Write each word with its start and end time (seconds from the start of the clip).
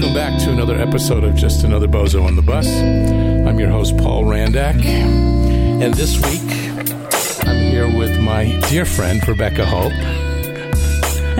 Welcome 0.00 0.14
back 0.14 0.40
to 0.44 0.50
another 0.50 0.80
episode 0.80 1.24
of 1.24 1.34
Just 1.34 1.62
Another 1.62 1.86
Bozo 1.86 2.24
on 2.24 2.34
the 2.34 2.40
Bus. 2.40 2.66
I'm 2.66 3.60
your 3.60 3.68
host, 3.68 3.98
Paul 3.98 4.24
Randak. 4.24 4.82
And 4.82 5.92
this 5.92 6.16
week, 6.16 7.46
I'm 7.46 7.70
here 7.70 7.86
with 7.86 8.18
my 8.18 8.58
dear 8.70 8.86
friend, 8.86 9.20
Rebecca 9.28 9.66
Holt, 9.66 9.92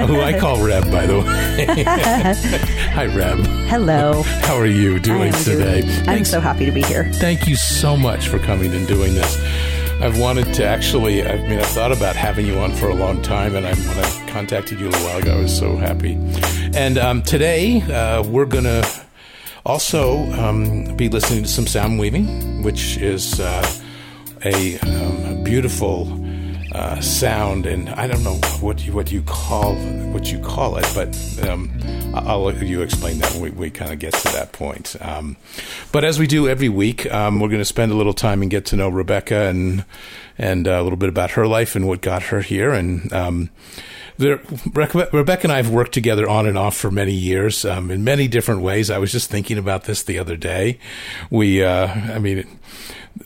who 0.07 0.21
I 0.21 0.39
call 0.39 0.63
Reb, 0.63 0.93
by 0.93 1.07
the 1.07 1.21
way. 1.21 1.85
Hi, 1.87 3.07
Reb. 3.07 3.39
Hello. 3.71 4.25
How 4.25 4.57
are 4.57 4.67
you 4.67 4.99
doing 4.99 5.33
today? 5.33 5.81
Doing, 5.81 6.09
I'm 6.11 6.27
so 6.27 6.39
happy 6.39 6.67
to 6.67 6.71
be 6.71 6.83
here. 6.83 7.11
Thank 7.15 7.49
you 7.49 7.57
so 7.57 7.97
much 7.97 8.29
for 8.29 8.39
coming 8.41 8.75
and 8.75 8.87
doing 8.87 9.15
this. 9.15 9.39
I've 10.03 10.19
wanted 10.19 10.53
to 10.57 10.67
actually, 10.67 11.27
I 11.27 11.39
mean, 11.49 11.59
I've 11.59 11.67
thought 11.67 11.93
about 11.93 12.15
having 12.15 12.45
you 12.45 12.59
on 12.59 12.75
for 12.75 12.91
a 12.91 12.95
long 12.95 13.23
time, 13.23 13.57
and 13.57 13.67
I, 13.67 13.75
when 13.75 14.05
I 14.05 14.29
contacted 14.29 14.81
you 14.81 14.89
a 14.89 14.91
little 14.91 15.07
while 15.07 15.19
ago, 15.19 15.39
I 15.39 15.41
was 15.41 15.59
so 15.59 15.77
happy. 15.77 16.19
And 16.75 16.99
um, 16.99 17.23
today, 17.23 17.83
uh, 17.83 18.23
we're 18.23 18.47
going 18.47 18.65
to 18.65 18.89
also 19.67 20.31
um, 20.33 20.97
be 20.97 21.09
listening 21.09 21.43
to 21.43 21.49
some 21.49 21.67
sound 21.67 21.99
weaving, 21.99 22.63
which 22.63 22.97
is 22.97 23.41
uh, 23.41 23.81
a 24.45 24.79
um, 24.79 25.43
beautiful 25.43 26.09
uh, 26.73 27.01
sound, 27.01 27.67
and 27.67 27.89
I 27.89 28.07
don't 28.07 28.23
know 28.23 28.37
what 28.61 28.87
you 28.87 28.93
what 28.93 29.11
you 29.11 29.23
call 29.23 29.75
what 30.13 30.31
you 30.31 30.39
call 30.39 30.77
it, 30.77 30.87
but 30.95 31.49
um, 31.49 31.73
I'll 32.15 32.45
let 32.45 32.63
you 32.63 32.83
explain 32.83 33.19
that 33.19 33.33
when 33.33 33.43
we, 33.43 33.51
we 33.51 33.71
kind 33.71 33.93
of 33.93 33.99
get 33.99 34.15
to 34.15 34.33
that 34.33 34.53
point. 34.53 34.95
Um, 35.01 35.37
but 35.91 36.05
as 36.05 36.21
we 36.21 36.29
do 36.29 36.49
every 36.49 36.69
week, 36.69 37.13
um, 37.13 37.41
we're 37.41 37.49
going 37.49 37.61
to 37.61 37.65
spend 37.65 37.91
a 37.91 37.97
little 37.97 38.15
time 38.15 38.43
and 38.43 38.51
get 38.51 38.67
to 38.67 38.77
know 38.77 38.89
Rebecca 38.89 39.49
and 39.49 39.85
and 40.39 40.69
uh, 40.69 40.81
a 40.81 40.83
little 40.83 40.97
bit 40.97 41.09
about 41.09 41.33
her 41.33 41.49
life 41.49 41.75
and 41.75 41.89
what 41.89 42.01
got 42.01 42.23
her 42.25 42.41
here. 42.41 42.73
And 42.73 43.13
Rebecca 44.21 45.41
and 45.43 45.53
I 45.53 45.57
have 45.57 45.71
worked 45.71 45.93
together 45.93 46.29
on 46.29 46.47
and 46.47 46.59
off 46.59 46.77
for 46.77 46.91
many 46.91 47.15
years 47.15 47.65
um, 47.65 47.91
in 47.91 48.05
many 48.05 48.29
different 48.29 48.61
ways. 48.61 48.91
I 48.91 48.99
was 48.99 49.13
just 49.13 49.31
thinking 49.31 49.59
about 49.59 49.85
this 49.85 50.03
the 50.03 50.19
other 50.19 50.37
day. 50.37 50.79
We, 51.31 51.65
uh, 51.65 51.87
I 51.87 52.19
mean 52.19 52.47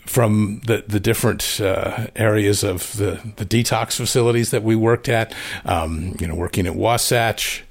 from 0.07 0.61
the 0.67 0.85
the 0.87 1.01
different 1.01 1.61
uh, 1.61 2.07
areas 2.17 2.63
of 2.65 2.97
the 2.97 3.21
the 3.37 3.45
detox 3.45 3.97
facilities 3.97 4.51
that 4.51 4.63
we 4.63 4.77
worked 4.77 5.09
at. 5.09 5.35
Um, 5.65 6.17
you 6.21 6.27
know, 6.27 6.35
working 6.35 6.67
at 6.67 6.77
Wasatch. 6.77 7.65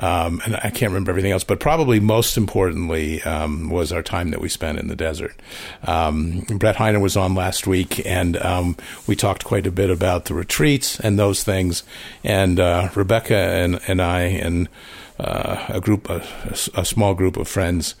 Um, 0.00 0.40
and 0.44 0.56
I 0.56 0.70
can't 0.70 0.92
remember 0.92 1.10
everything 1.10 1.32
else, 1.32 1.44
but 1.44 1.60
probably 1.60 1.98
most 1.98 2.36
importantly 2.36 3.22
um, 3.22 3.68
was 3.68 3.92
our 3.92 4.02
time 4.02 4.30
that 4.30 4.40
we 4.40 4.48
spent 4.48 4.78
in 4.78 4.88
the 4.88 4.96
desert. 4.96 5.34
Um, 5.84 6.40
Brett 6.58 6.76
Heiner 6.76 7.00
was 7.00 7.16
on 7.16 7.34
last 7.34 7.66
week, 7.66 8.04
and 8.06 8.36
um, 8.38 8.76
we 9.06 9.16
talked 9.16 9.44
quite 9.44 9.66
a 9.66 9.72
bit 9.72 9.90
about 9.90 10.26
the 10.26 10.34
retreats 10.34 11.00
and 11.00 11.18
those 11.18 11.42
things. 11.42 11.82
And 12.22 12.60
uh, 12.60 12.90
Rebecca 12.94 13.36
and, 13.36 13.80
and 13.88 14.00
I 14.00 14.20
and 14.20 14.68
uh, 15.18 15.64
a 15.68 15.80
group, 15.80 16.08
a, 16.08 16.24
a, 16.74 16.84
small 16.84 17.12
group 17.14 17.36
of 17.36 17.48
friends, 17.48 17.96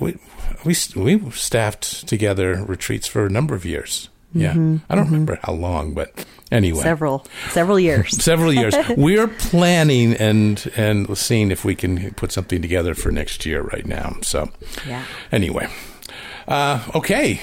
we 0.00 0.18
we 0.64 0.74
we 0.96 1.30
staffed 1.30 2.08
together 2.08 2.64
retreats 2.66 3.06
for 3.06 3.24
a 3.24 3.30
number 3.30 3.54
of 3.54 3.64
years. 3.64 4.08
Yeah, 4.38 4.50
mm-hmm, 4.50 4.76
I 4.88 4.94
don't 4.94 5.04
mm-hmm. 5.04 5.12
remember 5.12 5.38
how 5.42 5.52
long, 5.52 5.94
but 5.94 6.26
anyway, 6.50 6.82
several 6.82 7.26
several 7.50 7.78
years. 7.78 8.10
several 8.22 8.52
years. 8.52 8.74
We're 8.96 9.28
planning 9.28 10.14
and 10.14 10.70
and 10.76 11.16
seeing 11.16 11.50
if 11.50 11.64
we 11.64 11.74
can 11.74 12.12
put 12.14 12.32
something 12.32 12.62
together 12.62 12.94
for 12.94 13.10
next 13.10 13.46
year 13.46 13.62
right 13.62 13.86
now. 13.86 14.16
So, 14.22 14.50
yeah. 14.86 15.04
Anyway, 15.32 15.68
uh, 16.48 16.84
okay. 16.94 17.40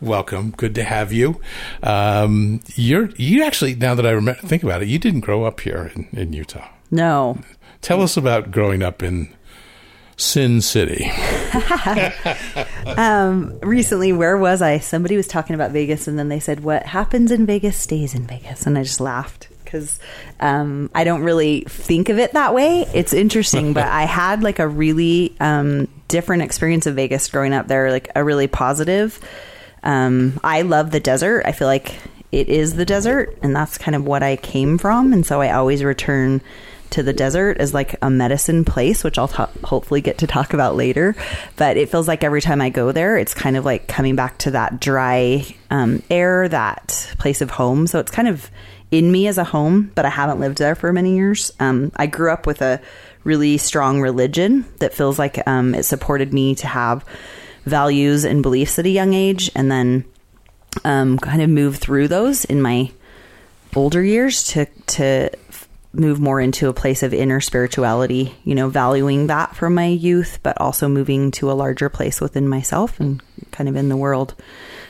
Welcome. 0.00 0.52
Good 0.52 0.76
to 0.76 0.84
have 0.84 1.12
you. 1.12 1.40
Um, 1.82 2.60
you're 2.76 3.10
you 3.16 3.42
actually 3.44 3.74
now 3.74 3.96
that 3.96 4.06
I 4.06 4.10
remember, 4.10 4.40
think 4.42 4.62
about 4.62 4.82
it, 4.82 4.88
you 4.88 4.98
didn't 4.98 5.20
grow 5.20 5.44
up 5.44 5.60
here 5.60 5.90
in, 5.94 6.08
in 6.12 6.32
Utah. 6.32 6.68
No. 6.90 7.38
Tell 7.80 8.02
us 8.02 8.16
about 8.16 8.50
growing 8.50 8.82
up 8.82 9.02
in 9.02 9.34
Sin 10.16 10.60
City. 10.60 11.10
um, 12.96 13.58
recently, 13.60 14.12
where 14.12 14.36
was 14.36 14.62
I? 14.62 14.78
Somebody 14.78 15.16
was 15.16 15.26
talking 15.26 15.54
about 15.54 15.70
Vegas, 15.70 16.08
and 16.08 16.18
then 16.18 16.28
they 16.28 16.40
said, 16.40 16.60
"What 16.60 16.84
happens 16.84 17.30
in 17.30 17.46
Vegas 17.46 17.76
stays 17.76 18.14
in 18.14 18.26
Vegas," 18.26 18.66
and 18.66 18.78
I 18.78 18.82
just 18.82 19.00
laughed 19.00 19.48
because 19.64 20.00
um, 20.40 20.90
I 20.94 21.04
don't 21.04 21.22
really 21.22 21.60
think 21.68 22.08
of 22.08 22.18
it 22.18 22.32
that 22.32 22.54
way. 22.54 22.86
It's 22.94 23.12
interesting, 23.12 23.74
but 23.74 23.86
I 23.86 24.04
had 24.04 24.42
like 24.42 24.58
a 24.58 24.68
really 24.68 25.36
um, 25.40 25.88
different 26.08 26.42
experience 26.42 26.86
of 26.86 26.94
Vegas 26.94 27.28
growing 27.28 27.52
up 27.52 27.66
there, 27.68 27.90
like 27.90 28.10
a 28.16 28.24
really 28.24 28.46
positive. 28.46 29.20
Um, 29.82 30.40
I 30.42 30.62
love 30.62 30.90
the 30.90 31.00
desert. 31.00 31.42
I 31.44 31.52
feel 31.52 31.68
like 31.68 31.94
it 32.32 32.48
is 32.48 32.74
the 32.74 32.84
desert, 32.84 33.38
and 33.42 33.54
that's 33.54 33.78
kind 33.78 33.94
of 33.94 34.06
what 34.06 34.22
I 34.22 34.36
came 34.36 34.78
from, 34.78 35.12
and 35.12 35.26
so 35.26 35.40
I 35.40 35.52
always 35.52 35.84
return 35.84 36.40
to 36.90 37.02
the 37.02 37.12
desert 37.12 37.58
as 37.58 37.74
like 37.74 37.96
a 38.02 38.10
medicine 38.10 38.64
place, 38.64 39.04
which 39.04 39.18
I'll 39.18 39.28
t- 39.28 39.44
hopefully 39.64 40.00
get 40.00 40.18
to 40.18 40.26
talk 40.26 40.54
about 40.54 40.76
later. 40.76 41.14
But 41.56 41.76
it 41.76 41.90
feels 41.90 42.08
like 42.08 42.24
every 42.24 42.40
time 42.40 42.60
I 42.60 42.70
go 42.70 42.92
there, 42.92 43.16
it's 43.16 43.34
kind 43.34 43.56
of 43.56 43.64
like 43.64 43.88
coming 43.88 44.16
back 44.16 44.38
to 44.38 44.52
that 44.52 44.80
dry 44.80 45.46
um, 45.70 46.02
air, 46.10 46.48
that 46.48 47.14
place 47.18 47.40
of 47.40 47.50
home. 47.50 47.86
So 47.86 47.98
it's 47.98 48.10
kind 48.10 48.28
of 48.28 48.50
in 48.90 49.10
me 49.12 49.26
as 49.26 49.38
a 49.38 49.44
home, 49.44 49.92
but 49.94 50.06
I 50.06 50.10
haven't 50.10 50.40
lived 50.40 50.58
there 50.58 50.74
for 50.74 50.92
many 50.92 51.16
years. 51.16 51.52
Um, 51.60 51.92
I 51.96 52.06
grew 52.06 52.32
up 52.32 52.46
with 52.46 52.62
a 52.62 52.80
really 53.24 53.58
strong 53.58 54.00
religion 54.00 54.64
that 54.78 54.94
feels 54.94 55.18
like 55.18 55.46
um, 55.46 55.74
it 55.74 55.82
supported 55.82 56.32
me 56.32 56.54
to 56.56 56.66
have 56.66 57.04
values 57.64 58.24
and 58.24 58.42
beliefs 58.42 58.78
at 58.78 58.86
a 58.86 58.90
young 58.90 59.12
age, 59.12 59.50
and 59.54 59.70
then 59.70 60.04
um, 60.84 61.18
kind 61.18 61.42
of 61.42 61.50
move 61.50 61.76
through 61.76 62.08
those 62.08 62.44
in 62.46 62.62
my 62.62 62.90
older 63.76 64.02
years 64.02 64.44
to 64.44 64.64
to 64.86 65.30
move 65.92 66.20
more 66.20 66.40
into 66.40 66.68
a 66.68 66.72
place 66.72 67.02
of 67.02 67.14
inner 67.14 67.40
spirituality, 67.40 68.34
you 68.44 68.54
know, 68.54 68.68
valuing 68.68 69.28
that 69.28 69.56
from 69.56 69.74
my 69.74 69.86
youth, 69.86 70.38
but 70.42 70.60
also 70.60 70.88
moving 70.88 71.30
to 71.32 71.50
a 71.50 71.54
larger 71.54 71.88
place 71.88 72.20
within 72.20 72.48
myself 72.48 73.00
and 73.00 73.22
kind 73.50 73.68
of 73.68 73.76
in 73.76 73.88
the 73.88 73.96
world. 73.96 74.34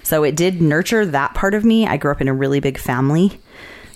So 0.03 0.25
it 0.25 0.37
did 0.37 0.61
nurture 0.61 1.07
that 1.07 1.35
part 1.35 1.55
of 1.55 1.65
me. 1.65 1.87
I 1.87 1.97
grew 1.97 2.11
up 2.11 2.21
in 2.21 2.29
a 2.29 2.35
really 2.35 2.61
big 2.61 2.79
family 2.79 3.41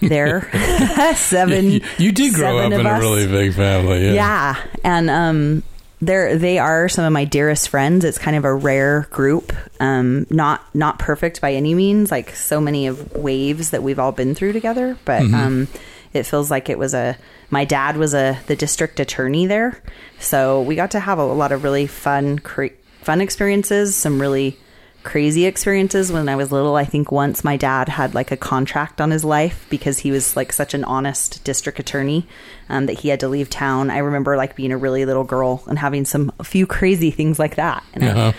there. 0.01 0.49
seven. 1.17 1.71
You, 1.71 1.81
you 1.99 2.13
did 2.13 2.35
grow 2.35 2.59
up 2.59 2.73
in 2.73 2.87
us. 2.87 2.99
a 2.99 3.01
really 3.01 3.27
big 3.27 3.55
family. 3.55 4.07
Yeah. 4.07 4.13
Yeah. 4.13 4.65
And, 4.85 5.11
um, 5.11 5.63
they're, 6.01 6.37
they 6.37 6.59
are 6.59 6.89
some 6.89 7.05
of 7.05 7.13
my 7.13 7.25
dearest 7.25 7.69
friends. 7.69 8.05
It's 8.05 8.19
kind 8.19 8.37
of 8.37 8.45
a 8.45 8.53
rare 8.53 9.07
group. 9.11 9.53
Um, 9.79 10.27
not, 10.31 10.61
not 10.75 10.99
perfect 10.99 11.41
by 11.41 11.55
any 11.55 11.75
means, 11.75 12.11
like 12.11 12.35
so 12.35 12.61
many 12.61 12.89
of 12.89 13.13
waves 13.13 13.71
that 13.71 13.85
we've 13.85 14.01
all 14.01 14.11
been 14.11 14.35
through 14.35 14.53
together, 14.53 14.99
but, 15.05 15.23
mm-hmm. 15.23 15.35
um, 15.35 15.69
it 16.13 16.25
feels 16.25 16.51
like 16.51 16.69
it 16.69 16.79
was 16.79 16.95
a 16.95 17.17
my 17.51 17.65
dad 17.65 17.97
was 17.97 18.15
a 18.15 18.39
the 18.47 18.57
district 18.57 19.01
attorney 19.01 19.47
there 19.47 19.81
so 20.19 20.63
we 20.63 20.75
got 20.75 20.91
to 20.91 21.01
have 21.01 21.19
a, 21.19 21.23
a 21.23 21.25
lot 21.25 21.53
of 21.53 21.65
really 21.65 21.87
fun 21.87 22.39
cre- 22.39 22.67
fun 23.03 23.21
experiences 23.21 23.95
some 23.95 24.21
really 24.21 24.57
crazy 25.03 25.47
experiences 25.47 26.13
when 26.13 26.29
I 26.29 26.37
was 26.37 26.53
little. 26.53 26.77
I 26.77 26.85
think 26.85 27.11
once 27.11 27.45
my 27.45 27.57
dad 27.57 27.89
had 27.89 28.15
like 28.15 28.31
a 28.31 28.37
contract 28.37 29.01
on 29.01 29.11
his 29.11 29.25
life 29.25 29.67
because 29.69 29.99
he 29.99 30.11
was 30.11 30.37
like 30.37 30.53
such 30.53 30.75
an 30.75 30.85
honest 30.85 31.43
district 31.45 31.79
attorney 31.79 32.27
um, 32.69 32.87
that 32.87 33.01
he 33.01 33.09
had 33.09 33.21
to 33.21 33.29
leave 33.29 33.51
town. 33.51 33.91
I 33.91 33.99
remember 33.99 34.37
like 34.37 34.57
being 34.57 34.73
a 34.73 34.77
really 34.77 35.05
little 35.05 35.25
girl 35.25 35.63
and 35.67 35.79
having 35.79 36.05
some 36.05 36.33
a 36.39 36.45
few 36.45 36.67
crazy 36.67 37.11
things 37.11 37.39
like 37.39 37.57
that. 37.57 37.85
uh-huh. 38.05 38.33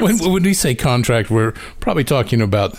When, 0.00 0.32
when, 0.32 0.42
we 0.42 0.54
say 0.54 0.74
contract, 0.74 1.30
we're 1.30 1.52
probably 1.80 2.04
talking 2.04 2.40
about 2.40 2.76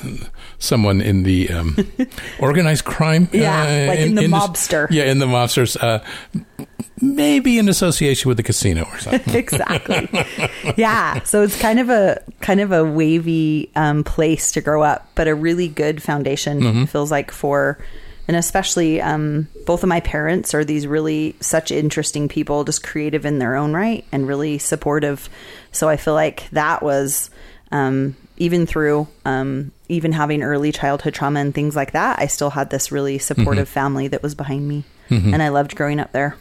someone 0.59 1.01
in 1.01 1.23
the 1.23 1.49
um, 1.49 1.75
organized 2.39 2.85
crime. 2.85 3.29
Yeah, 3.31 3.61
uh, 3.61 3.87
like 3.87 3.99
in, 3.99 4.09
in 4.09 4.15
the 4.15 4.23
in 4.25 4.31
mobster. 4.31 4.87
yeah, 4.91 5.05
in 5.05 5.19
the 5.19 5.25
mobsters. 5.25 5.81
Uh, 5.81 6.03
maybe 7.01 7.57
in 7.57 7.69
association 7.69 8.27
with 8.27 8.37
the 8.37 8.43
casino 8.43 8.83
or 8.83 8.99
something. 8.99 9.35
exactly. 9.35 10.09
yeah. 10.77 11.23
So 11.23 11.43
it's 11.43 11.59
kind 11.59 11.79
of 11.79 11.89
a 11.89 12.21
kind 12.41 12.59
of 12.59 12.71
a 12.71 12.83
wavy 12.83 13.71
um, 13.75 14.03
place 14.03 14.51
to 14.53 14.61
grow 14.61 14.83
up, 14.83 15.09
but 15.15 15.27
a 15.27 15.35
really 15.35 15.67
good 15.67 16.01
foundation 16.01 16.61
mm-hmm. 16.61 16.85
feels 16.85 17.11
like 17.11 17.31
for, 17.31 17.79
and 18.27 18.35
especially 18.35 19.01
um, 19.01 19.47
both 19.65 19.83
of 19.83 19.89
my 19.89 20.01
parents 20.01 20.53
are 20.53 20.65
these 20.65 20.85
really 20.85 21.35
such 21.39 21.71
interesting 21.71 22.27
people, 22.27 22.63
just 22.63 22.83
creative 22.83 23.25
in 23.25 23.39
their 23.39 23.55
own 23.55 23.73
right 23.73 24.05
and 24.11 24.27
really 24.27 24.57
supportive. 24.57 25.29
So 25.71 25.89
I 25.89 25.97
feel 25.97 26.13
like 26.13 26.49
that 26.51 26.83
was. 26.83 27.29
Um, 27.71 28.15
even 28.37 28.65
through 28.65 29.07
um, 29.25 29.71
even 29.89 30.11
having 30.11 30.41
early 30.41 30.71
childhood 30.71 31.13
trauma 31.13 31.39
and 31.39 31.53
things 31.53 31.75
like 31.75 31.91
that, 31.91 32.19
I 32.19 32.27
still 32.27 32.49
had 32.49 32.69
this 32.69 32.91
really 32.91 33.19
supportive 33.19 33.67
mm-hmm. 33.67 33.73
family 33.73 34.07
that 34.07 34.23
was 34.23 34.33
behind 34.33 34.67
me, 34.67 34.85
mm-hmm. 35.09 35.33
and 35.33 35.43
I 35.43 35.49
loved 35.49 35.75
growing 35.75 35.99
up 35.99 36.11
there. 36.11 36.35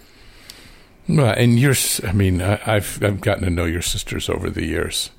Well, 1.09 1.35
and 1.37 1.59
your, 1.59 1.75
I 2.07 2.13
mean, 2.13 2.41
I've 2.41 3.03
I've 3.03 3.21
gotten 3.21 3.45
to 3.45 3.51
know 3.51 3.65
your 3.65 3.83
sisters 3.83 4.29
over 4.29 4.49
the 4.51 4.65
years, 4.65 5.11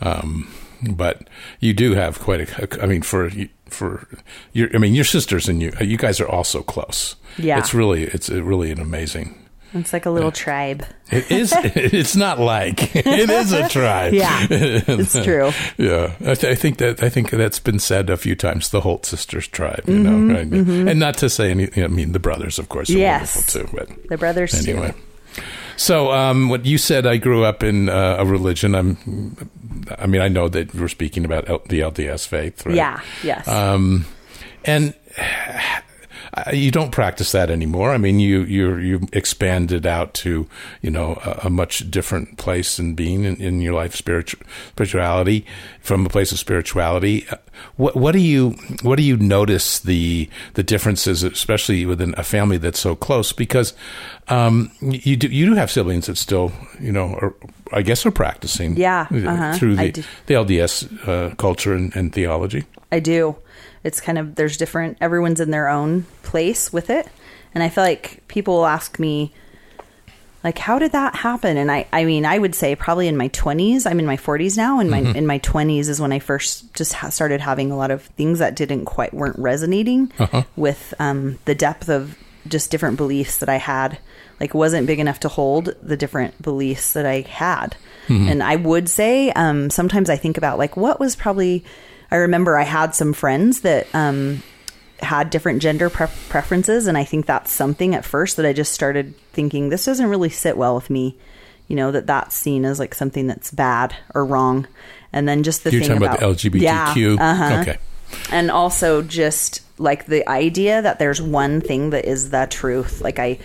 um, 0.00 0.52
but 0.90 1.28
you 1.60 1.72
do 1.72 1.94
have 1.94 2.18
quite 2.18 2.40
a. 2.40 2.82
I 2.82 2.86
mean, 2.86 3.02
for 3.02 3.30
for 3.68 4.06
your, 4.52 4.68
I 4.74 4.78
mean, 4.78 4.94
your 4.94 5.04
sisters 5.04 5.48
and 5.48 5.62
you, 5.62 5.72
you 5.80 5.96
guys 5.96 6.20
are 6.20 6.28
also 6.28 6.62
close. 6.62 7.16
Yeah, 7.38 7.58
it's 7.58 7.72
really 7.72 8.04
it's 8.04 8.28
really 8.28 8.70
an 8.72 8.80
amazing. 8.80 9.39
It's 9.72 9.92
like 9.92 10.06
a 10.06 10.10
little 10.10 10.32
tribe. 10.32 10.84
It 11.10 11.30
is. 11.30 11.54
it's 11.56 12.16
not 12.16 12.40
like 12.40 12.94
it 12.96 13.06
is 13.06 13.52
a 13.52 13.68
tribe. 13.68 14.14
Yeah, 14.14 14.46
it's 14.50 15.12
true. 15.24 15.52
yeah, 15.78 16.14
I, 16.20 16.34
th- 16.34 16.44
I, 16.44 16.54
think 16.54 16.78
that 16.78 17.02
I 17.02 17.08
think 17.08 17.30
that's 17.30 17.60
been 17.60 17.78
said 17.78 18.10
a 18.10 18.16
few 18.16 18.34
times. 18.34 18.70
The 18.70 18.80
Holt 18.80 19.06
sisters 19.06 19.46
tribe, 19.46 19.84
you 19.86 19.94
mm-hmm, 19.94 20.28
know, 20.28 20.34
right? 20.34 20.50
mm-hmm. 20.50 20.88
and 20.88 20.98
not 20.98 21.16
to 21.18 21.30
say 21.30 21.50
any. 21.50 21.70
I 21.76 21.86
mean, 21.86 22.12
the 22.12 22.18
brothers, 22.18 22.58
of 22.58 22.68
course, 22.68 22.90
are 22.90 22.94
yes. 22.94 23.36
wonderful 23.36 23.60
too. 23.60 23.94
But 23.96 24.08
the 24.08 24.18
brothers, 24.18 24.54
anyway. 24.66 24.92
Too. 24.92 25.42
So, 25.76 26.10
um, 26.10 26.48
what 26.48 26.66
you 26.66 26.76
said, 26.76 27.06
I 27.06 27.16
grew 27.16 27.44
up 27.44 27.62
in 27.62 27.88
uh, 27.88 28.16
a 28.18 28.26
religion. 28.26 28.74
I'm, 28.74 29.36
I 29.98 30.06
mean, 30.06 30.20
I 30.20 30.28
know 30.28 30.48
that 30.48 30.74
were 30.74 30.88
speaking 30.88 31.24
about 31.24 31.48
L- 31.48 31.62
the 31.68 31.80
LDS 31.80 32.26
faith, 32.26 32.66
right? 32.66 32.74
Yeah. 32.74 33.00
Yes. 33.22 33.48
Um, 33.48 34.04
and 34.64 34.94
you 36.52 36.70
don't 36.70 36.90
practice 36.92 37.32
that 37.32 37.50
anymore. 37.50 37.92
I 37.92 37.98
mean, 37.98 38.20
you 38.20 38.42
you 38.42 38.76
you 38.76 39.00
expanded 39.12 39.86
out 39.86 40.14
to 40.14 40.46
you 40.82 40.90
know 40.90 41.20
a, 41.24 41.46
a 41.46 41.50
much 41.50 41.90
different 41.90 42.36
place 42.38 42.78
and 42.78 42.96
being 42.96 43.24
in, 43.24 43.36
in 43.36 43.60
your 43.60 43.74
life, 43.74 43.94
spiritual 43.94 44.40
spirituality 44.68 45.44
from 45.80 46.06
a 46.06 46.08
place 46.08 46.32
of 46.32 46.38
spirituality. 46.38 47.26
Uh, 47.30 47.36
What 47.76 47.94
what 47.96 48.12
do 48.12 48.18
you 48.18 48.54
what 48.82 48.96
do 48.96 49.02
you 49.02 49.16
notice 49.16 49.80
the 49.80 50.28
the 50.54 50.62
differences, 50.62 51.22
especially 51.22 51.84
within 51.86 52.14
a 52.16 52.22
family 52.22 52.58
that's 52.58 52.80
so 52.80 52.96
close? 52.96 53.34
Because 53.36 53.74
um, 54.28 54.70
you 54.80 55.16
do 55.16 55.28
you 55.28 55.46
do 55.46 55.54
have 55.54 55.70
siblings 55.70 56.06
that 56.06 56.16
still 56.18 56.52
you 56.80 56.92
know 56.92 57.14
are, 57.20 57.34
I 57.72 57.82
guess 57.82 58.06
are 58.06 58.12
practicing 58.12 58.76
Yeah, 58.78 59.06
uh-huh. 59.10 59.54
through 59.58 59.76
the 59.76 60.04
the 60.26 60.34
LDS 60.34 60.86
uh, 61.06 61.34
culture 61.36 61.74
and, 61.76 61.94
and 61.96 62.12
theology. 62.12 62.64
I 62.92 63.00
do. 63.00 63.36
It's 63.82 64.00
kind 64.00 64.18
of 64.18 64.34
there's 64.34 64.56
different. 64.56 64.98
Everyone's 65.00 65.40
in 65.40 65.50
their 65.50 65.68
own 65.68 66.04
place 66.22 66.72
with 66.72 66.90
it, 66.90 67.08
and 67.54 67.62
I 67.62 67.68
feel 67.68 67.84
like 67.84 68.22
people 68.28 68.54
will 68.58 68.66
ask 68.66 68.98
me, 68.98 69.32
like, 70.44 70.58
how 70.58 70.78
did 70.78 70.92
that 70.92 71.16
happen? 71.16 71.56
And 71.56 71.70
I, 71.70 71.86
I 71.92 72.04
mean, 72.04 72.24
I 72.26 72.38
would 72.38 72.54
say 72.54 72.74
probably 72.76 73.08
in 73.08 73.16
my 73.16 73.28
twenties. 73.28 73.86
I'm 73.86 73.98
in 73.98 74.06
my 74.06 74.16
forties 74.16 74.56
now, 74.56 74.80
and 74.80 74.90
my 74.90 74.98
in 74.98 75.26
my 75.26 75.38
twenties 75.38 75.88
is 75.88 76.00
when 76.00 76.12
I 76.12 76.18
first 76.18 76.72
just 76.74 76.92
ha- 76.94 77.08
started 77.10 77.40
having 77.40 77.70
a 77.70 77.76
lot 77.76 77.90
of 77.90 78.02
things 78.02 78.38
that 78.38 78.54
didn't 78.54 78.84
quite 78.84 79.14
weren't 79.14 79.38
resonating 79.38 80.12
Uh-huh. 80.18 80.42
with 80.56 80.92
um, 80.98 81.38
the 81.46 81.54
depth 81.54 81.88
of 81.88 82.16
just 82.48 82.70
different 82.70 82.96
beliefs 82.96 83.38
that 83.38 83.48
I 83.48 83.56
had. 83.56 83.98
Like, 84.40 84.54
wasn't 84.54 84.86
big 84.86 84.98
enough 84.98 85.20
to 85.20 85.28
hold 85.28 85.74
the 85.82 85.96
different 85.96 86.40
beliefs 86.40 86.94
that 86.94 87.04
I 87.06 87.20
had. 87.22 87.76
And 88.08 88.42
I 88.42 88.56
would 88.56 88.88
say 88.88 89.30
um, 89.30 89.70
sometimes 89.70 90.10
I 90.10 90.16
think 90.16 90.36
about 90.36 90.58
like 90.58 90.76
what 90.76 90.98
was 91.00 91.14
probably. 91.16 91.64
I 92.10 92.16
remember 92.16 92.56
I 92.56 92.64
had 92.64 92.94
some 92.94 93.12
friends 93.12 93.60
that 93.60 93.86
um, 93.94 94.42
had 95.00 95.30
different 95.30 95.62
gender 95.62 95.90
pre- 95.90 96.06
preferences, 96.28 96.86
and 96.86 96.98
I 96.98 97.04
think 97.04 97.26
that's 97.26 97.52
something 97.52 97.94
at 97.94 98.04
first 98.04 98.36
that 98.36 98.46
I 98.46 98.52
just 98.52 98.72
started 98.72 99.14
thinking 99.32 99.68
this 99.68 99.84
doesn't 99.84 100.06
really 100.06 100.30
sit 100.30 100.56
well 100.56 100.74
with 100.74 100.90
me. 100.90 101.16
You 101.68 101.76
know 101.76 101.92
that 101.92 102.08
that's 102.08 102.34
seen 102.34 102.64
as 102.64 102.80
like 102.80 102.94
something 102.94 103.28
that's 103.28 103.52
bad 103.52 103.94
or 104.14 104.24
wrong, 104.24 104.66
and 105.12 105.28
then 105.28 105.44
just 105.44 105.62
the 105.62 105.70
You're 105.70 105.80
thing 105.82 105.88
talking 105.90 106.02
about, 106.02 106.18
about 106.18 106.36
the 106.36 106.50
LGBTQ. 106.50 107.16
Yeah, 107.16 107.30
uh-huh. 107.30 107.60
Okay. 107.60 107.78
and 108.32 108.50
also 108.50 109.02
just 109.02 109.62
like 109.78 110.06
the 110.06 110.28
idea 110.28 110.82
that 110.82 110.98
there's 110.98 111.22
one 111.22 111.60
thing 111.60 111.90
that 111.90 112.04
is 112.04 112.30
the 112.30 112.46
truth. 112.50 113.00
Like 113.00 113.18
I, 113.18 113.38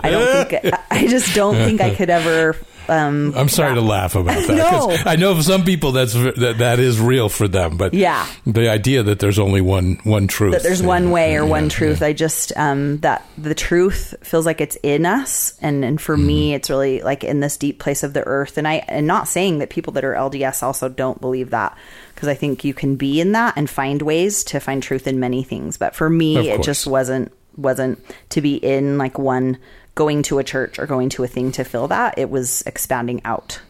I 0.00 0.10
don't 0.10 0.48
think 0.50 0.74
I 0.90 1.06
just 1.06 1.34
don't 1.34 1.56
think 1.56 1.80
I 1.80 1.94
could 1.94 2.10
ever. 2.10 2.56
Um, 2.88 3.32
I'm 3.36 3.48
sorry 3.48 3.74
to 3.74 3.80
laugh 3.80 4.14
about 4.14 4.34
that. 4.46 4.56
No. 4.56 4.96
I 5.10 5.16
know 5.16 5.34
for 5.36 5.42
some 5.42 5.64
people 5.64 5.92
that's 5.92 6.12
that, 6.14 6.56
that 6.58 6.78
is 6.78 7.00
real 7.00 7.28
for 7.28 7.48
them, 7.48 7.76
but 7.76 7.94
Yeah. 7.94 8.26
the 8.46 8.68
idea 8.68 9.02
that 9.02 9.18
there's 9.18 9.38
only 9.38 9.60
one 9.60 9.98
one 10.04 10.26
truth, 10.26 10.52
that 10.52 10.62
there's 10.62 10.82
one 10.82 11.10
way 11.10 11.36
or 11.36 11.44
Yeah, 11.44 11.48
one 11.50 11.64
yeah. 11.64 11.68
truth. 11.70 12.02
I 12.02 12.12
just 12.12 12.52
um, 12.56 12.98
that 12.98 13.24
the 13.38 13.54
truth 13.54 14.14
feels 14.22 14.46
like 14.46 14.60
it's 14.60 14.76
in 14.82 15.06
us, 15.06 15.54
and 15.62 15.84
and 15.84 16.00
for 16.00 16.16
me, 16.16 16.54
it's 16.54 16.70
really 16.70 17.02
like 17.02 17.24
in 17.24 17.40
this 17.40 17.56
deep 17.56 17.78
place 17.78 18.02
of 18.02 18.12
the 18.14 18.24
earth. 18.26 18.58
And 18.58 18.66
I 18.66 18.84
and 18.88 19.06
not 19.06 19.28
saying 19.28 19.58
that 19.58 19.70
people 19.70 19.92
that 19.94 20.04
are 20.04 20.14
LDS 20.14 20.62
also 20.62 20.88
don't 20.88 21.20
believe 21.20 21.50
that, 21.50 21.76
because 22.14 22.28
I 22.28 22.34
think 22.34 22.64
you 22.64 22.74
can 22.74 22.96
be 22.96 23.20
in 23.20 23.32
that 23.32 23.54
and 23.56 23.68
find 23.70 24.02
ways 24.02 24.44
to 24.44 24.60
find 24.60 24.82
truth 24.82 25.06
in 25.06 25.20
many 25.20 25.42
things. 25.42 25.76
But 25.76 25.94
for 25.94 26.10
me, 26.10 26.50
it 26.50 26.62
just 26.62 26.86
wasn't 26.86 27.32
wasn't 27.56 28.02
to 28.30 28.40
be 28.40 28.54
in 28.56 28.96
like 28.98 29.18
one 29.18 29.58
going 29.94 30.22
to 30.22 30.38
a 30.38 30.44
church 30.44 30.78
or 30.78 30.86
going 30.86 31.08
to 31.10 31.24
a 31.24 31.28
thing 31.28 31.52
to 31.52 31.64
fill 31.64 31.88
that. 31.88 32.18
It 32.18 32.30
was 32.30 32.62
expanding 32.66 33.20
out 33.24 33.60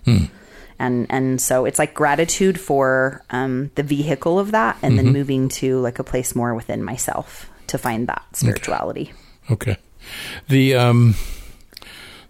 and 0.79 1.07
and 1.11 1.41
so 1.41 1.65
it's 1.65 1.79
like 1.79 1.95
gratitude 1.95 2.59
for 2.59 3.23
um, 3.31 3.71
the 3.75 3.83
vehicle 3.83 4.39
of 4.39 4.53
that 4.53 4.77
and 4.83 4.99
then 4.99 5.13
moving 5.13 5.49
to 5.49 5.79
like 5.81 5.99
a 5.99 6.05
place 6.05 6.35
more 6.35 6.55
within 6.55 6.83
myself 6.83 7.51
to 7.67 7.79
find 7.79 8.09
that 8.09 8.25
spirituality 8.35 9.13
Okay. 9.51 9.77
The 10.49 10.75
um, 10.75 11.15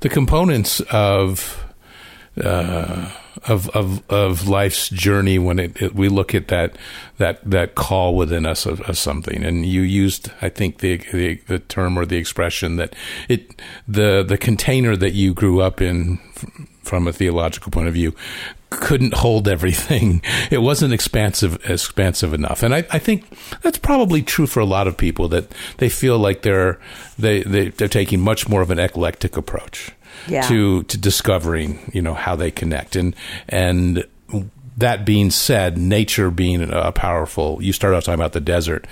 the 0.01 0.09
components 0.09 0.81
of 0.91 1.62
uh, 2.41 3.11
of 3.47 3.69
of 3.71 4.03
of 4.11 4.49
life's 4.49 4.89
journey 4.89 5.39
when 5.39 5.59
it, 5.59 5.81
it 5.83 5.95
we 5.95 6.09
look 6.09 6.35
at 6.35 6.49
that 6.49 6.77
that 7.19 7.39
that 7.49 7.75
call 7.75 8.15
within 8.15 8.47
us 8.47 8.67
of, 8.67 8.81
of 8.83 8.97
something, 8.97 9.45
and 9.45 9.67
you 9.67 9.83
used 9.83 10.31
I 10.41 10.49
think 10.49 10.79
the, 10.79 10.99
the 11.13 11.35
the 11.47 11.59
term 11.59 11.99
or 11.99 12.07
the 12.07 12.17
expression 12.17 12.77
that 12.77 12.95
it 13.29 13.61
the 13.87 14.23
the 14.23 14.39
container 14.39 14.97
that 14.97 15.13
you 15.13 15.35
grew 15.35 15.61
up 15.61 15.81
in 15.81 16.19
from 16.83 17.07
a 17.07 17.13
theological 17.13 17.71
point 17.71 17.89
of 17.89 17.95
view 17.95 18.15
couldn't 18.71 19.15
hold 19.15 19.49
everything. 19.49 20.23
It 20.51 20.63
wasn't 20.63 20.93
expansive 20.93 21.59
expansive 21.69 22.35
enough. 22.35 22.63
And 22.63 22.75
I, 22.75 22.85
I 22.91 22.99
think 22.99 23.25
that's 23.63 23.79
probably 23.79 24.23
true 24.23 24.47
for 24.47 24.61
a 24.61 24.67
lot 24.67 24.87
of 24.87 24.97
people 24.97 25.29
that 25.29 25.51
they 25.79 25.89
feel 25.89 26.19
like 26.19 26.43
they're 26.43 26.79
they, 27.19 27.43
they 27.43 27.69
they're 27.69 27.89
taking 27.89 28.21
much 28.21 28.49
more 28.49 28.61
of 28.61 28.71
an 28.71 28.79
eclectic 28.79 29.37
approach 29.37 29.93
Yeah. 30.29 30.43
to 30.43 30.83
to 30.85 30.99
discovering, 30.99 31.91
you 31.93 32.03
know, 32.03 32.15
how 32.15 32.37
they 32.37 32.51
connect. 32.51 32.97
And 32.97 33.15
and 33.49 34.05
that 34.77 35.05
being 35.05 35.31
said, 35.31 35.77
nature 35.77 36.31
being 36.31 36.63
a 36.73 36.93
powerful, 36.93 37.63
you 37.63 37.73
started 37.73 37.97
out 37.97 38.05
talking 38.05 38.21
about 38.21 38.33
the 38.33 38.41
desert, 38.41 38.87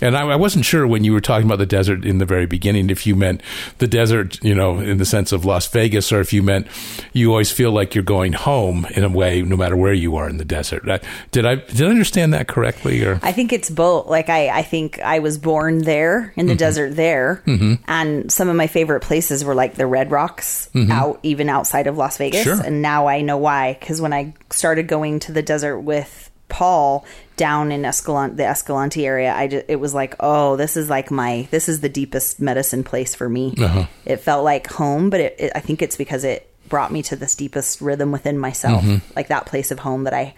and 0.00 0.16
I, 0.16 0.22
I 0.28 0.36
wasn't 0.36 0.64
sure 0.64 0.86
when 0.86 1.04
you 1.04 1.12
were 1.12 1.20
talking 1.20 1.46
about 1.46 1.58
the 1.58 1.66
desert 1.66 2.04
in 2.04 2.18
the 2.18 2.24
very 2.24 2.46
beginning 2.46 2.90
if 2.90 3.06
you 3.06 3.16
meant 3.16 3.42
the 3.78 3.86
desert, 3.86 4.42
you 4.42 4.54
know, 4.54 4.78
in 4.78 4.98
the 4.98 5.04
sense 5.04 5.32
of 5.32 5.44
Las 5.44 5.66
Vegas, 5.68 6.12
or 6.12 6.20
if 6.20 6.32
you 6.32 6.42
meant 6.42 6.66
you 7.12 7.30
always 7.30 7.50
feel 7.50 7.70
like 7.72 7.94
you're 7.94 8.04
going 8.04 8.32
home 8.32 8.86
in 8.94 9.04
a 9.04 9.08
way, 9.08 9.42
no 9.42 9.56
matter 9.56 9.76
where 9.76 9.92
you 9.92 10.16
are 10.16 10.28
in 10.28 10.36
the 10.36 10.44
desert. 10.44 10.84
Did 11.30 11.46
I 11.46 11.56
did 11.56 11.82
I 11.82 11.86
understand 11.86 12.34
that 12.34 12.48
correctly? 12.48 13.04
Or? 13.04 13.18
I 13.22 13.32
think 13.32 13.52
it's 13.52 13.70
both. 13.70 14.06
Like 14.06 14.28
i 14.28 14.48
i 14.48 14.62
think 14.62 15.00
i 15.00 15.18
was 15.18 15.38
born 15.38 15.78
there 15.78 16.32
in 16.36 16.46
the 16.46 16.52
mm-hmm. 16.52 16.58
desert 16.58 16.96
there. 16.96 17.42
Mm-hmm. 17.46 17.74
And 17.86 18.30
some 18.30 18.48
of 18.48 18.56
my 18.56 18.66
favorite 18.66 19.00
places 19.00 19.44
were 19.44 19.54
like 19.54 19.74
the 19.74 19.86
red 19.86 20.10
rocks 20.10 20.68
mm-hmm. 20.74 20.90
out 20.90 21.20
even 21.22 21.48
outside 21.48 21.86
of 21.86 21.96
las 21.96 22.18
vegas. 22.18 22.42
Sure. 22.42 22.60
and 22.60 22.82
now 22.82 23.06
i 23.08 23.20
know 23.20 23.38
why 23.38 23.76
because 23.78 24.00
when 24.00 24.12
i 24.12 24.32
started 24.50 24.86
going 24.86 25.20
to 25.20 25.32
the 25.34 25.42
desert 25.42 25.80
with 25.80 26.30
paul 26.48 27.04
down 27.36 27.72
in 27.72 27.84
escalante 27.84 28.36
the 28.36 28.44
escalante 28.44 29.06
area 29.06 29.34
i 29.34 29.48
just, 29.48 29.64
it 29.68 29.76
was 29.76 29.94
like 29.94 30.14
oh 30.20 30.56
this 30.56 30.76
is 30.76 30.88
like 30.88 31.10
my 31.10 31.48
this 31.50 31.68
is 31.68 31.80
the 31.80 31.88
deepest 31.88 32.40
medicine 32.40 32.84
place 32.84 33.14
for 33.14 33.28
me. 33.28 33.54
Uh-huh. 33.58 33.86
it 34.04 34.18
felt 34.18 34.44
like 34.44 34.66
home 34.68 35.10
but 35.10 35.20
it, 35.20 35.34
it, 35.38 35.52
i 35.54 35.60
think 35.60 35.82
it's 35.82 35.96
because 35.96 36.22
it 36.22 36.48
brought 36.68 36.92
me 36.92 37.02
to 37.02 37.16
this 37.16 37.34
deepest 37.34 37.80
rhythm 37.80 38.12
within 38.12 38.38
myself 38.38 38.84
like 39.16 39.28
that 39.28 39.46
place 39.46 39.70
of 39.70 39.80
home 39.80 40.04
that 40.04 40.14
i 40.14 40.34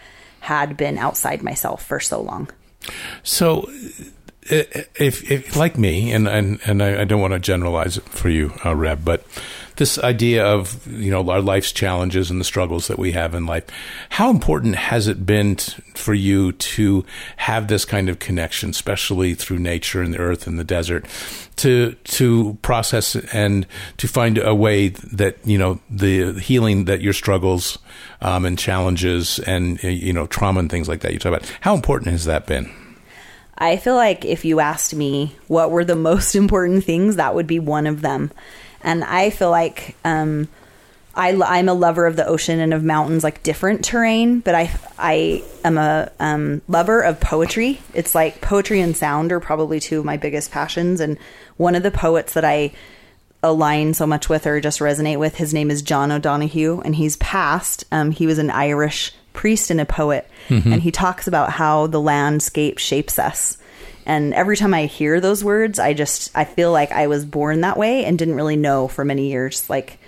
had 0.47 0.77
been 0.77 0.97
outside 0.97 1.43
myself 1.43 1.85
for 1.85 1.99
so 1.99 2.21
long. 2.21 2.49
So, 3.25 3.69
if, 4.43 5.29
if 5.29 5.57
like 5.57 5.77
me, 5.77 6.13
and 6.13 6.29
and 6.29 6.61
and 6.65 6.83
I, 6.83 7.01
I 7.01 7.05
don't 7.05 7.21
want 7.21 7.33
to 7.33 7.41
generalize 7.41 7.97
it 7.97 8.05
for 8.05 8.29
you, 8.29 8.53
uh, 8.65 8.77
Reb, 8.77 9.05
but 9.05 9.25
this 9.77 9.99
idea 9.99 10.45
of 10.45 10.87
you 10.87 11.11
know 11.11 11.29
our 11.31 11.41
life's 11.41 11.73
challenges 11.73 12.31
and 12.31 12.41
the 12.41 12.45
struggles 12.45 12.89
that 12.89 12.99
we 12.99 13.13
have 13.13 13.35
in 13.35 13.47
life, 13.47 13.65
how 14.11 14.31
important 14.31 14.77
has 14.77 15.07
it 15.07 15.25
been 15.25 15.57
t- 15.57 15.81
for 15.95 16.15
you 16.15 16.53
to 16.53 17.05
have 17.37 17.69
this 17.69 17.85
kind 17.85 18.09
of 18.09 18.19
connection, 18.19 18.71
especially 18.71 19.35
through 19.35 19.59
nature 19.59 20.03
and 20.03 20.15
the 20.15 20.19
earth 20.19 20.47
and 20.47 20.59
the 20.59 20.65
desert, 20.65 21.07
to 21.57 21.93
to 22.05 22.59
process 22.63 23.17
and 23.33 23.67
to 23.99 24.09
find 24.09 24.39
a 24.39 24.55
way 24.55 24.89
that 24.89 25.39
you 25.45 25.59
know 25.59 25.81
the 25.91 26.33
healing 26.35 26.87
that 26.87 27.01
your 27.01 27.13
struggles 27.13 27.79
um, 28.21 28.45
and 28.45 28.59
challenges 28.59 29.39
and 29.41 29.83
you 29.83 30.13
know 30.13 30.27
trauma 30.27 30.61
and 30.61 30.71
things 30.71 30.89
like 30.89 31.01
that 31.01 31.13
you 31.13 31.19
talk 31.19 31.35
about. 31.35 31.51
How 31.61 31.75
important 31.75 32.13
has 32.13 32.25
that 32.25 32.47
been? 32.47 32.71
I 33.59 33.79
feel 33.79 33.95
like 33.95 34.25
if 34.25 34.45
you 34.45 34.61
asked 34.61 34.95
me 34.95 35.35
what 35.49 35.71
were 35.71 35.85
the 35.85 35.97
most 35.97 36.35
important 36.35 36.85
things, 36.85 37.17
that 37.17 37.35
would 37.35 37.47
be 37.47 37.59
one 37.59 37.87
of 37.87 38.03
them. 38.03 38.31
And 38.87 39.05
I 39.05 39.29
feel 39.29 39.51
like 39.51 39.97
um, 40.05 40.49
I, 41.15 41.39
I'm 41.45 41.69
a 41.69 41.75
lover 41.75 42.07
of 42.07 42.17
the 42.17 42.27
ocean 42.27 42.61
and 42.61 42.73
of 42.73 42.83
mountains, 42.83 43.23
like 43.25 43.43
different 43.43 43.85
terrain. 43.85 44.41
But 44.41 44.55
I 44.55 44.71
I 44.99 45.45
am 45.65 45.77
a 45.77 46.11
um, 46.19 46.63
lover 46.69 47.03
of 47.03 47.21
poetry. 47.21 47.81
It's 47.93 48.15
like 48.15 48.41
poetry 48.41 48.81
and 48.81 48.97
sound 48.97 49.33
are 49.33 49.41
probably 49.41 49.81
two 49.81 49.99
of 49.99 50.05
my 50.05 50.17
biggest 50.17 50.51
passions. 50.51 51.01
And 51.01 51.19
one 51.59 51.75
of 51.75 51.83
the 51.83 51.91
poets 51.91 52.33
that 52.33 52.45
I 52.45 52.73
align 53.43 53.95
so 53.95 54.07
much 54.07 54.29
with 54.29 54.47
or 54.47 54.61
just 54.61 54.81
resonate 54.81 55.19
with. 55.19 55.37
His 55.37 55.53
name 55.55 55.71
is 55.71 55.83
John 55.83 56.11
O'Donohue, 56.11 56.81
and 56.85 56.95
he's 56.95 57.17
passed. 57.19 57.85
Um, 57.93 58.11
he 58.11 58.27
was 58.27 58.39
an 58.39 58.51
Irish 58.51 59.13
priest 59.33 59.71
and 59.71 59.81
a 59.81 59.85
poet, 59.85 60.29
and 60.73 60.83
he 60.83 60.91
talks 60.91 61.27
about 61.27 61.51
how 61.51 61.87
the 61.87 62.01
landscape 62.01 62.79
shapes 62.79 63.19
us. 63.19 63.59
And 64.07 64.33
every 64.33 64.57
time 64.57 64.73
I 64.73 64.87
hear 64.87 65.21
those 65.21 65.43
words, 65.43 65.79
I 65.79 65.93
just 65.93 66.31
I 66.35 66.45
feel 66.45 66.73
like 66.73 66.93
I 66.93 67.09
was 67.09 67.25
born 67.25 67.61
that 67.63 67.77
way 67.77 68.05
and 68.05 68.19
didn't 68.19 68.37
really 68.37 68.57
know 68.57 68.89
for 68.89 69.05
many 69.05 69.31
years. 69.31 69.69
Like 69.69 69.99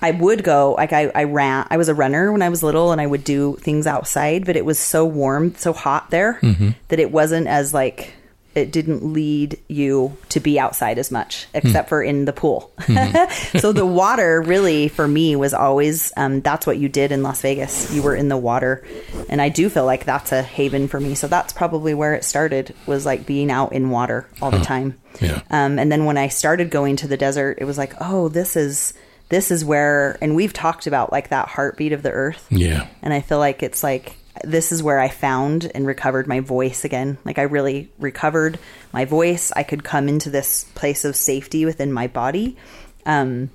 I 0.00 0.12
would 0.12 0.42
go, 0.42 0.74
like 0.74 0.92
I, 0.92 1.10
I 1.14 1.24
ran, 1.24 1.66
I 1.70 1.76
was 1.76 1.88
a 1.88 1.94
runner 1.94 2.32
when 2.32 2.42
I 2.42 2.48
was 2.48 2.62
little, 2.62 2.92
and 2.92 3.00
I 3.00 3.06
would 3.06 3.24
do 3.24 3.56
things 3.56 3.86
outside, 3.86 4.44
but 4.44 4.56
it 4.56 4.64
was 4.64 4.78
so 4.78 5.04
warm, 5.04 5.54
so 5.56 5.72
hot 5.72 6.10
there 6.10 6.38
mm-hmm. 6.42 6.70
that 6.88 6.98
it 6.98 7.12
wasn't 7.12 7.46
as 7.46 7.74
like 7.74 8.14
it 8.54 8.70
didn't 8.70 9.12
lead 9.12 9.58
you 9.68 10.16
to 10.28 10.40
be 10.40 10.58
outside 10.58 10.98
as 10.98 11.10
much, 11.10 11.46
except 11.54 11.88
for 11.88 12.02
in 12.02 12.24
the 12.24 12.32
pool. 12.32 12.72
so 13.58 13.72
the 13.72 13.86
water 13.86 14.42
really 14.42 14.88
for 14.88 15.08
me 15.08 15.36
was 15.36 15.54
always 15.54 16.12
um, 16.16 16.40
that's 16.40 16.66
what 16.66 16.78
you 16.78 16.88
did 16.88 17.12
in 17.12 17.22
Las 17.22 17.40
Vegas. 17.40 17.92
You 17.92 18.02
were 18.02 18.14
in 18.14 18.28
the 18.28 18.36
water, 18.36 18.84
and 19.28 19.40
I 19.40 19.48
do 19.48 19.68
feel 19.68 19.84
like 19.84 20.04
that's 20.04 20.32
a 20.32 20.42
haven 20.42 20.88
for 20.88 21.00
me. 21.00 21.14
So 21.14 21.28
that's 21.28 21.52
probably 21.52 21.94
where 21.94 22.14
it 22.14 22.24
started 22.24 22.74
was 22.86 23.06
like 23.06 23.26
being 23.26 23.50
out 23.50 23.72
in 23.72 23.90
water 23.90 24.28
all 24.40 24.50
the 24.50 24.60
time. 24.60 24.98
Yeah. 25.20 25.42
Um, 25.50 25.78
and 25.78 25.90
then 25.90 26.04
when 26.04 26.18
I 26.18 26.28
started 26.28 26.70
going 26.70 26.96
to 26.96 27.08
the 27.08 27.16
desert, 27.16 27.58
it 27.60 27.64
was 27.64 27.78
like, 27.78 27.94
oh, 28.00 28.28
this 28.28 28.56
is 28.56 28.94
this 29.28 29.50
is 29.50 29.64
where, 29.64 30.18
and 30.20 30.36
we've 30.36 30.52
talked 30.52 30.86
about 30.86 31.10
like 31.10 31.30
that 31.30 31.48
heartbeat 31.48 31.92
of 31.92 32.02
the 32.02 32.10
earth. 32.10 32.46
Yeah. 32.50 32.86
And 33.00 33.14
I 33.14 33.22
feel 33.22 33.38
like 33.38 33.62
it's 33.62 33.82
like 33.82 34.16
this 34.44 34.72
is 34.72 34.82
where 34.82 34.98
I 34.98 35.08
found 35.08 35.70
and 35.74 35.86
recovered 35.86 36.26
my 36.26 36.40
voice 36.40 36.84
again. 36.84 37.18
Like 37.24 37.38
I 37.38 37.42
really 37.42 37.90
recovered 37.98 38.58
my 38.92 39.04
voice. 39.04 39.52
I 39.54 39.62
could 39.62 39.84
come 39.84 40.08
into 40.08 40.30
this 40.30 40.64
place 40.74 41.04
of 41.04 41.16
safety 41.16 41.64
within 41.64 41.92
my 41.92 42.06
body. 42.06 42.56
Um, 43.04 43.50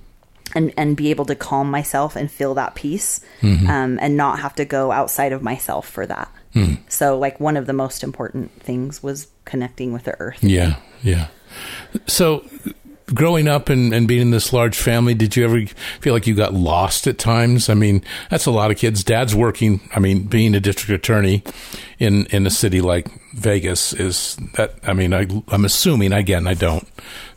and, 0.54 0.72
and 0.78 0.96
be 0.96 1.10
able 1.10 1.26
to 1.26 1.34
calm 1.34 1.70
myself 1.70 2.16
and 2.16 2.30
feel 2.30 2.54
that 2.54 2.74
peace 2.74 3.20
um, 3.68 3.98
and 4.00 4.16
not 4.16 4.38
have 4.38 4.54
to 4.54 4.64
go 4.64 4.90
outside 4.90 5.32
of 5.32 5.42
myself 5.42 5.86
for 5.86 6.06
that. 6.06 6.32
So, 6.88 7.18
like, 7.18 7.38
one 7.38 7.58
of 7.58 7.66
the 7.66 7.74
most 7.74 8.02
important 8.02 8.50
things 8.62 9.02
was 9.02 9.28
connecting 9.44 9.92
with 9.92 10.04
the 10.04 10.18
earth. 10.18 10.42
Yeah, 10.42 10.76
yeah. 11.02 11.28
So, 12.06 12.46
growing 13.14 13.48
up 13.48 13.68
and, 13.68 13.92
and 13.92 14.06
being 14.06 14.22
in 14.22 14.30
this 14.30 14.52
large 14.52 14.76
family, 14.76 15.14
did 15.14 15.36
you 15.36 15.44
ever 15.44 15.66
feel 16.00 16.14
like 16.14 16.26
you 16.26 16.34
got 16.34 16.54
lost 16.54 17.06
at 17.06 17.18
times? 17.18 17.68
I 17.68 17.74
mean, 17.74 18.02
that's 18.30 18.46
a 18.46 18.50
lot 18.50 18.70
of 18.70 18.76
kids. 18.76 19.04
Dad's 19.04 19.34
working. 19.34 19.80
I 19.94 20.00
mean, 20.00 20.24
being 20.24 20.54
a 20.54 20.60
district 20.60 20.90
attorney 20.90 21.42
in 21.98 22.26
in 22.26 22.46
a 22.46 22.50
city 22.50 22.80
like 22.80 23.08
Vegas 23.32 23.92
is 23.92 24.36
that. 24.54 24.74
I 24.86 24.92
mean, 24.92 25.12
I, 25.12 25.26
I'm 25.48 25.64
assuming 25.64 26.12
again, 26.12 26.46
I 26.46 26.54
don't 26.54 26.86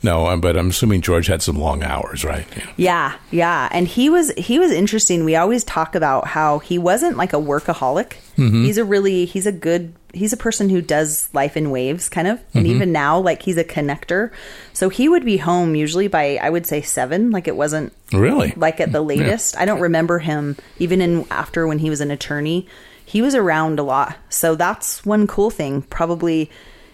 know, 0.04 0.28
um, 0.28 0.42
but 0.42 0.58
I'm 0.58 0.70
assuming 0.70 1.02
George 1.02 1.28
had 1.28 1.42
some 1.42 1.58
long 1.58 1.84
hours, 1.84 2.24
right? 2.24 2.46
Yeah. 2.56 2.66
Yeah, 2.78 3.16
yeah, 3.32 3.70
and 3.72 3.88
he 3.88 4.10
was 4.10 4.32
he 4.32 4.60
was 4.60 4.72
interesting. 4.72 5.26
We 5.26 5.36
always 5.36 5.64
talk 5.64 5.96
about 5.96 6.28
how 6.28 6.60
he 6.60 6.78
wasn't 6.78 7.18
like 7.18 7.34
a 7.34 7.38
workaholic. 7.38 8.14
He's 8.36 8.80
a 8.80 8.84
really 8.84 9.26
he's 9.26 9.46
a 9.46 9.52
good 9.52 9.94
he's 10.14 10.34
a 10.34 10.38
person 10.38 10.70
who 10.70 10.82
does 10.82 11.30
life 11.34 11.56
in 11.56 11.70
waves 11.72 12.10
kind 12.10 12.28
of. 12.28 12.40
And 12.54 12.68
even 12.68 12.92
now 12.92 13.20
like 13.20 13.42
he's 13.44 13.58
a 13.58 13.64
connector. 13.64 14.32
So 14.74 14.90
he 14.90 15.08
would 15.08 15.24
be 15.26 15.38
home 15.38 15.74
usually 15.76 16.08
by 16.08 16.38
I 16.42 16.50
would 16.50 16.66
say 16.68 16.82
7, 16.82 17.32
like 17.32 17.48
it 17.48 17.56
wasn't 17.56 17.94
Really? 18.12 18.54
like 18.56 18.80
at 18.82 18.92
the 18.92 19.02
latest. 19.02 19.56
I 19.58 19.66
don't 19.66 19.80
remember 19.82 20.20
him 20.20 20.58
even 20.80 21.02
in 21.02 21.26
after 21.32 21.66
when 21.68 21.80
he 21.80 21.90
was 21.90 22.02
an 22.02 22.12
attorney. 22.12 22.68
He 23.06 23.22
was 23.22 23.36
around 23.36 23.80
a 23.80 23.84
lot. 23.84 24.16
So 24.30 24.56
that's 24.56 25.06
one 25.06 25.28
cool 25.28 25.50
thing. 25.50 25.82
Probably 25.84 26.50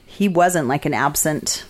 he 0.06 0.28
wasn't 0.28 0.68
like 0.68 0.86
an 0.86 0.94
absent 0.94 1.66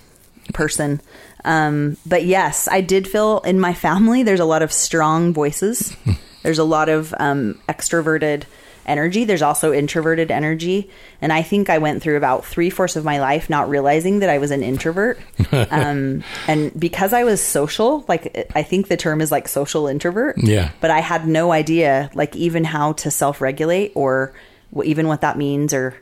person. 0.53 1.01
Um, 1.45 1.97
but 2.05 2.25
yes, 2.25 2.67
I 2.67 2.81
did 2.81 3.07
feel 3.07 3.39
in 3.39 3.59
my 3.59 3.73
family 3.73 4.23
there's 4.23 4.39
a 4.39 4.45
lot 4.45 4.61
of 4.63 4.71
strong 4.71 5.33
voices. 5.33 5.95
there's 6.43 6.59
a 6.59 6.63
lot 6.63 6.89
of 6.89 7.13
um, 7.19 7.59
extroverted 7.69 8.43
energy. 8.87 9.25
There's 9.25 9.41
also 9.41 9.73
introverted 9.73 10.31
energy. 10.31 10.89
And 11.21 11.33
I 11.33 11.41
think 11.41 11.69
I 11.69 11.77
went 11.77 12.01
through 12.01 12.17
about 12.17 12.45
three 12.45 12.69
fourths 12.69 12.95
of 12.95 13.03
my 13.03 13.19
life 13.19 13.49
not 13.49 13.69
realizing 13.69 14.19
that 14.19 14.29
I 14.29 14.37
was 14.37 14.51
an 14.51 14.63
introvert. 14.63 15.19
um, 15.51 16.23
and 16.47 16.77
because 16.79 17.13
I 17.13 17.23
was 17.23 17.41
social, 17.41 18.05
like 18.07 18.51
I 18.55 18.63
think 18.63 18.87
the 18.87 18.97
term 18.97 19.21
is 19.21 19.31
like 19.31 19.47
social 19.47 19.87
introvert. 19.87 20.37
Yeah. 20.37 20.71
But 20.81 20.91
I 20.91 20.99
had 20.99 21.27
no 21.27 21.51
idea, 21.51 22.09
like 22.13 22.35
even 22.35 22.63
how 22.63 22.93
to 22.93 23.11
self 23.11 23.41
regulate 23.41 23.91
or 23.95 24.33
even 24.83 25.07
what 25.07 25.21
that 25.21 25.37
means 25.37 25.73
or 25.73 25.95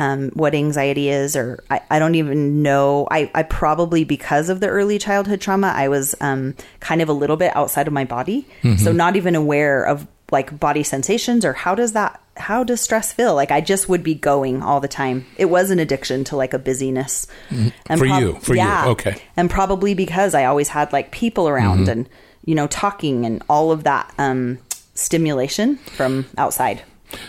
um, 0.00 0.30
what 0.30 0.54
anxiety 0.54 1.10
is, 1.10 1.36
or 1.36 1.62
I, 1.70 1.82
I 1.90 1.98
don't 1.98 2.14
even 2.14 2.62
know. 2.62 3.06
I, 3.10 3.30
I 3.34 3.42
probably, 3.42 4.04
because 4.04 4.48
of 4.48 4.58
the 4.60 4.68
early 4.68 4.98
childhood 4.98 5.42
trauma, 5.42 5.68
I 5.68 5.88
was 5.88 6.14
um, 6.22 6.54
kind 6.80 7.02
of 7.02 7.10
a 7.10 7.12
little 7.12 7.36
bit 7.36 7.54
outside 7.54 7.86
of 7.86 7.92
my 7.92 8.06
body. 8.06 8.48
So 8.78 8.92
not 8.92 9.16
even 9.16 9.34
aware 9.34 9.84
of 9.84 10.06
like 10.32 10.58
body 10.58 10.82
sensations 10.84 11.44
or 11.44 11.52
how 11.52 11.74
does 11.74 11.92
that, 11.92 12.18
how 12.40 12.64
does 12.64 12.80
stress 12.80 13.12
feel? 13.12 13.34
Like 13.34 13.50
I 13.50 13.60
just 13.60 13.88
would 13.88 14.02
be 14.02 14.14
going 14.14 14.62
all 14.62 14.80
the 14.80 14.88
time. 14.88 15.26
It 15.36 15.46
was 15.46 15.70
an 15.70 15.78
addiction 15.78 16.24
to 16.24 16.36
like 16.36 16.52
a 16.52 16.58
busyness. 16.58 17.26
And 17.50 17.98
For 17.98 18.06
you, 18.06 18.34
for 18.40 18.56
you. 18.56 18.90
Okay. 18.92 19.22
And 19.36 19.50
probably 19.50 19.94
because 19.94 20.34
I 20.34 20.46
always 20.46 20.68
had 20.68 20.92
like 20.92 21.12
people 21.12 21.48
around 21.48 21.88
and, 21.88 22.08
you 22.44 22.54
know, 22.54 22.66
talking 22.66 23.24
and 23.24 23.42
all 23.48 23.70
of 23.70 23.84
that 23.84 24.12
um, 24.18 24.58
stimulation 24.94 25.76
from 25.76 26.26
outside. 26.36 26.82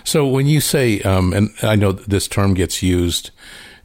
So 0.04 0.28
when 0.28 0.48
you 0.48 0.62
say, 0.62 1.02
um, 1.02 1.34
and 1.34 1.50
I 1.64 1.76
know 1.76 1.92
this 1.92 2.28
term 2.28 2.54
gets 2.54 2.82
used 2.84 3.32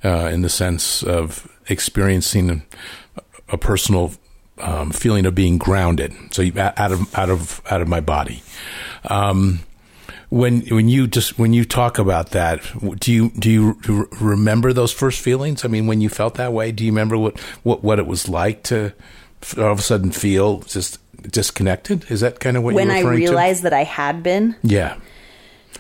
uh, 0.05 0.31
in 0.33 0.43
the 0.43 0.49
sense 0.49 1.03
of 1.03 1.51
experiencing 1.69 2.51
a, 2.51 3.23
a 3.49 3.59
personal 3.59 4.13
um, 4.59 4.91
feeling 4.91 5.27
of 5.27 5.35
being 5.35 5.59
grounded, 5.59 6.15
so 6.31 6.43
you, 6.43 6.53
out 6.59 6.93
of 6.93 7.15
out 7.15 7.31
of 7.31 7.61
out 7.71 7.83
of 7.83 7.89
my 7.89 8.01
body. 8.01 8.43
Um, 9.05 9.61
when 10.37 10.61
when 10.67 10.89
you 10.89 11.07
just 11.07 11.39
when 11.39 11.53
you 11.53 11.65
talk 11.65 11.99
about 11.99 12.31
that, 12.31 12.61
do 13.01 13.13
you 13.13 13.31
do 13.31 13.51
you 13.51 14.09
remember 14.21 14.73
those 14.73 14.93
first 14.93 15.21
feelings? 15.21 15.65
I 15.65 15.69
mean, 15.69 15.87
when 15.87 16.01
you 16.01 16.09
felt 16.09 16.35
that 16.35 16.53
way, 16.53 16.73
do 16.73 16.85
you 16.85 16.93
remember 16.93 17.17
what 17.17 17.39
what, 17.63 17.83
what 17.83 17.99
it 17.99 18.07
was 18.07 18.29
like 18.29 18.63
to 18.65 18.93
all 19.57 19.73
of 19.73 19.79
a 19.79 19.83
sudden 19.83 20.11
feel 20.11 20.61
just 20.61 20.99
disconnected? 21.23 22.11
Is 22.11 22.21
that 22.21 22.41
kind 22.41 22.57
of 22.57 22.63
what 22.63 22.75
When 22.75 22.89
you're 22.89 22.97
doing? 22.97 23.05
When 23.07 23.15
I 23.15 23.17
realized 23.17 23.63
that 23.63 23.73
I 23.73 23.85
had 23.85 24.23
been. 24.23 24.57
Yeah. 24.63 24.97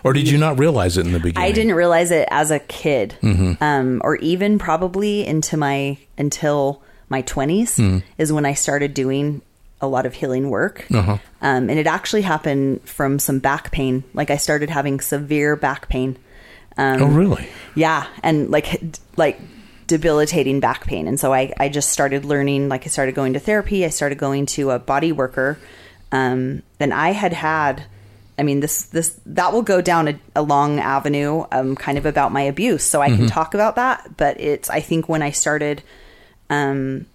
Or 0.05 0.13
did 0.13 0.29
you 0.29 0.39
not 0.39 0.59
realize 0.59 0.99
it 0.99 1.07
in 1.07 1.13
the 1.13 1.19
beginning? 1.19 1.49
I 1.49 1.53
didn't 1.53 1.75
realize 1.75 2.11
it 2.11 2.29
as 2.31 2.51
a 2.51 2.59
kid, 2.59 3.17
um, 3.23 4.01
or 4.05 4.17
even 4.17 4.59
probably 4.59 5.27
into 5.27 5.57
my 5.57 5.99
until 6.17 6.83
my 7.09 7.23
20s 7.23 8.03
is 8.19 8.33
when 8.33 8.45
I 8.45 8.55
started 8.55 8.95
doing 8.95 9.43
a 9.80 9.87
lot 9.87 10.06
of 10.06 10.14
healing 10.14 10.49
work. 10.50 10.87
Um, 11.42 11.68
and 11.68 11.78
it 11.78 11.87
actually 11.87 12.23
happened 12.23 12.80
from 12.88 13.18
some 13.18 13.38
back 13.40 13.71
pain. 13.73 14.04
Like 14.14 14.30
I 14.30 14.37
started 14.38 14.71
having 14.71 15.00
severe 15.00 15.54
back 15.56 15.88
pain. 15.88 16.16
Um, 16.78 17.02
Oh, 17.02 17.06
really? 17.06 17.49
Yeah, 17.75 18.06
and 18.23 18.50
like 18.50 18.80
like 19.16 19.38
debilitating 19.87 20.61
back 20.61 20.87
pain. 20.87 21.06
And 21.09 21.18
so 21.21 21.33
I 21.33 21.52
I 21.59 21.68
just 21.68 21.90
started 21.90 22.25
learning. 22.25 22.68
Like 22.68 22.85
I 22.87 22.88
started 22.88 23.14
going 23.14 23.35
to 23.35 23.38
therapy. 23.40 23.85
I 23.85 23.88
started 23.90 24.18
going 24.18 24.47
to 24.47 24.71
a 24.71 24.78
body 24.78 25.12
worker. 25.12 25.59
Um, 26.12 26.62
and 26.80 26.92
I 26.95 27.11
had 27.12 27.33
had. 27.33 27.85
I 28.38 28.42
mean, 28.42 28.61
this 28.61 28.83
this 28.87 29.18
that 29.25 29.52
will 29.54 29.62
go 29.62 29.80
down 29.80 30.09
a, 30.09 30.21
a 30.35 30.42
long 30.42 30.78
avenue, 30.78 31.47
um, 31.52 31.75
kind 31.75 31.97
of 31.97 32.04
about 32.04 32.33
my 32.33 32.42
abuse. 32.42 32.85
So 32.85 33.00
I 33.00 33.09
can 33.09 33.26
talk 33.28 33.54
about 33.54 33.76
that. 33.76 34.16
But 34.18 34.38
it's 34.38 34.68
I 34.68 34.80
think 34.80 35.09
when 35.09 35.23
I 35.23 35.30
started, 35.30 35.83
um, 36.50 37.06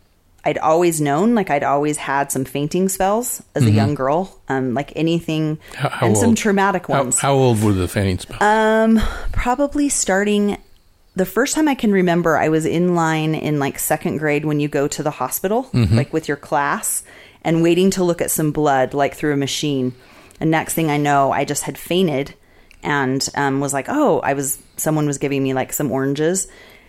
I'd 0.43 0.57
always 0.57 0.99
known, 0.99 1.35
like 1.35 1.49
I'd 1.51 1.63
always 1.63 1.97
had 1.97 2.31
some 2.31 2.45
fainting 2.45 2.89
spells 2.89 3.43
as 3.53 3.63
a 3.63 3.69
young 3.71 3.93
girl, 3.93 4.39
um, 4.49 4.73
like 4.73 4.91
anything, 4.95 5.59
How- 5.75 5.89
how 5.89 6.07
and 6.07 6.17
some 6.17 6.29
old? 6.29 6.37
traumatic 6.37 6.89
ones. 6.89 7.19
how 7.19 7.33
old 7.33 7.61
were 7.63 7.73
the 7.73 7.87
fainting 7.87 8.17
spells? 8.17 8.41
Um, 8.41 8.99
probably 9.31 9.87
starting 9.89 10.57
the 11.15 11.25
first 11.25 11.53
time 11.55 11.67
I 11.67 11.75
can 11.75 11.91
remember, 11.91 12.37
I 12.37 12.47
was 12.49 12.65
in 12.65 12.95
line 12.95 13.35
in 13.35 13.59
like 13.59 13.77
second 13.77 14.17
grade 14.17 14.45
when 14.45 14.59
you 14.59 14.67
go 14.69 14.87
to 14.87 15.03
the 15.03 15.11
hospital, 15.11 15.69
like 15.73 16.13
with 16.13 16.27
your 16.29 16.37
class, 16.37 17.03
and 17.43 17.61
waiting 17.61 17.91
to 17.91 18.03
look 18.03 18.21
at 18.21 18.31
some 18.31 18.51
blood, 18.51 18.93
like 18.93 19.13
through 19.15 19.33
a 19.33 19.37
machine. 19.37 19.93
And 20.39 20.49
next 20.49 20.73
thing 20.73 20.89
I 20.89 20.97
know, 20.97 21.31
I 21.31 21.43
just 21.45 21.63
had 21.63 21.77
fainted 21.77 22.33
and 22.81 23.27
um, 23.35 23.59
was 23.59 23.73
like, 23.73 23.87
oh, 23.89 24.21
I 24.21 24.33
was, 24.33 24.57
someone 24.77 25.05
was 25.05 25.17
giving 25.19 25.43
me 25.43 25.53
like 25.53 25.73
some 25.73 25.91
oranges. 25.91 26.47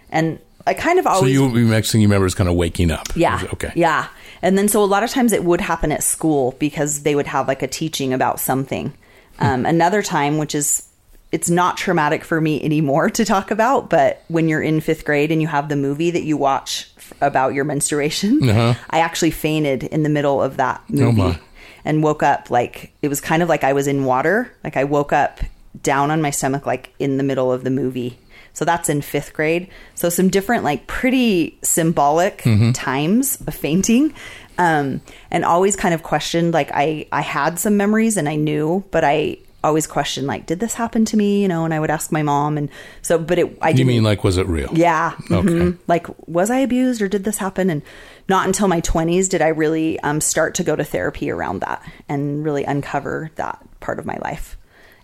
And 0.08 0.38
I 0.66 0.74
kind 0.74 0.98
of 0.98 1.06
always. 1.06 1.36
so 1.36 1.48
you, 1.54 1.68
next 1.68 1.92
thing 1.92 2.00
you 2.00 2.06
remember 2.08 2.26
is 2.26 2.34
kind 2.34 2.48
of 2.48 2.54
waking 2.56 2.90
up. 2.90 3.08
Yeah. 3.16 3.42
Okay. 3.54 3.72
Yeah. 3.74 4.08
And 4.42 4.56
then 4.58 4.68
so 4.68 4.82
a 4.82 4.86
lot 4.86 5.02
of 5.02 5.10
times 5.10 5.32
it 5.32 5.44
would 5.44 5.60
happen 5.60 5.90
at 5.92 6.02
school 6.02 6.54
because 6.58 7.02
they 7.02 7.14
would 7.14 7.26
have 7.26 7.48
like 7.48 7.62
a 7.62 7.68
teaching 7.68 8.12
about 8.12 8.38
something. 8.40 8.92
Um, 9.38 9.66
another 9.66 10.02
time, 10.02 10.38
which 10.38 10.54
is 10.54 10.86
it's 11.32 11.48
not 11.48 11.76
traumatic 11.78 12.24
for 12.24 12.40
me 12.40 12.62
anymore 12.62 13.08
to 13.10 13.24
talk 13.24 13.50
about, 13.50 13.88
but 13.88 14.22
when 14.28 14.48
you're 14.48 14.60
in 14.62 14.80
fifth 14.80 15.04
grade 15.04 15.32
and 15.32 15.40
you 15.40 15.48
have 15.48 15.68
the 15.68 15.76
movie 15.76 16.10
that 16.10 16.22
you 16.24 16.36
watch 16.36 16.90
f- 16.98 17.12
about 17.22 17.54
your 17.54 17.64
menstruation, 17.64 18.48
Uh-huh. 18.48 18.74
I 18.90 18.98
actually 19.00 19.30
fainted 19.30 19.82
in 19.84 20.02
the 20.02 20.10
middle 20.10 20.42
of 20.42 20.58
that 20.58 20.82
movie 20.90 21.16
my. 21.22 21.40
and 21.86 22.02
woke 22.02 22.22
up 22.22 22.50
like 22.50 22.92
it 23.00 23.08
was 23.08 23.20
kind 23.22 23.42
of 23.42 23.48
like 23.48 23.64
I 23.64 23.72
was 23.72 23.86
in 23.86 24.04
water. 24.04 24.52
Like 24.62 24.76
I 24.76 24.84
woke 24.84 25.12
up 25.12 25.40
down 25.82 26.10
on 26.10 26.20
my 26.20 26.30
stomach, 26.30 26.66
like 26.66 26.92
in 26.98 27.16
the 27.16 27.24
middle 27.24 27.50
of 27.50 27.64
the 27.64 27.70
movie. 27.70 28.18
So 28.52 28.64
that's 28.64 28.88
in 28.88 29.00
fifth 29.02 29.32
grade. 29.32 29.68
So 29.94 30.08
some 30.08 30.28
different, 30.28 30.64
like 30.64 30.86
pretty 30.86 31.58
symbolic 31.62 32.42
times 32.74 33.40
of 33.46 33.54
fainting. 33.54 34.14
Um, 34.58 35.00
and 35.30 35.44
always 35.44 35.76
kind 35.76 35.94
of 35.94 36.02
questioned, 36.02 36.52
like 36.52 36.70
I, 36.72 37.06
I 37.10 37.22
had 37.22 37.58
some 37.58 37.76
memories 37.76 38.16
and 38.18 38.28
I 38.28 38.36
knew, 38.36 38.84
but 38.90 39.02
I 39.04 39.38
always 39.64 39.86
questioned, 39.86 40.26
like, 40.26 40.44
did 40.44 40.60
this 40.60 40.74
happen 40.74 41.04
to 41.06 41.16
me? 41.16 41.40
You 41.40 41.48
know, 41.48 41.64
and 41.64 41.72
I 41.72 41.80
would 41.80 41.90
ask 41.90 42.12
my 42.12 42.22
mom. 42.22 42.58
And 42.58 42.68
so, 43.00 43.16
but 43.18 43.38
it, 43.38 43.56
I 43.62 43.70
You 43.70 43.76
didn't 43.76 43.88
mean 43.88 44.02
like 44.02 44.24
was 44.24 44.36
it 44.36 44.46
real? 44.46 44.68
yeah. 44.74 45.12
Okay. 45.30 45.48
mhm. 45.48 45.78
Like, 45.86 46.06
was 46.28 46.50
I 46.50 46.58
abused 46.58 47.00
or 47.00 47.08
did 47.08 47.24
this 47.24 47.38
happen? 47.38 47.70
And 47.70 47.80
not 48.28 48.46
until 48.46 48.68
my 48.68 48.80
20s 48.82 49.28
did 49.28 49.40
I 49.40 49.48
really 49.48 49.98
um, 50.00 50.20
start 50.20 50.54
to 50.56 50.64
go 50.64 50.76
to 50.76 50.84
therapy 50.84 51.30
around 51.30 51.60
that 51.60 51.82
and 52.08 52.44
really 52.44 52.64
uncover 52.64 53.30
that 53.36 53.58
part 53.80 53.98
of 53.98 54.04
my 54.04 54.18
life. 54.22 54.56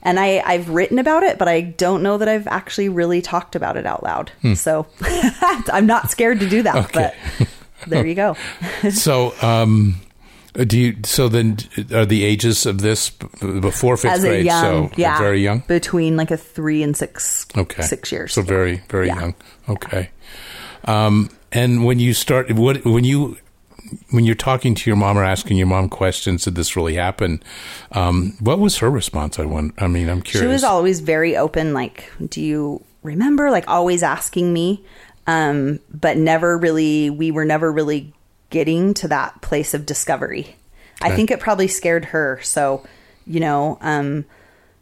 And 0.02 0.18
I, 0.20 0.40
I've 0.46 0.68
written 0.70 0.98
about 0.98 1.22
it, 1.24 1.38
but 1.38 1.48
I 1.48 1.60
don't 1.60 2.02
know 2.02 2.18
that 2.18 2.28
I've 2.28 2.46
actually 2.46 2.88
really 2.88 3.20
talked 3.20 3.56
about 3.56 3.76
it 3.76 3.84
out 3.84 4.02
loud. 4.02 4.30
So 4.54 4.86
I'm 5.72 5.86
not 5.86 6.10
scared 6.10 6.40
to 6.40 6.48
do 6.48 6.62
that. 6.62 6.74
Hmm. 6.74 6.98
Okay. 6.98 7.14
But 7.38 7.48
there 7.88 8.06
you 8.06 8.14
go. 8.14 8.36
so, 8.90 9.34
um, 9.42 9.96
do 10.54 10.78
you? 10.78 10.96
So 11.04 11.28
then, 11.28 11.58
are 11.92 12.06
the 12.06 12.24
ages 12.24 12.66
of 12.66 12.80
this 12.80 13.10
before 13.10 13.96
fifth 13.96 14.12
As 14.12 14.20
grade? 14.20 14.44
young, 14.46 14.88
so 14.88 14.94
yeah, 14.96 15.18
very 15.18 15.40
young. 15.42 15.60
between 15.68 16.16
like 16.16 16.30
a 16.32 16.36
three 16.36 16.82
and 16.82 16.96
six, 16.96 17.46
Okay, 17.56 17.82
six 17.82 18.10
years. 18.10 18.32
So 18.32 18.42
very, 18.42 18.82
very 18.88 19.06
Yeah. 19.08 19.20
young. 19.20 19.34
Okay. 19.68 20.10
Um, 20.84 21.30
and 21.52 21.84
when 21.84 21.98
you 22.00 22.12
start, 22.14 22.50
what 22.52 22.84
when 22.84 23.04
you 23.04 23.36
when 24.10 24.24
you're 24.24 24.34
talking 24.34 24.74
to 24.74 24.90
your 24.90 24.96
mom 24.96 25.18
or 25.18 25.24
asking 25.24 25.56
your 25.56 25.66
mom 25.66 25.88
questions, 25.88 26.44
did 26.44 26.54
this 26.54 26.76
really 26.76 26.94
happen? 26.94 27.42
Um, 27.92 28.36
what 28.40 28.58
was 28.58 28.78
her 28.78 28.90
response? 28.90 29.38
I 29.38 29.44
want. 29.44 29.80
I 29.80 29.86
mean, 29.86 30.08
I'm 30.08 30.22
curious. 30.22 30.48
She 30.48 30.52
was 30.52 30.64
always 30.64 31.00
very 31.00 31.36
open. 31.36 31.72
Like, 31.72 32.10
do 32.28 32.40
you 32.40 32.84
remember? 33.02 33.50
Like, 33.50 33.68
always 33.68 34.02
asking 34.02 34.52
me, 34.52 34.84
um, 35.26 35.80
but 35.92 36.16
never 36.16 36.58
really. 36.58 37.10
We 37.10 37.30
were 37.30 37.44
never 37.44 37.70
really 37.72 38.12
getting 38.50 38.94
to 38.94 39.08
that 39.08 39.40
place 39.42 39.74
of 39.74 39.86
discovery. 39.86 40.56
I 41.00 41.14
think 41.14 41.30
it 41.30 41.38
probably 41.38 41.68
scared 41.68 42.06
her. 42.06 42.40
So, 42.42 42.84
you 43.26 43.38
know, 43.40 43.78
um, 43.80 44.24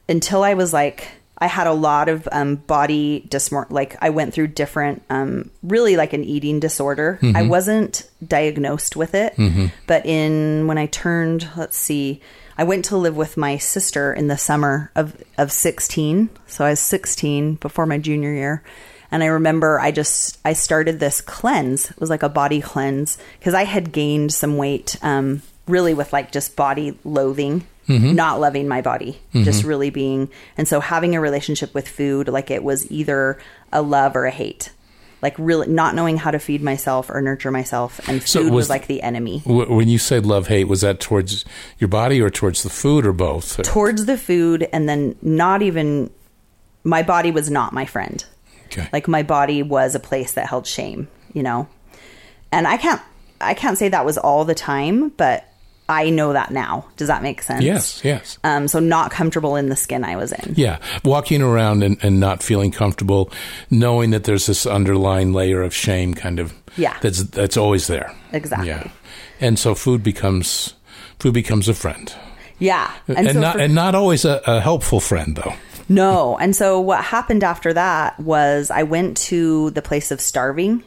until 0.09 0.43
I 0.43 0.55
was 0.55 0.73
like, 0.73 1.09
I 1.39 1.47
had 1.49 1.67
a 1.67 1.73
lot 1.73 2.09
of 2.09 2.27
um, 2.33 2.57
body 2.57 3.27
dysmor. 3.29 3.71
Like, 3.71 3.97
I 4.01 4.11
went 4.11 4.33
through 4.33 4.49
different, 4.49 5.03
um, 5.11 5.51
really 5.63 5.97
like 5.97 6.13
an 6.15 6.25
eating 6.25 6.61
disorder. 6.61 7.19
I 7.37 7.43
wasn't 7.43 8.09
diagnosed 8.27 8.97
with 8.97 9.15
it, 9.15 9.35
but 9.87 10.07
in 10.07 10.67
when 10.67 10.79
I 10.79 10.87
turned, 10.87 11.49
let's 11.57 11.77
see, 11.77 12.21
I 12.59 12.65
went 12.65 12.87
to 12.87 12.97
live 12.97 13.17
with 13.17 13.37
my 13.37 13.59
sister 13.59 14.15
in 14.15 14.29
the 14.29 14.39
summer 14.39 14.91
of 14.97 15.15
of 15.37 15.53
sixteen. 15.53 16.31
So 16.47 16.65
I 16.65 16.71
was 16.71 16.81
sixteen 16.81 17.57
before 17.57 17.85
my 17.85 17.99
junior 17.99 18.33
year. 18.33 18.63
And 19.11 19.23
I 19.23 19.27
remember 19.27 19.79
I 19.79 19.91
just 19.93 20.39
I 20.43 20.55
started 20.55 20.99
this 20.99 21.21
cleanse. 21.21 21.91
It 21.91 22.01
was 22.01 22.09
like 22.09 22.23
a 22.23 22.31
body 22.31 22.63
cleanse 22.63 23.19
because 23.39 23.53
I 23.53 23.65
had 23.65 23.93
gained 23.93 24.33
some 24.33 24.57
weight, 24.57 24.97
um, 25.03 25.43
really 25.69 25.93
with 25.93 26.13
like 26.15 26.33
just 26.33 26.57
body 26.57 26.99
loathing, 27.05 27.67
Mm-hmm. 27.89 28.15
not 28.15 28.41
loving 28.41 28.67
my 28.67 28.83
body, 28.83 29.13
mm-hmm. 29.33 29.45
just 29.45 29.63
really 29.65 29.91
being. 29.91 30.29
And 30.57 30.67
so 30.67 30.81
having 30.81 31.15
a 31.15 31.21
relationship 31.21 31.73
with 31.73 31.89
food, 31.89 32.27
like 32.29 32.51
it 32.51 32.65
was 32.65 32.91
either 32.91 33.39
a 33.73 33.81
love 33.81 34.17
or 34.17 34.25
a 34.27 34.31
hate, 34.33 34.71
like 35.23 35.35
really 35.39 35.69
not 35.69 35.95
knowing 35.95 36.17
how 36.17 36.33
to 36.33 36.39
feed 36.41 36.63
myself 36.63 37.09
or 37.11 37.21
nurture 37.23 37.51
myself, 37.53 38.01
and 38.09 38.21
food 38.23 38.29
So 38.29 38.43
was, 38.43 38.51
was- 38.51 38.71
like 38.71 38.89
the 38.89 39.03
enemy. 39.03 39.39
Wh- 39.41 39.71
When 39.71 39.89
you 39.89 39.99
said 39.99 40.27
love 40.27 40.49
hate, 40.49 40.65
was 40.65 40.81
that 40.81 40.99
towards 40.99 41.45
your 41.79 41.87
body 41.89 42.21
or 42.21 42.29
towards 42.29 42.63
the 42.65 42.71
food 42.71 43.07
or 43.07 43.13
both? 43.13 43.63
Towards 43.63 44.07
the 44.07 44.19
food, 44.19 44.69
and 44.73 44.89
then 44.89 45.15
not 45.23 45.63
even 45.63 46.11
my 46.83 47.03
body 47.05 47.31
was 47.31 47.51
not 47.51 47.73
my 47.73 47.85
friend. 47.87 48.25
Okay. 48.67 48.89
like 48.93 49.07
my 49.07 49.23
body 49.23 49.63
was 49.63 49.95
a 49.95 50.01
place 50.01 50.33
that 50.33 50.49
held 50.49 50.67
shame 50.67 51.07
you 51.33 51.41
know 51.45 51.69
and 52.51 52.67
i 52.67 52.77
can't 52.77 53.01
i 53.41 53.55
can't 53.55 53.79
say 53.79 53.89
that 53.89 54.05
was 54.05 54.19
all 54.19 54.45
the 54.45 54.57
time 54.57 55.11
but 55.11 55.45
i 55.89 56.11
know 56.11 56.33
that 56.33 56.51
now 56.51 56.85
does 56.97 57.09
that 57.09 57.23
make 57.23 57.43
sense 57.43 57.63
yes, 57.63 58.01
yes. 58.05 58.39
um 58.45 58.67
so 58.69 58.79
not 58.81 59.11
comfortable 59.11 59.57
in 59.57 59.69
the 59.69 59.77
skin 59.77 60.05
i 60.05 60.17
was 60.17 60.33
in 60.33 60.55
Yeah, 60.57 60.79
walking 61.05 61.43
around 61.43 61.83
and, 61.83 61.97
and 62.03 62.19
not 62.21 62.43
feeling 62.43 62.71
comfortable, 62.73 63.31
knowing 63.71 64.11
that 64.11 64.25
there's 64.25 64.47
this 64.47 64.67
underlying 64.67 65.33
layer 65.33 65.63
of 65.63 65.75
shame, 65.75 66.15
kind 66.15 66.39
of. 66.39 66.53
Yeah. 66.77 66.97
that's 67.01 67.23
that's 67.25 67.57
always 67.57 67.87
there. 67.87 68.15
Exactly. 68.33 68.69
Yeah, 68.69 68.91
and 69.41 69.59
so 69.59 69.75
food 69.75 70.03
becomes 70.03 70.75
food 71.19 71.35
becomes 71.35 71.69
a 71.69 71.75
friend, 71.75 72.13
yeah 72.59 72.91
and, 73.09 73.31
so 73.31 73.41
not 73.41 73.55
for- 73.57 73.61
and 73.63 73.75
not 73.75 73.95
always 73.95 74.25
a, 74.25 74.41
a 74.47 74.61
helpful 74.61 75.01
friend 75.01 75.37
though. 75.37 75.55
No. 75.89 76.37
And 76.39 76.57
so 76.57 76.81
what 76.81 77.05
happened 77.05 77.45
after 77.45 77.73
that 77.73 78.19
was 78.19 78.71
I 78.73 78.83
went 78.83 79.17
to 79.29 79.71
the 79.71 79.83
place 79.83 80.11
of 80.11 80.21
starving 80.21 80.83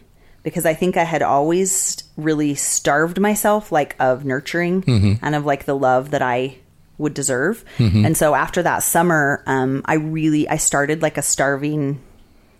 because 0.50 0.66
I 0.66 0.74
think 0.74 0.98
I 0.98 1.04
had 1.04 1.22
always 1.22 2.04
really 2.18 2.56
starved 2.56 3.20
myself, 3.20 3.72
like 3.72 3.96
of 4.00 4.26
nurturing 4.26 4.84
and 5.22 5.36
of 5.36 5.46
like 5.46 5.66
the 5.66 5.76
love 5.76 6.12
that 6.12 6.22
I 6.22 6.58
would 6.98 7.14
deserve. 7.14 7.64
And 8.06 8.18
so 8.18 8.36
after 8.36 8.62
that 8.64 8.80
summer, 8.84 9.42
um, 9.46 9.82
I 9.86 9.94
really 9.96 10.50
I 10.50 10.58
started 10.58 11.02
like 11.02 11.18
a 11.18 11.22
starving 11.22 12.02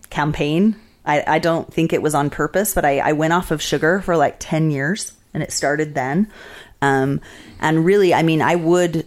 campaign. 0.08 0.76
I, 1.04 1.24
I 1.26 1.38
don't 1.38 1.72
think 1.72 1.92
it 1.92 2.02
was 2.02 2.14
on 2.14 2.30
purpose, 2.30 2.74
but 2.74 2.84
I, 2.84 2.98
I 2.98 3.12
went 3.12 3.32
off 3.32 3.50
of 3.50 3.60
sugar 3.62 4.00
for 4.00 4.16
like 4.16 4.36
10 4.38 4.70
years 4.70 5.12
and 5.32 5.42
it 5.42 5.52
started 5.52 5.94
then. 5.94 6.30
Um, 6.82 7.20
and 7.60 7.84
really, 7.84 8.14
I 8.14 8.22
mean, 8.22 8.42
I 8.42 8.56
would, 8.56 9.06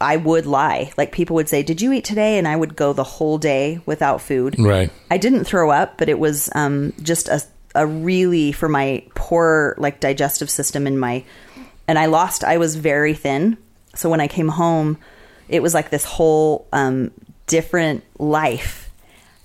I 0.00 0.16
would 0.16 0.46
lie. 0.46 0.92
Like 0.96 1.12
people 1.12 1.34
would 1.36 1.48
say, 1.48 1.62
did 1.62 1.82
you 1.82 1.92
eat 1.92 2.04
today? 2.04 2.38
And 2.38 2.48
I 2.48 2.56
would 2.56 2.76
go 2.76 2.92
the 2.92 3.04
whole 3.04 3.38
day 3.38 3.80
without 3.86 4.20
food. 4.20 4.58
Right. 4.58 4.90
I 5.10 5.18
didn't 5.18 5.44
throw 5.44 5.70
up, 5.70 5.98
but 5.98 6.08
it 6.08 6.18
was, 6.18 6.48
um, 6.54 6.92
just 7.02 7.28
a, 7.28 7.42
a 7.74 7.86
really 7.86 8.52
for 8.52 8.68
my 8.68 9.04
poor, 9.14 9.74
like 9.78 10.00
digestive 10.00 10.50
system 10.50 10.86
and 10.86 10.98
my, 10.98 11.24
and 11.86 11.98
I 11.98 12.06
lost, 12.06 12.44
I 12.44 12.58
was 12.58 12.76
very 12.76 13.14
thin. 13.14 13.56
So 13.94 14.08
when 14.08 14.20
I 14.20 14.28
came 14.28 14.48
home, 14.48 14.98
it 15.48 15.62
was 15.62 15.74
like 15.74 15.90
this 15.90 16.04
whole, 16.04 16.66
um, 16.72 17.10
different 17.50 18.04
life, 18.18 18.90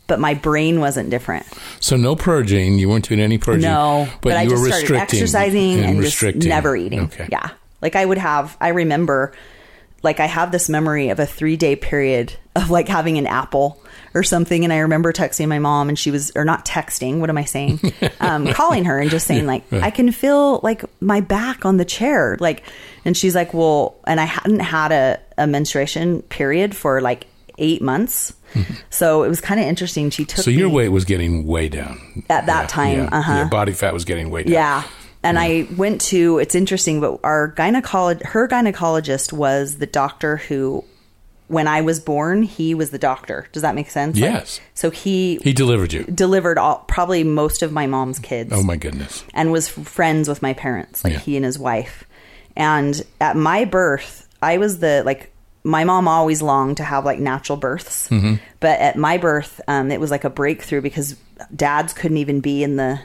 but 0.07 0.19
my 0.19 0.35
brain 0.35 0.79
wasn't 0.79 1.09
different. 1.09 1.45
So 1.79 1.97
no 1.97 2.15
purging. 2.15 2.77
You 2.77 2.88
weren't 2.88 3.09
doing 3.09 3.19
any 3.19 3.38
purging. 3.38 3.61
No, 3.61 4.07
but, 4.21 4.33
I 4.33 4.43
you 4.43 4.51
just 4.51 4.61
were 4.61 4.67
started 4.67 4.81
restricting 4.83 5.19
exercising 5.19 5.79
and, 5.79 5.99
restricting. 5.99 6.41
just 6.41 6.49
never 6.49 6.75
eating. 6.75 7.01
Okay. 7.01 7.27
Yeah, 7.31 7.49
like 7.81 7.95
I 7.95 8.05
would 8.05 8.19
have. 8.19 8.55
I 8.61 8.69
remember, 8.69 9.33
like 10.03 10.19
I 10.19 10.27
have 10.27 10.51
this 10.51 10.69
memory 10.69 11.09
of 11.09 11.19
a 11.19 11.25
three 11.25 11.57
day 11.57 11.75
period 11.75 12.35
of 12.55 12.69
like 12.69 12.88
having 12.88 13.17
an 13.17 13.25
apple 13.25 13.81
or 14.15 14.23
something, 14.23 14.63
and 14.63 14.73
I 14.73 14.80
remember 14.80 15.13
texting 15.13 15.47
my 15.47 15.60
mom, 15.60 15.89
and 15.89 15.99
she 15.99 16.10
was 16.10 16.32
or 16.36 16.45
not 16.45 16.65
texting. 16.65 17.19
What 17.19 17.30
am 17.30 17.38
I 17.38 17.45
saying? 17.45 17.80
um, 18.19 18.47
calling 18.47 18.86
her 18.86 18.97
and 18.97 19.12
just 19.12 19.28
saying 19.28 19.45
like, 19.45 19.71
I 19.71 19.91
can 19.91 20.12
feel 20.12 20.62
like 20.63 20.84
my 21.01 21.19
back 21.21 21.65
on 21.65 21.78
the 21.78 21.86
chair, 21.86 22.38
like, 22.39 22.63
and 23.04 23.15
she's 23.15 23.36
like, 23.36 23.54
well, 23.54 23.95
and 24.08 24.19
I 24.19 24.25
hadn't 24.25 24.62
had 24.62 24.91
a, 24.91 25.19
a 25.38 25.45
menstruation 25.45 26.21
period 26.23 26.75
for 26.75 27.01
like 27.01 27.28
eight 27.58 27.82
months. 27.82 28.34
So 28.89 29.23
it 29.23 29.28
was 29.28 29.41
kind 29.41 29.60
of 29.60 29.65
interesting. 29.67 30.10
She 30.12 30.23
took. 30.23 30.45
So 30.45 30.49
your 30.49 30.69
weight 30.69 30.88
was 30.88 31.04
getting 31.04 31.45
way 31.45 31.67
down 31.67 32.23
At 32.30 32.45
that 32.45 32.62
Yeah, 32.62 32.67
time, 32.67 32.97
Yeah, 32.99 33.10
uh-huh. 33.12 33.36
Your 33.36 33.49
body 33.49 33.73
fat 33.73 33.93
was 33.93 34.06
getting 34.06 34.30
way 34.30 34.43
down. 34.43 34.54
Yeah. 34.54 34.84
And 35.23 35.38
I 35.38 35.67
went 35.75 35.99
to, 36.01 36.38
it's 36.38 36.56
interesting, 36.56 37.01
but 37.01 37.19
our 37.21 37.51
gynecologist, 37.51 38.23
her 38.28 38.47
gynecologist 38.47 39.34
was 39.34 39.80
the 39.80 39.88
doctor 39.88 40.38
who, 40.38 40.86
when 41.47 41.67
I 41.67 41.81
was 41.81 41.99
born, 41.99 42.41
he 42.43 42.73
was 42.73 42.89
the 42.89 42.97
doctor. 42.97 43.47
Does 43.51 43.62
that 43.62 43.75
make 43.75 43.89
sense? 43.91 44.19
Like, 44.19 44.31
Yes. 44.34 44.60
so 44.73 44.89
he, 44.89 45.38
He 45.43 45.53
delivered 45.53 45.93
you. 45.93 46.03
delivered 46.03 46.58
all, 46.58 46.84
probably 46.88 47.23
most 47.23 47.62
of 47.62 47.71
my 47.71 47.86
mom's 47.88 48.17
kids 48.19 48.51
Oh 48.53 48.63
my 48.63 48.75
goodness. 48.77 49.23
and 49.34 49.51
was 49.51 49.67
friends 49.67 50.27
with 50.27 50.41
my 50.41 50.53
parents, 50.53 51.03
like 51.03 51.13
Yeah. 51.13 51.19
he 51.19 51.36
and 51.36 51.45
his 51.45 51.60
wife. 51.60 52.03
And 52.55 52.99
at 53.21 53.36
my 53.36 53.65
birth, 53.65 54.27
I 54.41 54.58
was 54.58 54.79
the 54.79 55.03
like 55.05 55.31
my 55.63 55.84
mom 55.84 56.08
always 56.08 56.41
longed 56.41 56.77
to 56.77 56.84
have 56.84 57.05
like 57.05 57.19
natural 57.19 57.58
births, 57.58 58.08
Mm-hmm. 58.10 58.36
but 58.60 58.79
at 58.79 58.95
my 58.95 59.17
birth, 59.17 59.60
um, 59.67 59.91
it 59.91 59.99
was 59.99 60.12
like 60.12 60.23
a 60.23 60.29
breakthrough 60.29 60.81
because 60.81 61.15
dads 61.55 61.91
couldn't 61.93 62.17
even 62.17 62.39
be 62.39 62.63
in 62.63 62.75
the 62.75 62.99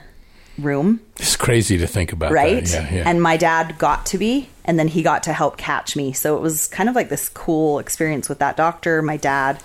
room, 0.62 1.00
It's 1.16 1.36
crazy 1.36 1.78
to 1.78 1.86
think 1.86 2.12
about. 2.12 2.32
right? 2.32 2.70
Yeah, 2.70 2.94
yeah. 2.94 3.02
And 3.06 3.22
my 3.22 3.36
dad 3.36 3.78
got 3.78 4.06
to 4.06 4.18
be, 4.18 4.48
and 4.64 4.78
then 4.78 4.88
he 4.88 5.02
got 5.02 5.24
to 5.24 5.32
help 5.32 5.56
catch 5.56 5.96
me. 5.96 6.12
So 6.12 6.36
it 6.36 6.40
was 6.42 6.68
kind 6.68 6.88
of 6.88 6.94
like 6.94 7.08
this 7.08 7.28
cool 7.28 7.78
experience 7.78 8.28
with 8.28 8.38
that 8.38 8.56
doctor, 8.56 9.02
my 9.02 9.16
dad, 9.16 9.62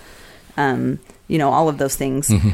um, 0.56 0.98
you 1.28 1.38
know, 1.38 1.50
all 1.50 1.68
of 1.68 1.78
those 1.78 1.96
things. 1.96 2.28
Mm-hmm. 2.28 2.50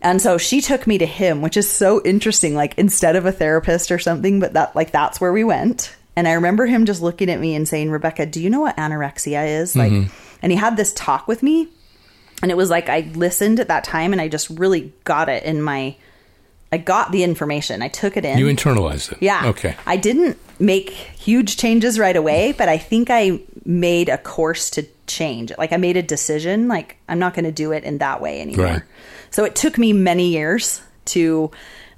And 0.00 0.22
so 0.22 0.38
she 0.38 0.60
took 0.60 0.86
me 0.86 0.98
to 0.98 1.06
him, 1.06 1.42
which 1.42 1.56
is 1.56 1.68
so 1.68 2.00
interesting. 2.04 2.54
Like 2.54 2.74
instead 2.78 3.16
of 3.16 3.26
a 3.26 3.32
therapist 3.32 3.90
or 3.90 3.98
something, 3.98 4.38
but 4.38 4.52
that 4.52 4.76
like 4.76 4.92
that's 4.92 5.20
where 5.20 5.32
we 5.32 5.42
went. 5.44 5.94
And 6.14 6.26
I 6.28 6.32
remember 6.32 6.66
him 6.66 6.84
just 6.86 7.02
looking 7.02 7.30
at 7.30 7.40
me 7.40 7.54
and 7.54 7.66
saying, 7.66 7.90
"Rebecca, 7.90 8.26
do 8.26 8.40
you 8.40 8.50
know 8.50 8.60
what 8.60 8.76
anorexia 8.76 9.60
is?" 9.60 9.74
Like, 9.76 9.92
and 10.42 10.52
he 10.52 10.58
had 10.58 10.76
this 10.76 10.92
talk 10.92 11.26
with 11.28 11.42
me, 11.42 11.68
and 12.42 12.50
it 12.50 12.56
was 12.56 12.70
like 12.70 12.88
I 12.88 13.10
listened 13.14 13.60
at 13.60 13.68
that 13.68 13.84
time, 13.84 14.12
and 14.12 14.20
I 14.20 14.28
just 14.28 14.50
really 14.50 14.92
got 15.04 15.28
it 15.28 15.44
in 15.44 15.62
my. 15.62 15.96
I 16.70 16.76
got 16.78 17.12
the 17.12 17.22
information. 17.22 17.80
I 17.82 17.88
took 17.88 18.16
it 18.16 18.24
in. 18.24 18.38
you 18.38 18.46
internalized 18.46 19.12
it. 19.12 19.18
Yeah. 19.22 19.46
Okay. 19.48 19.74
I 19.86 19.96
didn't 19.96 20.38
make 20.60 20.90
huge 20.90 21.56
changes 21.56 21.98
right 21.98 22.14
away, 22.16 22.52
but 22.52 22.68
I 22.68 22.76
think 22.78 23.08
I 23.10 23.40
made 23.64 24.08
a 24.10 24.18
course 24.18 24.70
to 24.70 24.86
change. 25.06 25.50
Like 25.56 25.72
I 25.72 25.78
made 25.78 25.96
a 25.96 26.02
decision, 26.02 26.68
like 26.68 26.96
I'm 27.08 27.18
not 27.18 27.32
going 27.34 27.46
to 27.46 27.52
do 27.52 27.72
it 27.72 27.84
in 27.84 27.98
that 27.98 28.20
way 28.20 28.40
anymore. 28.42 28.66
Right. 28.66 28.82
So 29.30 29.44
it 29.44 29.56
took 29.56 29.78
me 29.78 29.92
many 29.94 30.28
years 30.32 30.82
to, 31.06 31.50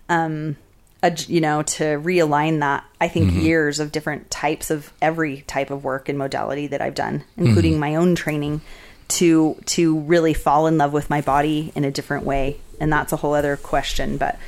um, 0.09 0.57
ad- 1.03 1.29
you 1.29 1.41
know, 1.41 1.63
to 1.63 1.83
realign 2.01 2.61
that. 2.61 2.85
I 3.01 3.09
think 3.09 3.31
Mm-hmm. 3.31 3.41
years 3.41 3.81
of 3.81 3.91
different 3.93 4.31
types 4.31 4.71
of 4.71 4.93
every 5.03 5.43
type 5.43 5.71
of 5.71 5.83
work 5.83 6.09
and 6.09 6.17
modality 6.19 6.69
that 6.69 6.81
I've 6.81 6.95
done, 6.95 7.25
including 7.37 7.73
Mm-hmm. 7.73 7.81
my 7.81 7.95
own 7.97 8.15
training, 8.15 8.61
to 9.09 9.57
to 9.67 9.99
really 10.01 10.35
fall 10.35 10.69
in 10.69 10.79
love 10.79 10.93
with 10.93 11.11
my 11.11 11.21
body 11.23 11.73
in 11.75 11.85
a 11.85 11.91
different 11.91 12.25
way. 12.25 12.61
And 12.79 12.93
that's 12.93 13.13
a 13.13 13.17
whole 13.17 13.35
other 13.35 13.57
question, 13.57 14.17
but 14.17 14.39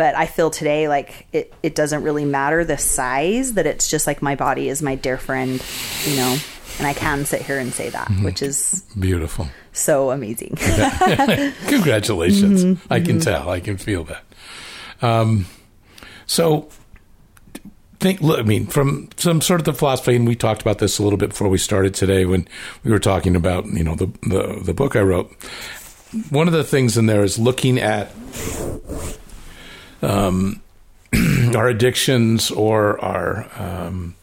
but 0.00 0.14
I 0.14 0.24
feel 0.24 0.48
today 0.50 0.88
like 0.88 1.26
it, 1.30 1.52
it 1.62 1.74
doesn't 1.74 2.02
really 2.04 2.24
matter 2.24 2.64
the 2.64 2.78
size 2.78 3.52
that 3.52 3.66
it's 3.66 3.86
just 3.86 4.06
like 4.06 4.22
my 4.22 4.34
body 4.34 4.70
is 4.70 4.80
my 4.80 4.94
dear 4.94 5.18
friend, 5.18 5.62
you 6.06 6.16
know. 6.16 6.38
and 6.78 6.86
I 6.86 6.94
can 6.94 7.26
sit 7.26 7.42
here 7.42 7.58
and 7.58 7.70
say 7.70 7.90
that, 7.90 8.08
Mm-hmm. 8.08 8.24
which 8.24 8.40
is 8.40 8.82
Beautiful. 8.98 9.48
so 9.72 10.10
amazing. 10.10 10.56
Congratulations. 11.68 12.64
Mm-hmm. 12.64 12.90
I 12.90 13.00
can 13.00 13.20
tell. 13.20 13.50
I 13.50 13.60
can 13.60 13.76
feel 13.76 14.04
that. 14.04 14.24
Um, 15.02 15.44
so, 16.24 16.70
think. 17.98 18.22
Look, 18.22 18.38
I 18.38 18.42
mean, 18.42 18.68
from 18.68 19.10
some 19.18 19.42
sort 19.42 19.60
of 19.60 19.66
the 19.66 19.74
philosophy, 19.74 20.16
and 20.16 20.26
we 20.26 20.34
talked 20.34 20.62
about 20.62 20.78
this 20.78 20.98
a 20.98 21.02
little 21.02 21.18
bit 21.18 21.28
before 21.28 21.50
we 21.50 21.58
started 21.58 21.92
today 21.92 22.24
when 22.24 22.48
we 22.84 22.90
were 22.90 22.98
talking 22.98 23.36
about 23.36 23.66
you 23.66 23.84
know 23.84 23.96
the 23.96 24.06
the, 24.22 24.62
the 24.64 24.72
book 24.72 24.96
I 24.96 25.02
wrote. 25.02 25.30
One 26.30 26.48
of 26.48 26.54
the 26.54 26.64
things 26.64 26.96
in 26.96 27.04
there 27.04 27.22
is 27.22 27.38
looking 27.38 27.78
at 27.78 28.10
um, 30.02 30.62
our 31.54 31.68
addictions 31.68 32.50
or 32.50 33.02
our 33.04 33.48
um, 33.56 34.14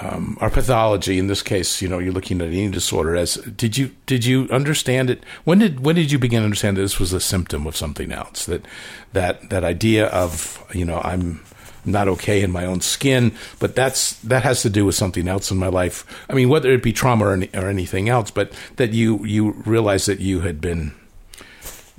um, 0.00 0.36
our 0.40 0.50
pathology. 0.50 1.18
In 1.18 1.26
this 1.26 1.42
case, 1.42 1.80
you 1.80 1.88
know, 1.88 1.98
you're 1.98 2.12
looking 2.12 2.40
at 2.40 2.48
eating 2.48 2.70
disorder. 2.70 3.16
As 3.16 3.34
did 3.34 3.76
you 3.76 3.94
did 4.06 4.24
you 4.24 4.48
understand 4.50 5.10
it? 5.10 5.22
When 5.44 5.58
did 5.58 5.80
when 5.80 5.96
did 5.96 6.10
you 6.10 6.18
begin 6.18 6.40
to 6.40 6.44
understand 6.44 6.76
that 6.76 6.82
this 6.82 6.98
was 6.98 7.12
a 7.12 7.20
symptom 7.20 7.66
of 7.66 7.76
something 7.76 8.12
else? 8.12 8.46
That 8.46 8.64
that 9.12 9.50
that 9.50 9.64
idea 9.64 10.06
of 10.06 10.64
you 10.72 10.84
know 10.84 11.00
I'm 11.02 11.40
not 11.84 12.08
okay 12.08 12.42
in 12.42 12.50
my 12.50 12.64
own 12.64 12.80
skin, 12.80 13.32
but 13.58 13.74
that's 13.74 14.14
that 14.20 14.42
has 14.42 14.62
to 14.62 14.70
do 14.70 14.84
with 14.84 14.94
something 14.94 15.28
else 15.28 15.50
in 15.50 15.56
my 15.56 15.68
life. 15.68 16.04
I 16.28 16.34
mean, 16.34 16.48
whether 16.48 16.70
it 16.72 16.82
be 16.82 16.92
trauma 16.92 17.26
or, 17.26 17.32
any, 17.32 17.48
or 17.54 17.68
anything 17.68 18.08
else, 18.08 18.30
but 18.30 18.52
that 18.76 18.92
you 18.92 19.24
you 19.24 19.52
realize 19.64 20.06
that 20.06 20.20
you 20.20 20.40
had 20.40 20.60
been, 20.60 20.92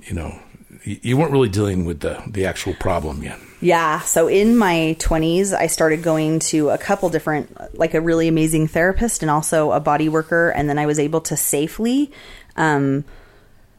you 0.03 0.13
know, 0.13 0.39
you 0.87 1.17
weren't 1.17 1.31
really 1.31 1.49
dealing 1.49 1.85
with 1.85 1.99
the 1.99 2.21
the 2.27 2.45
actual 2.45 2.73
problem 2.73 3.23
yet. 3.23 3.39
Yeah. 3.59 4.01
So 4.01 4.27
in 4.27 4.55
my 4.55 4.95
20s, 4.99 5.51
I 5.51 5.67
started 5.67 6.03
going 6.03 6.39
to 6.39 6.69
a 6.69 6.77
couple 6.77 7.09
different, 7.09 7.75
like 7.77 7.95
a 7.95 8.01
really 8.01 8.27
amazing 8.27 8.67
therapist 8.67 9.23
and 9.23 9.31
also 9.31 9.71
a 9.71 9.79
body 9.79 10.09
worker. 10.09 10.49
And 10.49 10.69
then 10.69 10.77
I 10.77 10.85
was 10.85 10.99
able 10.99 11.21
to 11.21 11.35
safely 11.35 12.11
um, 12.55 13.03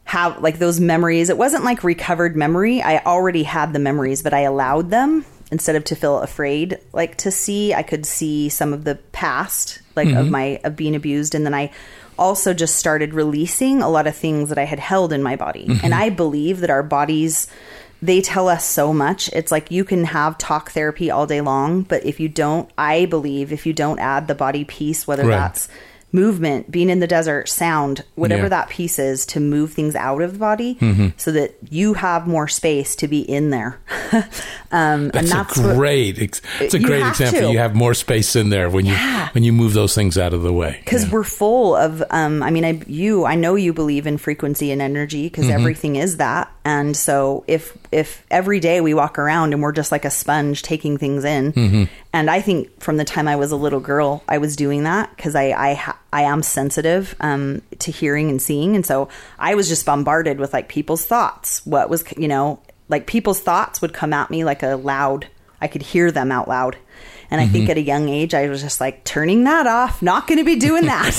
have 0.04 0.42
like 0.42 0.58
those 0.58 0.80
memories. 0.80 1.30
It 1.30 1.38
wasn't 1.38 1.62
like 1.62 1.84
recovered 1.84 2.36
memory. 2.36 2.82
I 2.82 2.98
already 2.98 3.44
had 3.44 3.72
the 3.72 3.78
memories, 3.78 4.22
but 4.22 4.34
I 4.34 4.40
allowed 4.40 4.90
them 4.90 5.24
instead 5.52 5.76
of 5.76 5.84
to 5.84 5.94
feel 5.94 6.18
afraid, 6.18 6.78
like 6.92 7.16
to 7.18 7.30
see. 7.30 7.72
I 7.72 7.82
could 7.82 8.04
see 8.04 8.48
some 8.48 8.72
of 8.72 8.82
the 8.82 8.96
past, 9.12 9.80
like 9.94 10.08
of 10.08 10.28
my, 10.28 10.60
of 10.64 10.74
being 10.74 10.96
abused. 10.96 11.36
And 11.36 11.46
then 11.46 11.54
I, 11.54 11.70
also 12.18 12.52
just 12.52 12.76
started 12.76 13.14
releasing 13.14 13.82
a 13.82 13.88
lot 13.88 14.06
of 14.06 14.16
things 14.16 14.48
that 14.48 14.58
I 14.58 14.64
had 14.64 14.78
held 14.78 15.12
in 15.12 15.22
my 15.22 15.36
body. 15.36 15.66
Mm-hmm. 15.66 15.84
And 15.84 15.94
I 15.94 16.10
believe 16.10 16.60
that 16.60 16.70
our 16.70 16.82
bodies 16.82 17.46
they 18.00 18.20
tell 18.20 18.48
us 18.48 18.64
so 18.64 18.92
much. 18.92 19.28
It's 19.32 19.50
like 19.50 19.72
you 19.72 19.84
can 19.84 20.04
have 20.04 20.38
talk 20.38 20.70
therapy 20.70 21.10
all 21.10 21.26
day 21.26 21.40
long, 21.40 21.82
but 21.82 22.06
if 22.06 22.20
you 22.20 22.28
don't, 22.28 22.70
I 22.78 23.06
believe 23.06 23.52
if 23.52 23.66
you 23.66 23.72
don't 23.72 23.98
add 23.98 24.28
the 24.28 24.36
body 24.36 24.64
piece, 24.64 25.04
whether 25.06 25.24
Right. 25.24 25.30
that's 25.30 25.68
movement, 26.10 26.70
being 26.70 26.88
in 26.90 27.00
the 27.00 27.06
desert, 27.06 27.48
sound, 27.48 28.02
whatever 28.14 28.44
Yeah. 28.44 28.48
that 28.50 28.68
piece 28.70 28.98
is 28.98 29.26
to 29.26 29.40
move 29.40 29.72
things 29.74 29.94
out 29.94 30.22
of 30.22 30.32
the 30.32 30.38
body 30.38 30.76
Mm-hmm. 30.80 31.08
so 31.18 31.32
that 31.32 31.54
you 31.70 31.94
have 31.94 32.26
more 32.26 32.48
space 32.48 32.96
to 32.96 33.08
be 33.08 33.20
in 33.20 33.50
there. 33.50 33.78
um, 34.70 35.08
That's, 35.08 35.16
and 35.16 35.28
that's 35.28 35.58
a 35.58 35.74
great. 35.74 36.18
ex- 36.18 36.40
it's 36.60 36.74
a 36.74 36.78
great 36.78 37.06
example. 37.06 37.40
to. 37.40 37.50
You 37.52 37.58
have 37.58 37.74
more 37.74 37.94
space 37.94 38.36
in 38.36 38.48
there 38.50 38.70
when 38.70 38.86
you 38.86 38.92
Yeah. 38.92 39.28
when 39.32 39.44
you 39.44 39.52
move 39.52 39.72
those 39.74 39.94
things 39.94 40.16
out 40.18 40.32
of 40.32 40.42
the 40.42 40.52
way. 40.52 40.80
because 40.84 41.04
Yeah. 41.04 41.10
we're 41.12 41.24
full 41.24 41.76
of 41.76 42.02
um 42.10 42.42
i 42.42 42.50
mean 42.50 42.64
i 42.64 42.80
you 42.86 43.24
i 43.24 43.34
know 43.34 43.54
you 43.54 43.72
believe 43.72 44.06
in 44.06 44.16
frequency 44.18 44.70
and 44.72 44.80
energy 44.82 45.24
because 45.28 45.44
Mm-hmm. 45.44 45.52
everything 45.60 45.96
is 45.96 46.16
that 46.18 46.50
and 46.64 46.96
so 46.96 47.44
if 47.46 47.76
if 47.92 48.24
every 48.30 48.60
day 48.60 48.80
we 48.80 48.92
walk 48.94 49.18
around 49.18 49.52
and 49.52 49.62
we're 49.62 49.72
just 49.72 49.92
like 49.92 50.04
a 50.04 50.10
sponge 50.10 50.62
taking 50.62 50.96
things 50.98 51.24
in 51.24 51.52
Mm-hmm. 51.52 51.84
And 52.18 52.30
i 52.30 52.40
think 52.40 52.68
from 52.80 52.96
the 52.96 53.04
time 53.04 53.28
i 53.28 53.36
was 53.36 53.52
a 53.52 53.56
little 53.56 53.80
girl 53.80 54.22
i 54.28 54.38
was 54.38 54.56
doing 54.56 54.82
that 54.84 55.08
because 55.16 55.34
i 55.34 55.50
i 55.52 55.74
ha- 55.74 55.98
i 56.12 56.22
am 56.22 56.42
sensitive 56.42 57.14
um 57.20 57.62
to 57.78 57.90
hearing 57.90 58.28
and 58.30 58.40
seeing 58.42 58.74
and 58.76 58.84
so 58.84 59.08
i 59.38 59.54
was 59.54 59.68
just 59.68 59.86
bombarded 59.86 60.38
with 60.38 60.52
like 60.52 60.68
people's 60.68 61.04
thoughts 61.06 61.64
what 61.66 61.88
was 61.88 62.04
you 62.16 62.28
know 62.28 62.58
like 62.88 63.06
people's 63.06 63.40
thoughts 63.40 63.80
would 63.80 63.92
come 63.92 64.12
at 64.12 64.30
me 64.30 64.44
like 64.44 64.62
a 64.62 64.74
loud 64.76 65.26
i 65.60 65.66
could 65.68 65.82
hear 65.82 66.10
them 66.10 66.32
out 66.32 66.48
loud 66.48 66.76
and 67.30 67.42
I 67.42 67.44
Mm-hmm. 67.44 67.52
think 67.52 67.68
at 67.68 67.76
a 67.76 67.82
young 67.82 68.08
age, 68.08 68.32
I 68.32 68.48
was 68.48 68.62
just 68.62 68.80
like 68.80 69.04
turning 69.04 69.44
that 69.44 69.66
off, 69.66 70.00
not 70.00 70.26
going 70.26 70.38
to 70.38 70.44
be 70.44 70.56
doing 70.56 70.86
that. 70.86 71.12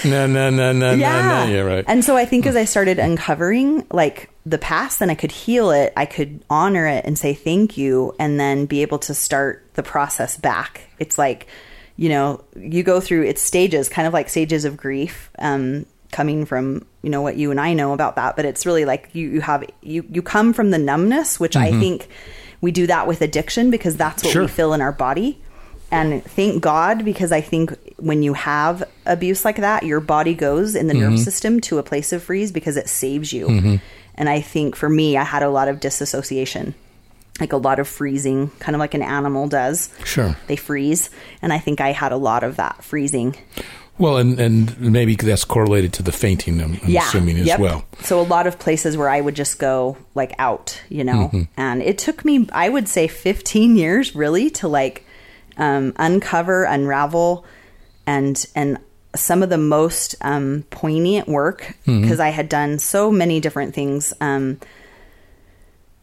no, 0.04 0.26
no, 0.26 0.50
no, 0.50 0.72
no, 0.72 0.94
yeah. 0.94 1.22
no, 1.22 1.46
no. 1.46 1.52
You're 1.54 1.64
right. 1.64 1.84
And 1.86 2.04
so 2.04 2.16
I 2.16 2.24
think 2.24 2.44
as 2.44 2.56
I 2.56 2.64
started 2.64 2.98
uncovering 2.98 3.86
like 3.92 4.30
the 4.44 4.58
past, 4.58 4.98
then 4.98 5.08
I 5.10 5.14
could 5.14 5.30
heal 5.32 5.70
it, 5.70 5.92
I 5.96 6.04
could 6.06 6.44
honor 6.50 6.86
it 6.86 7.04
and 7.04 7.16
say 7.18 7.32
thank 7.34 7.76
you, 7.76 8.14
and 8.18 8.40
then 8.40 8.66
be 8.66 8.82
able 8.82 8.98
to 9.00 9.14
start 9.14 9.64
the 9.74 9.82
process 9.82 10.36
back. 10.36 10.82
It's 10.98 11.16
like, 11.16 11.46
you 11.96 12.08
know, 12.08 12.42
you 12.56 12.82
go 12.82 13.00
through 13.00 13.22
its 13.24 13.40
stages, 13.42 13.88
kind 13.88 14.06
of 14.08 14.12
like 14.12 14.28
stages 14.28 14.64
of 14.64 14.76
grief. 14.76 15.30
Um, 15.38 15.86
coming 16.10 16.44
from 16.44 16.84
you 17.00 17.08
know 17.08 17.22
what 17.22 17.36
you 17.36 17.50
and 17.50 17.58
I 17.58 17.72
know 17.72 17.94
about 17.94 18.16
that 18.16 18.36
but 18.36 18.44
it's 18.44 18.66
really 18.66 18.84
like 18.84 19.08
you 19.14 19.30
you 19.30 19.40
have 19.40 19.64
you 19.80 20.04
you 20.10 20.20
come 20.20 20.52
from 20.52 20.70
the 20.70 20.76
numbness 20.76 21.40
which 21.40 21.56
I 21.56 21.70
think 21.70 22.06
we 22.60 22.70
do 22.70 22.86
that 22.86 23.06
with 23.06 23.22
addiction 23.22 23.70
because 23.70 23.96
that's 23.96 24.22
what 24.22 24.28
Mm-hmm. 24.28 24.32
Sure. 24.34 24.42
we 24.42 24.48
feel 24.48 24.74
in 24.74 24.82
our 24.82 24.92
body 24.92 25.40
and 25.90 26.22
thank 26.22 26.62
God 26.62 27.02
because 27.02 27.32
I 27.32 27.40
think 27.40 27.74
when 27.96 28.22
you 28.22 28.34
have 28.34 28.82
abuse 29.06 29.42
like 29.46 29.56
that, 29.56 29.84
your 29.84 30.00
body 30.00 30.34
goes 30.34 30.74
in 30.74 30.86
the 30.86 30.92
Mm-hmm. 30.92 31.02
nervous 31.02 31.24
system 31.24 31.60
to 31.62 31.78
a 31.78 31.82
place 31.82 32.12
of 32.12 32.22
freeze 32.22 32.52
because 32.52 32.76
it 32.76 32.90
saves 32.90 33.32
you. 33.32 33.78
And 34.14 34.28
I 34.28 34.40
think 34.40 34.76
for 34.76 34.88
me, 34.88 35.16
I 35.16 35.24
had 35.24 35.42
a 35.42 35.48
lot 35.50 35.68
of 35.68 35.80
disassociation, 35.80 36.74
like 37.40 37.52
a 37.52 37.56
lot 37.56 37.78
of 37.78 37.88
freezing, 37.88 38.50
kind 38.58 38.76
of 38.76 38.80
like 38.80 38.94
an 38.94 39.02
animal 39.02 39.48
does. 39.48 39.88
Sure. 40.04 40.36
They 40.48 40.56
freeze. 40.56 41.10
And 41.40 41.52
I 41.52 41.58
think 41.58 41.80
I 41.80 41.92
had 41.92 42.12
a 42.12 42.16
lot 42.16 42.42
of 42.44 42.56
that 42.56 42.84
freezing. 42.84 43.36
Well, 43.98 44.16
and 44.16 44.40
and 44.40 44.80
maybe 44.80 45.14
that's 45.16 45.44
correlated 45.44 45.92
to 45.94 46.02
the 46.02 46.12
fainting. 46.12 46.60
I'm, 46.60 46.78
I'm 46.82 46.96
assuming 46.96 47.38
as 47.38 47.46
Yep. 47.46 47.60
well. 47.60 47.84
So 48.00 48.20
a 48.20 48.22
lot 48.24 48.46
of 48.46 48.58
places 48.58 48.96
where 48.96 49.08
I 49.08 49.20
would 49.20 49.34
just 49.36 49.58
go 49.58 49.96
like 50.14 50.34
out, 50.38 50.80
you 50.88 51.04
know, 51.04 51.28
Mm-hmm. 51.28 51.42
and 51.56 51.82
it 51.82 51.98
took 51.98 52.24
me, 52.24 52.48
I 52.52 52.68
would 52.70 52.88
say, 52.88 53.06
15 53.06 53.76
years 53.76 54.14
really 54.14 54.48
to 54.50 54.68
like 54.68 55.04
um, 55.58 55.92
uncover, 55.96 56.64
unravel, 56.64 57.44
and 58.06 58.44
and 58.54 58.78
some 59.14 59.42
of 59.42 59.50
the 59.50 59.58
most 59.58 60.14
um, 60.20 60.64
poignant 60.70 61.28
work 61.28 61.74
Mm-hmm. 61.86 62.02
because 62.02 62.20
I 62.20 62.28
had 62.30 62.48
done 62.48 62.78
so 62.78 63.10
many 63.12 63.40
different 63.40 63.74
things. 63.74 64.14
Um, 64.20 64.58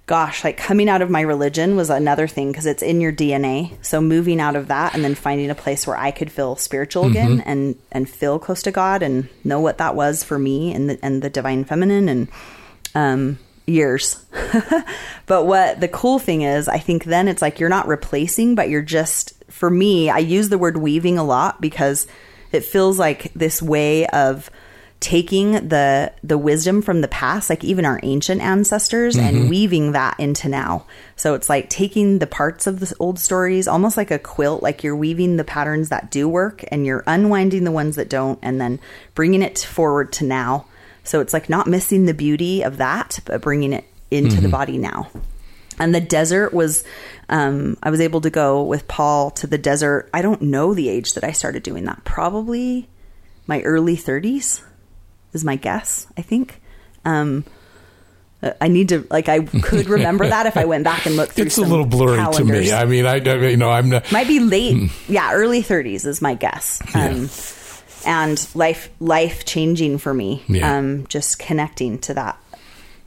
gosh, 0.06 0.44
like 0.44 0.58
coming 0.58 0.90
out 0.90 1.02
of 1.04 1.10
my 1.10 1.22
religion 1.22 1.76
was 1.76 1.90
another 1.90 2.28
thing 2.28 2.52
because 2.52 2.66
it's 2.66 2.82
in 2.82 3.00
your 3.00 3.12
DNA. 3.12 3.74
So 3.86 4.02
moving 4.02 4.40
out 4.42 4.56
of 4.56 4.68
that 4.70 4.96
and 4.96 5.04
then 5.04 5.14
finding 5.16 5.50
a 5.52 5.56
place 5.56 5.86
where 5.86 5.98
I 5.98 6.12
could 6.12 6.32
feel 6.32 6.56
spiritual 6.56 7.06
again 7.06 7.42
and 7.46 7.76
and 7.92 8.10
feel 8.10 8.40
close 8.40 8.64
to 8.64 8.72
God 8.72 9.04
and 9.04 9.30
know 9.44 9.60
what 9.60 9.78
that 9.78 9.96
was 9.96 10.24
for 10.24 10.40
me 10.40 10.74
and 10.74 10.90
the 10.90 11.00
and 11.04 11.22
the 11.22 11.30
divine 11.30 11.64
feminine 11.64 12.10
and 12.10 12.28
um 12.96 13.38
years. 13.68 14.26
but 15.28 15.46
what 15.46 15.80
the 15.80 15.88
cool 15.88 16.18
thing 16.18 16.42
is, 16.42 16.68
I 16.68 16.80
think 16.80 17.04
then 17.04 17.28
it's 17.28 17.42
like 17.42 17.60
you're 17.60 17.70
not 17.70 17.88
replacing, 17.88 18.56
but 18.56 18.68
you're 18.70 18.82
just 18.82 19.34
for 19.52 19.70
me, 19.70 20.10
I 20.10 20.18
use 20.20 20.50
the 20.50 20.58
word 20.58 20.78
weaving 20.78 21.20
a 21.20 21.24
lot 21.24 21.62
because 21.62 22.08
it 22.52 22.66
feels 22.66 23.00
like 23.00 23.34
this 23.34 23.62
way 23.62 24.06
of 24.08 24.50
taking 25.00 25.54
the 25.70 26.12
the 26.24 26.38
wisdom 26.38 26.82
from 26.82 27.00
the 27.00 27.08
past 27.08 27.50
like 27.50 27.64
even 27.64 27.86
our 27.86 28.02
ancient 28.04 28.42
ancestors 28.42 29.16
and 29.16 29.38
mm-hmm. 29.38 29.50
weaving 29.50 29.92
that 29.94 30.20
into 30.20 30.50
now. 30.50 30.86
So 31.16 31.36
it's 31.36 31.48
like 31.48 31.70
taking 31.70 32.20
the 32.20 32.28
parts 32.28 32.68
of 32.68 32.82
the 32.82 32.94
old 33.00 33.18
stories 33.18 33.68
almost 33.68 33.96
like 33.96 34.12
a 34.12 34.20
quilt 34.20 34.62
like 34.62 34.84
you're 34.84 34.96
weaving 34.96 35.38
the 35.38 35.46
patterns 35.46 35.88
that 35.90 36.12
do 36.12 36.28
work 36.28 36.66
and 36.70 36.86
you're 36.86 37.04
unwinding 37.08 37.64
the 37.64 37.72
ones 37.72 37.96
that 37.96 38.10
don't 38.10 38.40
and 38.42 38.60
then 38.60 38.80
bringing 39.16 39.42
it 39.42 39.60
forward 39.60 40.12
to 40.14 40.26
now. 40.26 40.66
So 41.06 41.22
it's 41.22 41.34
like 41.34 41.50
not 41.50 41.66
missing 41.66 42.06
the 42.06 42.14
beauty 42.14 42.62
of 42.64 42.78
that 42.78 43.20
but 43.24 43.42
bringing 43.42 43.72
it 43.72 43.86
into 44.12 44.36
the 44.36 44.42
mm-hmm. 44.44 44.52
body 44.52 44.78
now. 44.78 45.10
And 45.80 45.96
the 45.96 46.02
desert 46.02 46.54
was 46.54 46.84
um, 47.30 47.78
i 47.84 47.90
was 47.90 48.02
able 48.02 48.22
to 48.22 48.30
go 48.30 48.64
with 48.64 48.88
paul 48.88 49.32
to 49.32 49.48
the 49.48 49.58
desert. 49.58 50.10
I 50.14 50.22
don't 50.22 50.42
know 50.42 50.74
the 50.74 50.90
age 50.90 51.14
that 51.14 51.24
i 51.24 51.32
started 51.32 51.64
doing 51.64 51.86
that. 51.86 52.04
Probably 52.04 52.88
my 53.48 53.62
early 53.62 53.96
30s 53.96 54.62
is 55.34 55.44
my 55.46 55.56
guess 55.56 56.08
i 56.18 56.22
think. 56.22 56.62
Um, 57.06 57.46
i 58.62 58.68
need 58.70 58.90
to 58.90 59.06
like 59.10 59.28
i 59.28 59.40
could 59.42 59.90
remember 59.98 60.26
that 60.28 60.46
if 60.46 60.56
i 60.56 60.64
went 60.64 60.84
back 60.86 61.06
and 61.06 61.18
looked 61.18 61.34
through 61.34 61.46
It's 61.46 61.58
a 61.58 61.62
little 61.62 61.86
blurry 61.86 62.18
to 62.36 62.44
me. 62.46 62.72
I 62.72 62.86
mean, 62.86 63.06
I 63.06 63.16
I- 63.16 63.48
you 63.50 63.58
know 63.58 63.70
I'm 63.70 63.90
not. 63.90 64.10
might 64.12 64.28
be 64.28 64.40
late. 64.40 64.90
Yeah 65.10 65.32
early 65.34 65.62
30s 65.62 66.06
is 66.06 66.22
my 66.22 66.36
guess. 66.36 66.82
Um, 66.96 67.30
and 68.06 68.48
life 68.56 68.90
life 69.02 69.44
changing 69.46 69.98
for 69.98 70.14
me 70.14 70.42
Yeah. 70.48 70.78
um, 70.78 71.06
just 71.08 71.38
connecting 71.38 72.00
to 72.00 72.14
that 72.14 72.38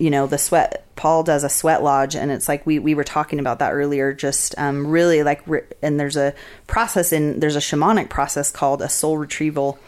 you 0.03 0.11
know 0.11 0.27
the 0.27 0.37
sweat 0.38 0.85
paul 0.97 1.23
does 1.23 1.45
a 1.45 1.49
sweat 1.49 1.81
lodge 1.83 2.17
and 2.17 2.33
it's 2.33 2.49
like 2.49 2.67
we, 2.67 2.81
we 2.81 2.95
were 2.95 3.05
talking 3.05 3.38
about 3.38 3.61
that 3.61 3.73
earlier 3.73 4.12
just 4.12 4.53
um, 4.59 4.87
really 4.88 5.23
like 5.23 5.41
re- 5.47 5.62
and 5.81 5.99
there's 6.01 6.17
a 6.17 6.35
process 6.67 7.12
in 7.12 7.38
there's 7.38 7.55
a 7.57 7.61
shamanic 7.61 8.09
process 8.09 8.51
called 8.51 8.83
a 8.83 8.88
soul 8.88 9.17
retrieval 9.17 9.79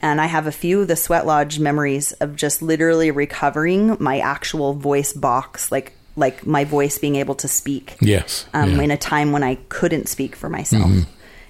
and 0.00 0.20
i 0.20 0.26
have 0.26 0.46
a 0.46 0.52
few 0.52 0.82
of 0.82 0.88
the 0.88 0.94
sweat 0.94 1.26
lodge 1.26 1.58
memories 1.58 2.12
of 2.12 2.36
just 2.36 2.62
literally 2.62 3.10
recovering 3.10 3.96
my 3.98 4.20
actual 4.20 4.72
voice 4.72 5.12
box 5.12 5.72
like 5.72 5.92
like 6.16 6.46
my 6.46 6.64
voice 6.64 6.98
being 6.98 7.16
able 7.16 7.34
to 7.34 7.48
speak 7.48 7.96
Yes. 8.00 8.46
um, 8.54 8.76
yeah. 8.76 8.82
in 8.82 8.90
a 8.90 8.96
time 8.96 9.32
when 9.32 9.42
I 9.42 9.56
couldn't 9.68 10.08
speak 10.08 10.34
for 10.34 10.48
myself. 10.48 10.90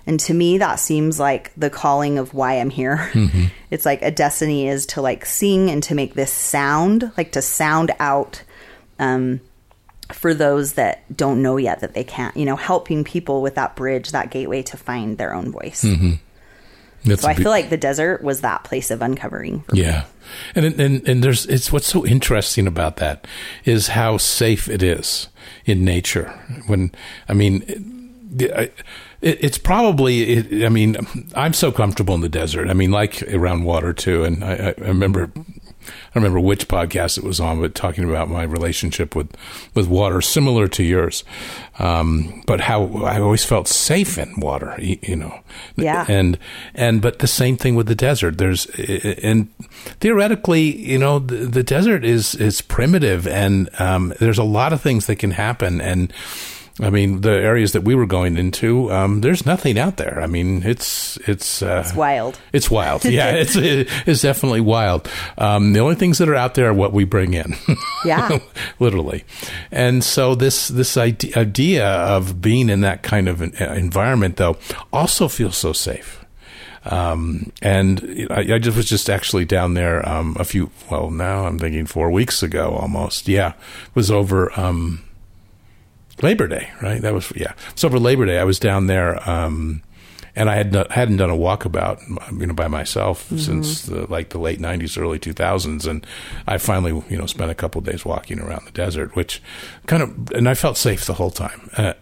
And 0.06 0.20
to 0.20 0.34
me, 0.34 0.58
that 0.58 0.76
seems 0.76 1.18
like 1.18 1.52
the 1.56 1.68
calling 1.70 2.18
of 2.18 2.32
why 2.34 2.54
I'm 2.54 2.70
here. 2.70 3.10
It's 3.68 3.84
like 3.84 4.00
a 4.02 4.12
destiny 4.12 4.68
is 4.68 4.86
to 4.86 5.02
like 5.02 5.26
sing 5.26 5.70
and 5.70 5.82
to 5.82 5.94
make 5.96 6.14
this 6.14 6.32
sound, 6.32 7.10
like 7.18 7.32
to 7.32 7.42
sound 7.42 7.90
out 7.98 8.44
um, 9.00 9.40
for 10.12 10.32
those 10.34 10.74
that 10.74 11.02
don't 11.14 11.42
know 11.42 11.56
yet 11.56 11.80
that 11.80 11.92
they 11.92 12.04
can't, 12.04 12.36
you 12.36 12.44
know, 12.44 12.54
helping 12.54 13.02
people 13.02 13.42
with 13.42 13.56
that 13.56 13.74
bridge, 13.74 14.12
that 14.12 14.30
gateway 14.30 14.62
to 14.62 14.76
find 14.76 15.18
their 15.18 15.34
own 15.34 15.50
voice. 15.50 15.84
That's 17.04 17.22
So 17.22 17.28
I 17.28 17.34
big- 17.34 17.42
feel 17.42 17.50
like 17.50 17.70
the 17.70 17.76
desert 17.76 18.22
was 18.22 18.40
that 18.42 18.62
place 18.62 18.92
of 18.92 19.02
uncovering. 19.02 19.62
for 19.62 19.74
me. 19.74 19.82
Yeah, 19.82 20.04
and 20.54 20.64
and 20.80 21.08
and 21.08 21.24
there's 21.24 21.44
it's 21.46 21.72
what's 21.72 21.86
so 21.88 22.06
interesting 22.06 22.66
about 22.68 22.96
that 22.98 23.26
is 23.64 23.88
how 23.88 24.16
safe 24.16 24.68
it 24.68 24.82
is 24.82 25.28
in 25.64 25.84
nature. 25.84 26.28
When 26.68 26.92
I 27.28 27.34
mean, 27.34 27.95
it, 28.38 28.74
it's 29.20 29.58
probably. 29.58 30.34
It, 30.34 30.64
I 30.64 30.68
mean, 30.68 30.96
I'm 31.34 31.52
so 31.52 31.72
comfortable 31.72 32.14
in 32.14 32.20
the 32.20 32.28
desert. 32.28 32.68
I 32.68 32.74
mean, 32.74 32.90
like 32.90 33.22
around 33.32 33.64
water 33.64 33.92
too. 33.92 34.24
And 34.24 34.44
I, 34.44 34.74
I 34.78 34.80
remember. 34.80 35.30
I 35.86 36.18
don't 36.18 36.24
remember 36.24 36.40
which 36.40 36.66
podcast 36.66 37.16
it 37.16 37.22
was 37.22 37.38
on, 37.38 37.60
but 37.60 37.76
talking 37.76 38.02
about 38.08 38.28
my 38.28 38.42
relationship 38.42 39.14
with, 39.14 39.30
with 39.74 39.86
water, 39.86 40.20
similar 40.20 40.66
to 40.66 40.82
yours, 40.82 41.22
um, 41.78 42.42
but 42.46 42.60
how 42.60 43.04
I 43.04 43.20
always 43.20 43.44
felt 43.44 43.68
safe 43.68 44.18
in 44.18 44.40
water, 44.40 44.74
you, 44.80 44.98
you 45.02 45.14
know. 45.14 45.38
Yeah. 45.76 46.04
And 46.08 46.38
and 46.74 47.00
but 47.00 47.20
the 47.20 47.28
same 47.28 47.56
thing 47.56 47.76
with 47.76 47.86
the 47.86 47.94
desert. 47.94 48.38
There's 48.38 48.66
and 48.66 49.48
theoretically, 50.00 50.76
you 50.76 50.98
know, 50.98 51.20
the, 51.20 51.36
the 51.46 51.62
desert 51.62 52.04
is 52.04 52.34
is 52.34 52.60
primitive, 52.62 53.28
and 53.28 53.68
um, 53.78 54.12
there's 54.18 54.38
a 54.38 54.44
lot 54.44 54.72
of 54.72 54.80
things 54.80 55.06
that 55.06 55.16
can 55.16 55.30
happen. 55.32 55.80
And 55.80 56.12
I 56.78 56.90
mean, 56.90 57.22
the 57.22 57.30
areas 57.30 57.72
that 57.72 57.84
we 57.84 57.94
were 57.94 58.04
going 58.04 58.36
into, 58.36 58.92
um, 58.92 59.22
there's 59.22 59.46
nothing 59.46 59.78
out 59.78 59.96
there. 59.96 60.20
I 60.20 60.26
mean, 60.26 60.62
it's 60.62 61.16
it's 61.26 61.62
uh, 61.62 61.82
It's 61.86 61.94
wild. 61.94 62.38
it's 62.52 62.70
wild. 62.70 63.04
Yeah, 63.06 63.30
it's 63.30 63.56
it's 63.56 64.20
definitely 64.20 64.60
wild. 64.60 65.08
Um, 65.38 65.72
the 65.72 65.80
only 65.80 65.94
things 65.94 66.18
that 66.18 66.28
are 66.28 66.34
out 66.34 66.54
there 66.54 66.68
are 66.68 66.74
what 66.74 66.92
we 66.92 67.04
bring 67.04 67.32
in. 67.34 67.54
Yeah. 68.04 68.38
literally. 68.78 69.24
And 69.72 70.04
so 70.04 70.34
this 70.34 70.68
this 70.68 70.96
idea, 70.98 71.86
of 71.88 72.40
being 72.42 72.68
in 72.68 72.82
that 72.82 73.02
kind 73.02 73.26
of 73.28 73.40
an 73.40 73.54
uh, 73.60 73.72
environment, 73.72 74.36
though, 74.36 74.58
also 74.92 75.28
feels 75.28 75.56
so 75.56 75.72
safe. 75.72 76.24
Um, 76.84 77.50
and 77.62 78.28
I, 78.30 78.54
I 78.54 78.58
just 78.58 78.76
was 78.76 78.86
just 78.88 79.08
actually 79.10 79.44
down 79.44 79.74
there 79.74 80.06
um, 80.08 80.36
a 80.38 80.44
few. 80.44 80.70
Well, 80.90 81.10
now 81.10 81.46
I'm 81.46 81.58
thinking 81.58 81.86
four 81.86 82.10
weeks 82.12 82.42
ago, 82.44 82.70
almost. 82.78 83.26
Yeah, 83.28 83.54
was 83.94 84.10
over. 84.10 84.52
Labor 86.22 86.46
Day, 86.48 86.70
right? 86.82 87.00
That 87.00 87.14
was 87.14 87.32
yeah. 87.36 87.52
So 87.74 87.88
for 87.90 87.98
Labor 87.98 88.26
Day, 88.26 88.38
I 88.38 88.44
was 88.44 88.58
down 88.58 88.86
there, 88.86 89.28
um, 89.28 89.82
and 90.34 90.48
I 90.50 90.56
had 90.56 90.72
not, 90.72 90.92
hadn't 90.92 91.16
done 91.18 91.30
a 91.30 91.36
walkabout, 91.36 92.00
you 92.40 92.46
know, 92.46 92.54
by 92.54 92.68
myself 92.68 93.28
since 93.38 93.82
the, 93.82 94.06
like 94.10 94.30
the 94.30 94.38
late 94.38 94.58
'90s, 94.60 95.00
early 95.00 95.18
2000s, 95.18 95.86
and 95.86 96.06
I 96.46 96.58
finally, 96.58 97.02
you 97.08 97.16
know, 97.18 97.26
spent 97.26 97.50
a 97.50 97.54
couple 97.54 97.78
of 97.80 97.84
days 97.86 98.04
walking 98.04 98.40
around 98.40 98.66
the 98.66 98.72
desert, 98.72 99.14
which 99.16 99.42
kind 99.86 100.02
of, 100.02 100.30
and 100.32 100.48
I 100.48 100.54
felt 100.54 100.76
safe 100.76 101.04
the 101.06 101.14
whole 101.14 101.30
time. 101.30 101.70
Uh, 101.76 101.92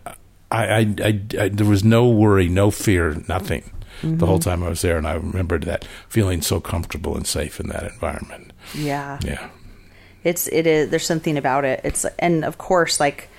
I, 0.50 0.64
I, 0.66 0.78
I, 1.02 1.20
I, 1.40 1.48
there 1.48 1.66
was 1.66 1.82
no 1.84 2.08
worry, 2.08 2.48
no 2.48 2.70
fear, 2.70 3.16
nothing. 3.28 3.70
The 4.02 4.26
whole 4.26 4.38
time 4.40 4.62
I 4.62 4.68
was 4.68 4.82
there, 4.82 4.98
and 4.98 5.06
I 5.06 5.14
remembered 5.14 5.62
that 5.62 5.86
feeling 6.08 6.42
so 6.42 6.60
comfortable 6.60 7.16
and 7.16 7.26
safe 7.26 7.58
in 7.58 7.68
that 7.68 7.84
environment. 7.84 8.52
Yeah. 8.74 9.18
Yeah, 9.24 9.48
It's 10.24 10.46
it 10.48 10.66
is 10.66 10.90
there's 10.90 11.06
something 11.06 11.38
about 11.38 11.64
it. 11.64 11.80
It's 11.84 12.04
and 12.18 12.44
of 12.44 12.58
course 12.58 13.00
like 13.00 13.30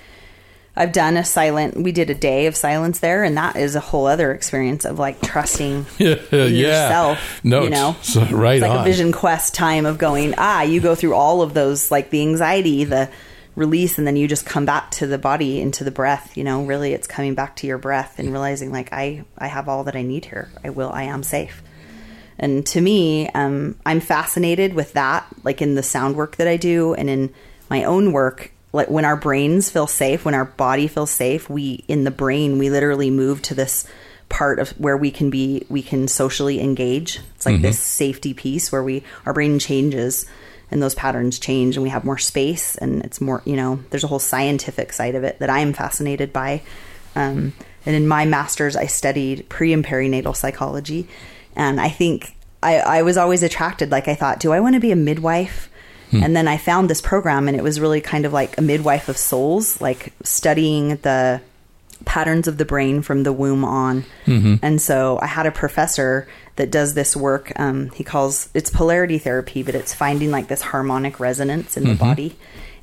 I've 0.76 0.92
done 0.92 1.16
a 1.16 1.24
silent 1.24 1.76
we 1.82 1.90
did 1.92 2.10
a 2.10 2.14
day 2.14 2.46
of 2.46 2.54
silence 2.56 2.98
there 3.00 3.24
and 3.24 3.36
that 3.36 3.56
is 3.56 3.74
a 3.74 3.80
whole 3.80 4.06
other 4.06 4.32
experience 4.32 4.84
of 4.84 4.98
like 4.98 5.20
trusting 5.22 5.86
yeah, 5.98 6.16
yourself, 6.30 7.40
No, 7.42 7.62
you 7.62 7.70
know? 7.70 7.96
so, 8.02 8.20
right 8.26 8.56
it's 8.56 8.62
like 8.62 8.70
on. 8.70 8.80
a 8.80 8.84
vision 8.84 9.12
quest 9.12 9.54
time 9.54 9.86
of 9.86 9.96
going, 9.98 10.34
ah, 10.36 10.62
you 10.62 10.80
go 10.80 10.94
through 10.94 11.14
all 11.14 11.40
of 11.42 11.54
those 11.54 11.90
like 11.90 12.10
the 12.10 12.20
anxiety, 12.20 12.84
the 12.84 13.10
release 13.54 13.96
and 13.96 14.06
then 14.06 14.16
you 14.16 14.28
just 14.28 14.44
come 14.44 14.66
back 14.66 14.90
to 14.90 15.06
the 15.06 15.16
body 15.16 15.60
into 15.62 15.82
the 15.82 15.90
breath, 15.90 16.36
you 16.36 16.44
know, 16.44 16.64
really 16.66 16.92
it's 16.92 17.06
coming 17.06 17.34
back 17.34 17.56
to 17.56 17.66
your 17.66 17.78
breath 17.78 18.18
and 18.18 18.30
realizing 18.30 18.70
like 18.70 18.92
I 18.92 19.24
I 19.38 19.46
have 19.46 19.68
all 19.68 19.84
that 19.84 19.96
I 19.96 20.02
need 20.02 20.26
here. 20.26 20.50
I 20.62 20.68
will 20.70 20.90
I 20.92 21.04
am 21.04 21.22
safe. 21.22 21.62
And 22.38 22.66
to 22.66 22.80
me, 22.82 23.30
um, 23.30 23.76
I'm 23.86 24.00
fascinated 24.00 24.74
with 24.74 24.92
that, 24.92 25.26
like 25.42 25.62
in 25.62 25.74
the 25.74 25.82
sound 25.82 26.16
work 26.16 26.36
that 26.36 26.46
I 26.46 26.58
do 26.58 26.92
and 26.92 27.08
in 27.08 27.32
my 27.70 27.84
own 27.84 28.12
work. 28.12 28.52
Like 28.76 28.90
when 28.90 29.04
our 29.04 29.16
brains 29.16 29.70
feel 29.70 29.86
safe, 29.86 30.24
when 30.24 30.34
our 30.34 30.44
body 30.44 30.86
feels 30.86 31.10
safe, 31.10 31.50
we 31.50 31.84
in 31.88 32.04
the 32.04 32.10
brain 32.10 32.58
we 32.58 32.70
literally 32.70 33.10
move 33.10 33.42
to 33.42 33.54
this 33.54 33.88
part 34.28 34.58
of 34.58 34.70
where 34.70 34.96
we 34.96 35.10
can 35.10 35.30
be, 35.30 35.64
we 35.68 35.82
can 35.82 36.08
socially 36.08 36.60
engage. 36.60 37.20
It's 37.34 37.46
like 37.46 37.62
this 37.62 37.78
safety 37.78 38.34
piece 38.34 38.70
where 38.70 38.82
we 38.82 39.02
our 39.24 39.32
brain 39.32 39.58
changes 39.58 40.26
and 40.70 40.82
those 40.82 40.94
patterns 40.94 41.38
change 41.38 41.76
and 41.76 41.82
we 41.82 41.90
have 41.90 42.04
more 42.04 42.18
space 42.18 42.76
and 42.76 43.04
it's 43.04 43.20
more 43.20 43.42
you 43.44 43.56
know 43.56 43.80
there's 43.90 44.04
a 44.04 44.08
whole 44.08 44.18
scientific 44.18 44.92
side 44.92 45.14
of 45.14 45.24
it 45.24 45.38
that 45.38 45.50
i'm 45.50 45.72
fascinated 45.72 46.32
by. 46.32 46.62
Um, 47.14 47.54
and 47.86 47.96
in 47.96 48.06
my 48.06 48.24
master's 48.26 48.76
i 48.76 48.86
studied 48.86 49.48
pre 49.48 49.72
and 49.72 49.84
perinatal 49.84 50.36
psychology 50.36 51.08
and 51.54 51.80
i 51.80 51.88
think 51.88 52.36
I, 52.62 52.78
I 52.78 53.02
was 53.02 53.16
always 53.16 53.42
attracted 53.42 53.90
like 53.90 54.06
i 54.06 54.14
thought 54.14 54.38
do 54.38 54.52
i 54.52 54.60
want 54.60 54.74
to 54.74 54.80
be 54.80 54.92
a 54.92 54.96
midwife 54.96 55.70
Hmm. 56.10 56.22
and 56.22 56.36
then 56.36 56.46
i 56.46 56.56
found 56.56 56.88
this 56.88 57.00
program 57.00 57.48
and 57.48 57.56
it 57.56 57.62
was 57.62 57.80
really 57.80 58.00
kind 58.00 58.24
of 58.24 58.32
like 58.32 58.56
a 58.58 58.62
midwife 58.62 59.08
of 59.08 59.16
souls 59.16 59.80
like 59.80 60.12
studying 60.22 60.96
the 60.96 61.40
patterns 62.04 62.46
of 62.48 62.58
the 62.58 62.64
brain 62.64 63.02
from 63.02 63.22
the 63.22 63.32
womb 63.32 63.64
on. 63.64 64.04
Mm-hmm. 64.26 64.56
And 64.62 64.80
so 64.80 65.18
I 65.20 65.26
had 65.26 65.46
a 65.46 65.50
professor 65.50 66.28
that 66.56 66.70
does 66.70 66.94
this 66.94 67.16
work. 67.16 67.52
Um, 67.56 67.90
he 67.90 68.04
calls 68.04 68.48
it's 68.54 68.70
polarity 68.70 69.18
therapy, 69.18 69.62
but 69.62 69.74
it's 69.74 69.94
finding 69.94 70.30
like 70.30 70.48
this 70.48 70.62
harmonic 70.62 71.20
resonance 71.20 71.76
in 71.76 71.84
the 71.84 71.90
mm-hmm. 71.90 72.04
body. 72.04 72.36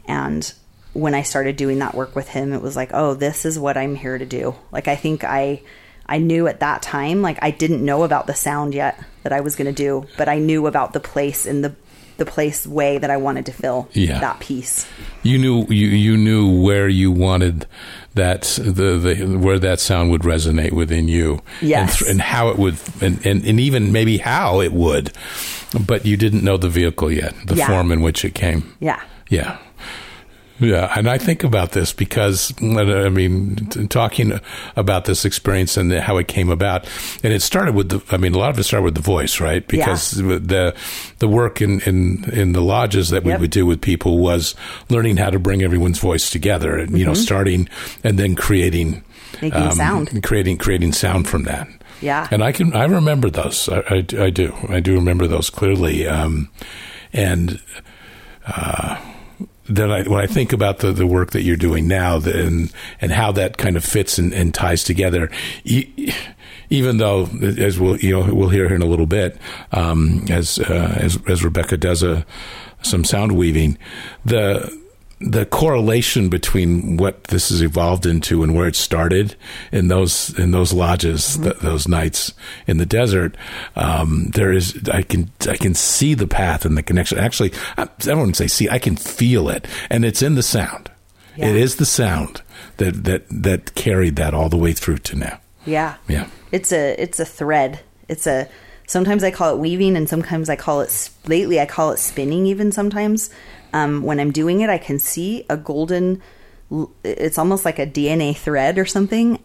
And 0.06 0.52
when 0.94 1.16
I 1.16 1.24
started 1.24 1.56
doing 1.56 1.80
that 1.80 1.96
work 1.96 2.16
with 2.16 2.30
him, 2.30 2.54
it 2.54 2.62
was 2.62 2.76
like, 2.76 2.92
oh, 2.94 3.14
this 3.14 3.46
is 3.46 3.58
what 3.58 3.78
I'm 3.78 3.96
here 3.96 4.18
to 4.18 4.26
do. 4.26 4.56
Like 4.72 4.88
I 4.88 4.96
think 4.96 5.24
I 5.24 5.62
I 6.06 6.18
knew 6.18 6.48
at 6.48 6.60
that 6.60 6.82
time, 6.82 7.22
like 7.22 7.40
I 7.42 7.52
didn't 7.52 7.84
know 7.84 8.04
about 8.04 8.28
the 8.28 8.36
sound 8.36 8.74
yet 8.74 9.02
that 9.24 9.32
I 9.32 9.40
was 9.40 9.56
going 9.56 9.74
to 9.74 9.84
do, 9.84 10.06
but 10.18 10.28
I 10.28 10.38
knew 10.38 10.68
about 10.68 10.92
the 10.92 11.00
place 11.00 11.46
in 11.46 11.62
the 11.62 11.74
the 12.18 12.26
place 12.26 12.66
way 12.68 12.98
that 13.00 13.10
I 13.10 13.18
wanted 13.18 13.46
to 13.48 13.52
fill 13.52 13.88
Yeah. 13.94 14.20
that 14.20 14.40
piece. 14.40 14.86
You 15.24 15.38
knew 15.38 15.66
you 15.70 15.88
you 15.88 16.18
knew 16.18 16.62
where 16.62 16.88
you 16.88 17.12
wanted 17.12 17.66
that 18.16 18.42
the, 18.62 18.98
the 18.98 19.38
where 19.38 19.60
that 19.60 19.80
sound 19.80 20.12
would 20.12 20.22
resonate 20.22 20.72
within 20.74 21.08
you, 21.08 21.42
Yes. 21.62 22.02
and, 22.02 22.10
and 22.12 22.22
how 22.22 22.50
it 22.50 22.58
would, 22.58 22.76
and, 23.02 23.26
and 23.26 23.44
and 23.46 23.60
even 23.60 23.92
maybe 23.92 24.18
how 24.20 24.62
it 24.62 24.72
would, 24.74 25.12
but 25.88 26.06
you 26.06 26.18
didn't 26.18 26.44
know 26.44 26.58
the 26.58 26.70
vehicle 26.70 27.12
yet, 27.12 27.34
the 27.48 27.56
Yeah. 27.56 27.68
form 27.68 27.92
in 27.92 28.02
which 28.02 28.24
it 28.26 28.36
came. 28.36 28.74
Yeah. 28.80 29.02
Yeah. 29.30 29.58
Yeah, 30.64 30.92
and 30.98 31.10
I 31.10 31.18
think 31.18 31.44
about 31.44 31.72
this 31.74 31.92
because 31.92 32.54
I 32.62 33.10
mean, 33.10 33.56
t- 33.70 33.88
talking 33.88 34.40
about 34.76 35.06
this 35.06 35.26
experience 35.26 35.76
and 35.78 35.92
how 35.92 36.18
it 36.18 36.28
came 36.28 36.50
about, 36.50 36.88
and 37.24 37.34
it 37.34 37.42
started 37.42 37.76
with 37.76 37.90
the. 37.90 38.02
I 38.12 38.18
mean, 38.18 38.34
a 38.34 38.38
lot 38.38 38.50
of 38.52 38.58
it 38.60 38.64
started 38.64 38.86
with 38.86 38.96
the 38.96 39.02
voice, 39.02 39.40
right? 39.42 39.68
Because 39.68 40.12
the 40.12 40.74
the 41.20 41.28
work 41.28 41.62
in 41.62 41.82
in, 41.82 42.24
in 42.32 42.52
the 42.54 42.62
lodges 42.62 43.10
that 43.10 43.24
we 43.24 43.32
Yep. 43.32 43.40
would 43.42 43.52
do 43.52 43.66
with 43.66 43.82
people 43.82 44.20
was 44.20 44.56
learning 44.90 45.18
how 45.18 45.30
to 45.32 45.40
bring 45.40 45.64
everyone's 45.64 46.00
voice 46.00 46.30
together, 46.30 46.78
and 46.78 46.98
you 46.98 47.06
know, 47.06 47.14
starting 47.14 47.68
and 48.04 48.18
then 48.18 48.36
creating 48.36 49.04
Mm-hmm. 49.34 49.46
Making 49.60 49.72
sound. 49.72 50.24
creating 50.24 50.58
creating 50.60 50.94
sound 50.94 51.28
from 51.28 51.44
that. 51.44 51.68
Yeah. 52.02 52.28
and 52.32 52.44
I 52.44 52.52
can 52.54 52.74
I 52.76 52.86
remember 52.86 53.30
those. 53.32 53.68
I, 53.68 53.80
I, 53.90 54.06
I 54.26 54.30
do. 54.30 54.54
I 54.70 54.80
do 54.80 54.94
remember 54.94 55.28
those 55.28 55.50
clearly. 55.50 56.08
Um, 56.08 56.50
and 57.12 57.60
then 59.76 59.92
I, 59.92 60.04
when 60.04 60.20
I 60.20 60.28
think 60.28 60.54
about 60.54 60.80
the, 60.80 60.92
the 60.92 61.08
work 61.08 61.32
that 61.32 61.44
you're 61.44 61.56
doing 61.56 61.88
now 61.88 62.18
and 62.18 62.72
and 63.02 63.12
how 63.12 63.32
that 63.34 63.58
kind 63.58 63.78
of 63.78 63.84
fits 63.84 64.18
and, 64.18 64.34
and 64.34 64.54
ties 64.54 64.84
together, 64.84 65.30
even 66.70 66.98
though 66.98 67.28
as 67.58 67.80
we'll 67.80 67.98
you 67.98 68.20
know 68.20 68.34
we'll 68.34 68.50
hear 68.50 68.68
here 68.68 68.76
in 68.76 68.82
a 68.82 68.88
little 68.88 69.06
bit, 69.06 69.38
um, 69.72 70.26
as 70.30 70.60
uh, 70.60 70.98
as 71.00 71.20
as 71.28 71.44
Rebecca 71.44 71.78
does 71.78 72.04
a 72.04 72.26
some 72.82 73.04
sound 73.04 73.34
weaving, 73.34 73.78
the 74.26 74.83
the 75.26 75.46
correlation 75.46 76.30
between 76.30 76.98
what 76.98 77.24
this 77.26 77.50
has 77.50 77.62
evolved 77.62 78.06
into 78.06 78.44
and 78.44 78.54
where 78.56 78.68
it 78.68 78.76
started 78.76 79.36
in 79.72 79.88
those 79.88 80.38
in 80.38 80.52
those 80.52 80.74
lodges 80.74 81.38
th- 81.38 81.58
those 81.60 81.88
nights 81.88 82.34
in 82.68 82.78
the 82.78 82.86
desert 82.86 83.36
um, 83.76 84.28
there 84.34 84.52
is 84.52 84.78
I 84.92 85.02
can 85.02 85.32
I 85.50 85.56
can 85.58 85.74
see 85.76 86.14
the 86.14 86.28
path 86.28 86.66
and 86.66 86.78
the 86.78 86.84
connection 86.84 87.18
actually 87.20 87.54
I, 87.78 87.84
I 87.84 87.88
don't 88.00 88.20
want 88.20 88.36
to 88.36 88.44
say 88.44 88.48
see 88.48 88.70
I 88.70 88.80
can 88.80 88.96
feel 88.96 89.50
it 89.50 89.66
and 89.90 90.04
it's 90.06 90.22
in 90.22 90.36
the 90.36 90.44
sound 90.44 90.92
Yeah. 91.38 91.48
it 91.48 91.56
is 91.56 91.78
the 91.78 91.86
sound 91.86 92.42
that 92.78 93.04
that 93.06 93.24
that 93.30 93.76
carried 93.76 94.16
that 94.18 94.34
all 94.34 94.50
the 94.50 94.58
way 94.58 94.74
through 94.74 94.98
to 95.00 95.16
now 95.16 95.40
Yeah. 95.66 95.96
Yeah. 96.08 96.28
It's 96.52 96.72
a 96.72 97.02
it's 97.02 97.20
a 97.20 97.26
thread. 97.26 97.80
It's 98.10 98.28
a 98.28 98.48
sometimes 98.86 99.24
I 99.24 99.32
call 99.32 99.56
it 99.56 99.60
weaving 99.60 99.96
and 99.96 100.08
sometimes 100.10 100.50
I 100.50 100.56
call 100.58 100.82
it 100.82 101.10
lately 101.26 101.60
I 101.60 101.66
call 101.66 101.92
it 101.94 101.98
spinning 102.00 102.46
even 102.48 102.72
sometimes. 102.72 103.30
Um, 103.74 104.04
when 104.04 104.20
I'm 104.20 104.32
doing 104.32 104.62
it, 104.62 104.70
I 104.70 104.78
can 104.78 105.00
see 105.00 105.46
a 105.50 105.58
golden. 105.58 106.22
It's 107.04 107.38
almost 107.38 107.66
like 107.66 107.80
a 107.80 107.86
DNA 107.88 108.36
thread 108.36 108.78
or 108.80 108.86
something, 108.86 109.40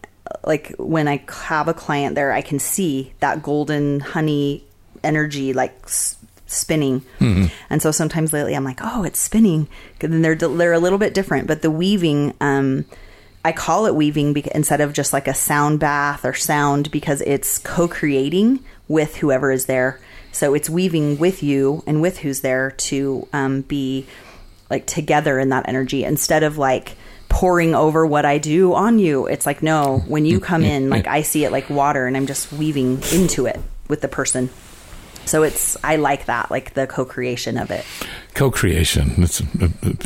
like 0.45 0.73
when 0.77 1.07
I 1.07 1.23
have 1.47 1.67
a 1.67 1.73
client 1.73 2.15
there, 2.15 2.31
I 2.31 2.41
can 2.41 2.59
see 2.59 3.13
that 3.19 3.41
golden 3.43 3.99
honey 3.99 4.63
energy 5.03 5.53
like 5.53 5.75
s- 5.85 6.17
spinning. 6.47 7.03
And 7.69 7.81
so 7.81 7.91
sometimes 7.91 8.33
lately 8.33 8.55
I'm 8.55 8.63
like, 8.63 8.79
oh, 8.81 9.03
it's 9.03 9.19
spinning. 9.19 9.67
'Cause 9.99 10.09
then 10.09 10.21
they're 10.21 10.35
they're 10.35 10.73
a 10.73 10.79
little 10.79 10.97
bit 10.99 11.13
different, 11.13 11.47
but 11.47 11.61
the 11.61 11.71
weaving. 11.71 12.33
Um, 12.41 12.85
I 13.45 13.53
call 13.53 13.85
it 13.85 13.95
weaving 13.95 14.33
bec 14.33 14.47
instead 14.47 14.81
of 14.81 14.91
just 14.93 15.13
like 15.13 15.27
a 15.27 15.33
sound 15.33 15.79
bath 15.79 16.25
or 16.25 16.33
sound 16.33 16.91
because 16.91 17.21
it's 17.21 17.57
co-creating 17.57 18.59
with 18.89 19.15
whoever 19.17 19.51
is 19.51 19.65
there. 19.65 19.99
So 20.31 20.53
it's 20.53 20.69
weaving 20.69 21.17
with 21.17 21.43
you 21.43 21.83
and 21.87 22.01
with 22.01 22.19
who's 22.19 22.41
there 22.41 22.71
to 22.71 23.27
um, 23.33 23.61
be 23.61 24.05
like 24.69 24.85
together 24.85 25.39
in 25.39 25.49
that 25.49 25.67
energy 25.67 26.03
instead 26.03 26.43
of 26.43 26.57
like 26.57 26.95
pouring 27.29 27.75
over 27.75 28.05
what 28.05 28.25
I 28.25 28.37
do 28.37 28.73
on 28.73 28.99
you. 28.99 29.25
It's 29.27 29.45
like 29.45 29.61
no, 29.63 30.03
when 30.07 30.25
you 30.25 30.39
come 30.39 30.63
in, 30.63 30.89
like 30.89 31.07
I 31.07 31.21
see 31.23 31.45
it 31.45 31.51
like 31.51 31.69
water 31.69 32.05
and 32.07 32.15
I'm 32.15 32.27
just 32.27 32.51
weaving 32.51 33.01
into 33.13 33.45
it 33.45 33.59
with 33.87 34.01
the 34.01 34.07
person. 34.07 34.49
So 35.25 35.43
it's 35.43 35.77
I 35.83 35.97
like 35.97 36.25
that, 36.25 36.49
like 36.49 36.73
the 36.73 36.87
co-creation 36.87 37.57
of 37.57 37.69
it. 37.71 37.85
Co-creation. 38.33 39.13
That's 39.17 39.41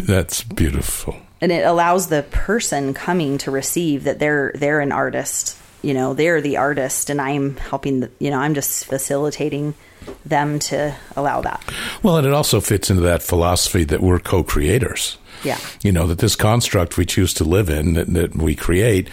that's 0.06 0.44
beautiful. 0.44 1.16
and 1.40 1.52
it 1.52 1.66
allows 1.66 2.08
the 2.08 2.24
person 2.24 2.94
coming 2.94 3.38
to 3.40 3.52
receive 3.52 4.06
that 4.06 4.20
they're 4.20 4.52
they're 4.56 4.80
an 4.80 4.92
artist 4.92 5.58
you 5.82 5.94
know 5.94 6.14
they're 6.14 6.40
the 6.42 6.56
artist 6.58 7.10
and 7.10 7.20
i'm 7.20 7.58
helping 7.58 8.00
the, 8.00 8.10
you 8.20 8.32
know 8.32 8.40
i'm 8.40 8.54
just 8.54 8.86
facilitating 8.86 9.74
them 10.26 10.60
to 10.60 10.96
allow 11.16 11.42
that 11.42 11.64
Well, 12.02 12.18
and 12.18 12.28
it 12.28 12.34
also 12.34 12.62
fits 12.62 12.90
into 12.90 13.02
that 13.04 13.24
philosophy 13.24 13.84
that 13.86 14.02
we're 14.02 14.20
co-creators. 14.20 15.18
Yeah. 15.44 15.60
You 15.82 15.92
know, 15.92 16.08
that 16.08 16.20
this 16.20 16.36
construct 16.36 16.98
we 16.98 17.06
choose 17.06 17.34
to 17.36 17.44
live 17.44 17.70
in, 17.70 17.94
that, 17.94 18.14
that 18.14 18.36
we 18.36 18.56
create, 18.56 19.10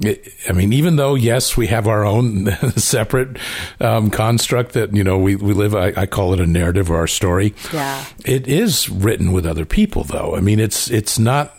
it, 0.00 0.28
I 0.48 0.52
mean, 0.52 0.72
even 0.72 0.96
though, 0.96 1.14
yes, 1.14 1.56
we 1.56 1.68
have 1.68 1.86
our 1.86 2.04
own 2.04 2.46
separate 2.76 3.38
um, 3.80 4.10
construct 4.10 4.72
that, 4.72 4.94
you 4.94 5.04
know, 5.04 5.18
we, 5.18 5.36
we 5.36 5.54
live, 5.54 5.74
I, 5.74 5.92
I 5.96 6.06
call 6.06 6.32
it 6.32 6.40
a 6.40 6.46
narrative 6.46 6.90
or 6.90 6.96
our 6.96 7.06
story. 7.06 7.54
Yeah. 7.72 8.04
It 8.24 8.48
is 8.48 8.88
written 8.88 9.32
with 9.32 9.46
other 9.46 9.64
people, 9.64 10.04
though. 10.04 10.34
I 10.34 10.40
mean, 10.40 10.60
it's, 10.60 10.90
it's 10.90 11.18
not, 11.18 11.54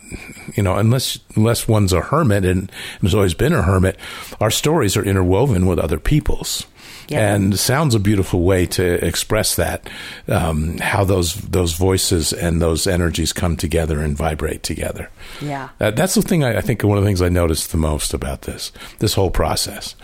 you 0.54 0.62
know, 0.62 0.76
unless, 0.76 1.18
unless 1.36 1.66
one's 1.68 1.92
a 1.92 2.00
hermit 2.00 2.44
and 2.44 2.70
has 3.00 3.14
always 3.14 3.34
been 3.34 3.52
a 3.52 3.62
hermit, 3.62 3.98
our 4.40 4.50
stories 4.50 4.96
are 4.96 5.04
interwoven 5.04 5.66
with 5.66 5.78
other 5.78 5.98
people's. 5.98 6.66
Yeah. 7.08 7.34
And 7.34 7.58
sound's 7.58 7.94
a 7.94 8.00
beautiful 8.00 8.42
way 8.42 8.66
to 8.66 9.04
express 9.04 9.56
that, 9.56 9.88
um, 10.28 10.78
how 10.78 11.04
those 11.04 11.34
those 11.34 11.74
voices 11.74 12.32
and 12.32 12.60
those 12.60 12.86
energies 12.86 13.32
come 13.32 13.56
together 13.56 14.00
and 14.00 14.16
vibrate 14.16 14.62
together. 14.62 15.10
Yeah. 15.40 15.68
Uh, 15.80 15.90
that's 15.90 16.14
the 16.14 16.22
thing 16.22 16.44
I, 16.44 16.58
I 16.58 16.60
think 16.60 16.82
one 16.82 16.98
of 16.98 17.04
the 17.04 17.08
things 17.08 17.22
I 17.22 17.28
noticed 17.28 17.72
the 17.72 17.78
most 17.78 18.14
about 18.14 18.42
this 18.42 18.72
this 18.98 19.14
whole 19.14 19.30
process. 19.30 19.94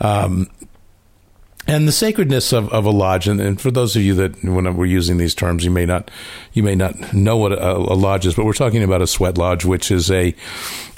Um, 0.00 0.48
and 1.66 1.86
the 1.86 1.92
sacredness 1.92 2.52
of, 2.52 2.72
of 2.72 2.84
a 2.84 2.90
lodge, 2.90 3.28
and, 3.28 3.40
and 3.40 3.60
for 3.60 3.70
those 3.70 3.94
of 3.94 4.02
you 4.02 4.14
that 4.14 4.42
when 4.42 4.76
we're 4.76 4.86
using 4.86 5.16
these 5.16 5.34
terms, 5.34 5.64
you 5.64 5.70
may 5.70 5.86
not 5.86 6.10
you 6.52 6.62
may 6.62 6.74
not 6.74 7.12
know 7.12 7.36
what 7.36 7.52
a, 7.52 7.72
a 7.76 7.94
lodge 7.94 8.26
is, 8.26 8.34
but 8.34 8.44
we're 8.44 8.52
talking 8.52 8.82
about 8.82 9.00
a 9.00 9.06
sweat 9.06 9.38
lodge, 9.38 9.64
which 9.64 9.90
is 9.90 10.10
a 10.10 10.34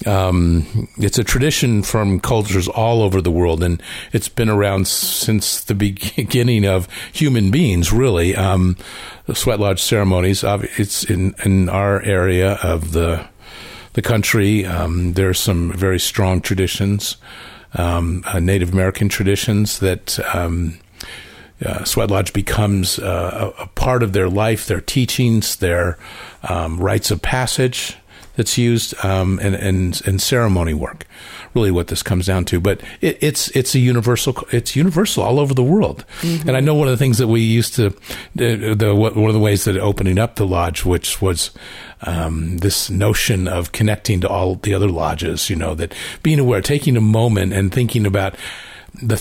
um, 0.07 0.89
it's 0.97 1.19
a 1.19 1.25
tradition 1.25 1.83
from 1.83 2.19
cultures 2.19 2.67
all 2.67 3.03
over 3.03 3.21
the 3.21 3.31
world, 3.31 3.63
and 3.63 3.83
it's 4.13 4.29
been 4.29 4.49
around 4.49 4.89
since 4.89 5.61
the 5.61 5.75
beginning 5.75 6.65
of 6.65 6.89
human 7.13 7.51
beings. 7.51 7.93
Really, 7.93 8.35
um, 8.35 8.77
sweat 9.35 9.61
lodge 9.61 9.83
ceremonies. 9.83 10.45
It's 10.45 11.05
in 11.05 11.35
in 11.45 11.69
our 11.69 12.01
area 12.03 12.55
of 12.63 12.93
the 12.93 13.29
the 13.93 14.03
country. 14.03 14.65
Um, 14.65 15.13
there 15.13 15.29
are 15.29 15.35
some 15.35 15.73
very 15.73 15.99
strong 15.99 16.41
traditions, 16.41 17.17
um, 17.75 18.23
uh, 18.27 18.41
Native 18.41 18.73
American 18.73 19.09
traditions 19.09 19.79
that. 19.81 20.19
Um, 20.35 20.79
uh, 21.65 21.85
Sweat 21.85 22.11
Lodge 22.11 22.33
becomes 22.33 22.99
uh, 22.99 23.53
a, 23.57 23.67
part 23.69 24.03
of 24.03 24.13
their 24.13 24.29
life, 24.29 24.67
their 24.67 24.81
teachings, 24.81 25.57
their 25.57 25.97
um, 26.43 26.79
rites 26.79 27.13
of 27.13 27.23
passage 27.23 27.97
that's 28.37 28.59
used, 28.59 28.93
um, 29.05 29.39
and 29.41 29.55
and 29.55 30.21
ceremony 30.21 30.75
work. 30.75 31.07
Really, 31.55 31.71
what 31.71 31.87
this 31.87 32.03
comes 32.03 32.27
down 32.27 32.45
to, 32.47 32.61
but 32.61 32.83
it, 33.01 33.19
it's 33.21 33.49
it's 33.51 33.75
a 33.75 33.79
universal. 33.79 34.37
It's 34.51 34.75
universal 34.75 35.23
all 35.23 35.39
over 35.39 35.55
the 35.55 35.63
world. 35.63 36.05
And 36.47 36.57
I 36.57 36.61
know 36.61 36.75
one 36.75 36.89
of 36.89 36.93
the 36.93 36.99
things 36.99 37.19
that 37.19 37.29
we 37.29 37.41
used 37.41 37.75
to, 37.77 37.91
the, 38.35 38.75
the 38.75 38.95
one 38.95 39.29
of 39.29 39.35
the 39.35 39.41
ways 39.41 39.65
that 39.65 39.77
opening 39.77 40.19
up 40.19 40.37
the 40.37 40.47
lodge, 40.47 40.85
which 40.85 41.23
was 41.23 41.51
um, 42.03 42.59
this 42.59 42.91
notion 42.91 43.47
of 43.47 43.73
connecting 43.73 44.21
to 44.23 44.29
all 44.29 44.57
the 44.57 44.75
other 44.75 44.89
lodges. 44.89 45.49
You 45.49 45.57
know, 45.57 45.75
that 45.75 45.95
being 46.23 46.41
aware, 46.41 46.61
taking 46.61 46.97
a 46.97 47.01
moment 47.01 47.53
and 47.53 47.73
thinking 47.73 48.05
about 48.05 48.35
the 49.03 49.21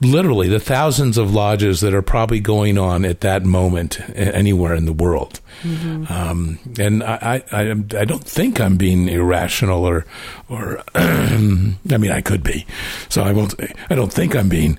literally 0.00 0.48
the 0.48 0.60
thousands 0.60 1.18
of 1.18 1.32
lodges 1.32 1.80
that 1.80 1.94
are 1.94 2.02
probably 2.02 2.40
going 2.40 2.78
on 2.78 3.04
at 3.04 3.20
that 3.22 3.44
moment 3.44 4.00
anywhere 4.16 4.74
in 4.74 4.86
the 4.86 4.92
world. 4.92 5.40
Um, 5.62 6.58
and 6.78 7.02
I, 7.02 7.42
I, 7.52 7.70
I, 7.70 8.04
don't 8.04 8.24
think 8.24 8.60
I'm 8.60 8.76
being 8.76 9.08
irrational 9.08 9.84
or, 9.84 10.04
or, 10.48 10.82
I 10.94 11.36
mean, 11.36 12.10
I 12.10 12.20
could 12.20 12.42
be. 12.42 12.66
So 13.08 13.22
I 13.22 13.32
won't, 13.32 13.54
I 13.90 13.94
don't 13.94 14.12
think 14.12 14.36
I'm 14.36 14.48
being, 14.48 14.78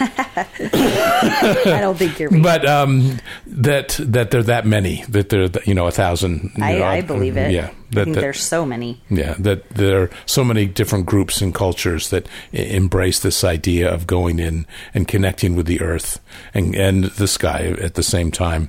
i 0.00 1.78
don't 1.80 1.96
think 1.96 2.18
you're 2.18 2.30
being 2.30 2.42
but, 2.42 2.66
um, 2.66 3.18
that, 3.46 3.96
that 4.00 4.32
there 4.32 4.40
are 4.40 4.44
that 4.44 4.66
many, 4.66 5.04
that 5.08 5.28
there, 5.28 5.44
are, 5.44 5.50
you 5.66 5.74
know, 5.74 5.86
a 5.86 5.92
thousand. 5.92 6.52
I, 6.60 6.82
I 6.82 7.00
believe 7.00 7.36
it 7.36 7.52
Yeah. 7.52 7.70
That, 7.90 8.06
that- 8.12 8.20
there's 8.20 8.42
so 8.42 8.66
many 8.66 9.00
yeah, 9.08 9.34
that 9.38 9.68
there 9.70 10.02
are 10.02 10.10
so 10.26 10.42
many 10.42 10.66
different 10.66 11.06
groups 11.06 11.40
and 11.40 11.54
cultures 11.54 12.10
that 12.10 12.26
embrace 12.52 13.20
this 13.20 13.44
idea 13.44 13.92
of 13.92 14.06
going 14.06 14.40
in 14.40 14.66
and 14.94 15.06
connecting 15.06 15.54
with 15.54 15.66
the 15.66 15.80
earth 15.80 16.18
and, 16.52 16.74
and 16.74 17.04
the 17.04 17.28
sky 17.28 17.76
at 17.80 17.94
the 17.94 18.02
same 18.02 18.32
time. 18.32 18.68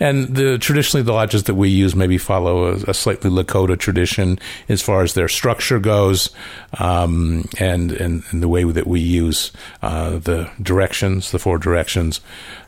And 0.00 0.34
the 0.36 0.56
traditionally 0.92 1.06
the 1.06 1.12
lodges 1.12 1.44
that 1.44 1.54
we 1.54 1.70
use 1.70 1.96
maybe 1.96 2.18
follow 2.18 2.66
a, 2.66 2.90
a 2.90 2.94
slightly 2.94 3.30
Lakota 3.30 3.78
tradition 3.78 4.38
as 4.68 4.82
far 4.82 5.02
as 5.02 5.14
their 5.14 5.28
structure 5.28 5.78
goes, 5.78 6.30
um, 6.78 7.48
and, 7.58 7.92
and 7.92 8.22
and 8.30 8.42
the 8.42 8.48
way 8.48 8.64
that 8.64 8.86
we 8.86 9.00
use 9.00 9.52
uh, 9.82 10.18
the 10.18 10.50
directions, 10.60 11.30
the 11.30 11.38
four 11.38 11.58
directions. 11.58 12.20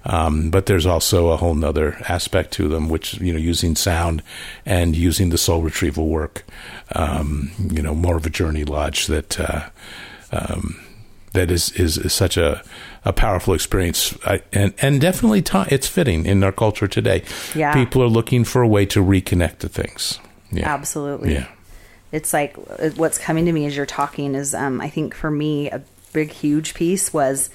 Um, 0.06 0.50
but 0.50 0.66
there's 0.66 0.86
also 0.86 1.28
a 1.28 1.36
whole 1.36 1.54
nother 1.54 1.96
aspect 2.08 2.52
to 2.54 2.68
them, 2.68 2.88
which 2.88 3.14
you 3.20 3.32
know, 3.32 3.38
using 3.38 3.76
sound 3.76 4.22
and 4.64 4.96
using 4.96 5.30
the 5.30 5.38
soul 5.38 5.62
retrieval 5.62 6.08
work. 6.08 6.44
Um, 6.94 7.50
you 7.58 7.82
know, 7.82 7.94
more 7.94 8.16
of 8.16 8.26
a 8.26 8.30
journey 8.30 8.64
lodge 8.64 9.06
that 9.06 9.38
uh, 9.38 9.68
um, 10.32 10.80
that 11.32 11.50
is, 11.50 11.72
is 11.72 11.98
is 11.98 12.12
such 12.12 12.36
a 12.36 12.62
a 13.04 13.12
powerful 13.12 13.54
experience, 13.54 14.16
I, 14.26 14.42
and 14.52 14.72
and 14.80 15.00
definitely 15.00 15.42
it's 15.70 15.86
fitting 15.86 16.24
in 16.26 16.42
our 16.42 16.52
culture 16.52 16.88
today. 16.88 17.22
Yeah. 17.54 17.72
people 17.74 18.02
are 18.02 18.08
looking 18.08 18.44
for 18.44 18.62
a 18.62 18.68
way 18.68 18.86
to 18.86 19.04
reconnect 19.04 19.58
to 19.58 19.68
things. 19.68 20.18
Yeah, 20.50 20.72
absolutely 20.72 21.34
Yeah. 21.34 21.48
it's 22.12 22.32
like 22.32 22.56
uh, 22.78 22.90
what's 22.90 23.18
coming 23.18 23.46
to 23.46 23.52
me 23.52 23.66
as 23.66 23.76
you're 23.76 23.86
talking 23.86 24.36
is 24.36 24.54
um, 24.54 24.80
i 24.80 24.88
think 24.88 25.14
for 25.16 25.30
me 25.32 25.68
a 25.68 25.82
big 26.12 26.30
huge 26.30 26.74
piece 26.74 27.12
was 27.12 27.50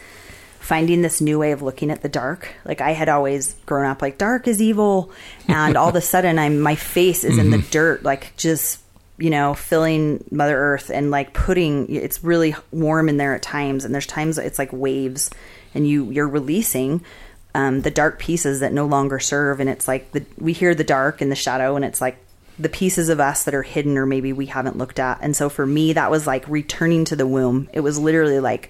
finding 0.59 1.01
this 1.01 1.21
new 1.21 1.39
way 1.39 1.53
of 1.53 1.61
looking 1.61 1.91
at 1.91 2.01
the 2.01 2.09
dark 2.09 2.49
like 2.65 2.81
i 2.81 2.91
had 2.91 3.07
always 3.07 3.53
grown 3.65 3.85
up 3.85 4.01
like 4.01 4.17
dark 4.17 4.49
is 4.49 4.61
evil 4.61 5.11
and 5.47 5.77
all 5.77 5.87
of 5.87 5.95
a 5.95 6.01
sudden 6.13 6.37
i'm 6.37 6.59
my 6.59 6.75
face 6.75 7.23
is 7.23 7.37
in 7.37 7.51
the 7.51 7.59
dirt 7.71 8.03
like 8.03 8.35
just 8.35 8.81
you 9.19 9.29
know 9.29 9.53
filling 9.53 10.23
mother 10.31 10.57
earth 10.57 10.89
and 10.89 11.11
like 11.11 11.33
putting 11.33 11.93
it's 11.93 12.23
really 12.23 12.55
warm 12.71 13.09
in 13.09 13.17
there 13.17 13.35
at 13.35 13.41
times 13.41 13.85
and 13.85 13.93
there's 13.93 14.07
times 14.07 14.37
it's 14.37 14.59
like 14.59 14.71
waves 14.71 15.29
and 15.73 15.87
you 15.87 16.09
you're 16.11 16.27
releasing 16.27 17.03
um, 17.55 17.81
the 17.81 17.91
dark 17.91 18.19
pieces 18.19 18.59
that 18.59 18.73
no 18.73 18.85
longer 18.85 19.19
serve 19.19 19.59
and 19.59 19.69
it's 19.69 19.87
like 19.87 20.11
the 20.11 20.23
we 20.37 20.53
hear 20.53 20.73
the 20.73 20.83
dark 20.83 21.21
and 21.21 21.31
the 21.31 21.35
shadow 21.35 21.75
and 21.75 21.83
it's 21.83 21.99
like 21.99 22.17
the 22.59 22.69
pieces 22.69 23.07
of 23.07 23.21
us 23.21 23.45
that 23.45 23.55
are 23.55 23.63
hidden 23.63 23.97
or 23.97 24.05
maybe 24.05 24.33
we 24.33 24.47
haven't 24.47 24.77
looked 24.77 24.99
at. 24.99 25.19
And 25.21 25.35
so 25.35 25.49
for 25.49 25.65
me, 25.65 25.93
that 25.93 26.11
was 26.11 26.27
like 26.27 26.47
returning 26.49 27.05
to 27.05 27.15
the 27.15 27.25
womb. 27.25 27.69
It 27.71 27.79
was 27.79 27.97
literally 27.97 28.41
like, 28.41 28.69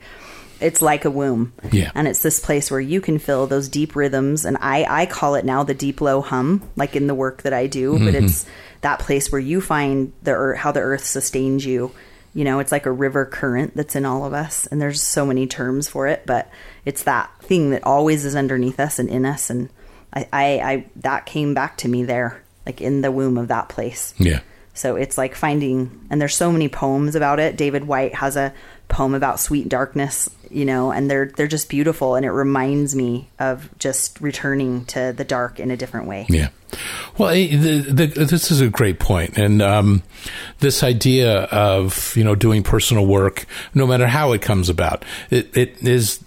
it's 0.61 0.81
like 0.81 1.05
a 1.05 1.11
womb. 1.11 1.53
Yeah. 1.71 1.91
And 1.95 2.07
it's 2.07 2.21
this 2.21 2.39
place 2.39 2.69
where 2.69 2.79
you 2.79 3.01
can 3.01 3.19
feel 3.19 3.47
those 3.47 3.69
deep 3.69 3.95
rhythms. 3.95 4.45
And 4.45 4.57
I, 4.59 4.85
I 5.01 5.05
call 5.05 5.35
it 5.35 5.45
now 5.45 5.63
the 5.63 5.73
deep 5.73 6.01
low 6.01 6.21
hum, 6.21 6.69
like 6.75 6.95
in 6.95 7.07
the 7.07 7.15
work 7.15 7.43
that 7.43 7.53
I 7.53 7.67
do. 7.67 7.93
But 7.93 8.13
mm-hmm. 8.13 8.25
it's 8.25 8.45
that 8.81 8.99
place 8.99 9.31
where 9.31 9.41
you 9.41 9.61
find 9.61 10.13
the 10.23 10.31
earth, 10.31 10.57
how 10.57 10.71
the 10.71 10.81
earth 10.81 11.05
sustains 11.05 11.65
you. 11.65 11.91
You 12.33 12.43
know, 12.43 12.59
it's 12.59 12.71
like 12.71 12.85
a 12.85 12.91
river 12.91 13.25
current 13.25 13.75
that's 13.75 13.95
in 13.95 14.05
all 14.05 14.25
of 14.25 14.33
us. 14.33 14.67
And 14.67 14.81
there's 14.81 15.01
so 15.01 15.25
many 15.25 15.47
terms 15.47 15.87
for 15.87 16.07
it, 16.07 16.23
but 16.25 16.49
it's 16.85 17.03
that 17.03 17.31
thing 17.41 17.71
that 17.71 17.83
always 17.83 18.23
is 18.25 18.35
underneath 18.35 18.79
us 18.79 18.99
and 18.99 19.09
in 19.09 19.25
us. 19.25 19.49
And 19.49 19.69
I, 20.13 20.27
I, 20.31 20.45
I 20.59 20.85
that 20.97 21.25
came 21.25 21.53
back 21.53 21.77
to 21.77 21.87
me 21.87 22.03
there, 22.03 22.43
like 22.65 22.81
in 22.81 23.01
the 23.01 23.11
womb 23.11 23.37
of 23.37 23.47
that 23.47 23.69
place. 23.69 24.13
yeah. 24.17 24.41
So 24.79 24.95
it's 24.95 25.17
like 25.17 25.35
finding, 25.35 26.07
and 26.09 26.21
there's 26.21 26.35
so 26.35 26.53
many 26.53 26.69
poems 26.69 27.15
about 27.15 27.41
it. 27.41 27.57
David 27.57 27.85
Whyte 27.85 28.15
has 28.15 28.37
a 28.37 28.53
poem 28.87 29.13
about 29.13 29.41
sweet 29.41 29.67
darkness, 29.67 30.29
you 30.51 30.65
know, 30.65 30.91
and 30.91 31.09
they're 31.09 31.25
they're 31.25 31.47
just 31.47 31.69
beautiful, 31.69 32.15
and 32.15 32.25
it 32.25 32.31
reminds 32.31 32.95
me 32.95 33.29
of 33.39 33.69
just 33.79 34.19
returning 34.21 34.85
to 34.85 35.13
the 35.15 35.23
dark 35.23 35.59
in 35.59 35.71
a 35.71 35.77
different 35.77 36.07
way. 36.07 36.25
Yeah. 36.29 36.49
Well, 37.17 37.29
eh, 37.29 37.55
the, 37.55 37.79
the, 37.81 38.25
this 38.25 38.51
is 38.51 38.61
a 38.61 38.69
great 38.69 38.99
point, 38.99 39.37
and 39.37 39.61
um, 39.61 40.03
this 40.59 40.83
idea 40.83 41.43
of 41.45 42.15
you 42.15 42.23
know 42.23 42.35
doing 42.35 42.63
personal 42.63 43.05
work, 43.05 43.45
no 43.73 43.87
matter 43.87 44.07
how 44.07 44.31
it 44.33 44.41
comes 44.41 44.69
about, 44.69 45.03
it, 45.29 45.55
it 45.55 45.81
is. 45.81 46.19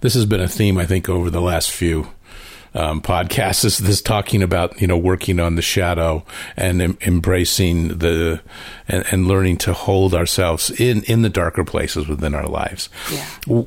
This 0.00 0.14
has 0.14 0.26
been 0.26 0.40
a 0.40 0.48
theme, 0.48 0.78
I 0.78 0.86
think, 0.86 1.08
over 1.08 1.28
the 1.28 1.40
last 1.40 1.72
few 1.72 2.08
um, 2.74 3.00
podcast 3.00 3.64
is 3.64 3.78
this 3.78 4.02
talking 4.02 4.42
about 4.42 4.80
you 4.80 4.86
know 4.86 4.96
working 4.96 5.40
on 5.40 5.54
the 5.54 5.62
shadow 5.62 6.24
and 6.56 6.82
em- 6.82 6.98
embracing 7.00 7.98
the 7.98 8.40
and, 8.88 9.04
and, 9.10 9.28
learning 9.28 9.56
to 9.58 9.72
hold 9.72 10.14
ourselves 10.14 10.70
in 10.70 11.02
in 11.04 11.22
the 11.22 11.28
darker 11.28 11.64
places 11.64 12.08
within 12.08 12.34
our 12.34 12.46
lives, 12.46 12.88
yeah. 13.12 13.24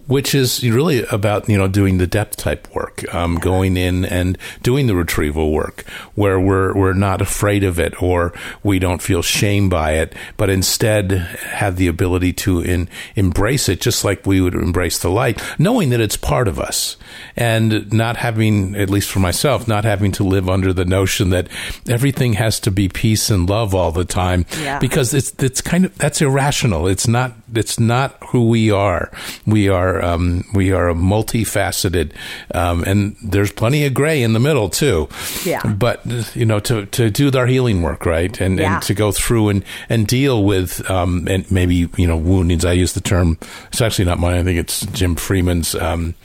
which 0.08 0.34
is 0.34 0.64
really 0.68 1.04
about 1.06 1.48
you 1.50 1.58
know 1.58 1.68
doing 1.68 1.98
the 1.98 2.08
depth 2.08 2.38
type 2.38 2.74
work, 2.74 3.04
um, 3.14 3.36
going 3.36 3.78
in 3.78 4.06
and 4.06 4.38
doing 4.64 4.88
the 4.88 4.96
retrieval 4.96 5.52
work 5.52 5.84
where 6.16 6.40
we're 6.40 6.74
we're 6.74 6.94
not 6.94 7.22
afraid 7.22 7.64
of 7.64 7.80
it 7.80 8.02
or 8.02 8.34
we 8.64 8.80
don't 8.80 9.02
feel 9.02 9.22
shame 9.22 9.70
by 9.70 9.94
it, 9.94 10.14
but 10.38 10.50
instead 10.50 11.12
have 11.12 11.76
the 11.76 11.88
ability 11.88 12.34
to 12.34 12.62
in, 12.62 12.90
embrace 13.16 13.68
it 13.70 13.82
just 13.82 14.04
like 14.04 14.26
we 14.26 14.42
would 14.42 14.54
embrace 14.54 15.00
the 15.00 15.10
light, 15.10 15.42
knowing 15.60 15.90
that 15.90 16.00
it's 16.00 16.18
part 16.18 16.48
of 16.48 16.60
us 16.60 16.98
and 17.36 17.92
not 17.92 18.18
having 18.18 18.76
at 18.76 18.90
least 18.90 19.01
for 19.08 19.20
myself, 19.20 19.68
not 19.68 19.84
having 19.86 20.12
to 20.14 20.24
live 20.24 20.50
under 20.50 20.74
the 20.74 20.86
notion 20.86 21.30
that 21.32 21.48
everything 21.90 22.34
has 22.34 22.60
to 22.62 22.72
be 22.72 22.90
peace 22.90 23.30
and 23.30 23.50
love 23.50 23.74
all 23.76 23.92
the 23.92 24.06
time. 24.06 24.46
Yeah. 24.62 24.80
Because 24.80 25.14
it's 25.14 25.34
it's 25.44 25.62
kind 25.62 25.86
of 25.86 25.98
that's 25.98 26.22
irrational. 26.22 26.88
It's 26.88 27.08
not 27.08 27.34
it's 27.54 27.80
not 27.80 28.16
who 28.30 28.48
we 28.48 28.72
are. 28.72 29.12
We 29.46 29.68
are 29.70 30.02
um, 30.04 30.44
we 30.54 30.72
are 30.72 30.90
a 30.90 30.94
multifaceted, 30.94 32.12
um, 32.54 32.84
and 32.86 33.16
there's 33.24 33.52
plenty 33.52 33.86
of 33.86 33.94
gray 33.94 34.24
in 34.24 34.34
the 34.34 34.40
middle 34.40 34.70
too. 34.70 35.10
Yeah. 35.46 35.62
But 35.66 36.02
you 36.36 36.46
know, 36.46 36.60
to 36.62 36.86
to 36.88 37.10
do 37.10 37.32
our 37.38 37.48
healing 37.48 37.82
work, 37.82 38.06
right, 38.06 38.40
and 38.42 38.60
Yeah. 38.60 38.76
and 38.76 38.84
to 38.84 38.94
go 38.94 39.12
through 39.12 39.50
and 39.50 39.64
and 39.90 40.08
deal 40.08 40.44
with 40.44 40.90
um, 40.90 41.28
and 41.30 41.50
maybe 41.52 41.90
you 41.98 42.08
know 42.08 42.18
woundings. 42.18 42.66
I 42.66 42.74
use 42.74 42.94
the 42.94 43.02
term. 43.02 43.38
It's 43.68 43.82
actually 43.82 44.06
not 44.06 44.20
mine. 44.20 44.36
I 44.38 44.44
think 44.44 44.60
it's 44.60 44.86
Jim 44.88 45.16
Freeman's. 45.16 45.76
Um, 45.76 46.16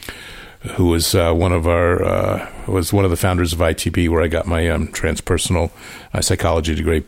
who 0.75 0.87
was 0.87 1.15
uh, 1.15 1.33
one 1.33 1.53
of 1.53 1.67
our 1.67 2.03
uh, 2.03 2.53
was 2.67 2.93
one 2.93 3.05
of 3.05 3.11
the 3.11 3.17
founders 3.17 3.53
of 3.53 3.59
ITP, 3.59 4.09
where 4.09 4.23
I 4.23 4.29
got 4.29 4.47
my 4.47 4.69
um, 4.69 4.89
transpersonal 4.89 5.71
uh, 6.13 6.21
psychology 6.21 6.75
degree. 6.75 7.05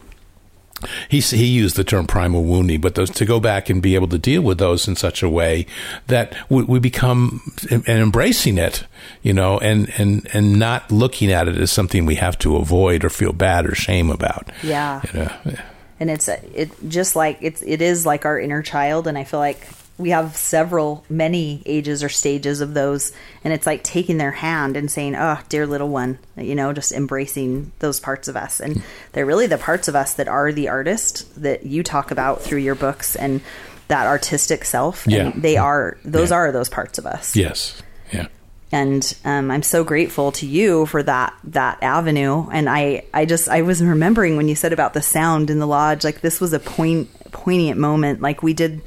He 1.09 1.21
he 1.21 1.47
used 1.47 1.75
the 1.75 1.83
term 1.83 2.07
primal 2.07 2.45
wounding, 2.45 2.81
but 2.81 2.95
those, 2.95 3.11
to 3.11 3.25
go 3.25 3.41
back 3.41 3.69
and 3.69 3.83
be 3.83 3.97
able 3.97 4.07
to 4.09 4.19
deal 4.19 4.43
with 4.43 4.59
those 4.59 4.87
in 4.87 4.95
such 4.95 5.25
a 5.25 5.29
way 5.29 5.67
that 6.07 6.37
we, 6.49 6.63
we 6.63 6.79
become 6.79 7.41
and 7.71 7.87
embracing 7.89 8.59
it, 8.59 8.85
you 9.23 9.33
know, 9.33 9.59
and 9.59 9.93
and 9.99 10.29
and 10.33 10.59
not 10.59 10.93
looking 10.93 11.33
at 11.33 11.49
it 11.49 11.57
as 11.57 11.73
something 11.73 12.07
we 12.07 12.15
have 12.15 12.39
to 12.39 12.57
avoid 12.57 13.05
or 13.05 13.11
feel 13.11 13.33
bad 13.33 13.67
or 13.67 13.75
shame 13.75 14.09
about. 14.11 14.51
Yeah. 14.63 15.03
You 15.13 15.21
know? 15.21 15.59
and 16.01 16.11
it's 16.11 16.29
it 16.29 16.71
just 16.89 17.17
like 17.17 17.39
it's 17.41 17.63
it 17.63 17.83
is 17.83 18.07
like 18.07 18.25
our 18.25 18.39
inner 18.39 18.63
child 18.63 19.07
and 19.07 19.19
i 19.19 19.25
feel 19.25 19.41
like 19.41 19.67
we 19.99 20.11
have 20.11 20.37
several 20.37 21.05
many 21.11 21.63
ages 21.67 22.03
or 22.05 22.09
stages 22.09 22.61
of 22.61 22.73
those 22.75 23.13
and 23.45 23.53
it's 23.53 23.67
like 23.67 23.83
taking 23.83 24.17
their 24.19 24.31
hand 24.31 24.77
and 24.77 24.91
saying 24.91 25.15
oh 25.17 25.39
dear 25.49 25.67
little 25.67 25.89
one 25.89 26.19
you 26.37 26.55
know 26.55 26.73
just 26.73 26.93
embracing 26.93 27.73
those 27.81 27.99
parts 28.01 28.29
of 28.29 28.37
us 28.37 28.61
and 28.61 28.83
they're 29.13 29.27
really 29.27 29.47
the 29.49 29.59
parts 29.59 29.89
of 29.89 29.97
us 29.97 30.15
that 30.15 30.29
are 30.29 30.53
the 30.53 30.69
artist 30.69 31.27
that 31.43 31.67
you 31.67 31.83
talk 31.83 32.11
about 32.11 32.41
through 32.41 32.61
your 32.61 32.75
books 32.77 33.17
and 33.17 33.41
that 33.89 34.07
artistic 34.07 34.65
self 34.65 35.05
Yeah. 35.07 35.29
and 35.31 35.43
they 35.43 35.57
are 35.57 35.97
those 36.05 36.31
Yeah. 36.31 36.37
are 36.37 36.53
those 36.53 36.69
parts 36.69 36.99
of 36.99 37.07
us 37.07 37.35
Yes. 37.35 37.83
Yeah. 38.13 38.27
and 38.71 39.15
um, 39.25 39.51
I'm 39.51 39.63
so 39.63 39.83
grateful 39.83 40.31
to 40.33 40.47
you 40.47 40.87
for 40.87 41.03
that 41.03 41.35
that 41.45 41.83
avenue. 41.83 42.47
And 42.53 42.69
I 42.69 43.05
I 43.15 43.25
just 43.25 43.49
I 43.49 43.63
was 43.63 43.83
remembering 43.83 44.37
when 44.37 44.47
you 44.49 44.55
said 44.55 44.73
about 44.75 44.93
the 44.95 45.01
sound 45.03 45.49
in 45.51 45.59
the 45.59 45.67
lodge, 45.67 46.05
like 46.05 46.21
this 46.21 46.39
was 46.41 46.53
a 46.53 46.59
point 46.59 47.09
poignant 47.33 47.79
moment. 47.81 48.21
Like 48.21 48.43
we 48.43 48.53
did, 48.53 48.83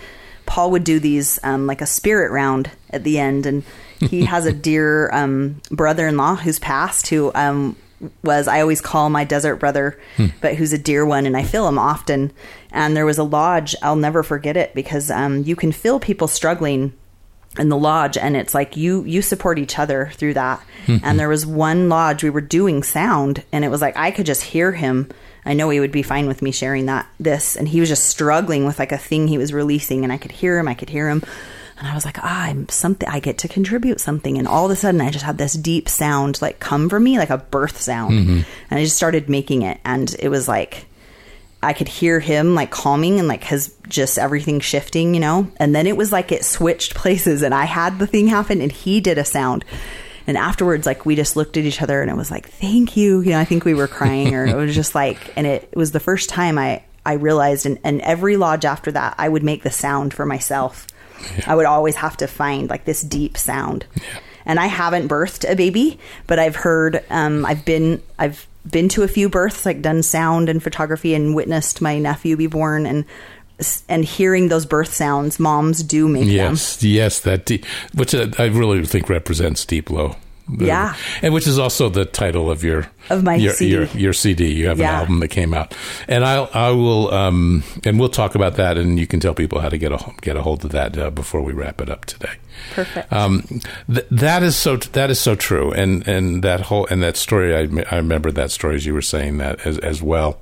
Paul 0.52 0.72
would 0.72 0.84
do 0.84 1.00
these 1.00 1.40
um, 1.44 1.66
like 1.66 1.82
a 1.82 1.86
spirit 1.86 2.30
round 2.30 2.70
at 2.90 3.06
the 3.06 3.20
end, 3.20 3.46
and 3.46 3.64
he 4.02 4.26
has 4.34 4.46
a 4.46 4.52
dear 4.52 5.10
um, 5.14 5.62
brother-in-law 5.72 6.36
who's 6.36 6.60
passed 6.60 7.08
who. 7.08 7.32
Um, 7.34 7.78
was 8.24 8.48
I 8.48 8.62
always 8.62 8.82
call 8.82 9.12
my 9.12 9.24
desert 9.26 9.58
brother, 9.58 10.00
but 10.42 10.56
who's 10.56 10.74
a 10.74 10.78
dear 10.80 11.06
one, 11.06 11.28
and 11.28 11.38
I 11.38 11.44
feel 11.44 11.68
him 11.68 11.78
often. 11.78 12.32
And 12.72 12.98
there 12.98 13.06
was 13.06 13.20
a 13.20 13.24
lodge, 13.24 13.76
I'll 13.84 13.96
never 13.96 14.24
forget 14.24 14.58
it 14.58 14.74
because 14.74 15.12
um, 15.12 15.44
you 15.44 15.56
can 15.56 15.72
feel 15.72 16.00
people 16.00 16.28
struggling 16.28 16.94
in 17.60 17.70
the 17.70 17.78
lodge 17.78 18.18
and 18.18 18.36
it's 18.36 18.56
like 18.56 18.76
you 18.76 19.04
you 19.04 19.22
support 19.22 19.60
each 19.60 19.78
other 19.78 20.10
through 20.16 20.34
that 20.34 20.64
and 21.04 21.20
there 21.20 21.28
was 21.28 21.46
one 21.46 21.90
lodge 21.90 22.24
we 22.24 22.30
were 22.30 22.40
doing 22.40 22.82
sound 22.82 23.44
and 23.52 23.66
it 23.66 23.68
was 23.68 23.82
like 23.82 23.96
i 23.98 24.10
could 24.10 24.26
just 24.26 24.42
hear 24.42 24.72
him 24.72 25.10
i 25.46 25.54
know 25.54 25.70
he 25.70 25.80
would 25.80 25.92
be 25.92 26.04
fine 26.04 26.28
with 26.28 26.42
me 26.42 26.52
sharing 26.52 26.86
that 26.86 27.08
this 27.20 27.56
and 27.56 27.68
he 27.68 27.80
was 27.80 27.90
just 27.90 28.06
struggling 28.06 28.66
with 28.66 28.80
like 28.80 28.92
a 28.92 28.98
thing 28.98 29.28
he 29.28 29.38
was 29.38 29.54
releasing 29.54 30.04
and 30.04 30.12
i 30.12 30.18
could 30.18 30.32
hear 30.32 30.58
him 30.58 30.68
i 30.68 30.74
could 30.74 30.90
hear 30.90 31.10
him 31.10 31.24
and 31.78 31.88
i 31.88 31.94
was 31.94 32.06
like 32.06 32.18
ah, 32.20 32.44
i'm 32.44 32.68
something 32.70 33.08
i 33.10 33.20
get 33.20 33.38
to 33.38 33.48
contribute 33.48 34.00
something 34.00 34.38
and 34.38 34.48
all 34.48 34.66
of 34.66 34.72
a 34.72 34.76
sudden 34.76 35.02
i 35.02 35.10
just 35.10 35.26
had 35.26 35.38
this 35.38 35.54
deep 35.54 35.88
sound 35.90 36.42
like 36.42 36.60
come 36.60 36.90
from 36.90 37.04
me 37.04 37.18
like 37.18 37.30
a 37.30 37.38
birth 37.38 37.80
sound 37.80 38.14
and 38.70 38.80
i 38.80 38.84
just 38.84 38.98
started 38.98 39.30
making 39.30 39.62
it 39.62 39.80
and 39.84 40.16
it 40.20 40.30
was 40.30 40.48
like 40.48 40.86
I 41.64 41.74
could 41.74 41.88
hear 41.88 42.20
him 42.20 42.56
like 42.56 42.72
calming 42.72 43.20
and 43.20 43.28
like 43.28 43.44
his 43.44 43.76
just 43.88 44.18
everything 44.18 44.60
shifting, 44.60 45.14
you 45.14 45.20
know? 45.20 45.48
And 45.58 45.76
then 45.76 45.86
it 45.86 45.96
was 45.96 46.12
like 46.12 46.32
it 46.32 46.44
switched 46.44 46.96
places 46.96 47.44
and 47.44 47.54
I 47.54 47.66
had 47.66 48.00
the 48.00 48.08
thing 48.08 48.28
happen 48.28 48.62
and 48.62 48.72
he 48.72 49.00
did 49.00 49.18
a 49.18 49.26
sound. 49.26 49.64
And 50.28 50.38
afterwards, 50.38 50.86
like 50.86 51.06
we 51.06 51.16
just 51.16 51.36
looked 51.36 51.58
at 51.58 51.64
each 51.64 51.82
other 51.82 52.02
and 52.02 52.10
it 52.10 52.16
was 52.16 52.32
like, 52.32 52.48
thank 52.50 52.96
you. 52.96 53.22
You 53.22 53.32
know, 53.32 53.40
I 53.40 53.46
think 53.46 53.66
we 53.66 53.74
were 53.74 53.88
crying 53.88 54.36
or 54.36 54.46
it 54.48 54.56
was 54.56 54.76
just 54.76 54.96
like, 54.96 55.18
and 55.36 55.48
it, 55.48 55.76
was 55.76 55.92
the 55.92 56.00
first 56.00 56.30
time 56.30 56.58
I, 56.58 56.84
I 57.06 57.14
realized 57.14 57.66
and, 57.66 57.80
and 57.84 58.02
every 58.02 58.38
lodge 58.38 58.66
after 58.66 58.92
that, 58.92 59.16
I 59.18 59.28
would 59.28 59.44
make 59.44 59.64
the 59.64 59.72
sound 59.72 60.14
for 60.14 60.26
myself. 60.26 60.88
I 61.46 61.56
would 61.56 61.66
always 61.66 61.96
have 61.98 62.18
to 62.18 62.28
find 62.28 62.70
like 62.70 62.86
this 62.86 63.02
deep 63.02 63.38
sound. 63.38 63.86
And 64.46 64.60
I 64.60 64.68
haven't 64.68 65.08
birthed 65.08 65.50
a 65.50 65.56
baby, 65.56 66.00
but 66.28 66.40
I've 66.40 66.56
heard, 66.56 67.04
um, 67.10 67.46
I've 67.46 67.64
been, 67.64 68.02
I've 68.18 68.48
been 68.70 68.90
to 68.90 69.04
a 69.04 69.08
few 69.08 69.30
births, 69.30 69.66
like 69.66 69.82
done 69.82 70.04
sound 70.04 70.50
and 70.50 70.62
photography, 70.62 71.14
and 71.14 71.36
witnessed 71.36 71.82
my 71.82 72.00
nephew 72.00 72.38
be 72.38 72.48
born, 72.48 72.86
and 72.86 73.06
and 73.90 74.04
hearing 74.06 74.48
those 74.50 74.66
birth 74.66 74.94
sounds, 74.94 75.40
moms 75.40 75.84
do 75.84 76.08
make 76.08 76.26
them. 76.26 76.32
Yes, 76.32 76.82
yes, 76.84 77.20
that 77.22 77.50
which 77.94 78.14
I 78.16 78.28
I 78.38 78.46
really 78.48 78.86
think 78.86 79.10
represents 79.10 79.66
deep 79.66 79.90
low. 79.90 80.16
Yeah. 80.60 80.96
and 81.22 81.34
which 81.34 81.48
is 81.48 81.58
also 81.58 81.88
the 81.88 82.04
title 82.04 82.52
of 82.52 82.62
your 82.62 82.88
Of 83.10 83.24
my 83.24 83.36
your, 83.36 83.54
CD. 83.54 83.72
Your, 83.72 83.86
your 83.86 84.14
CD. 84.14 84.52
You 84.52 84.68
have 84.68 84.80
Yeah. 84.80 84.90
an 84.96 85.00
album 85.02 85.20
that 85.22 85.30
came 85.30 85.54
out, 85.54 85.74
and 86.10 86.26
I 86.26 86.44
I 86.44 86.72
will 86.72 87.14
um 87.14 87.64
and 87.86 87.98
we'll 88.00 88.10
talk 88.10 88.36
about 88.36 88.56
that, 88.56 88.78
and 88.78 89.00
you 89.00 89.08
can 89.08 89.20
tell 89.22 89.34
people 89.34 89.62
how 89.62 89.70
to 89.70 89.78
get 89.78 89.94
a 89.94 90.00
get 90.22 90.36
a 90.36 90.42
hold 90.42 90.66
of 90.66 90.72
that 90.72 90.98
uh, 90.98 91.10
before 91.10 91.42
we 91.42 91.54
wrap 91.54 91.80
it 91.80 91.90
up 91.90 92.04
today. 92.06 92.34
Perfect. 92.74 93.14
Um, 93.14 93.44
th- 93.88 94.08
that 94.12 94.44
is 94.44 94.58
so 94.58 94.76
that 94.78 95.10
is 95.10 95.20
so 95.22 95.36
true, 95.36 95.72
and 95.72 96.06
and 96.06 96.44
that 96.44 96.60
whole 96.62 96.86
and 96.88 97.02
that 97.02 97.16
story. 97.16 97.56
I, 97.56 97.70
I 97.90 97.98
remember 97.98 98.30
that 98.32 98.52
story 98.52 98.76
as 98.76 98.86
you 98.86 98.94
were 98.94 99.02
saying 99.02 99.38
that 99.38 99.66
as 99.66 99.78
as 99.78 100.02
well. 100.02 100.40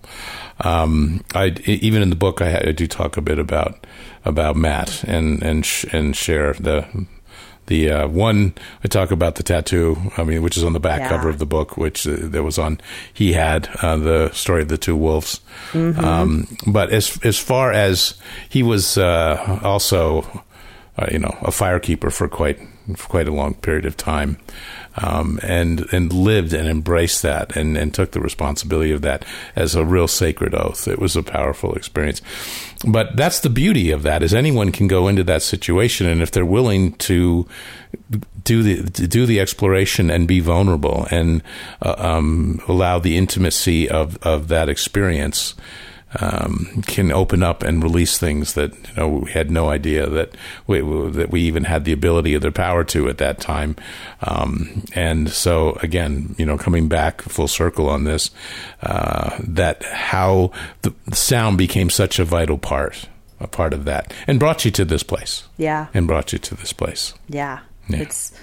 Um, 0.61 1.23
I 1.33 1.47
even 1.65 2.01
in 2.01 2.09
the 2.09 2.15
book 2.15 2.41
I, 2.41 2.57
I 2.67 2.71
do 2.71 2.87
talk 2.87 3.17
a 3.17 3.21
bit 3.21 3.39
about 3.39 3.85
about 4.25 4.55
Matt 4.55 5.03
and 5.05 5.41
and 5.43 5.65
sh- 5.65 5.85
and 5.93 6.15
share 6.15 6.53
the 6.53 6.85
the 7.67 7.91
uh, 7.91 8.07
one 8.07 8.53
I 8.83 8.87
talk 8.87 9.11
about 9.11 9.35
the 9.35 9.43
tattoo. 9.43 9.95
I 10.17 10.23
mean, 10.23 10.41
which 10.41 10.57
is 10.57 10.63
on 10.63 10.73
the 10.73 10.79
back 10.79 11.01
Yeah. 11.01 11.09
cover 11.09 11.29
of 11.29 11.37
the 11.37 11.45
book, 11.45 11.77
which 11.77 12.05
uh, 12.07 12.15
that 12.19 12.43
was 12.43 12.57
on. 12.57 12.81
He 13.13 13.33
had 13.33 13.69
uh, 13.81 13.95
the 13.97 14.31
story 14.33 14.63
of 14.63 14.67
the 14.69 14.77
two 14.77 14.95
wolves. 14.95 15.39
Um, 15.73 16.47
but 16.67 16.89
as 16.91 17.17
as 17.23 17.37
far 17.39 17.71
as 17.71 18.15
he 18.49 18.63
was 18.63 18.97
uh, 18.97 19.59
also, 19.63 20.23
uh, 20.97 21.07
you 21.11 21.19
know, 21.19 21.37
a 21.41 21.51
firekeeper 21.51 22.11
for 22.11 22.27
quite 22.27 22.59
for 22.97 23.07
quite 23.07 23.27
a 23.27 23.31
long 23.31 23.53
period 23.53 23.85
of 23.85 23.95
time. 23.95 24.37
Um, 24.97 25.39
and 25.43 25.87
and 25.93 26.11
lived 26.11 26.51
and 26.51 26.67
embraced 26.67 27.21
that 27.21 27.55
and, 27.55 27.77
and 27.77 27.93
took 27.93 28.11
the 28.11 28.19
responsibility 28.19 28.91
of 28.91 29.01
that 29.03 29.23
as 29.55 29.75
a 29.75 29.85
real 29.85 30.07
sacred 30.07 30.53
oath. 30.55 30.87
It 30.87 30.99
was 30.99 31.15
a 31.15 31.23
powerful 31.23 31.75
experience. 31.75 32.21
But 32.85 33.15
that's 33.15 33.41
the 33.41 33.49
beauty 33.51 33.91
of 33.91 34.03
that 34.03 34.23
is 34.23 34.33
anyone 34.33 34.71
can 34.71 34.87
go 34.87 35.07
into 35.07 35.23
that 35.25 35.43
situation 35.43 36.07
and 36.07 36.21
if 36.21 36.31
they're 36.31 36.45
willing 36.45 36.93
to 36.93 37.47
do 38.43 38.63
the 38.63 38.89
to 38.91 39.07
do 39.07 39.25
the 39.25 39.39
exploration 39.39 40.09
and 40.09 40.27
be 40.27 40.39
vulnerable 40.39 41.07
and 41.11 41.43
uh, 41.81 41.95
um, 41.97 42.61
allow 42.67 42.99
the 42.99 43.17
intimacy 43.17 43.89
of, 43.89 44.17
of 44.25 44.47
that 44.47 44.69
experience 44.69 45.55
um, 46.19 46.81
can 46.87 47.11
open 47.11 47.43
up 47.43 47.61
and 47.63 47.83
release 47.83 48.17
things 48.17 48.53
that 48.53 48.73
you 48.73 48.93
know 48.97 49.07
we 49.09 49.31
had 49.31 49.51
no 49.51 49.69
idea 49.69 50.07
that 50.09 50.31
we 50.67 50.79
that 51.11 51.29
we 51.29 51.41
even 51.41 51.65
had 51.65 51.85
the 51.85 51.91
ability 51.93 52.35
or 52.35 52.39
the 52.39 52.51
power 52.51 52.83
to 52.85 53.07
at 53.09 53.17
that 53.19 53.39
time. 53.39 53.75
Um, 54.21 54.83
and 54.93 55.29
so 55.29 55.73
again, 55.83 56.35
you 56.37 56.45
know, 56.45 56.57
coming 56.57 56.87
back 56.87 57.21
full 57.21 57.47
circle 57.47 57.89
on 57.89 58.05
this, 58.05 58.31
uh, 58.81 59.37
that 59.39 59.83
how 59.83 60.51
the 60.81 60.93
sound 61.13 61.57
became 61.57 61.89
such 61.89 62.19
a 62.19 62.25
vital 62.25 62.57
part 62.57 63.07
a 63.41 63.47
part 63.47 63.73
of 63.73 63.85
that 63.85 64.13
and 64.27 64.37
brought 64.37 64.65
you 64.65 64.71
to 64.71 64.83
this 64.83 65.01
place 65.01 65.43
Yeah. 65.57 65.87
and 65.93 66.05
brought 66.07 66.33
you 66.33 66.39
to 66.39 66.55
this 66.55 66.73
place. 66.73 67.13
Yeah. 67.29 67.59
Yeah. 67.87 67.99
It's 67.99 68.33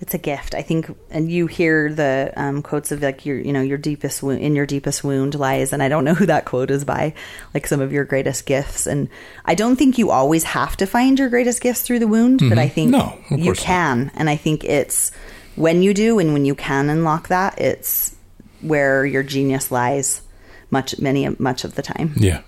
it's 0.00 0.14
a 0.14 0.18
gift. 0.18 0.54
I 0.54 0.62
think 0.62 0.94
and 1.10 1.30
you 1.30 1.46
hear 1.46 1.92
the 1.92 2.32
um, 2.36 2.62
quotes 2.62 2.92
of 2.92 3.00
like 3.02 3.24
your 3.24 3.38
you 3.38 3.52
know 3.52 3.62
your 3.62 3.78
deepest 3.78 4.22
wound 4.22 4.40
in 4.40 4.54
your 4.54 4.66
deepest 4.66 5.04
wound 5.04 5.34
lies 5.34 5.72
and 5.72 5.82
I 5.82 5.88
don't 5.88 6.04
know 6.04 6.14
who 6.14 6.26
that 6.26 6.44
quote 6.44 6.70
is 6.70 6.84
by 6.84 7.14
like 7.54 7.66
some 7.66 7.80
of 7.80 7.92
your 7.92 8.04
greatest 8.04 8.46
gifts 8.46 8.86
and 8.86 9.08
I 9.44 9.54
don't 9.54 9.76
think 9.76 9.96
you 9.98 10.10
always 10.10 10.44
have 10.44 10.76
to 10.78 10.86
find 10.86 11.18
your 11.18 11.28
greatest 11.28 11.60
gifts 11.60 11.82
through 11.82 12.00
the 12.00 12.08
wound, 12.08 12.40
but 12.48 12.58
I 12.58 12.68
think 12.68 12.94
Mm-hmm. 12.94 13.34
No, 13.34 13.36
you 13.36 13.44
course 13.44 13.60
not. 13.60 13.66
can 13.66 14.10
and 14.14 14.28
I 14.28 14.36
think 14.36 14.64
it's 14.64 15.10
when 15.56 15.82
you 15.82 15.94
do 15.94 16.18
and 16.18 16.32
when 16.32 16.44
you 16.44 16.54
can 16.54 16.90
unlock 16.90 17.28
that 17.28 17.58
it's 17.60 18.14
where 18.60 19.06
your 19.06 19.22
genius 19.22 19.70
lies 19.70 20.22
much 20.70 20.98
many 20.98 21.28
much 21.38 21.64
of 21.64 21.76
the 21.76 21.82
time. 21.82 22.12
Yeah. 22.16 22.42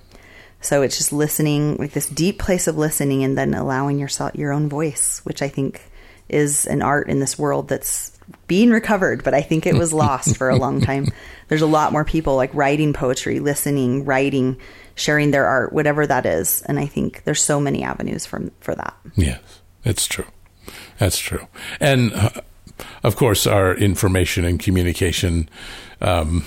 So 0.61 0.83
it's 0.83 0.97
just 0.97 1.13
listening, 1.13 1.77
like 1.77 1.93
this 1.93 2.09
deep 2.09 2.39
place 2.41 2.67
of 2.67 2.77
listening, 2.77 3.23
and 3.23 3.39
then 3.39 3.55
allowing 3.55 3.99
yourself 3.99 4.35
your 4.35 4.53
own 4.53 4.69
voice, 4.69 5.21
which 5.25 5.41
I 5.41 5.49
think 5.49 5.83
is 6.29 6.67
an 6.67 6.83
art 6.83 7.09
in 7.09 7.21
this 7.21 7.39
world 7.39 7.69
that's 7.69 8.17
being 8.47 8.71
recovered. 8.71 9.25
But 9.25 9.35
I 9.35 9.43
think 9.43 9.67
it 9.67 9.75
was 9.75 9.93
lost 9.93 10.37
for 10.37 10.49
a 10.49 10.57
long 10.59 10.81
time. 10.81 11.07
There's 11.49 11.63
a 11.63 11.67
lot 11.67 11.93
more 11.93 12.05
people 12.05 12.37
like 12.37 12.53
writing 12.55 12.93
poetry, 12.93 13.41
listening, 13.41 14.05
writing, 14.05 14.59
sharing 14.95 15.31
their 15.31 15.47
art, 15.47 15.73
whatever 15.73 16.07
that 16.07 16.27
is. 16.27 16.63
And 16.63 16.79
I 16.79 16.87
think 16.87 17.25
there's 17.25 17.43
so 17.43 17.61
many 17.61 17.83
avenues 17.83 18.27
from 18.27 18.51
for 18.61 18.75
that. 18.75 18.97
Yes, 19.15 19.41
it's 19.85 20.07
true. 20.07 20.27
That's 20.99 21.19
true. 21.19 21.47
And 21.81 22.13
uh, 22.13 22.31
of 23.03 23.17
course, 23.17 23.47
our 23.47 23.75
information 23.75 24.45
and 24.45 24.59
communication 24.59 25.49
um, 26.01 26.45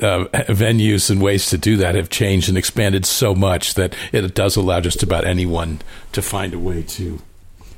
uh, 0.00 0.24
venues 0.48 1.10
and 1.10 1.20
ways 1.20 1.46
to 1.50 1.58
do 1.58 1.76
that 1.76 1.94
have 1.94 2.08
changed 2.08 2.48
and 2.48 2.56
expanded 2.56 3.04
so 3.04 3.34
much 3.34 3.74
that 3.74 3.94
it 4.12 4.34
does 4.34 4.56
allow 4.56 4.80
just 4.80 5.02
about 5.02 5.24
anyone 5.24 5.80
to 6.12 6.22
find 6.22 6.54
a 6.54 6.58
way 6.58 6.82
to 6.82 7.20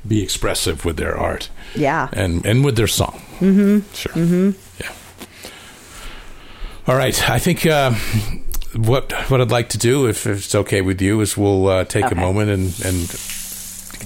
be 0.07 0.21
expressive 0.23 0.85
with 0.85 0.97
their 0.97 1.17
art 1.17 1.49
Yeah. 1.75 2.09
and 2.13 2.45
and 2.45 2.63
with 2.65 2.75
their 2.75 2.87
song. 2.87 3.21
Mm-hmm. 3.39 3.79
Sure. 3.93 4.13
Mm-hmm. 4.13 4.51
Yeah. 4.81 4.91
All 6.87 6.95
right. 6.95 7.29
I 7.29 7.39
think 7.39 7.65
uh, 7.65 7.91
what 8.75 9.11
what 9.29 9.41
I'd 9.41 9.51
like 9.51 9.69
to 9.69 9.77
do, 9.77 10.07
if 10.07 10.25
it's 10.27 10.53
okay 10.55 10.81
with 10.81 11.01
you, 11.01 11.21
is 11.21 11.35
we'll 11.37 11.67
uh, 11.67 11.83
take 11.85 12.11
a 12.11 12.15
moment 12.15 12.49
and 12.51 12.73
and 12.85 13.07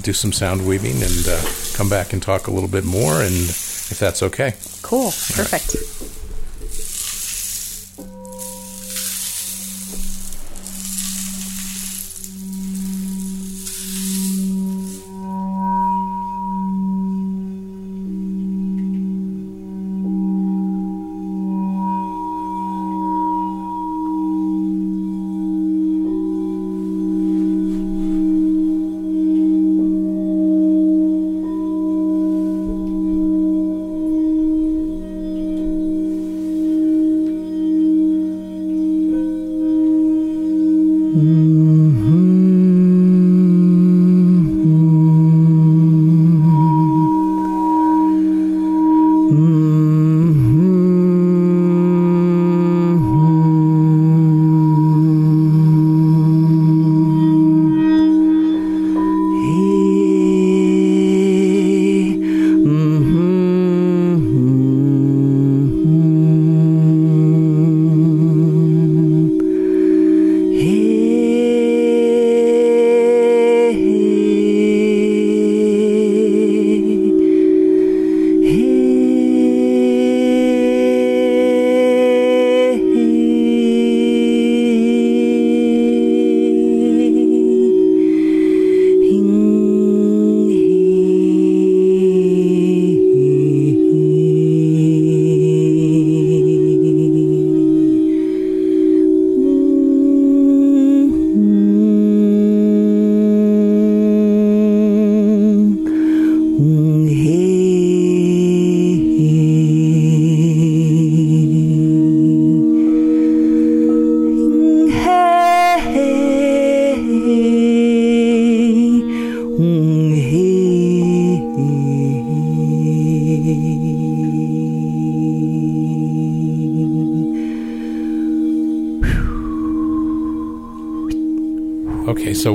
do 0.03 0.13
some 0.13 0.31
sound 0.31 0.65
weaving 0.65 1.01
and 1.03 1.27
uh, 1.27 1.41
come 1.75 1.89
back 1.89 2.13
and 2.13 2.21
talk 2.23 2.47
a 2.47 2.51
little 2.51 2.69
bit 2.69 2.85
more, 2.85 3.21
and 3.21 3.33
if 3.35 3.97
that's 3.99 4.23
okay. 4.23 4.53
Cool. 4.81 5.11
Perfect. 5.35 5.75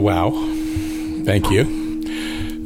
Wow, 0.05 0.31
thank 1.25 1.51
you. 1.51 1.63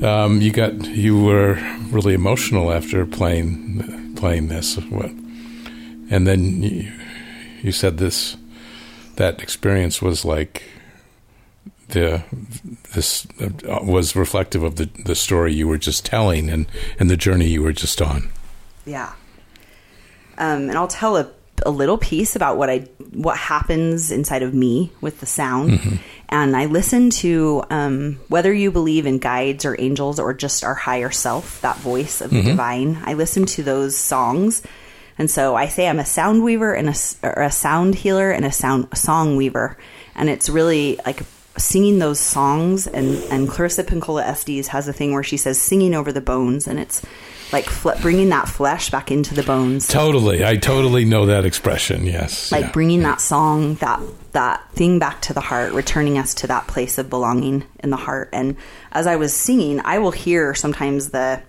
Um, 0.04 0.40
you 0.42 0.50
got 0.50 0.74
you 0.88 1.22
were 1.22 1.54
really 1.90 2.12
emotional 2.12 2.72
after 2.72 3.06
playing 3.06 4.16
playing 4.16 4.48
this. 4.48 4.76
What? 4.76 5.10
And 6.10 6.26
then 6.26 6.62
you, 6.62 6.92
you 7.62 7.72
said 7.72 7.98
this 7.98 8.36
that 9.16 9.40
experience 9.40 10.02
was 10.02 10.24
like 10.24 10.64
the 11.90 12.24
this 12.94 13.26
uh, 13.40 13.80
was 13.84 14.16
reflective 14.16 14.64
of 14.64 14.74
the 14.74 14.90
the 15.04 15.14
story 15.14 15.54
you 15.54 15.68
were 15.68 15.78
just 15.78 16.04
telling 16.04 16.50
and 16.50 16.66
and 16.98 17.08
the 17.08 17.16
journey 17.16 17.46
you 17.46 17.62
were 17.62 17.72
just 17.72 18.02
on. 18.02 18.30
Yeah. 18.84 19.12
Um, 20.38 20.68
and 20.68 20.76
I'll 20.76 20.88
tell 20.88 21.16
a, 21.16 21.30
a 21.64 21.70
little 21.70 21.98
piece 21.98 22.34
about 22.34 22.56
what 22.56 22.68
I 22.68 22.80
what 23.12 23.38
happens 23.38 24.10
inside 24.10 24.42
of 24.42 24.54
me 24.54 24.90
with 25.00 25.20
the 25.20 25.26
sound. 25.26 26.00
And 26.28 26.54
I 26.56 26.66
listen 26.66 27.10
to 27.10 27.64
um, 27.70 28.20
whether 28.28 28.52
you 28.52 28.70
believe 28.70 29.06
in 29.06 29.18
guides 29.18 29.64
or 29.64 29.80
angels 29.80 30.20
or 30.20 30.34
just 30.34 30.62
our 30.62 30.74
higher 30.74 31.10
self, 31.10 31.60
that 31.62 31.78
voice 31.78 32.20
of 32.20 32.30
the 32.30 32.42
divine. 32.42 32.98
I 33.04 33.14
listen 33.14 33.46
to 33.46 33.62
those 33.62 33.96
songs. 33.96 34.62
And 35.16 35.30
so 35.30 35.56
I 35.56 35.68
say 35.68 35.88
I'm 35.88 35.98
a 35.98 36.04
sound 36.04 36.44
weaver 36.44 36.74
and 36.74 36.90
a, 36.90 36.94
a 37.44 37.50
sound 37.50 37.94
healer 37.94 38.30
and 38.30 38.44
a 38.44 38.52
sound 38.52 38.88
a 38.92 38.96
song 38.96 39.36
weaver. 39.36 39.78
And 40.14 40.28
it's 40.28 40.50
really 40.50 41.00
like 41.06 41.22
singing 41.56 41.98
those 41.98 42.20
songs 42.20 42.86
and 42.86 43.16
and 43.32 43.48
Clarissa 43.48 43.84
Pinkola 43.84 44.22
Estes 44.22 44.68
has 44.68 44.86
a 44.86 44.92
thing 44.92 45.12
where 45.12 45.24
she 45.24 45.36
says 45.36 45.60
singing 45.60 45.94
over 45.94 46.12
the 46.12 46.20
bones 46.20 46.68
and 46.68 46.78
it's 46.78 47.02
like 47.52 47.66
fle- 47.66 48.00
bringing 48.00 48.28
that 48.30 48.48
flesh 48.48 48.90
back 48.90 49.10
into 49.10 49.34
the 49.34 49.42
bones. 49.42 49.86
Totally, 49.88 50.44
I 50.44 50.56
totally 50.56 51.04
know 51.04 51.26
that 51.26 51.44
expression. 51.44 52.06
Yes, 52.06 52.52
like 52.52 52.66
yeah. 52.66 52.72
bringing 52.72 53.02
that 53.02 53.20
song 53.20 53.74
that 53.76 54.00
that 54.32 54.70
thing 54.72 54.98
back 54.98 55.22
to 55.22 55.32
the 55.32 55.40
heart 55.40 55.72
returning 55.72 56.18
us 56.18 56.34
to 56.34 56.46
that 56.48 56.66
place 56.66 56.98
of 56.98 57.08
belonging 57.08 57.64
in 57.80 57.90
the 57.90 57.96
heart. 57.96 58.28
And 58.32 58.56
as 58.92 59.06
i 59.06 59.16
was 59.16 59.32
singing 59.32 59.80
i 59.84 59.98
will 59.98 60.10
hear 60.10 60.54
sometimes 60.54 61.10
the 61.10 61.40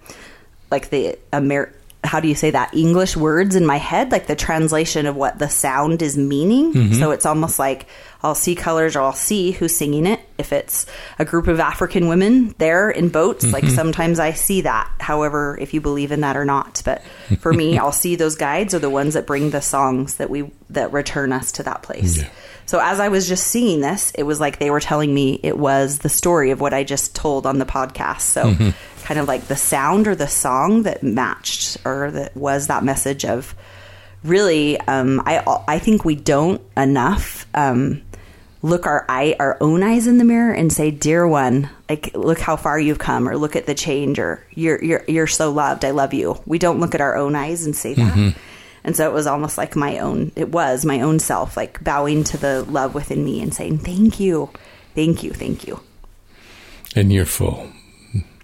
like 0.72 0.89
the 0.89 1.18
Amer- 1.34 1.74
how 2.04 2.20
do 2.20 2.28
you 2.28 2.36
say 2.36 2.52
that 2.52 2.74
English 2.74 3.18
words 3.18 3.56
in 3.56 3.66
my 3.66 3.78
head, 3.78 4.12
like 4.12 4.28
the 4.28 4.36
translation 4.36 5.06
of 5.06 5.16
what 5.16 5.38
the 5.38 5.50
sound 5.50 6.02
is 6.02 6.18
meaning. 6.18 6.74
Mm-hmm. 6.74 6.93
So 6.93 7.12
it's 7.12 7.26
almost 7.26 7.60
like 7.60 7.88
I'll 8.24 8.36
see 8.36 8.56
colors 8.56 8.95
or 8.95 9.02
I'll 9.02 9.14
see 9.14 9.52
who's 9.52 9.76
singing 9.76 10.06
it. 10.06 10.22
If 10.38 10.54
it's 10.54 10.86
a 11.20 11.26
group 11.26 11.47
of 11.47 11.60
African 11.60 12.08
women 12.08 12.56
there 12.58 12.89
in 12.89 13.10
boats, 13.10 13.45
like 13.52 13.66
mm-hmm. 13.66 13.76
sometimes 13.76 14.20
I 14.20 14.32
see 14.32 14.62
that. 14.62 14.89
However, 15.00 15.58
if 15.60 15.74
you 15.74 15.82
believe 15.82 16.14
in 16.14 16.22
that 16.22 16.38
or 16.38 16.45
not, 16.45 16.82
but 16.86 17.04
for 17.39 17.52
me, 17.52 17.78
I'll 17.78 17.91
see 17.91 18.16
those 18.16 18.36
guides 18.36 18.74
are 18.74 18.80
the 18.80 18.89
ones 18.89 19.16
that 19.16 19.28
bring 19.28 19.50
the 19.50 19.62
songs 19.62 20.16
that 20.16 20.30
we 20.30 20.50
that 20.70 20.93
return 20.93 21.34
us 21.34 21.52
to 21.54 21.64
that 21.64 21.84
place. 21.84 22.18
Yeah. 22.18 22.30
So 22.66 22.80
as 22.80 23.00
I 23.00 23.08
was 23.10 23.28
just 23.28 23.47
singing 23.47 23.82
this, 23.82 24.12
it 24.12 24.24
was 24.24 24.39
like 24.39 24.60
they 24.60 24.70
were 24.70 24.80
telling 24.80 25.12
me 25.12 25.39
it 25.41 25.58
was 25.58 26.00
the 26.00 26.08
story 26.08 26.52
of 26.52 26.62
what 26.62 26.72
I 26.72 26.84
just 26.84 27.16
told 27.16 27.47
on 27.47 27.58
the 27.58 27.66
podcast. 27.66 28.22
So 28.22 28.43
mm-hmm. 28.43 28.70
Kind 29.10 29.20
of 29.20 29.28
like 29.28 29.47
the 29.47 29.55
sound 29.55 30.07
or 30.07 30.14
the 30.14 30.28
song 30.28 30.84
that 30.84 31.01
matched 31.01 31.78
or 31.84 32.12
that 32.12 32.38
was 32.38 32.68
that 32.68 32.84
message 32.84 33.26
of 33.26 33.55
really 34.24 34.80
um, 34.82 35.20
I 35.26 35.41
I 35.68 35.80
think 35.80 36.05
we 36.05 36.14
don't 36.14 36.62
enough 36.78 37.47
um, 37.55 38.03
look 38.62 38.86
our 38.86 39.07
eye 39.10 39.36
our 39.39 39.57
own 39.62 39.82
eyes 39.82 40.05
in 40.05 40.20
the 40.20 40.24
mirror 40.24 40.53
and 40.53 40.72
say 40.72 40.91
dear 40.91 41.28
one 41.28 41.72
like 41.89 42.16
look 42.16 42.39
how 42.39 42.55
far 42.55 42.80
you've 42.80 42.99
come 42.99 43.28
or 43.28 43.36
look 43.36 43.55
at 43.55 43.66
the 43.66 43.74
change 43.74 44.20
or 44.20 44.45
you're 44.53 44.80
you're 44.84 45.03
you're 45.07 45.26
so 45.26 45.51
loved. 45.51 45.86
I 45.86 45.89
love 45.89 46.14
you. 46.14 46.39
We 46.45 46.60
don't 46.60 46.80
look 46.80 46.93
at 46.93 47.01
our 47.01 47.16
own 47.16 47.36
eyes 47.36 47.66
and 47.66 47.76
say 47.76 47.95
that. 47.95 48.36
And 48.84 48.95
so 48.95 49.10
it 49.10 49.14
was 49.14 49.26
almost 49.26 49.57
like 49.57 49.76
my 49.76 49.97
own 49.97 50.32
it 50.36 50.49
was 50.49 50.86
my 50.86 51.01
own 51.01 51.18
self 51.18 51.57
like 51.57 51.84
bowing 51.84 52.26
to 52.26 52.38
the 52.38 52.62
love 52.62 52.93
within 52.93 53.26
me 53.26 53.41
and 53.41 53.55
saying 53.55 53.80
thank 53.80 54.20
you. 54.20 54.51
Thank 54.93 55.24
you. 55.24 55.32
Thank 55.34 55.66
you. 55.66 55.80
And 56.95 57.12
you're 57.12 57.26
full 57.26 57.72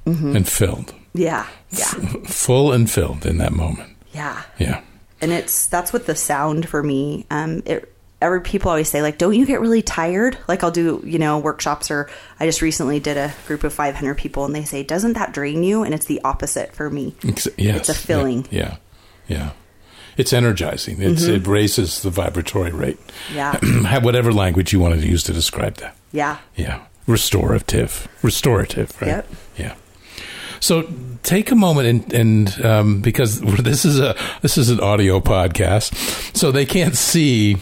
and 0.06 0.47
filled. 0.47 0.93
yeah 1.14 1.47
yeah 1.72 1.86
Full 2.26 2.72
and 2.72 2.89
filled 2.89 3.26
in 3.26 3.38
that 3.39 3.51
moment. 3.53 3.89
yeah 4.14 4.43
Yeah. 4.60 4.82
and 5.22 5.32
it's 5.32 5.66
that's 5.68 5.91
what 5.93 6.06
the 6.06 6.16
sound 6.16 6.68
for 6.70 6.82
me 6.84 7.26
um 7.32 7.64
it 7.66 7.91
every 8.22 8.41
people 8.41 8.70
always 8.70 8.88
say 8.89 9.01
like 9.01 9.18
don't 9.18 9.34
you 9.36 9.45
get 9.45 9.60
really 9.60 9.82
tired 9.82 10.38
like 10.47 10.64
i'll 10.64 10.72
do 10.72 11.01
you 11.06 11.20
know 11.20 11.38
workshops 11.39 11.91
or 11.91 12.10
i 12.39 12.45
just 12.45 12.62
recently 12.62 12.99
did 12.99 13.18
a 13.18 13.34
group 13.45 13.64
of 13.64 13.74
500 13.74 14.16
people 14.18 14.45
and 14.45 14.56
they 14.56 14.64
say 14.64 14.84
doesn't 14.84 15.14
that 15.14 15.34
drain 15.34 15.64
you 15.64 15.84
and 15.84 15.93
it's 15.93 16.06
the 16.06 16.22
opposite 16.24 16.74
for 16.74 16.89
me 16.89 17.14
Ex- 17.28 17.47
yes. 17.58 17.80
It's 17.82 17.89
a 17.89 17.93
filling. 17.93 18.47
Yeah. 18.51 18.78
Yeah. 19.28 19.38
yeah. 19.38 19.51
It's 20.18 20.32
energizing. 20.32 21.01
It's, 21.01 21.24
It 21.26 21.45
raises 21.45 22.01
the 22.01 22.10
vibratory 22.10 22.72
rate. 22.72 22.97
yeah 23.34 23.60
Have 23.86 24.06
whatever 24.06 24.32
language 24.32 24.72
you 24.72 24.80
want 24.80 24.99
to 24.99 25.06
use 25.06 25.24
to 25.24 25.34
describe 25.34 25.76
that. 25.78 25.95
yeah 26.14 26.38
Yeah. 26.56 26.86
Restorative. 27.08 28.08
Restorative, 28.22 28.99
right? 29.01 29.08
Yep. 29.10 29.28
So 30.66 30.89
take 31.22 31.51
a 31.51 31.55
moment 31.55 31.88
and, 31.88 32.13
and 32.13 32.66
um, 32.66 33.01
because 33.01 33.39
this 33.63 33.86
is 33.86 33.99
a 33.99 34.16
this 34.41 34.57
is 34.57 34.72
an 34.72 34.80
audio 34.80 35.20
podcast, 35.20 35.93
so 36.36 36.51
they 36.51 36.66
can't 36.66 36.95
see 36.95 37.57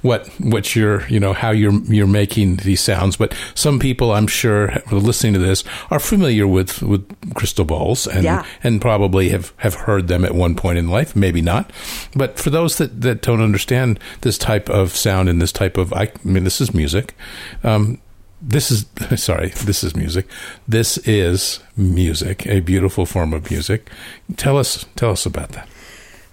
what 0.00 0.26
what 0.38 0.74
you're 0.74 1.06
you 1.08 1.20
know 1.20 1.34
how 1.34 1.50
you're 1.50 1.78
you're 1.84 2.06
making 2.06 2.56
these 2.56 2.80
sounds. 2.80 3.16
But 3.18 3.34
some 3.54 3.78
people, 3.78 4.10
I'm 4.12 4.26
sure, 4.26 4.72
listening 4.90 5.34
to 5.34 5.38
this 5.38 5.64
are 5.90 6.00
familiar 6.00 6.46
with 6.46 6.80
with 6.80 7.04
crystal 7.34 7.66
balls 7.66 8.06
and 8.06 8.24
Yeah. 8.24 8.46
and 8.62 8.80
probably 8.80 9.28
have 9.28 9.52
have 9.58 9.74
heard 9.74 10.08
them 10.08 10.24
at 10.24 10.34
one 10.34 10.54
point 10.54 10.78
in 10.78 10.88
life, 10.88 11.14
maybe 11.14 11.42
not. 11.42 11.70
But 12.14 12.38
for 12.38 12.48
those 12.48 12.78
that 12.78 13.02
that 13.02 13.20
don't 13.20 13.42
understand 13.42 14.00
this 14.22 14.38
type 14.38 14.70
of 14.70 14.96
sound 14.96 15.28
and 15.28 15.42
this 15.42 15.52
type 15.52 15.76
of 15.76 15.92
I, 15.92 16.10
mean, 16.24 16.44
this 16.44 16.62
is 16.62 16.72
music. 16.72 17.14
Um, 17.62 17.98
this 18.46 18.70
is 18.70 18.86
sorry 19.16 19.48
this 19.64 19.82
is 19.82 19.96
music 19.96 20.26
this 20.68 20.98
is 20.98 21.60
music 21.76 22.46
a 22.46 22.60
beautiful 22.60 23.04
form 23.04 23.32
of 23.32 23.50
music 23.50 23.90
tell 24.36 24.56
us 24.56 24.86
tell 24.94 25.10
us 25.10 25.26
about 25.26 25.50
that 25.50 25.68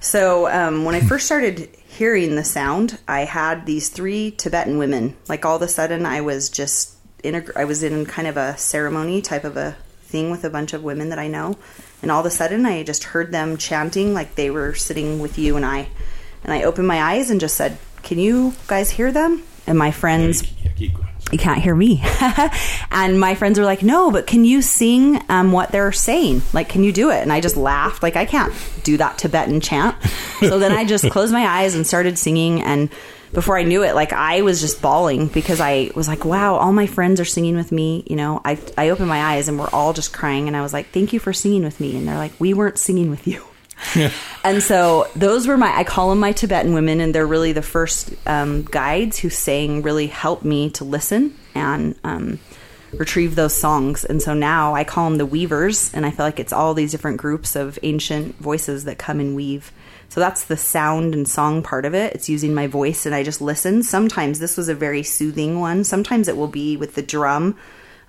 So 0.03 0.49
um, 0.49 0.83
when 0.83 0.95
I 0.95 0.99
first 1.07 1.25
started 1.25 1.69
hearing 1.87 2.35
the 2.35 2.43
sound, 2.43 2.99
I 3.07 3.21
had 3.21 3.65
these 3.65 3.87
three 3.87 4.31
Tibetan 4.31 4.77
women. 4.77 5.15
Like 5.29 5.45
all 5.45 5.55
of 5.55 5.61
a 5.61 5.67
sudden, 5.69 6.05
I 6.05 6.19
was 6.19 6.49
just 6.49 6.97
in 7.23 7.35
a, 7.35 7.43
I 7.55 7.63
was 7.63 7.83
in 7.83 8.05
kind 8.05 8.27
of 8.27 8.35
a 8.35 8.57
ceremony 8.57 9.21
type 9.21 9.45
of 9.45 9.55
a 9.55 9.77
thing 10.03 10.29
with 10.29 10.43
a 10.43 10.49
bunch 10.49 10.73
of 10.73 10.83
women 10.83 11.07
that 11.09 11.19
I 11.19 11.27
know, 11.27 11.57
and 12.01 12.11
all 12.11 12.19
of 12.19 12.25
a 12.25 12.31
sudden, 12.31 12.65
I 12.65 12.83
just 12.83 13.05
heard 13.05 13.31
them 13.31 13.55
chanting 13.55 14.13
like 14.13 14.35
they 14.35 14.49
were 14.49 14.75
sitting 14.75 15.19
with 15.19 15.37
you 15.37 15.55
and 15.55 15.65
I, 15.65 15.87
and 16.43 16.51
I 16.51 16.63
opened 16.63 16.87
my 16.87 17.01
eyes 17.01 17.29
and 17.29 17.39
just 17.39 17.55
said, 17.55 17.77
"Can 18.03 18.19
you 18.19 18.53
guys 18.67 18.89
hear 18.89 19.11
them?" 19.11 19.43
And 19.65 19.77
my 19.77 19.91
friends 19.91 20.43
Yeah, 20.61 20.71
keep 20.75 20.95
going. 20.95 21.07
You 21.31 21.37
can't 21.37 21.61
hear 21.61 21.75
me. 21.75 22.03
and 22.91 23.19
my 23.19 23.35
friends 23.35 23.57
were 23.57 23.65
like, 23.65 23.81
no, 23.81 24.11
but 24.11 24.27
can 24.27 24.45
you 24.45 24.61
sing 24.61 25.21
um, 25.29 25.51
what 25.51 25.71
they're 25.71 25.91
saying? 25.91 26.43
Like, 26.53 26.69
can 26.69 26.83
you 26.83 26.91
do 26.91 27.09
it? 27.09 27.21
And 27.21 27.33
I 27.33 27.41
just 27.41 27.57
laughed. 27.57 28.03
Like, 28.03 28.15
I 28.15 28.25
can't 28.25 28.53
do 28.83 28.97
that 28.97 29.17
Tibetan 29.17 29.61
chant. 29.61 29.95
So 30.39 30.59
then 30.59 30.71
I 30.71 30.85
just 30.85 31.09
closed 31.09 31.33
my 31.33 31.45
eyes 31.45 31.73
and 31.73 31.87
started 31.87 32.19
singing. 32.19 32.61
And 32.61 32.89
before 33.31 33.57
I 33.57 33.63
knew 33.63 33.83
it, 33.83 33.95
like, 33.95 34.13
I 34.13 34.41
was 34.41 34.61
just 34.61 34.81
bawling 34.81 35.27
because 35.27 35.59
I 35.59 35.89
was 35.95 36.07
like, 36.07 36.25
wow, 36.25 36.55
all 36.55 36.73
my 36.73 36.85
friends 36.85 37.19
are 37.19 37.25
singing 37.25 37.55
with 37.55 37.71
me. 37.71 38.03
You 38.07 38.15
know, 38.15 38.41
I, 38.43 38.59
I 38.77 38.89
opened 38.89 39.07
my 39.09 39.21
eyes 39.21 39.47
and 39.47 39.57
we're 39.57 39.69
all 39.71 39.93
just 39.93 40.13
crying. 40.13 40.47
And 40.47 40.55
I 40.55 40.61
was 40.61 40.73
like, 40.73 40.89
thank 40.89 41.13
you 41.13 41.19
for 41.19 41.33
singing 41.33 41.63
with 41.63 41.79
me. 41.79 41.97
And 41.97 42.07
they're 42.07 42.17
like, 42.17 42.33
we 42.39 42.53
weren't 42.53 42.77
singing 42.77 43.09
with 43.09 43.25
you. 43.25 43.43
And 44.43 44.61
so 44.61 45.07
those 45.15 45.47
were 45.47 45.55
my, 45.55 45.73
I 45.73 45.85
call 45.85 46.09
them 46.09 46.19
my 46.19 46.33
Tibetan 46.33 46.73
women, 46.73 46.99
and 46.99 47.15
they're 47.15 47.25
really 47.25 47.53
the 47.53 47.61
first 47.61 48.13
um, 48.27 48.63
guides 48.63 49.17
who 49.17 49.29
sang, 49.29 49.83
really 49.83 50.07
helped 50.07 50.43
me 50.43 50.69
to 50.71 50.83
listen 50.83 51.37
and 51.55 51.95
um, 52.03 52.39
retrieve 52.91 53.35
those 53.35 53.55
songs. 53.55 54.03
And 54.03 54.21
so 54.21 54.33
now 54.33 54.75
I 54.75 54.83
call 54.83 55.09
them 55.09 55.17
the 55.17 55.25
weavers, 55.25 55.93
and 55.93 56.05
I 56.05 56.11
feel 56.11 56.25
like 56.25 56.41
it's 56.41 56.51
all 56.51 56.73
these 56.73 56.91
different 56.91 57.17
groups 57.17 57.55
of 57.55 57.79
ancient 57.83 58.35
voices 58.35 58.83
that 58.83 58.97
come 58.97 59.21
and 59.21 59.33
weave. 59.33 59.71
So 60.09 60.19
that's 60.19 60.43
the 60.43 60.57
sound 60.57 61.15
and 61.15 61.25
song 61.25 61.63
part 61.63 61.85
of 61.85 61.95
it. 61.95 62.13
It's 62.13 62.27
using 62.27 62.53
my 62.53 62.67
voice, 62.67 63.05
and 63.05 63.15
I 63.15 63.23
just 63.23 63.39
listen. 63.39 63.81
Sometimes 63.81 64.39
this 64.39 64.57
was 64.57 64.67
a 64.67 64.75
very 64.75 65.03
soothing 65.03 65.61
one. 65.61 65.85
Sometimes 65.85 66.27
it 66.27 66.35
will 66.35 66.49
be 66.49 66.75
with 66.75 66.95
the 66.95 67.01
drum, 67.01 67.57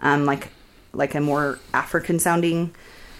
um, 0.00 0.26
like 0.26 0.48
like 0.92 1.14
a 1.14 1.20
more 1.20 1.58
African 1.72 2.18
sounding 2.18 2.74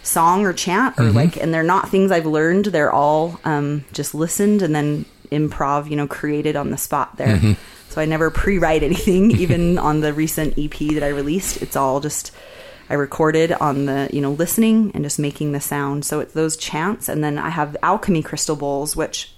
song 0.05 0.45
or 0.45 0.53
chant 0.53 0.99
or 0.99 1.11
like 1.11 1.37
and 1.37 1.53
they're 1.53 1.63
not 1.63 1.89
things 1.89 2.11
i've 2.11 2.27
learned. 2.27 2.67
They're 2.67 2.93
all 2.93 3.41
um, 3.45 3.85
just 3.93 4.15
listened 4.15 4.63
and 4.63 4.75
then 4.75 5.05
improv 5.31 5.91
you 5.91 5.97
know 5.97 6.07
created 6.07 6.57
on 6.57 6.71
the 6.71 6.77
spot 6.77 7.17
there. 7.17 7.57
So 7.89 8.01
i 8.01 8.05
never 8.05 8.31
pre-write 8.31 8.83
anything 8.83 9.31
even 9.45 9.79
on 9.79 10.01
the 10.01 10.13
recent 10.13 10.59
ep 10.59 10.79
that 10.95 11.03
i 11.03 11.09
released. 11.09 11.63
It's 11.63 11.77
all 11.77 12.01
just 12.01 12.33
i 12.91 12.95
recorded 12.95 13.53
on 13.53 13.87
the 13.87 14.11
you 14.13 14.21
know 14.21 14.33
listening 14.33 14.93
and 14.95 15.05
just 15.05 15.19
making 15.19 15.53
the 15.53 15.61
sound. 15.61 16.05
So 16.05 16.21
it's 16.21 16.35
those 16.35 16.57
chants. 16.57 17.09
And 17.09 17.25
then 17.25 17.39
i 17.39 17.49
have 17.49 17.77
alchemy 17.83 18.23
crystal 18.23 18.57
bowls 18.57 18.95
which 18.95 19.35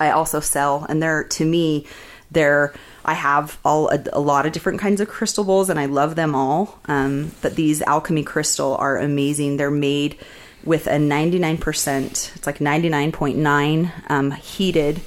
I 0.00 0.10
also 0.10 0.40
sell, 0.40 0.86
and 0.88 1.02
they're 1.02 1.24
to 1.24 1.44
me, 1.44 1.86
they're 2.30 2.72
I 3.04 3.14
have 3.14 3.58
all 3.64 3.88
a, 3.88 4.02
a 4.12 4.20
lot 4.20 4.46
of 4.46 4.52
different 4.52 4.80
kinds 4.80 5.00
of 5.00 5.08
crystal 5.08 5.44
bowls, 5.44 5.70
and 5.70 5.78
I 5.78 5.86
love 5.86 6.14
them 6.14 6.34
all. 6.34 6.78
Um, 6.86 7.32
but 7.42 7.56
these 7.56 7.82
alchemy 7.82 8.22
crystal 8.22 8.76
are 8.76 8.98
amazing. 8.98 9.56
They're 9.56 9.70
made 9.70 10.18
with 10.64 10.86
a 10.86 10.98
ninety 10.98 11.38
nine 11.38 11.58
percent. 11.58 12.32
It's 12.36 12.46
like 12.46 12.60
ninety 12.60 12.88
nine 12.88 13.12
point 13.12 13.38
nine 13.38 13.92
um, 14.08 14.30
heated 14.30 15.00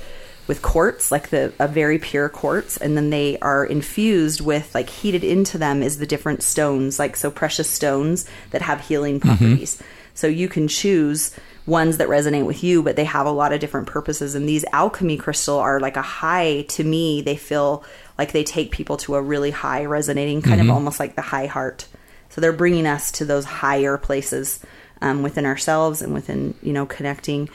with 0.47 0.61
quartz, 0.61 1.11
like 1.11 1.29
the 1.29 1.53
a 1.57 1.67
very 1.67 1.97
pure 1.97 2.29
quartz, 2.29 2.77
and 2.77 2.95
then 2.95 3.09
they 3.09 3.37
are 3.39 3.65
infused 3.65 4.41
with 4.41 4.75
like 4.75 4.89
heated 4.89 5.23
into 5.23 5.57
them 5.57 5.81
is 5.81 5.97
the 5.97 6.05
different 6.05 6.43
stones, 6.43 6.99
like 6.99 7.15
so 7.15 7.31
precious 7.31 7.69
stones 7.69 8.29
that 8.51 8.61
have 8.61 8.81
healing 8.81 9.19
properties. 9.19 9.81
So 10.13 10.27
you 10.27 10.47
can 10.47 10.67
choose 10.67 11.35
ones 11.65 11.97
that 11.97 12.07
resonate 12.07 12.45
with 12.45 12.63
you, 12.63 12.83
but 12.83 12.95
they 12.95 13.05
have 13.05 13.25
a 13.25 13.31
lot 13.31 13.51
of 13.51 13.59
different 13.59 13.87
purposes. 13.87 14.35
And 14.35 14.47
these 14.47 14.65
alchemy 14.71 15.17
crystal 15.17 15.57
are 15.57 15.79
like 15.79 15.97
a 15.97 16.01
high 16.01 16.63
to 16.69 16.83
me. 16.83 17.21
They 17.21 17.35
feel 17.35 17.83
like 18.17 18.31
they 18.31 18.43
take 18.43 18.71
people 18.71 18.97
to 18.97 19.15
a 19.15 19.21
really 19.21 19.51
high 19.51 19.85
resonating, 19.85 20.41
kind 20.41 20.61
of 20.61 20.69
almost 20.69 20.99
like 20.99 21.15
the 21.15 21.21
high 21.21 21.47
heart. 21.47 21.87
So 22.29 22.41
they're 22.41 22.53
bringing 22.53 22.85
us 22.85 23.11
to 23.13 23.25
those 23.25 23.45
higher 23.45 23.97
places 23.97 24.59
um, 25.01 25.23
within 25.23 25.45
ourselves 25.45 26.01
and 26.01 26.13
within 26.13 26.53
you 26.61 26.73
know 26.73 26.85
connecting. 26.85 27.49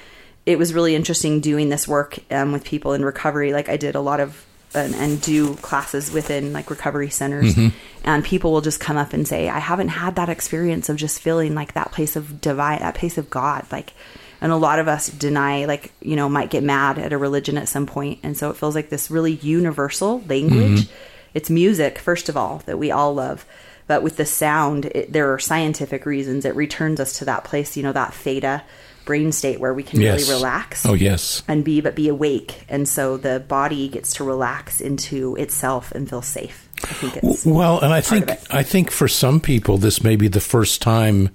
It 0.47 0.59
was 0.59 0.75
really 0.75 0.95
interesting 0.95 1.41
doing 1.41 1.69
this 1.69 1.87
work 1.87 2.19
um, 2.31 2.53
with 2.53 2.65
people 2.65 2.95
in 2.95 3.05
recovery. 3.05 3.53
Like 3.53 3.69
I 3.69 3.77
did 3.77 3.95
a 3.95 4.01
lot 4.01 4.21
of 4.21 4.45
and, 4.75 4.95
and 4.95 5.21
do 5.21 5.55
classes 5.57 6.13
within 6.13 6.53
like 6.53 6.71
recovery 6.71 7.11
centers. 7.11 7.55
Mm-hmm. 7.55 7.77
And 8.05 8.25
people 8.25 8.53
will 8.53 8.61
just 8.61 8.81
come 8.81 8.97
up 8.97 9.13
and 9.13 9.27
say 9.27 9.49
i 9.49 9.59
haven't 9.59 9.89
had 9.89 10.17
that 10.17 10.29
experience 10.29 10.89
of 10.89 10.97
just 10.97 11.21
feeling 11.21 11.55
like 11.55 11.75
that 11.75 11.93
place 11.93 12.17
of 12.17 12.41
divine 12.41 12.81
that 12.81 12.95
place 12.95 13.19
of 13.19 13.31
god. 13.31 13.67
Like 13.71 13.93
and 14.41 14.53
a 14.53 14.57
lot 14.57 14.79
of 14.79 14.89
us 14.89 15.09
deny 15.09 15.67
like 15.67 15.93
you 16.01 16.17
know 16.17 16.29
might 16.29 16.51
get 16.51 16.63
mad 16.63 16.99
at 16.99 17.13
a 17.13 17.19
religion 17.19 17.59
at 17.59 17.69
some 17.69 17.87
point 17.87 18.21
and 18.23 18.37
so 18.37 18.51
it 18.51 18.57
feels 18.57 18.75
like 18.75 18.91
this 18.91 19.11
really 19.11 19.35
universal 19.35 20.23
language. 20.29 20.83
Mm-hmm. 20.83 20.95
It's 21.35 21.51
music 21.51 21.99
first 21.99 22.29
of 22.29 22.37
all 22.37 22.63
that 22.67 22.79
we 22.79 22.91
all 22.91 23.15
love 23.15 23.47
but 23.87 24.03
with 24.03 24.17
the 24.17 24.27
sound 24.27 24.87
it, 24.87 25.13
there 25.13 25.33
are 25.33 25.39
scientific 25.39 26.07
reasons 26.07 26.45
it 26.45 26.55
returns 26.55 27.01
us 27.01 27.19
to 27.19 27.25
that 27.25 27.45
place 27.45 27.77
you 27.77 27.83
know 27.83 27.93
that 27.93 28.15
theta 28.15 28.63
brain 29.11 29.33
state 29.33 29.59
where 29.59 29.75
we 29.75 29.83
can 29.83 30.01
Yes. 30.01 30.29
really 30.29 30.39
relax 30.39 30.87
Oh, 30.87 30.95
yes. 30.95 31.43
and 31.49 31.65
be 31.65 31.81
but 31.81 31.95
be 31.97 32.09
awake 32.09 32.65
and 32.69 32.89
so 32.89 33.17
the 33.17 33.41
body 33.41 33.89
gets 33.89 34.15
to 34.15 34.25
relax 34.25 34.81
into 34.81 35.35
itself 35.37 35.91
and 35.97 36.09
feel 36.09 36.23
safe 36.23 36.69
i 36.85 36.93
think 37.01 37.17
it's 37.17 37.45
Well, 37.45 37.81
and 37.81 37.93
I 37.93 38.01
think. 38.01 38.31
I 38.61 38.63
think 38.63 38.91
for 38.91 39.09
some 39.09 39.41
people 39.41 39.79
this 39.79 40.03
may 40.05 40.17
be 40.17 40.29
the 40.29 40.41
first 40.55 40.81
time 40.81 41.29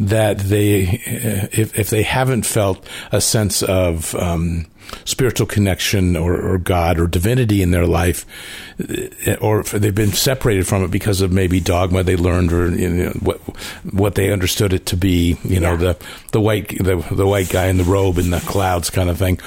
that 0.00 0.38
they, 0.38 0.82
if, 1.52 1.78
if 1.78 1.90
they 1.90 2.02
haven't 2.02 2.44
felt 2.46 2.86
a 3.12 3.20
sense 3.20 3.62
of 3.62 4.14
um, 4.16 4.66
spiritual 5.04 5.46
connection 5.46 6.16
or, 6.16 6.34
or, 6.34 6.58
God 6.58 6.98
or 6.98 7.06
divinity 7.06 7.62
in 7.62 7.70
their 7.70 7.86
life, 7.86 8.24
uh, 9.26 9.34
or 9.40 9.62
they've 9.64 9.94
been 9.94 10.12
separated 10.12 10.66
from 10.66 10.84
it 10.84 10.90
because 10.90 11.20
of 11.20 11.32
maybe 11.32 11.60
dogma 11.60 12.02
they 12.02 12.16
learned 12.16 12.52
or 12.52 12.70
you 12.70 12.88
know, 12.88 13.10
what 13.20 13.38
what 13.92 14.14
they 14.14 14.32
understood 14.32 14.72
it 14.72 14.86
to 14.86 14.96
be, 14.96 15.36
you 15.44 15.60
know, 15.60 15.72
yeah. 15.72 15.76
the 15.76 16.06
the 16.32 16.40
white 16.40 16.68
the, 16.68 17.04
the 17.10 17.26
white 17.26 17.48
guy 17.50 17.66
in 17.66 17.78
the 17.78 17.84
robe 17.84 18.18
in 18.18 18.30
the 18.30 18.40
clouds 18.40 18.90
kind 18.90 19.10
of 19.10 19.18
thing, 19.18 19.38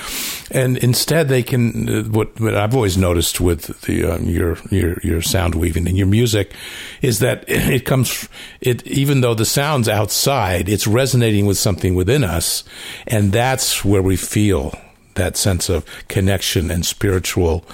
and 0.52 0.78
instead 0.78 1.28
they 1.28 1.44
can 1.44 1.90
uh, 1.90 2.04
what, 2.04 2.40
what 2.40 2.56
I've 2.56 2.76
always 2.76 2.98
noticed 2.98 3.40
with 3.40 3.82
the 3.82 4.06
um, 4.06 4.24
your 4.26 4.58
your 4.70 4.98
your 5.04 5.22
sound 5.22 5.56
weaving 5.56 5.88
and 5.88 5.98
your 5.98 6.08
music 6.08 6.54
is 7.02 7.20
that 7.20 7.46
it 7.48 7.86
comes 7.86 8.28
it 8.62 8.86
even 8.88 9.22
though 9.22 9.34
the 9.34 9.46
sounds 9.46 9.88
outside, 9.88 10.70
it's 10.70 10.88
resonating 10.88 11.46
with 11.46 11.58
something 11.58 11.96
within 11.96 12.24
us, 12.24 12.64
and 13.08 13.32
that's 13.32 13.86
where 13.86 14.02
we 14.02 14.16
feel 14.16 14.74
that 15.16 15.38
sense 15.38 15.70
of 15.70 15.86
connection 16.08 16.72
and 16.72 16.86
spiritual 16.86 17.66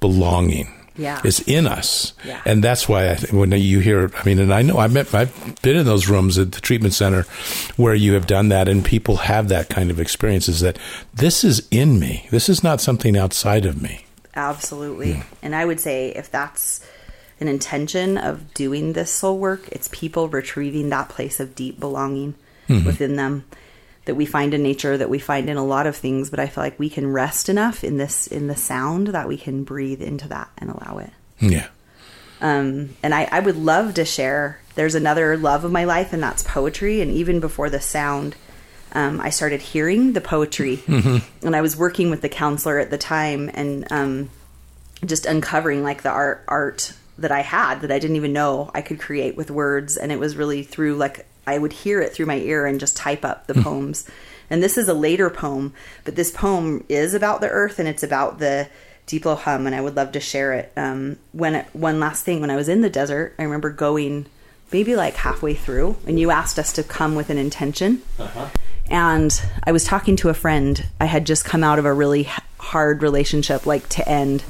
belonging. 0.00 0.74
Yeah. 0.96 1.22
is 1.24 1.40
in 1.46 1.66
us, 1.66 2.12
yeah. 2.26 2.42
and 2.44 2.62
that's 2.62 2.86
why 2.86 3.08
I 3.08 3.16
when 3.30 3.52
you 3.52 3.78
hear, 3.78 4.10
I 4.14 4.24
mean, 4.24 4.38
and 4.38 4.52
I 4.52 4.60
know 4.60 4.76
I've 4.76 4.92
met, 4.92 5.14
I've 5.14 5.62
been 5.62 5.76
in 5.76 5.86
those 5.86 6.08
rooms 6.10 6.36
at 6.36 6.52
the 6.52 6.60
treatment 6.60 6.92
center 6.92 7.22
where 7.76 7.94
you 7.94 8.12
have 8.14 8.26
done 8.26 8.50
that, 8.50 8.68
and 8.68 8.84
people 8.84 9.16
have 9.16 9.48
that 9.48 9.70
kind 9.70 9.90
of 9.90 9.98
experience. 9.98 10.46
Is 10.46 10.60
that 10.60 10.78
this 11.14 11.42
is 11.42 11.66
in 11.70 11.98
me? 11.98 12.26
This 12.30 12.50
is 12.50 12.62
not 12.62 12.82
something 12.82 13.16
outside 13.16 13.64
of 13.64 13.80
me. 13.80 14.04
Absolutely, 14.34 15.12
yeah. 15.12 15.22
and 15.40 15.54
I 15.54 15.64
would 15.64 15.80
say 15.80 16.10
if 16.10 16.30
that's 16.30 16.84
an 17.40 17.48
intention 17.48 18.18
of 18.18 18.52
doing 18.52 18.92
this 18.92 19.10
soul 19.10 19.38
work, 19.38 19.68
it's 19.68 19.88
people 19.92 20.28
retrieving 20.28 20.90
that 20.90 21.08
place 21.08 21.40
of 21.40 21.54
deep 21.54 21.80
belonging 21.80 22.34
mm-hmm. 22.68 22.86
within 22.86 23.16
them 23.16 23.44
that 24.06 24.14
we 24.14 24.26
find 24.26 24.54
in 24.54 24.62
nature 24.62 24.96
that 24.96 25.10
we 25.10 25.18
find 25.18 25.48
in 25.50 25.56
a 25.56 25.64
lot 25.64 25.86
of 25.86 25.94
things 25.96 26.30
but 26.30 26.40
i 26.40 26.46
feel 26.46 26.64
like 26.64 26.78
we 26.78 26.90
can 26.90 27.12
rest 27.12 27.48
enough 27.48 27.84
in 27.84 27.96
this 27.96 28.26
in 28.26 28.46
the 28.46 28.56
sound 28.56 29.08
that 29.08 29.28
we 29.28 29.36
can 29.36 29.62
breathe 29.64 30.02
into 30.02 30.28
that 30.28 30.48
and 30.58 30.70
allow 30.70 30.98
it. 30.98 31.10
Yeah. 31.38 31.68
Um, 32.40 32.96
and 33.02 33.14
I, 33.14 33.28
I 33.30 33.40
would 33.40 33.56
love 33.56 33.94
to 33.94 34.04
share 34.04 34.60
there's 34.74 34.94
another 34.94 35.36
love 35.36 35.64
of 35.64 35.72
my 35.72 35.84
life 35.84 36.12
and 36.12 36.22
that's 36.22 36.42
poetry. 36.42 37.00
And 37.02 37.10
even 37.10 37.40
before 37.40 37.68
the 37.70 37.80
sound 37.80 38.36
um, 38.92 39.20
i 39.20 39.30
started 39.30 39.60
hearing 39.60 40.14
the 40.14 40.20
poetry. 40.20 40.76
Mm-hmm. 40.86 41.46
and 41.46 41.54
i 41.54 41.60
was 41.60 41.76
working 41.76 42.10
with 42.10 42.22
the 42.22 42.28
counselor 42.28 42.78
at 42.78 42.90
the 42.90 42.98
time 42.98 43.50
and 43.54 43.86
um, 43.92 44.30
just 45.04 45.26
uncovering 45.26 45.82
like 45.82 46.02
the 46.02 46.10
art 46.10 46.44
art 46.48 46.92
that 47.18 47.30
i 47.30 47.40
had 47.40 47.82
that 47.82 47.92
i 47.92 47.98
didn't 47.98 48.16
even 48.16 48.32
know 48.32 48.70
i 48.74 48.82
could 48.82 48.98
create 48.98 49.36
with 49.36 49.50
words. 49.50 49.96
And 49.96 50.10
it 50.10 50.18
was 50.18 50.36
really 50.36 50.62
through 50.62 50.96
like 50.96 51.26
I 51.46 51.58
would 51.58 51.72
hear 51.72 52.00
it 52.00 52.12
through 52.12 52.26
my 52.26 52.36
ear 52.36 52.66
and 52.66 52.80
just 52.80 52.96
type 52.96 53.24
up 53.24 53.46
the 53.46 53.54
poems. 53.54 54.08
And 54.50 54.62
this 54.62 54.76
is 54.76 54.88
a 54.88 54.94
later 54.94 55.30
poem, 55.30 55.72
but 56.04 56.16
this 56.16 56.30
poem 56.30 56.84
is 56.88 57.14
about 57.14 57.40
the 57.40 57.48
earth 57.48 57.78
and 57.78 57.88
it's 57.88 58.02
about 58.02 58.38
the 58.38 58.68
deep 59.06 59.24
low 59.24 59.34
hum, 59.34 59.66
and 59.66 59.74
I 59.74 59.80
would 59.80 59.96
love 59.96 60.12
to 60.12 60.20
share 60.20 60.52
it. 60.52 60.72
Um, 60.76 61.18
when 61.32 61.54
it, 61.56 61.66
one 61.72 61.98
last 61.98 62.24
thing, 62.24 62.40
when 62.40 62.50
I 62.50 62.56
was 62.56 62.68
in 62.68 62.80
the 62.80 62.90
desert, 62.90 63.34
I 63.38 63.42
remember 63.42 63.70
going 63.70 64.26
maybe 64.72 64.94
like 64.94 65.14
halfway 65.14 65.54
through, 65.54 65.96
and 66.06 66.18
you 66.18 66.30
asked 66.30 66.58
us 66.58 66.72
to 66.74 66.82
come 66.82 67.14
with 67.16 67.30
an 67.30 67.38
intention. 67.38 68.02
Uh-huh. 68.18 68.48
And 68.88 69.42
I 69.64 69.72
was 69.72 69.84
talking 69.84 70.16
to 70.16 70.28
a 70.28 70.34
friend. 70.34 70.86
I 71.00 71.06
had 71.06 71.26
just 71.26 71.44
come 71.44 71.64
out 71.64 71.78
of 71.78 71.84
a 71.84 71.92
really 71.92 72.28
hard 72.58 73.02
relationship, 73.02 73.66
like 73.66 73.88
to 73.90 74.08
end 74.08 74.42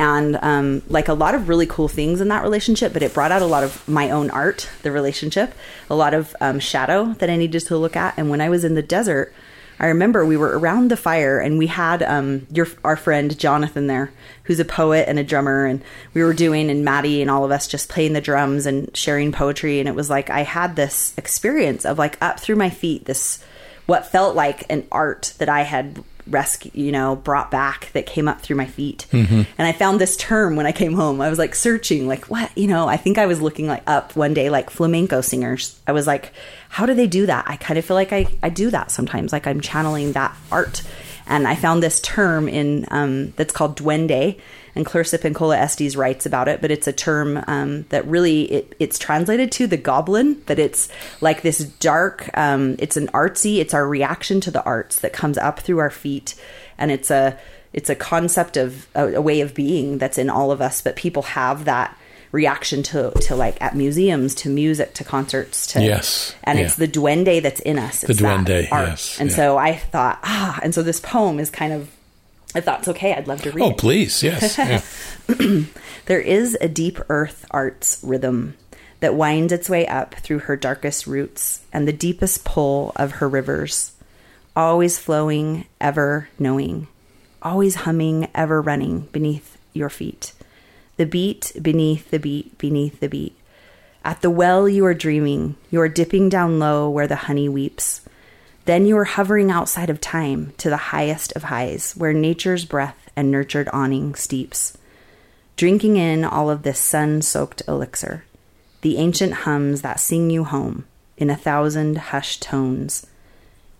and 0.00 0.36
um, 0.40 0.82
like 0.88 1.08
a 1.08 1.14
lot 1.14 1.34
of 1.34 1.48
really 1.48 1.66
cool 1.66 1.86
things 1.86 2.20
in 2.20 2.28
that 2.28 2.42
relationship 2.42 2.92
but 2.92 3.02
it 3.02 3.12
brought 3.12 3.30
out 3.30 3.42
a 3.42 3.46
lot 3.46 3.62
of 3.62 3.86
my 3.86 4.10
own 4.10 4.30
art 4.30 4.68
the 4.82 4.90
relationship 4.90 5.52
a 5.90 5.94
lot 5.94 6.14
of 6.14 6.34
um, 6.40 6.58
shadow 6.58 7.12
that 7.18 7.28
i 7.28 7.36
needed 7.36 7.60
to 7.60 7.76
look 7.76 7.96
at. 7.96 8.14
And 8.16 8.30
when 8.30 8.40
i 8.40 8.48
was 8.48 8.64
in 8.64 8.74
the 8.74 8.82
desert 8.82 9.32
i 9.78 9.86
remember 9.86 10.24
we 10.24 10.38
were 10.38 10.58
around 10.58 10.90
the 10.90 10.96
fire 10.96 11.38
and 11.38 11.58
we 11.58 11.66
had 11.66 12.02
um, 12.02 12.46
your 12.50 12.66
our 12.82 12.96
friend 12.96 13.38
jonathan 13.38 13.86
there 13.86 14.10
who's 14.44 14.58
a 14.58 14.64
poet 14.64 15.08
and 15.08 15.16
a 15.16 15.22
drummer. 15.22 15.64
And 15.64 15.80
we 16.12 16.24
were 16.24 16.32
doing 16.32 16.70
and 16.70 16.84
maddie 16.84 17.22
and 17.22 17.30
all 17.30 17.44
of 17.44 17.52
us 17.52 17.68
just 17.68 17.88
playing 17.88 18.14
the 18.14 18.20
drums 18.20 18.66
and 18.66 18.94
sharing 18.96 19.30
poetry. 19.30 19.78
And 19.78 19.88
it 19.88 19.94
was 19.94 20.10
like 20.10 20.28
i 20.28 20.42
had 20.42 20.74
this 20.74 21.14
experience 21.16 21.84
of 21.84 21.98
like 21.98 22.16
up 22.20 22.40
through 22.40 22.56
my 22.56 22.70
feet 22.70 23.04
this 23.04 23.44
what 23.86 24.06
felt 24.06 24.34
like 24.34 24.64
an 24.70 24.86
art 24.90 25.34
that 25.38 25.48
i 25.48 25.62
had 25.62 26.02
rescue, 26.30 26.70
you 26.74 26.92
know, 26.92 27.16
brought 27.16 27.50
back 27.50 27.90
that 27.92 28.06
came 28.06 28.28
up 28.28 28.40
through 28.40 28.56
my 28.56 28.66
feet. 28.66 29.06
Mm-hmm. 29.12 29.42
And 29.58 29.66
I 29.66 29.72
found 29.72 30.00
this 30.00 30.16
term 30.16 30.56
when 30.56 30.66
I 30.66 30.72
came 30.72 30.94
home. 30.94 31.20
I 31.20 31.28
was 31.28 31.38
like 31.38 31.54
searching, 31.54 32.06
like, 32.06 32.26
what, 32.26 32.50
you 32.56 32.66
know, 32.66 32.88
I 32.88 32.96
think 32.96 33.18
I 33.18 33.26
was 33.26 33.40
looking 33.40 33.66
like 33.66 33.82
up 33.86 34.16
one 34.16 34.34
day, 34.34 34.50
like 34.50 34.70
flamenco 34.70 35.20
singers. 35.20 35.80
I 35.86 35.92
was 35.92 36.06
like, 36.06 36.32
how 36.68 36.86
do 36.86 36.94
they 36.94 37.06
do 37.06 37.26
that? 37.26 37.44
I 37.46 37.56
kind 37.56 37.78
of 37.78 37.84
feel 37.84 37.96
like 37.96 38.12
I, 38.12 38.26
I 38.42 38.48
do 38.48 38.70
that 38.70 38.90
sometimes, 38.90 39.32
like 39.32 39.46
I'm 39.46 39.60
channeling 39.60 40.12
that 40.12 40.36
art. 40.50 40.82
And 41.26 41.46
I 41.46 41.54
found 41.54 41.82
this 41.82 42.00
term 42.00 42.48
in 42.48 42.86
um, 42.90 43.30
that's 43.36 43.52
called 43.52 43.76
duende, 43.76 44.40
and 44.74 44.86
Clarissa 44.86 45.18
Pinkola 45.18 45.56
Estes 45.56 45.96
writes 45.96 46.26
about 46.26 46.48
it, 46.48 46.60
but 46.60 46.70
it's 46.70 46.86
a 46.86 46.92
term 46.92 47.42
um, 47.46 47.82
that 47.88 48.06
really 48.06 48.42
it, 48.52 48.76
it's 48.78 48.98
translated 48.98 49.50
to 49.52 49.66
the 49.66 49.76
goblin. 49.76 50.42
That 50.46 50.58
it's 50.58 50.88
like 51.20 51.42
this 51.42 51.58
dark. 51.58 52.30
Um, 52.34 52.76
it's 52.78 52.96
an 52.96 53.08
artsy. 53.08 53.58
It's 53.58 53.74
our 53.74 53.86
reaction 53.86 54.40
to 54.42 54.50
the 54.50 54.62
arts 54.62 55.00
that 55.00 55.12
comes 55.12 55.38
up 55.38 55.60
through 55.60 55.78
our 55.78 55.90
feet, 55.90 56.34
and 56.78 56.90
it's 56.90 57.10
a 57.10 57.38
it's 57.72 57.90
a 57.90 57.94
concept 57.94 58.56
of 58.56 58.88
a, 58.94 59.14
a 59.14 59.20
way 59.20 59.40
of 59.40 59.54
being 59.54 59.98
that's 59.98 60.18
in 60.18 60.30
all 60.30 60.52
of 60.52 60.60
us. 60.60 60.82
But 60.82 60.96
people 60.96 61.22
have 61.22 61.64
that 61.64 61.96
reaction 62.32 62.82
to 62.84 63.10
to 63.22 63.34
like 63.34 63.60
at 63.60 63.74
museums 63.74 64.36
to 64.36 64.48
music 64.48 64.94
to 64.94 65.02
concerts 65.02 65.66
to 65.66 65.82
yes 65.82 66.32
and 66.44 66.60
yeah. 66.60 66.64
it's 66.64 66.76
the 66.76 66.86
duende 66.86 67.42
that's 67.42 67.58
in 67.60 67.76
us 67.76 68.04
it's 68.04 68.20
the 68.20 68.24
duende 68.24 68.68
art. 68.70 68.88
yes 68.88 69.18
and 69.18 69.30
yeah. 69.30 69.36
so 69.36 69.58
i 69.58 69.74
thought 69.74 70.20
ah 70.22 70.56
and 70.62 70.72
so 70.72 70.80
this 70.80 71.00
poem 71.00 71.40
is 71.40 71.50
kind 71.50 71.72
of 71.72 71.90
if 72.54 72.64
that's 72.64 72.88
okay, 72.88 73.14
I'd 73.14 73.28
love 73.28 73.42
to 73.42 73.50
read. 73.50 73.62
Oh, 73.62 73.70
it. 73.70 73.78
please, 73.78 74.22
yes. 74.22 74.58
Yeah. 75.28 75.64
there 76.06 76.20
is 76.20 76.58
a 76.60 76.68
deep 76.68 76.98
earth 77.08 77.46
art's 77.50 78.00
rhythm 78.02 78.56
that 79.00 79.14
winds 79.14 79.52
its 79.52 79.68
way 79.70 79.86
up 79.86 80.14
through 80.16 80.40
her 80.40 80.56
darkest 80.56 81.06
roots 81.06 81.62
and 81.72 81.86
the 81.86 81.92
deepest 81.92 82.44
pull 82.44 82.92
of 82.96 83.12
her 83.12 83.28
rivers, 83.28 83.92
always 84.56 84.98
flowing, 84.98 85.66
ever 85.80 86.28
knowing, 86.38 86.88
always 87.42 87.76
humming, 87.76 88.28
ever 88.34 88.60
running 88.60 89.00
beneath 89.12 89.56
your 89.72 89.88
feet. 89.88 90.32
The 90.96 91.06
beat 91.06 91.52
beneath 91.62 92.10
the 92.10 92.18
beat 92.18 92.58
beneath 92.58 93.00
the 93.00 93.08
beat. 93.08 93.36
At 94.04 94.22
the 94.22 94.30
well 94.30 94.68
you 94.68 94.84
are 94.86 94.94
dreaming, 94.94 95.56
you 95.70 95.80
are 95.80 95.88
dipping 95.88 96.28
down 96.28 96.58
low 96.58 96.90
where 96.90 97.06
the 97.06 97.16
honey 97.16 97.48
weeps 97.48 98.02
then 98.64 98.86
you 98.86 98.96
are 98.98 99.04
hovering 99.04 99.50
outside 99.50 99.90
of 99.90 100.00
time 100.00 100.52
to 100.58 100.68
the 100.70 100.76
highest 100.76 101.32
of 101.32 101.44
highs, 101.44 101.94
where 101.96 102.12
nature's 102.12 102.64
breath 102.64 103.10
and 103.16 103.30
nurtured 103.30 103.68
awning 103.72 104.14
steeps. 104.14 104.76
Drinking 105.56 105.96
in 105.96 106.24
all 106.24 106.50
of 106.50 106.62
this 106.62 106.78
sun 106.78 107.22
soaked 107.22 107.62
elixir, 107.66 108.24
the 108.82 108.96
ancient 108.96 109.32
hums 109.32 109.82
that 109.82 110.00
sing 110.00 110.30
you 110.30 110.44
home 110.44 110.86
in 111.16 111.28
a 111.30 111.36
thousand 111.36 111.98
hushed 111.98 112.42
tones, 112.42 113.06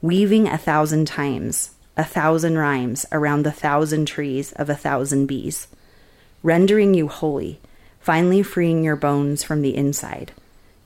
weaving 0.02 0.46
a 0.46 0.58
thousand 0.58 1.06
times, 1.06 1.70
a 1.96 2.04
thousand 2.04 2.58
rhymes 2.58 3.06
around 3.12 3.44
the 3.44 3.52
thousand 3.52 4.06
trees 4.06 4.52
of 4.52 4.68
a 4.68 4.74
thousand 4.74 5.26
bees, 5.26 5.68
rendering 6.42 6.94
you 6.94 7.08
holy, 7.08 7.60
finally 8.00 8.42
freeing 8.42 8.84
your 8.84 8.96
bones 8.96 9.42
from 9.42 9.62
the 9.62 9.74
inside. 9.74 10.32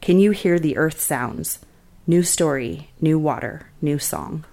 Can 0.01 0.19
you 0.19 0.33
hear 0.33 0.59
the 0.59 0.77
earth 0.77 1.01
sounds? 1.01 1.59
New 2.07 2.23
story, 2.23 2.91
new 3.01 3.19
water, 3.19 3.71
new 3.81 3.99
song. 3.99 4.45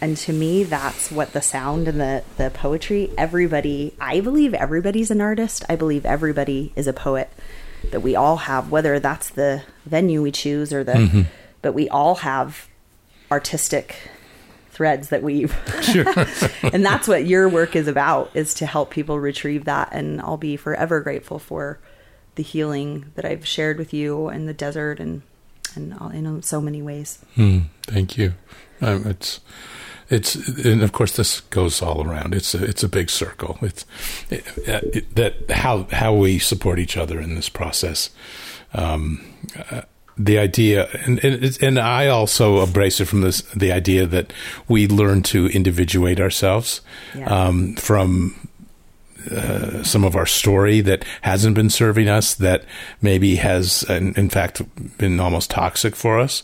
and 0.00 0.16
to 0.16 0.32
me 0.32 0.62
that's 0.64 1.10
what 1.10 1.32
the 1.32 1.42
sound 1.42 1.88
and 1.88 2.00
the 2.00 2.22
the 2.36 2.50
poetry 2.50 3.10
everybody 3.18 3.92
i 4.00 4.20
believe 4.20 4.54
everybody's 4.54 5.10
an 5.10 5.20
artist 5.20 5.64
i 5.68 5.76
believe 5.76 6.06
everybody 6.06 6.72
is 6.76 6.86
a 6.86 6.92
poet 6.92 7.28
that 7.90 8.00
we 8.00 8.14
all 8.14 8.36
have 8.36 8.70
whether 8.70 8.98
that's 9.00 9.30
the 9.30 9.62
venue 9.86 10.22
we 10.22 10.30
choose 10.30 10.72
or 10.72 10.84
the 10.84 10.92
mm-hmm. 10.92 11.22
but 11.62 11.74
we 11.74 11.88
all 11.88 12.16
have 12.16 12.68
artistic 13.30 13.96
threads 14.78 15.08
that 15.08 15.24
weave. 15.24 15.54
Sure. 15.88 16.04
and 16.72 16.84
that's 16.84 17.08
what 17.08 17.26
your 17.26 17.48
work 17.48 17.74
is 17.74 17.88
about 17.88 18.30
is 18.34 18.52
to 18.54 18.66
help 18.66 18.90
people 18.90 19.18
retrieve 19.18 19.64
that 19.64 19.88
and 19.90 20.20
I'll 20.20 20.36
be 20.36 20.56
forever 20.56 21.00
grateful 21.00 21.38
for 21.38 21.78
the 22.34 22.42
healing 22.42 23.10
that 23.14 23.24
I've 23.24 23.46
shared 23.46 23.78
with 23.78 23.94
you 23.94 24.28
in 24.28 24.46
the 24.46 24.52
desert 24.52 25.00
and 25.00 25.22
and 25.74 25.94
in 26.14 26.42
so 26.42 26.60
many 26.60 26.82
ways. 26.82 27.24
Mm, 27.36 27.64
thank 27.84 28.18
you. 28.18 28.34
Um, 28.82 29.06
it's 29.06 29.40
it's 30.10 30.34
and 30.64 30.82
of 30.82 30.92
course 30.92 31.16
this 31.16 31.40
goes 31.40 31.80
all 31.80 32.06
around. 32.06 32.34
It's 32.34 32.54
a, 32.54 32.62
it's 32.62 32.82
a 32.82 32.88
big 32.88 33.08
circle. 33.08 33.58
It's 33.62 33.86
it, 34.28 34.44
it, 34.66 35.14
that 35.14 35.50
how 35.50 35.84
how 35.84 36.14
we 36.14 36.38
support 36.38 36.78
each 36.78 36.98
other 36.98 37.18
in 37.18 37.34
this 37.34 37.48
process. 37.48 38.10
Um, 38.74 39.24
uh, 39.70 39.82
the 40.18 40.38
idea, 40.38 40.88
and, 41.06 41.22
and 41.24 41.58
and 41.62 41.78
I 41.78 42.08
also 42.08 42.62
embrace 42.62 43.00
it 43.00 43.06
from 43.06 43.20
this 43.20 43.42
the 43.56 43.70
idea 43.72 44.06
that 44.06 44.32
we 44.68 44.86
learn 44.88 45.22
to 45.24 45.46
individuate 45.46 46.20
ourselves 46.20 46.80
Yeah. 47.14 47.26
um, 47.28 47.76
from 47.76 48.34
uh, 49.30 49.82
some 49.82 50.04
of 50.04 50.16
our 50.16 50.26
story 50.26 50.80
that 50.80 51.04
hasn't 51.22 51.54
been 51.54 51.70
serving 51.70 52.08
us, 52.08 52.34
that 52.34 52.64
maybe 53.02 53.36
has, 53.36 53.82
in, 53.88 54.14
in 54.14 54.30
fact, 54.30 54.62
been 54.98 55.20
almost 55.20 55.50
toxic 55.50 55.94
for 55.96 56.18
us, 56.18 56.42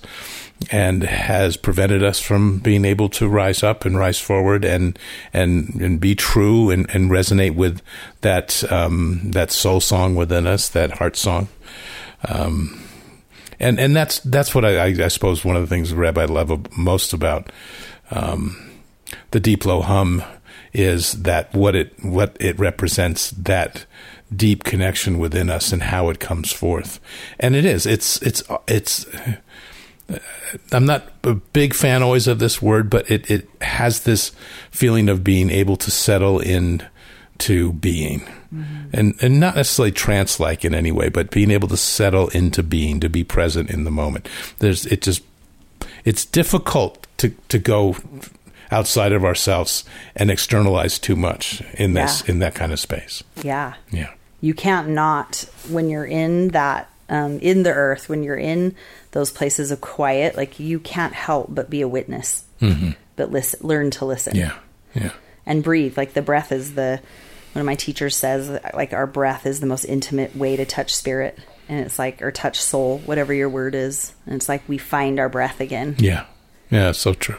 and 0.71 1.03
has 1.03 1.57
prevented 1.57 2.03
us 2.03 2.21
from 2.21 2.59
being 2.59 2.85
able 2.85 3.09
to 3.09 3.29
rise 3.29 3.63
up 3.63 3.85
and 3.85 3.97
rise 3.99 4.21
forward 4.21 4.65
and 4.65 4.99
and 5.33 5.81
and 5.81 5.99
be 6.01 6.15
true 6.15 6.71
and, 6.71 6.87
and 6.95 7.11
resonate 7.11 7.55
with 7.55 7.81
that 8.21 8.63
um, 8.71 9.21
that 9.33 9.51
soul 9.51 9.81
song 9.81 10.15
within 10.15 10.47
us, 10.47 10.69
that 10.69 10.91
heart 10.99 11.17
song. 11.17 11.49
Um, 12.29 12.81
and 13.61 13.79
and 13.79 13.95
that's 13.95 14.21
that's 14.21 14.55
what 14.55 14.65
I, 14.65 15.05
I, 15.05 15.09
suppose 15.09 15.45
one 15.45 15.57
of 15.57 15.63
the 15.63 15.69
things 15.69 15.93
Rabbi 15.93 16.25
love 16.25 16.77
most 16.77 17.13
about 17.13 17.51
um, 18.11 18.71
the 19.31 19.41
deep 19.41 19.65
low 19.65 19.83
hum 19.83 20.23
is 20.73 21.23
that 21.23 21.55
what 21.55 21.75
it 21.75 21.95
what 22.03 22.37
it 22.41 22.59
represents 22.59 23.31
that 23.33 23.87
deep 24.35 24.65
connection 24.65 25.19
within 25.19 25.49
us 25.49 25.73
and 25.73 25.83
how 25.85 26.09
it 26.09 26.19
comes 26.19 26.53
forth. 26.53 27.01
And 27.39 27.55
it 27.55 27.65
is 27.65 27.87
it's 27.87 28.21
it's 28.23 28.43
it's 28.67 29.07
I'm 30.73 30.85
not 30.85 31.11
a 31.23 31.35
big 31.35 31.75
fan 31.75 32.03
always 32.03 32.27
of 32.27 32.39
this 32.39 32.61
word 32.61 32.91
but 32.91 33.11
it 33.11 33.31
it 33.31 33.49
has 33.63 34.01
this 34.01 34.33
feeling 34.71 35.09
of 35.09 35.25
being 35.25 35.51
able 35.51 35.77
to 35.77 35.91
settle 35.91 36.41
in 36.41 36.87
to 37.39 37.73
being 37.75 38.27
and 38.93 39.15
and 39.23 39.41
not 39.41 39.57
necessarily 39.57 39.93
trance 39.93 40.39
like 40.41 40.65
in 40.65 40.75
any 40.75 40.93
way 40.93 41.09
but 41.09 41.31
being 41.31 41.51
able 41.51 41.69
to 41.69 41.77
settle 41.77 42.29
into 42.29 42.63
being 42.63 43.01
to 43.01 43.09
be 43.09 43.25
present 43.25 43.71
in 43.71 43.85
the 43.85 43.91
moment. 43.91 44.29
There's 44.59 44.87
it 44.87 45.03
just 45.03 45.23
it's 46.05 46.25
difficult 46.25 47.07
to 47.19 47.31
to 47.49 47.59
go 47.59 47.97
outside 48.71 49.13
of 49.13 49.25
ourselves 49.25 49.85
and 50.17 50.31
externalize 50.31 50.99
too 50.99 51.17
much 51.17 51.63
in 51.75 51.93
this 51.95 52.23
Yeah. 52.27 52.33
in 52.33 52.39
that 52.41 52.55
kind 52.55 52.73
of 52.73 52.81
space. 52.81 53.23
Yeah. 53.43 53.75
yeah. 53.91 54.11
You 54.41 54.55
can't 54.55 54.89
not 54.89 55.45
when 55.69 55.89
you're 55.89 56.05
in 56.07 56.49
that 56.49 56.91
um, 57.09 57.39
in 57.41 57.63
the 57.63 57.71
earth 57.73 58.09
when 58.09 58.23
you're 58.23 58.37
in 58.37 58.75
those 59.13 59.31
places 59.31 59.71
of 59.71 59.81
quiet 59.81 60.37
like 60.37 60.59
you 60.59 60.79
can't 60.81 61.13
help 61.13 61.47
but 61.55 61.71
be 61.71 61.81
a 61.83 61.89
witness. 61.89 62.45
But 63.17 63.31
listen 63.31 63.67
learn 63.67 63.91
to 63.93 64.07
listen. 64.07 64.35
Yeah. 64.37 64.55
Yeah. 64.95 65.11
And 65.47 65.63
breathe. 65.63 65.97
Like 65.99 66.15
the 66.15 66.23
breath 66.23 66.51
is 66.51 66.75
the 66.75 67.01
one 67.55 67.61
of 67.61 67.67
my 67.67 67.75
teachers 67.77 68.17
says 68.17 68.61
like 68.75 68.93
our 68.93 69.07
breath 69.07 69.47
is 69.47 69.61
the 69.61 69.67
most 69.67 69.85
intimate 69.85 70.37
way 70.37 70.57
to 70.57 70.65
touch 70.67 70.95
spirit. 70.95 71.39
And 71.69 71.81
it's 71.81 71.99
like 71.99 72.21
or 72.21 72.31
touch 72.31 72.61
soul 72.61 72.99
whatever 73.07 73.33
your 73.33 73.49
word 73.49 73.75
is. 73.75 74.13
And 74.27 74.35
it's 74.35 74.49
like 74.49 74.63
we 74.69 74.77
find 74.77 75.19
our 75.19 75.29
breath 75.31 75.61
again. 75.61 75.97
Yeah. 75.99 76.27
Yeah 76.71 76.93
so 76.93 77.15
true. 77.15 77.39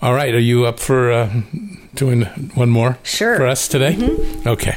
All 0.00 0.14
right 0.14 0.34
are 0.34 0.38
you 0.38 0.66
up 0.66 0.78
for 0.78 1.10
uh, 1.10 1.42
doing 1.94 2.22
one 2.54 2.70
more 2.70 2.98
Sure. 3.02 3.36
for 3.36 3.46
us 3.46 3.66
today? 3.68 3.96
Okay 4.46 4.76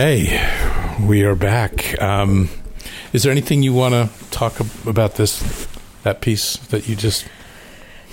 Okay, 0.00 0.96
we 1.06 1.24
are 1.24 1.34
back. 1.34 2.00
Um, 2.00 2.48
is 3.12 3.22
there 3.22 3.30
anything 3.30 3.62
you 3.62 3.74
want 3.74 3.92
to 3.92 4.08
talk 4.30 4.58
about 4.86 5.16
this 5.16 5.68
that 6.04 6.22
piece 6.22 6.56
that 6.68 6.88
you 6.88 6.96
just? 6.96 7.26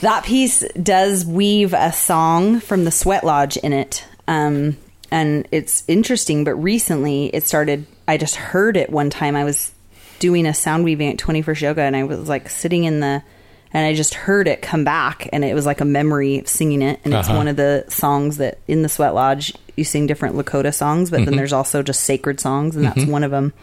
that 0.01 0.25
piece 0.25 0.67
does 0.83 1.25
weave 1.25 1.73
a 1.73 1.93
song 1.93 2.59
from 2.59 2.83
the 2.83 2.91
Sweat 2.91 3.23
Lodge 3.23 3.55
in 3.55 3.71
it. 3.71 4.05
Um, 4.27 4.75
and 5.11 5.47
it's 5.53 5.85
interesting, 5.87 6.43
but 6.43 6.55
recently 6.55 7.27
it 7.27 7.47
started. 7.47 7.85
I 8.05 8.17
just 8.17 8.35
heard 8.35 8.75
it 8.75 8.89
one 8.89 9.09
time. 9.09 9.37
I 9.37 9.45
was 9.45 9.73
doing 10.19 10.45
a 10.45 10.53
sound 10.53 10.83
weaving 10.83 11.07
at 11.07 11.17
21st 11.17 11.61
Yoga, 11.61 11.83
and 11.83 11.95
I 11.95 12.03
was 12.03 12.27
like 12.27 12.49
sitting 12.49 12.83
in 12.83 12.99
the, 12.99 13.23
and 13.71 13.85
I 13.87 13.93
just 13.93 14.13
heard 14.13 14.49
it 14.49 14.61
come 14.61 14.83
back, 14.83 15.29
and 15.31 15.45
it 15.45 15.53
was 15.53 15.65
like 15.65 15.79
a 15.79 15.85
memory 15.85 16.39
of 16.39 16.49
singing 16.49 16.81
it. 16.81 16.99
And 17.05 17.13
it's 17.13 17.29
Uh-huh. 17.29 17.37
one 17.37 17.47
of 17.47 17.55
the 17.55 17.85
songs 17.87 18.35
that 18.39 18.57
in 18.67 18.81
the 18.81 18.89
Sweat 18.89 19.15
Lodge 19.15 19.53
you 19.77 19.83
sing 19.85 20.07
different 20.07 20.35
Lakota 20.35 20.73
songs, 20.73 21.09
but 21.11 21.17
then 21.17 21.27
Mm-hmm. 21.27 21.35
there's 21.37 21.53
also 21.53 21.81
just 21.83 22.03
sacred 22.03 22.39
songs, 22.41 22.75
and 22.75 22.83
that's 22.85 23.05
one 23.05 23.23
of 23.23 23.31
them. 23.31 23.53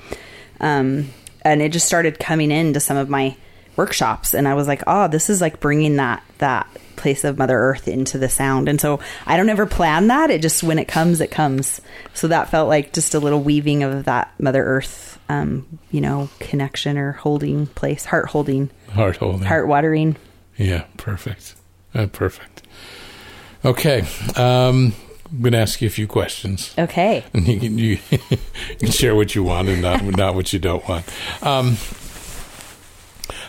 Um, 0.60 1.10
and 1.42 1.60
it 1.60 1.72
just 1.72 1.86
started 1.86 2.18
coming 2.18 2.50
into 2.50 2.80
some 2.80 2.96
of 2.96 3.08
my 3.10 3.36
workshops, 3.76 4.32
and 4.34 4.46
I 4.48 4.54
was 4.54 4.66
like, 4.68 4.82
oh, 4.86 5.08
this 5.08 5.28
is 5.28 5.40
like 5.40 5.60
bringing 5.60 5.96
that 5.96 6.22
that 6.38 6.66
place 6.96 7.24
of 7.24 7.36
Mother 7.36 7.58
Earth 7.58 7.88
into 7.88 8.16
the 8.18 8.28
sound. 8.28 8.68
And 8.68 8.80
so 8.80 9.00
I 9.26 9.36
don't 9.36 9.48
ever 9.48 9.66
plan 9.66 10.06
that. 10.06 10.30
It 10.30 10.40
just 10.40 10.62
when 10.62 10.78
it 10.78 10.86
comes, 10.86 11.20
it 11.20 11.30
comes. 11.30 11.80
So 12.14 12.28
that 12.28 12.48
felt 12.50 12.68
like 12.68 12.92
just 12.92 13.14
a 13.14 13.18
little 13.18 13.42
weaving 13.42 13.82
of 13.82 14.04
that 14.04 14.32
Mother 14.38 14.64
Earth, 14.64 15.18
um, 15.28 15.66
you 15.90 16.00
know, 16.00 16.30
connection 16.38 16.96
or 16.96 17.12
holding 17.12 17.66
place, 17.66 18.04
heart 18.04 18.28
holding, 18.28 18.70
Heart 18.92 19.16
holding. 19.16 19.42
heart 19.42 19.66
watering. 19.66 20.16
Yeah, 20.56 20.84
perfect. 20.96 21.56
Uh, 21.94 22.06
perfect. 22.06 22.62
Okay. 23.64 24.04
Um, 24.36 24.92
I'm 25.30 25.40
going 25.40 25.52
to 25.52 25.58
ask 25.58 25.80
you 25.80 25.86
a 25.86 25.90
few 25.90 26.06
questions. 26.06 26.74
Okay. 26.78 27.24
And 27.32 27.48
you 27.48 27.60
can, 27.60 27.78
you, 27.78 27.98
you 28.10 28.76
can 28.78 28.90
share 28.90 29.14
what 29.14 29.34
you 29.34 29.42
want 29.42 29.68
and 29.68 29.82
not, 29.82 30.02
not 30.02 30.34
what 30.34 30.52
you 30.52 30.58
don't 30.58 30.86
want. 30.88 31.04
Um, 31.42 31.76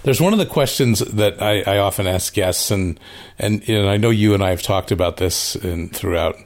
there's 0.03 0.21
one 0.21 0.33
of 0.33 0.39
the 0.39 0.45
questions 0.45 0.99
that 0.99 1.41
I, 1.41 1.61
I 1.61 1.77
often 1.79 2.05
ask 2.05 2.33
guests, 2.33 2.69
and, 2.69 2.99
and 3.39 3.67
you 3.67 3.81
know, 3.81 3.89
I 3.89 3.97
know 3.97 4.11
you 4.11 4.33
and 4.33 4.43
I 4.43 4.51
have 4.51 4.61
talked 4.61 4.91
about 4.91 5.17
this 5.17 5.55
in, 5.55 5.89
throughout 5.89 6.37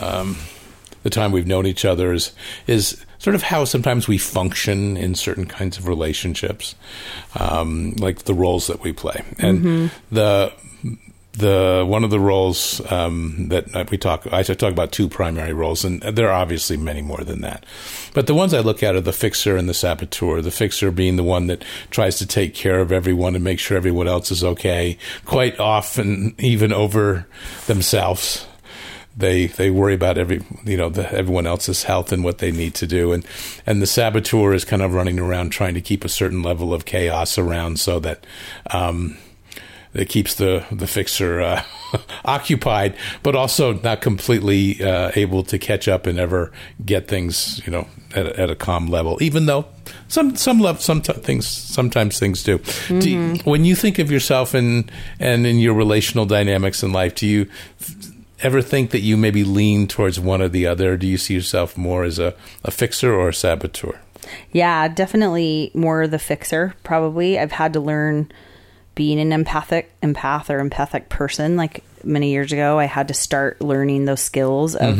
um, 0.00 0.36
the 1.02 1.10
time 1.10 1.32
we've 1.32 1.46
known 1.46 1.66
each 1.66 1.84
other 1.84 2.12
is 2.12 2.32
is 2.66 3.04
sort 3.18 3.34
of 3.34 3.42
how 3.42 3.64
sometimes 3.64 4.06
we 4.06 4.18
function 4.18 4.96
in 4.96 5.14
certain 5.14 5.46
kinds 5.46 5.78
of 5.78 5.88
relationships, 5.88 6.74
um, 7.38 7.92
like 7.98 8.24
the 8.24 8.34
roles 8.34 8.66
that 8.66 8.82
we 8.82 8.92
play, 8.92 9.22
and 9.38 9.90
the 10.10 10.52
the 11.36 11.84
one 11.86 12.04
of 12.04 12.10
the 12.10 12.20
roles 12.20 12.80
um, 12.92 13.48
that 13.48 13.90
we 13.90 13.98
talk 13.98 14.26
I 14.32 14.42
talk 14.42 14.72
about 14.72 14.92
two 14.92 15.08
primary 15.08 15.52
roles, 15.52 15.84
and 15.84 16.00
there 16.02 16.28
are 16.28 16.40
obviously 16.40 16.76
many 16.76 17.02
more 17.02 17.22
than 17.24 17.40
that. 17.40 17.66
But 18.14 18.26
the 18.26 18.34
ones 18.34 18.54
I 18.54 18.60
look 18.60 18.82
at 18.82 18.94
are 18.94 19.00
the 19.00 19.12
fixer 19.12 19.56
and 19.56 19.68
the 19.68 19.74
saboteur. 19.74 20.40
The 20.40 20.50
fixer 20.50 20.90
being 20.90 21.16
the 21.16 21.24
one 21.24 21.48
that 21.48 21.64
tries 21.90 22.18
to 22.18 22.26
take 22.26 22.54
care 22.54 22.78
of 22.78 22.92
everyone 22.92 23.34
and 23.34 23.42
make 23.42 23.58
sure 23.58 23.76
everyone 23.76 24.08
else 24.08 24.30
is 24.30 24.44
okay, 24.44 24.96
quite 25.24 25.58
often 25.58 26.34
even 26.38 26.72
over 26.72 27.26
themselves 27.66 28.46
they 29.16 29.46
they 29.46 29.70
worry 29.70 29.94
about 29.94 30.18
every 30.18 30.42
you 30.64 30.76
know 30.76 30.88
the, 30.88 31.08
everyone 31.12 31.46
else's 31.46 31.84
health 31.84 32.10
and 32.10 32.24
what 32.24 32.38
they 32.38 32.50
need 32.50 32.74
to 32.74 32.84
do 32.84 33.12
and 33.12 33.24
and 33.64 33.80
the 33.80 33.86
saboteur 33.86 34.52
is 34.52 34.64
kind 34.64 34.82
of 34.82 34.92
running 34.92 35.20
around 35.20 35.50
trying 35.50 35.74
to 35.74 35.80
keep 35.80 36.04
a 36.04 36.08
certain 36.08 36.42
level 36.42 36.74
of 36.74 36.84
chaos 36.84 37.38
around 37.38 37.78
so 37.78 38.00
that 38.00 38.26
um 38.72 39.16
that 39.94 40.08
keeps 40.08 40.34
the 40.34 40.64
the 40.70 40.86
fixer 40.86 41.40
uh, 41.40 41.62
occupied 42.24 42.94
but 43.22 43.34
also 43.34 43.72
not 43.74 44.00
completely 44.00 44.82
uh, 44.82 45.10
able 45.14 45.42
to 45.44 45.58
catch 45.58 45.88
up 45.88 46.06
and 46.06 46.18
ever 46.18 46.52
get 46.84 47.08
things 47.08 47.60
you 47.66 47.72
know 47.72 47.86
at, 48.14 48.26
a- 48.26 48.40
at 48.40 48.50
a 48.50 48.54
calm 48.54 48.86
level 48.88 49.16
even 49.22 49.46
though 49.46 49.64
some 50.08 50.36
some 50.36 50.60
level 50.60 50.80
some 50.80 51.00
t- 51.00 51.12
things 51.14 51.46
sometimes 51.46 52.18
things 52.18 52.42
do, 52.42 52.58
do 52.88 53.10
you, 53.10 53.34
when 53.44 53.64
you 53.64 53.74
think 53.74 53.98
of 53.98 54.10
yourself 54.10 54.54
and 54.54 54.90
and 55.20 55.46
in 55.46 55.58
your 55.58 55.74
relational 55.74 56.26
dynamics 56.26 56.82
in 56.82 56.92
life 56.92 57.14
do 57.14 57.26
you 57.26 57.46
ever 58.40 58.60
think 58.60 58.90
that 58.90 59.00
you 59.00 59.16
maybe 59.16 59.42
lean 59.44 59.86
towards 59.86 60.20
one 60.20 60.42
or 60.42 60.48
the 60.48 60.66
other? 60.66 60.98
Do 60.98 61.06
you 61.06 61.16
see 61.16 61.32
yourself 61.32 61.78
more 61.78 62.04
as 62.04 62.18
a, 62.18 62.34
a 62.62 62.70
fixer 62.70 63.10
or 63.14 63.30
a 63.30 63.32
saboteur? 63.34 63.98
Yeah, 64.52 64.86
definitely 64.88 65.70
more 65.72 66.06
the 66.06 66.18
fixer, 66.18 66.74
probably. 66.82 67.38
I've 67.38 67.52
had 67.52 67.72
to 67.72 67.80
learn 67.80 68.30
being 68.94 69.20
an 69.20 69.32
empathic 69.32 69.92
empath 70.02 70.50
or 70.50 70.58
empathic 70.60 71.08
person. 71.08 71.56
Like 71.56 71.82
many 72.02 72.30
years 72.32 72.52
ago, 72.52 72.78
I 72.78 72.84
had 72.84 73.08
to 73.08 73.14
start 73.14 73.60
learning 73.60 74.04
those 74.04 74.20
skills 74.20 74.74
of 74.76 74.98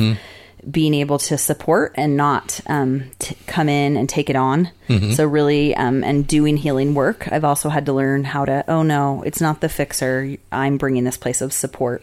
being 0.71 0.95
able 0.95 1.19
to 1.19 1.37
support 1.37 1.93
and 1.97 2.17
not 2.17 2.59
um, 2.69 3.11
t- 3.19 3.37
come 3.47 3.69
in 3.69 3.99
and 3.99 4.09
take 4.09 4.31
it 4.31 4.37
on. 4.37 4.71
So 5.13 5.27
really, 5.27 5.77
um, 5.77 6.03
and 6.03 6.27
doing 6.27 6.57
healing 6.57 6.95
work, 6.95 7.31
I've 7.31 7.45
also 7.45 7.69
had 7.69 7.85
to 7.87 7.93
learn 7.93 8.25
how 8.25 8.47
to. 8.47 8.65
Oh 8.69 8.83
no, 8.83 9.23
it's 9.23 9.41
not 9.43 9.61
the 9.61 9.69
fixer. 9.69 10.37
I'm 10.51 10.79
bringing 10.79 11.05
this 11.05 11.19
place 11.19 11.41
of 11.43 11.53
support. 11.53 12.03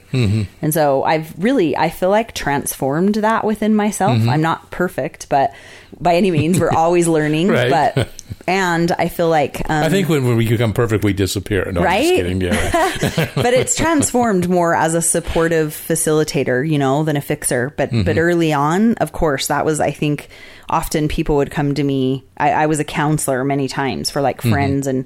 And 0.61 0.73
so 0.73 1.03
I've 1.03 1.33
really, 1.43 1.75
I 1.75 1.89
feel 1.89 2.09
like 2.09 2.33
transformed 2.35 3.15
that 3.15 3.43
within 3.43 3.73
myself. 3.75 4.17
I'm 4.29 4.41
not 4.41 4.69
perfect, 4.71 5.27
but 5.29 5.53
by 5.99 6.15
any 6.15 6.31
means, 6.31 6.59
we're 6.59 6.71
always 6.75 7.07
learning. 7.07 7.49
Right. 7.49 7.69
But 7.95 8.09
and 8.47 8.91
I 8.91 9.07
feel 9.07 9.29
like 9.29 9.61
um, 9.69 9.83
I 9.83 9.89
think 9.89 10.09
when, 10.09 10.25
when 10.25 10.35
we 10.37 10.47
become 10.47 10.73
perfect, 10.73 11.03
we 11.03 11.13
disappear. 11.13 11.71
No, 11.71 11.83
Right? 11.83 12.03
kidding. 12.03 12.41
Yeah, 12.41 12.51
right. 12.53 13.31
but 13.35 13.53
it's 13.53 13.75
transformed 13.75 14.49
more 14.49 14.75
as 14.75 14.93
a 14.95 15.01
supportive 15.01 15.69
facilitator, 15.69 16.67
you 16.67 16.77
know, 16.77 17.03
than 17.03 17.17
a 17.17 17.21
fixer. 17.21 17.73
But 17.77 17.91
but 17.91 18.17
early 18.17 18.51
on, 18.53 18.95
of 18.95 19.11
course, 19.11 19.47
that 19.47 19.65
was 19.65 19.79
I 19.79 19.91
think 19.91 20.29
often 20.69 21.07
people 21.07 21.35
would 21.37 21.51
come 21.51 21.75
to 21.75 21.83
me. 21.83 22.23
I, 22.37 22.51
I 22.51 22.65
was 22.65 22.79
a 22.79 22.83
counselor 22.85 23.43
many 23.43 23.67
times 23.67 24.09
for 24.09 24.21
like 24.21 24.41
friends, 24.41 24.87
and 24.87 25.05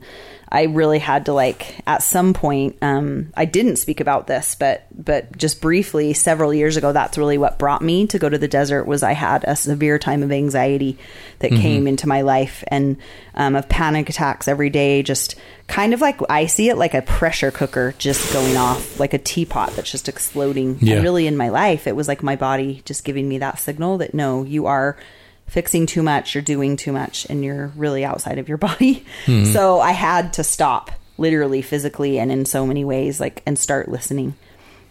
I 0.55 0.63
really 0.63 0.99
had 0.99 1.25
to 1.25 1.33
like 1.33 1.81
at 1.85 2.01
some 2.01 2.33
point. 2.33 2.77
Um, 2.81 3.33
I 3.35 3.43
didn't 3.43 3.75
speak 3.75 3.99
about 3.99 4.27
this, 4.27 4.55
but 4.55 4.87
but 4.95 5.37
just 5.37 5.59
briefly, 5.59 6.13
several 6.13 6.53
years 6.53 6.77
ago, 6.77 6.93
that's 6.93 7.17
really 7.17 7.37
what 7.37 7.59
brought 7.59 7.81
me 7.81 8.07
to 8.07 8.17
go 8.17 8.29
to 8.29 8.37
the 8.37 8.47
desert. 8.47 8.85
Was 8.85 9.03
I 9.03 9.11
had 9.11 9.43
a 9.43 9.57
severe 9.57 9.99
time 9.99 10.23
of 10.23 10.31
anxiety 10.31 10.97
that 11.39 11.51
came 11.51 11.87
into 11.87 12.07
my 12.07 12.21
life 12.21 12.63
and 12.69 12.95
um, 13.33 13.57
of 13.57 13.67
panic 13.67 14.07
attacks 14.07 14.47
every 14.47 14.69
day, 14.69 15.03
just 15.03 15.35
kind 15.67 15.93
of 15.93 15.99
like 15.99 16.21
I 16.29 16.45
see 16.45 16.69
it 16.69 16.77
like 16.77 16.93
a 16.93 17.01
pressure 17.01 17.51
cooker 17.51 17.93
just 17.97 18.31
going 18.31 18.55
off, 18.55 18.97
like 18.97 19.13
a 19.13 19.17
teapot 19.17 19.73
that's 19.75 19.91
just 19.91 20.07
exploding. 20.07 20.77
Yeah. 20.79 20.95
And 20.95 21.03
really, 21.03 21.27
in 21.27 21.35
my 21.35 21.49
life, 21.49 21.85
it 21.85 21.97
was 21.97 22.07
like 22.07 22.23
my 22.23 22.37
body 22.37 22.81
just 22.85 23.03
giving 23.03 23.27
me 23.27 23.39
that 23.39 23.59
signal 23.59 23.97
that 23.97 24.13
no, 24.13 24.43
you 24.43 24.67
are 24.67 24.95
fixing 25.47 25.85
too 25.85 26.03
much, 26.03 26.35
you're 26.35 26.41
doing 26.41 26.75
too 26.75 26.91
much, 26.91 27.25
and 27.29 27.43
you're 27.43 27.67
really 27.75 28.03
outside 28.03 28.39
of 28.39 28.49
your 28.49 28.57
body. 28.69 29.05
So 29.25 29.79
I 29.79 29.91
had 29.91 30.33
to 30.33 30.43
stop, 30.43 30.91
literally, 31.17 31.61
physically, 31.61 32.19
and 32.19 32.31
in 32.31 32.45
so 32.45 32.65
many 32.65 32.83
ways, 32.85 33.19
like, 33.19 33.41
and 33.45 33.57
start 33.57 33.89
listening. 33.89 34.35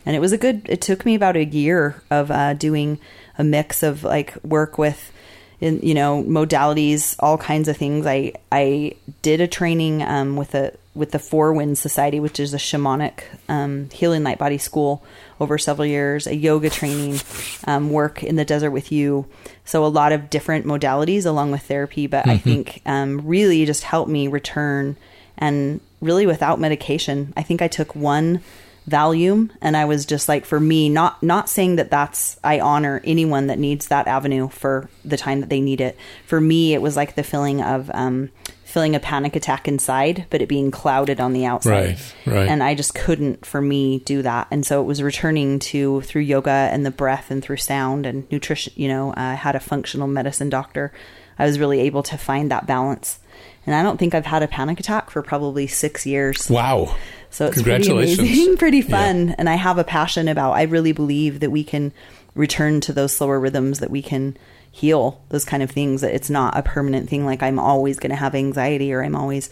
And 0.06 0.14
it 0.14 0.20
was 0.20 0.32
a 0.32 0.38
good. 0.38 0.66
It 0.68 0.82
took 0.82 1.06
me 1.06 1.14
about 1.14 1.36
a 1.36 1.44
year 1.44 2.02
of 2.10 2.30
uh, 2.30 2.54
doing 2.54 2.98
a 3.38 3.44
mix 3.44 3.82
of 3.82 4.04
like 4.04 4.36
work 4.44 4.78
with 4.78 5.12
in 5.60 5.80
you 5.82 5.94
know 5.94 6.22
modalities 6.24 7.16
all 7.20 7.38
kinds 7.38 7.68
of 7.68 7.76
things 7.76 8.06
i 8.06 8.32
i 8.50 8.92
did 9.22 9.40
a 9.40 9.46
training 9.46 10.02
um, 10.02 10.36
with 10.36 10.54
a 10.54 10.72
with 10.94 11.10
the 11.12 11.18
four 11.18 11.52
winds 11.52 11.80
society 11.80 12.20
which 12.20 12.38
is 12.38 12.54
a 12.54 12.58
shamanic 12.58 13.22
um, 13.48 13.88
healing 13.90 14.22
light 14.22 14.38
body 14.38 14.58
school 14.58 15.02
over 15.40 15.58
several 15.58 15.86
years 15.86 16.26
a 16.26 16.34
yoga 16.34 16.70
training 16.70 17.20
um, 17.66 17.90
work 17.90 18.22
in 18.22 18.36
the 18.36 18.44
desert 18.44 18.70
with 18.70 18.92
you. 18.92 19.26
So 19.64 19.84
a 19.84 19.88
lot 19.88 20.12
of 20.12 20.30
different 20.30 20.66
modalities 20.66 21.26
along 21.26 21.50
with 21.50 21.62
therapy 21.62 22.06
but 22.06 22.28
i 22.28 22.36
think 22.36 22.82
um, 22.86 23.26
really 23.26 23.64
just 23.64 23.84
helped 23.84 24.10
me 24.10 24.28
return 24.28 24.96
and 25.38 25.80
really 26.00 26.26
without 26.26 26.60
medication. 26.60 27.32
I 27.36 27.42
think 27.42 27.62
i 27.62 27.68
took 27.68 27.94
one 27.94 28.42
Valium 28.88 29.50
and 29.62 29.76
I 29.76 29.86
was 29.86 30.04
just 30.04 30.28
like 30.28 30.44
for 30.44 30.60
me 30.60 30.88
not 30.90 31.22
not 31.22 31.48
saying 31.48 31.76
that 31.76 31.90
that's 31.90 32.38
I 32.44 32.60
honor 32.60 33.00
anyone 33.04 33.46
that 33.46 33.58
needs 33.58 33.88
that 33.88 34.06
avenue 34.06 34.48
for 34.48 34.90
the 35.04 35.16
time 35.16 35.40
that 35.40 35.48
they 35.48 35.60
need 35.60 35.80
it. 35.80 35.96
For 36.26 36.40
me 36.40 36.74
it 36.74 36.82
was 36.82 36.94
like 36.96 37.14
the 37.14 37.22
feeling 37.22 37.62
of 37.62 37.90
um 37.94 38.30
feeling 38.74 38.94
a 38.96 39.00
panic 39.00 39.36
attack 39.36 39.68
inside 39.68 40.26
but 40.30 40.42
it 40.42 40.48
being 40.48 40.70
clouded 40.70 41.20
on 41.20 41.32
the 41.32 41.46
outside. 41.46 41.96
Right, 42.26 42.34
right. 42.34 42.48
And 42.48 42.62
I 42.62 42.74
just 42.74 42.94
couldn't 42.94 43.46
for 43.46 43.60
me 43.62 44.00
do 44.00 44.20
that. 44.22 44.48
And 44.50 44.66
so 44.66 44.80
it 44.80 44.84
was 44.84 45.02
returning 45.02 45.60
to 45.60 46.00
through 46.02 46.22
yoga 46.22 46.50
and 46.72 46.84
the 46.84 46.90
breath 46.90 47.30
and 47.30 47.42
through 47.42 47.58
sound 47.58 48.04
and 48.04 48.30
nutrition, 48.30 48.72
you 48.76 48.88
know, 48.88 49.14
I 49.16 49.34
had 49.34 49.54
a 49.54 49.60
functional 49.60 50.08
medicine 50.08 50.50
doctor. 50.50 50.92
I 51.38 51.46
was 51.46 51.58
really 51.58 51.80
able 51.80 52.02
to 52.04 52.18
find 52.18 52.50
that 52.50 52.66
balance. 52.66 53.20
And 53.66 53.74
I 53.74 53.82
don't 53.82 53.96
think 53.96 54.14
I've 54.14 54.26
had 54.26 54.42
a 54.42 54.48
panic 54.48 54.78
attack 54.80 55.08
for 55.10 55.22
probably 55.22 55.66
6 55.66 56.04
years. 56.06 56.50
Wow. 56.50 56.94
So 57.30 57.46
it's 57.46 57.62
pretty 57.62 57.90
amazing, 57.90 58.56
pretty 58.58 58.78
Yeah. 58.78 58.88
fun. 58.90 59.34
And 59.38 59.48
I 59.48 59.54
have 59.54 59.78
a 59.78 59.84
passion 59.84 60.28
about, 60.28 60.52
I 60.52 60.62
really 60.62 60.92
believe 60.92 61.40
that 61.40 61.50
we 61.50 61.64
can 61.64 61.92
return 62.34 62.80
to 62.82 62.92
those 62.92 63.12
slower 63.12 63.40
rhythms, 63.40 63.78
that 63.80 63.90
we 63.90 64.02
can 64.02 64.36
heal 64.74 65.22
those 65.28 65.44
kind 65.44 65.62
of 65.62 65.70
things, 65.70 66.00
that 66.00 66.14
it's 66.14 66.30
not 66.30 66.58
a 66.58 66.62
permanent 66.62 67.08
thing. 67.08 67.24
Like 67.24 67.42
I'm 67.42 67.58
always 67.58 67.98
going 67.98 68.10
to 68.10 68.16
have 68.16 68.34
anxiety 68.34 68.92
or 68.92 69.02
I'm 69.04 69.14
always, 69.14 69.48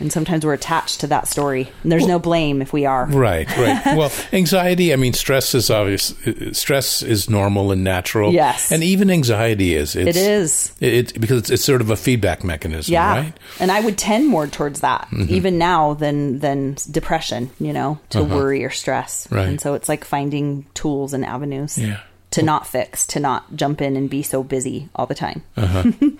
And 0.00 0.10
sometimes 0.10 0.44
we're 0.44 0.54
attached 0.54 1.00
to 1.02 1.06
that 1.08 1.28
story. 1.28 1.70
And 1.82 1.92
there's 1.92 2.06
no 2.08 2.18
blame 2.18 2.62
if 2.62 2.72
we 2.72 2.86
are. 2.86 3.04
Right, 3.06 3.46
right. 3.56 3.96
well, 3.96 4.10
anxiety, 4.32 4.92
I 4.92 4.96
mean, 4.96 5.12
stress 5.12 5.54
is 5.54 5.70
obvious. 5.70 6.14
Stress 6.52 7.02
is 7.02 7.28
normal 7.30 7.70
and 7.70 7.84
natural. 7.84 8.32
Yes. 8.32 8.72
And 8.72 8.82
even 8.82 9.10
anxiety 9.10 9.74
is. 9.74 9.94
It's, 9.94 10.16
It 10.16 10.16
is. 10.16 10.72
It, 10.80 11.20
because 11.20 11.38
it's, 11.42 11.50
it's 11.50 11.64
sort 11.64 11.82
of 11.82 11.90
a 11.90 11.96
feedback 11.96 12.42
mechanism, 12.42 12.92
Yeah. 12.94 13.14
right? 13.14 13.34
And 13.60 13.70
I 13.70 13.80
would 13.80 13.96
tend 13.98 14.26
more 14.26 14.46
towards 14.48 14.80
that 14.80 15.06
Mm-hmm. 15.12 15.34
even 15.34 15.58
now 15.58 15.94
than 15.94 16.38
than 16.40 16.76
depression, 16.90 17.50
you 17.60 17.72
know, 17.74 17.98
to 18.10 18.24
worry 18.24 18.64
or 18.64 18.70
stress. 18.70 19.26
Uh-huh. 19.26 19.36
Right. 19.36 19.48
And 19.48 19.60
so 19.60 19.74
it's 19.74 19.88
like 19.88 20.04
finding 20.04 20.64
tools 20.74 21.12
and 21.12 21.24
avenues 21.24 21.76
Yeah. 21.78 22.00
To 22.32 22.42
not 22.42 22.66
fix, 22.66 23.06
to 23.06 23.20
not 23.20 23.54
jump 23.56 23.80
in 23.80 23.96
and 23.96 24.10
be 24.10 24.22
so 24.22 24.42
busy 24.42 24.88
all 24.94 25.06
the 25.06 25.14
time. 25.14 25.42
Uh-huh. 25.56 25.92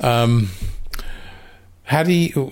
Um, 0.00 0.50
how 1.84 2.02
do 2.02 2.12
you 2.12 2.50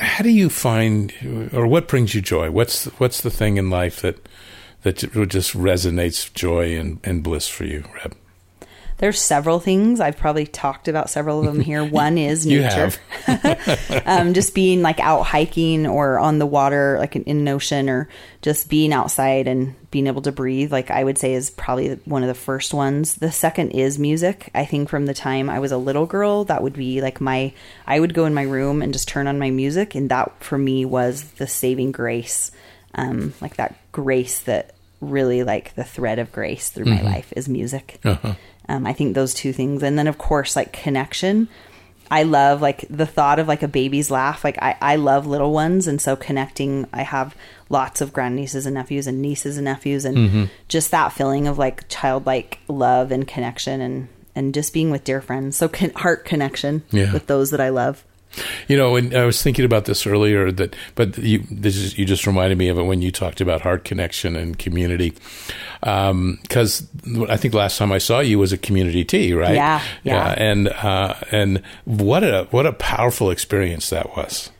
how 0.00 0.24
do 0.24 0.30
you 0.30 0.48
find 0.48 1.12
or 1.52 1.68
what 1.68 1.86
brings 1.86 2.14
you 2.14 2.20
joy? 2.20 2.50
What's 2.50 2.86
what's 2.98 3.20
the 3.20 3.30
thing 3.30 3.58
in 3.58 3.70
life 3.70 4.00
that 4.00 4.26
that 4.82 4.96
just 5.28 5.54
resonates 5.54 6.32
joy 6.34 6.76
and, 6.76 6.98
and 7.04 7.22
bliss 7.22 7.46
for 7.46 7.64
you, 7.64 7.84
Reb? 7.94 8.16
There's 8.98 9.20
several 9.20 9.60
things. 9.60 10.00
I've 10.00 10.16
probably 10.16 10.46
talked 10.46 10.88
about 10.88 11.08
several 11.08 11.38
of 11.38 11.46
them 11.46 11.60
here. 11.60 11.84
One 11.88 12.18
is 12.18 12.44
nature. 12.44 12.90
um, 14.06 14.34
just 14.34 14.54
being 14.54 14.82
like 14.82 14.98
out 14.98 15.22
hiking 15.22 15.86
or 15.86 16.18
on 16.18 16.38
the 16.38 16.46
water, 16.46 16.96
like 16.98 17.14
in, 17.14 17.24
an 17.26 17.48
ocean, 17.48 17.88
or 17.88 18.08
just 18.42 18.68
being 18.68 18.92
outside 18.92 19.46
and 19.46 19.74
being 19.90 20.08
able 20.08 20.22
to 20.22 20.32
breathe, 20.32 20.72
like 20.72 20.90
I 20.90 21.04
would 21.04 21.16
say 21.16 21.34
is 21.34 21.48
probably 21.50 21.94
one 22.04 22.22
of 22.22 22.28
the 22.28 22.34
first 22.34 22.74
ones. 22.74 23.14
The 23.14 23.30
second 23.30 23.70
is 23.70 23.98
music. 23.98 24.50
I 24.54 24.64
think 24.64 24.88
from 24.88 25.06
the 25.06 25.14
time 25.14 25.48
I 25.48 25.60
was 25.60 25.72
a 25.72 25.78
little 25.78 26.06
girl, 26.06 26.44
that 26.44 26.62
would 26.62 26.74
be 26.74 27.00
like 27.00 27.20
my, 27.20 27.52
I 27.86 28.00
would 28.00 28.14
go 28.14 28.24
in 28.24 28.34
my 28.34 28.42
room 28.42 28.82
and 28.82 28.92
just 28.92 29.08
turn 29.08 29.28
on 29.28 29.38
my 29.38 29.50
music. 29.50 29.94
And 29.94 30.10
that 30.10 30.42
for 30.42 30.58
me 30.58 30.84
was 30.84 31.22
the 31.22 31.46
saving 31.46 31.92
grace. 31.92 32.50
Um, 32.94 33.32
like 33.40 33.56
that 33.56 33.76
grace 33.92 34.40
that 34.40 34.74
really 35.00 35.44
like 35.44 35.74
the 35.74 35.84
thread 35.84 36.18
of 36.18 36.32
grace 36.32 36.70
through 36.70 36.86
my 36.86 37.02
life 37.02 37.32
is 37.36 37.48
music. 37.48 38.00
Uh-huh. 38.04 38.34
Um, 38.68 38.86
I 38.86 38.92
think 38.92 39.14
those 39.14 39.34
two 39.34 39.52
things, 39.52 39.82
and 39.82 39.98
then 39.98 40.06
of 40.06 40.18
course 40.18 40.54
like 40.56 40.72
connection. 40.72 41.48
I 42.10 42.22
love 42.22 42.62
like 42.62 42.86
the 42.88 43.04
thought 43.06 43.38
of 43.38 43.48
like 43.48 43.62
a 43.62 43.68
baby's 43.68 44.10
laugh. 44.10 44.42
Like 44.42 44.56
I, 44.62 44.76
I 44.80 44.96
love 44.96 45.26
little 45.26 45.52
ones, 45.52 45.86
and 45.86 46.00
so 46.00 46.16
connecting. 46.16 46.86
I 46.92 47.02
have 47.02 47.34
lots 47.68 48.00
of 48.00 48.12
grandnieces 48.14 48.64
and 48.66 48.74
nephews 48.74 49.06
and 49.06 49.20
nieces 49.20 49.56
and 49.58 49.64
nephews, 49.66 50.04
and 50.06 50.16
Mm-hmm. 50.16 50.44
just 50.68 50.90
that 50.90 51.12
feeling 51.12 51.46
of 51.46 51.58
like 51.58 51.88
childlike 51.88 52.58
love 52.68 53.10
and 53.12 53.26
connection, 53.28 53.80
and 53.80 54.08
and 54.34 54.54
just 54.54 54.72
being 54.72 54.90
with 54.90 55.04
dear 55.04 55.20
friends. 55.20 55.56
So 55.56 55.68
con- 55.68 55.90
heart 55.96 56.24
connection 56.24 56.82
Yeah. 56.90 57.12
with 57.12 57.26
those 57.26 57.50
that 57.50 57.60
I 57.60 57.68
love. 57.70 58.04
You 58.68 58.76
know, 58.76 58.96
and 58.96 59.14
I 59.14 59.24
was 59.24 59.42
thinking 59.42 59.64
about 59.64 59.86
this 59.86 60.06
earlier. 60.06 60.52
That, 60.52 60.76
but 60.94 61.18
you, 61.18 61.44
this 61.50 61.76
is, 61.76 61.98
you 61.98 62.04
just 62.04 62.26
reminded 62.26 62.58
me 62.58 62.68
of 62.68 62.78
it 62.78 62.84
when 62.84 63.02
you 63.02 63.10
talked 63.10 63.40
about 63.40 63.62
heart 63.62 63.84
connection 63.84 64.36
and 64.36 64.58
community. 64.58 65.14
Because 65.80 66.86
I 67.28 67.36
think 67.36 67.54
last 67.54 67.78
time 67.78 67.92
I 67.92 67.98
saw 67.98 68.20
you 68.20 68.38
was 68.38 68.52
a 68.52 68.58
community 68.58 69.04
tea, 69.04 69.32
right? 69.32 69.54
Yeah, 69.54 69.82
yeah. 70.02 70.34
and 70.36 70.68
uh, 70.68 71.14
and 71.30 71.62
what 71.84 72.22
a 72.24 72.46
what 72.50 72.66
a 72.66 72.72
powerful 72.72 73.30
experience 73.30 73.90
that 73.90 74.16
was. 74.16 74.50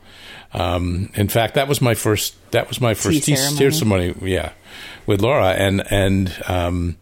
Um, 0.53 1.11
in 1.15 1.27
fact, 1.27 1.55
that 1.55 1.67
was 1.67 1.81
my 1.81 1.93
first. 1.93 2.35
That 2.51 2.67
was 2.67 2.81
my 2.81 2.93
first 2.93 3.23
tea, 3.23 3.35
ceremony. 3.35 3.57
tea 3.57 3.71
ceremony. 3.71 4.31
Yeah, 4.31 4.51
with 5.05 5.21
Laura, 5.21 5.51
and 5.51 5.83
and 5.91 6.35
um, 6.47 6.97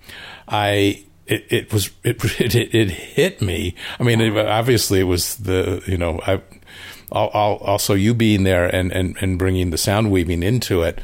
I. 0.48 1.04
It, 1.26 1.46
it 1.50 1.74
was 1.74 1.90
it, 2.06 2.24
it 2.40 2.56
it 2.56 2.90
hit 2.90 3.42
me. 3.42 3.76
I 4.00 4.04
mean, 4.04 4.22
it, 4.22 4.38
obviously, 4.38 5.02
it 5.02 5.04
was 5.04 5.36
the 5.36 5.84
you 5.86 5.98
know 5.98 6.22
I 6.26 6.42
also 7.12 7.94
you 7.94 8.14
being 8.14 8.44
there 8.44 8.66
and, 8.66 8.92
and, 8.92 9.16
and 9.22 9.38
bringing 9.38 9.70
the 9.70 9.78
sound 9.78 10.12
weaving 10.12 10.44
into 10.44 10.82
it. 10.82 11.00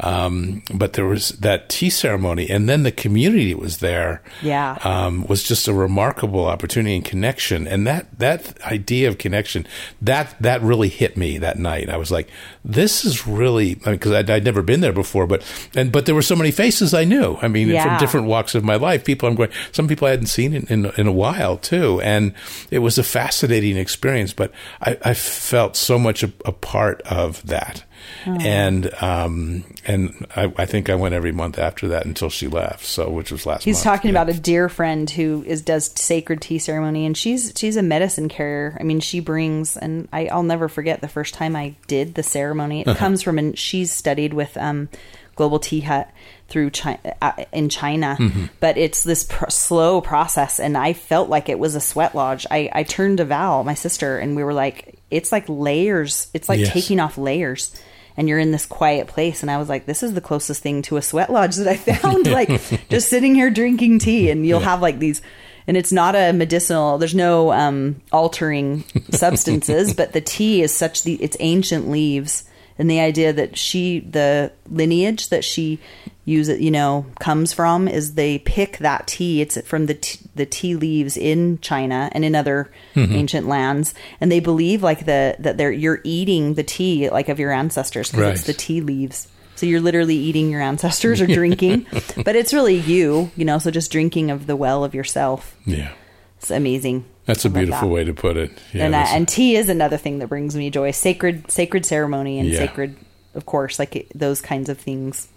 Um, 0.00 0.62
but 0.72 0.92
there 0.92 1.06
was 1.06 1.30
that 1.30 1.68
tea 1.68 1.90
ceremony, 1.90 2.48
and 2.48 2.68
then 2.68 2.82
the 2.82 2.92
community 2.92 3.54
was 3.54 3.78
there. 3.78 4.22
Yeah. 4.42 4.78
um, 4.82 5.26
was 5.26 5.42
just 5.42 5.68
a 5.68 5.74
remarkable 5.74 6.46
opportunity 6.46 6.96
and 6.96 7.04
connection. 7.04 7.66
And 7.66 7.86
that 7.86 8.18
that 8.18 8.60
idea 8.62 9.08
of 9.08 9.18
connection 9.18 9.66
that 10.02 10.34
that 10.40 10.62
really 10.62 10.88
hit 10.88 11.16
me 11.16 11.38
that 11.38 11.58
night. 11.58 11.88
I 11.88 11.96
was 11.96 12.10
like, 12.10 12.28
this 12.64 13.04
is 13.04 13.26
really 13.26 13.74
because 13.74 14.12
I'd, 14.12 14.30
I'd 14.30 14.44
never 14.44 14.62
been 14.62 14.80
there 14.80 14.92
before, 14.92 15.26
but 15.26 15.42
and 15.74 15.90
but 15.90 16.06
there 16.06 16.14
were 16.14 16.22
so 16.22 16.36
many 16.36 16.50
faces 16.50 16.94
I 16.94 17.04
knew. 17.04 17.38
I 17.42 17.48
mean, 17.48 17.68
from 17.82 17.98
different 17.98 18.26
walks 18.26 18.54
of 18.54 18.64
my 18.64 18.76
life, 18.76 19.04
people 19.04 19.28
I'm 19.28 19.34
going. 19.34 19.50
Some 19.72 19.88
people 19.88 20.06
I 20.06 20.10
hadn't 20.10 20.26
seen 20.26 20.54
in, 20.54 20.66
in, 20.68 20.86
in 20.96 21.06
a 21.06 21.12
while 21.12 21.56
too, 21.56 22.00
and 22.02 22.34
it 22.70 22.78
was 22.80 22.98
a 22.98 23.02
fascinating 23.02 23.76
experience. 23.76 24.32
But 24.32 24.52
I, 24.80 24.96
I 25.04 25.14
felt 25.14 25.76
so 25.76 25.98
much 25.98 26.22
a, 26.22 26.32
a 26.44 26.52
part 26.52 27.02
of 27.02 27.44
that, 27.46 27.84
and 28.26 28.92
um, 29.02 29.64
and 29.86 30.26
I, 30.36 30.52
I 30.56 30.66
think 30.66 30.90
I 30.90 30.94
went 30.94 31.14
every 31.14 31.32
month 31.32 31.58
after 31.58 31.88
that 31.88 32.04
until 32.06 32.28
she 32.30 32.46
left. 32.48 32.84
So 32.84 33.08
which 33.10 33.30
was 33.32 33.46
last. 33.46 33.64
He's 33.64 33.76
month. 33.76 33.84
talking 33.84 34.12
Yeah. 34.12 34.22
about 34.22 34.34
a 34.34 34.38
dear 34.38 34.68
friend 34.68 35.08
who 35.08 35.44
is 35.46 35.62
does 35.62 35.90
sacred 35.94 36.40
tea 36.40 36.58
ceremony, 36.58 37.06
and 37.06 37.16
she's 37.16 37.52
she's 37.56 37.76
a 37.76 37.82
medicine 37.82 38.28
carrier. 38.28 38.76
I 38.80 38.82
mean, 38.82 39.00
she 39.00 39.20
brings, 39.20 39.76
and 39.76 40.08
I, 40.12 40.26
I'll 40.26 40.42
never 40.42 40.68
forget 40.68 41.00
the 41.00 41.08
first 41.08 41.34
time 41.34 41.56
I 41.56 41.74
did 41.86 42.14
the 42.14 42.22
ceremony. 42.22 42.82
It 42.86 42.96
comes 42.96 43.22
from, 43.22 43.38
and 43.38 43.58
she's 43.58 43.92
studied 43.92 44.34
with 44.34 44.56
um, 44.56 44.88
Global 45.36 45.58
Tea 45.58 45.80
Hut 45.80 46.10
through 46.48 46.70
China, 46.70 46.98
uh, 47.20 47.32
in 47.52 47.68
China, 47.68 48.16
but 48.58 48.78
it's 48.78 49.02
this 49.04 49.24
pr- 49.24 49.50
slow 49.50 50.00
process, 50.00 50.58
and 50.58 50.78
I 50.78 50.94
felt 50.94 51.28
like 51.28 51.50
it 51.50 51.58
was 51.58 51.74
a 51.74 51.80
sweat 51.80 52.14
lodge. 52.14 52.46
I, 52.50 52.70
I 52.72 52.82
turned 52.84 53.18
to 53.18 53.26
Val, 53.26 53.64
my 53.64 53.74
sister, 53.74 54.18
and 54.18 54.34
we 54.34 54.42
were 54.42 54.54
like, 54.54 54.98
it's 55.10 55.30
like 55.30 55.44
layers. 55.46 56.28
It's 56.32 56.48
like 56.48 56.60
Yes. 56.60 56.72
taking 56.72 57.00
off 57.00 57.18
layers 57.18 57.78
and 58.18 58.28
you're 58.28 58.40
in 58.40 58.50
this 58.50 58.66
quiet 58.66 59.06
place. 59.06 59.42
And 59.42 59.50
i 59.50 59.56
was 59.56 59.70
like 59.70 59.86
this 59.86 60.02
is 60.02 60.12
the 60.12 60.20
closest 60.20 60.62
thing 60.62 60.82
to 60.82 60.98
a 60.98 61.02
sweat 61.02 61.32
lodge 61.32 61.56
that 61.56 61.68
i 61.68 61.76
found. 62.02 62.26
Like 62.26 62.50
just 62.90 63.08
sitting 63.08 63.34
here 63.34 63.48
drinking 63.48 64.00
tea 64.00 64.28
and 64.28 64.44
you'll 64.44 64.60
have 64.60 64.82
like 64.82 64.98
these 64.98 65.22
and 65.66 65.76
it's 65.76 65.92
not 65.92 66.14
a 66.14 66.32
medicinal 66.32 66.98
there's 66.98 67.14
no 67.14 67.52
um 67.52 68.02
altering 68.12 68.84
substances 69.10 69.94
but 69.94 70.12
the 70.12 70.20
tea 70.20 70.60
is 70.60 70.74
such 70.74 71.04
the 71.04 71.14
it's 71.22 71.36
ancient 71.40 71.88
leaves. 71.88 72.44
And 72.80 72.88
the 72.88 73.00
idea 73.00 73.32
that 73.32 73.56
she 73.56 74.00
the 74.00 74.52
lineage 74.70 75.30
that 75.30 75.42
she 75.42 75.80
use 76.28 76.48
it 76.48 76.60
you 76.60 76.70
know 76.70 77.06
comes 77.20 77.52
from 77.52 77.88
is 77.88 78.14
they 78.14 78.38
pick 78.38 78.78
that 78.78 79.06
tea. 79.06 79.40
It's 79.40 79.60
from 79.66 79.86
the 79.86 79.94
t- 79.94 80.20
the 80.34 80.44
tea 80.46 80.76
leaves 80.76 81.16
in 81.16 81.58
China 81.60 82.08
and 82.12 82.24
in 82.24 82.34
other 82.34 82.70
ancient 82.94 83.48
lands. 83.48 83.94
And 84.20 84.30
they 84.30 84.40
believe 84.40 84.82
like 84.82 85.06
the 85.06 85.36
that 85.38 85.56
they're 85.56 85.72
you're 85.72 86.00
eating 86.04 86.54
the 86.54 86.62
tea 86.62 87.08
like 87.10 87.28
of 87.28 87.38
your 87.38 87.50
ancestors 87.52 88.10
because 88.10 88.38
it's 88.40 88.46
the 88.46 88.52
tea 88.52 88.80
leaves. 88.80 89.28
So 89.56 89.66
you're 89.66 89.80
literally 89.80 90.14
eating 90.14 90.50
your 90.50 90.60
ancestors 90.60 91.20
or 91.20 91.26
drinking. 91.40 91.86
But 92.24 92.36
it's 92.36 92.52
really 92.54 92.76
you 92.76 93.30
you 93.36 93.44
know 93.44 93.58
so 93.58 93.70
just 93.70 93.90
drinking 93.90 94.30
of 94.30 94.46
the 94.46 94.54
well 94.56 94.84
of 94.84 94.94
yourself. 94.94 95.56
Yeah, 95.64 95.92
it's 96.38 96.50
amazing. 96.50 97.04
That's 97.24 97.44
a 97.44 97.50
beautiful 97.50 97.88
that. 97.88 97.94
way 97.94 98.04
to 98.04 98.14
put 98.14 98.36
it. 98.36 98.50
Yeah, 98.72 98.86
and, 98.86 98.94
uh, 98.94 99.04
and 99.08 99.28
tea 99.28 99.56
is 99.56 99.68
another 99.68 99.96
thing 99.98 100.18
that 100.20 100.28
brings 100.28 100.54
me 100.56 100.70
joy. 100.70 100.90
Sacred 100.92 101.50
sacred 101.50 101.84
ceremony 101.86 102.38
and 102.38 102.48
Yeah. 102.48 102.58
sacred 102.58 102.96
of 103.34 103.44
course 103.46 103.78
like 103.78 103.94
it, 103.96 104.06
those 104.18 104.40
kinds 104.40 104.68
of 104.68 104.78
things 104.78 105.28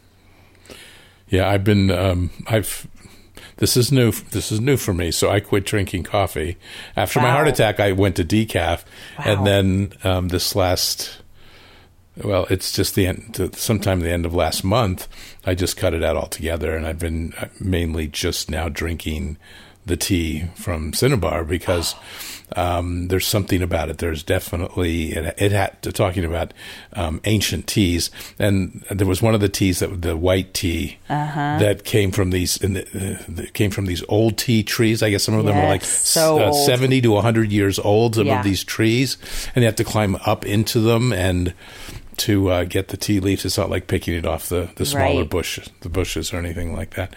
Yeah, 1.31 1.49
I've 1.49 1.63
been. 1.63 1.89
Um, 1.89 2.29
I've. 2.45 2.87
This 3.57 3.75
is 3.77 3.91
new. 3.91 4.11
This 4.11 4.51
is 4.51 4.59
new 4.59 4.77
for 4.77 4.93
me. 4.93 5.09
So 5.11 5.31
I 5.31 5.39
quit 5.39 5.65
drinking 5.65 6.03
coffee 6.03 6.57
after 6.95 7.19
my 7.19 7.31
heart 7.31 7.47
attack. 7.47 7.79
I 7.79 7.91
went 7.93 8.15
to 8.17 8.23
decaf, 8.23 8.83
Wow. 9.17 9.25
and 9.25 9.47
then 9.47 9.93
um, 10.03 10.27
this 10.27 10.55
last. 10.55 11.17
Well, 12.21 12.45
it's 12.49 12.71
just 12.73 12.95
the 12.95 13.07
end. 13.07 13.51
Sometime 13.55 14.01
the 14.01 14.11
end 14.11 14.25
of 14.25 14.33
last 14.33 14.63
month, 14.63 15.07
I 15.45 15.55
just 15.55 15.77
cut 15.77 15.93
it 15.93 16.03
out 16.03 16.17
altogether, 16.17 16.75
and 16.75 16.85
I've 16.85 16.99
been 16.99 17.33
uh, 17.39 17.47
mainly 17.59 18.07
just 18.07 18.51
now 18.51 18.67
drinking 18.67 19.37
the 19.85 19.97
tea 19.97 20.45
from 20.55 20.93
Cinnabar 20.93 21.43
because 21.43 21.95
um, 22.55 23.07
there's 23.07 23.25
something 23.25 23.61
about 23.61 23.89
it. 23.89 23.97
There's 23.99 24.23
definitely 24.23 25.13
it, 25.13 25.35
it 25.37 25.51
had 25.51 25.81
to 25.83 25.91
talking 25.91 26.25
about 26.25 26.53
um, 26.93 27.21
ancient 27.23 27.65
teas, 27.67 28.11
and 28.37 28.83
there 28.91 29.07
was 29.07 29.21
one 29.21 29.33
of 29.33 29.39
the 29.41 29.49
teas 29.49 29.79
that 29.79 30.01
the 30.01 30.17
white 30.17 30.53
tea 30.53 30.97
Uh-huh. 31.09 31.57
that 31.59 31.83
came 31.85 32.11
from 32.11 32.29
these 32.31 32.57
in 32.57 32.73
the, 32.73 32.83
uh, 33.39 33.43
came 33.53 33.71
from 33.71 33.85
these 33.85 34.03
old 34.09 34.37
tea 34.37 34.63
trees. 34.63 35.01
I 35.01 35.09
guess 35.09 35.23
some 35.23 35.35
of 35.35 35.45
them 35.45 35.57
are 35.57 35.65
like 35.67 35.83
so 35.83 36.39
uh, 36.39 36.51
seventy 36.51 37.01
to 37.01 37.19
hundred 37.21 37.51
years 37.51 37.79
old. 37.79 38.15
Some 38.15 38.27
Yeah. 38.27 38.39
of 38.39 38.43
these 38.43 38.63
trees, 38.63 39.17
and 39.55 39.63
you 39.63 39.65
have 39.67 39.77
to 39.77 39.83
climb 39.85 40.17
up 40.25 40.45
into 40.45 40.79
them 40.79 41.11
and. 41.13 41.53
To 42.17 42.51
uh, 42.51 42.63
get 42.65 42.89
the 42.89 42.97
tea 42.97 43.19
leaves, 43.19 43.45
it's 43.45 43.57
not 43.57 43.71
like 43.71 43.87
picking 43.87 44.13
it 44.13 44.27
off 44.27 44.47
the, 44.49 44.69
the 44.75 44.85
smaller 44.85 45.21
Right. 45.21 45.29
bush, 45.29 45.57
the 45.79 45.89
bushes 45.89 46.31
or 46.33 46.37
anything 46.37 46.75
like 46.75 46.91
that. 46.95 47.15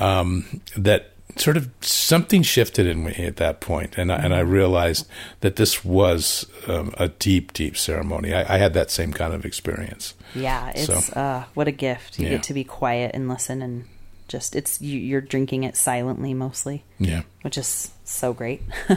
Um, 0.00 0.62
that 0.76 1.12
sort 1.36 1.56
of 1.56 1.68
something 1.80 2.42
shifted 2.42 2.86
in 2.86 3.04
me 3.04 3.12
at 3.26 3.36
that 3.36 3.60
point, 3.60 3.96
and 3.98 4.12
I, 4.12 4.16
and 4.16 4.34
I 4.34 4.40
realized 4.40 5.06
that 5.40 5.56
this 5.56 5.84
was 5.84 6.46
um, 6.66 6.92
a 6.98 7.08
deep, 7.08 7.52
deep 7.52 7.76
ceremony. 7.76 8.34
I, 8.34 8.54
I 8.54 8.58
had 8.58 8.74
that 8.74 8.90
same 8.90 9.12
kind 9.12 9.32
of 9.34 9.44
experience. 9.44 10.14
yeah 10.34 10.70
it's 10.74 10.86
So- 11.06 11.12
uh 11.20 11.44
what 11.54 11.68
a 11.68 11.72
gift 11.72 12.18
you 12.18 12.24
Yeah. 12.26 12.32
get 12.32 12.42
to 12.44 12.54
be 12.54 12.64
quiet 12.64 13.10
and 13.14 13.28
listen 13.28 13.60
and 13.62 13.84
just 14.28 14.56
it's 14.56 14.80
you, 14.80 14.98
you're 14.98 15.20
drinking 15.20 15.64
it 15.64 15.76
silently 15.76 16.32
mostly, 16.32 16.84
Yeah. 16.98 17.22
which 17.42 17.58
is 17.58 17.90
so 18.04 18.32
great. 18.32 18.62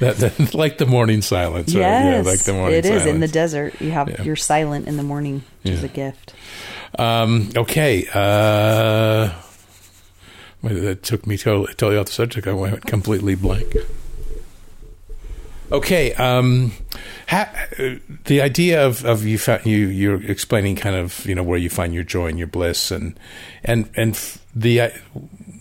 That, 0.00 0.16
that, 0.18 0.54
like 0.54 0.78
the 0.78 0.86
morning 0.86 1.20
silence. 1.22 1.74
right? 1.74 1.80
yes, 1.80 2.24
Yeah, 2.26 2.30
like 2.30 2.42
the 2.44 2.52
morning 2.54 2.78
it 2.78 2.86
is 2.86 3.04
in 3.04 3.20
the 3.20 3.28
desert. 3.28 3.80
You 3.80 3.90
have 3.90 4.08
Yeah. 4.08 4.22
you're 4.22 4.36
silent 4.36 4.86
in 4.88 4.96
the 4.96 5.02
morning, 5.02 5.42
which 5.62 5.74
is 5.74 5.82
a 5.84 5.88
gift. 5.88 6.32
Um, 6.98 7.50
okay. 7.56 8.06
Uh, 8.14 9.30
that 10.62 11.02
took 11.02 11.26
me 11.26 11.36
totally, 11.38 11.74
totally 11.74 11.98
off 11.98 12.06
the 12.06 12.12
subject. 12.12 12.46
I 12.46 12.52
went 12.52 12.86
completely 12.86 13.34
blank. 13.34 13.76
Okay. 15.70 16.14
Um, 16.14 16.72
ha, 17.28 17.50
the 18.24 18.40
idea 18.40 18.86
of, 18.86 19.04
of 19.04 19.24
you, 19.26 19.38
fa- 19.38 19.60
you 19.64 19.86
you're 19.88 20.22
explaining 20.24 20.76
kind 20.76 20.96
of 20.96 21.24
you 21.26 21.34
know 21.34 21.42
where 21.42 21.58
you 21.58 21.68
find 21.68 21.92
your 21.92 22.04
joy 22.04 22.26
and 22.26 22.38
your 22.38 22.48
bliss 22.48 22.90
and 22.90 23.18
and 23.64 23.90
and 23.96 24.38
the 24.54 24.92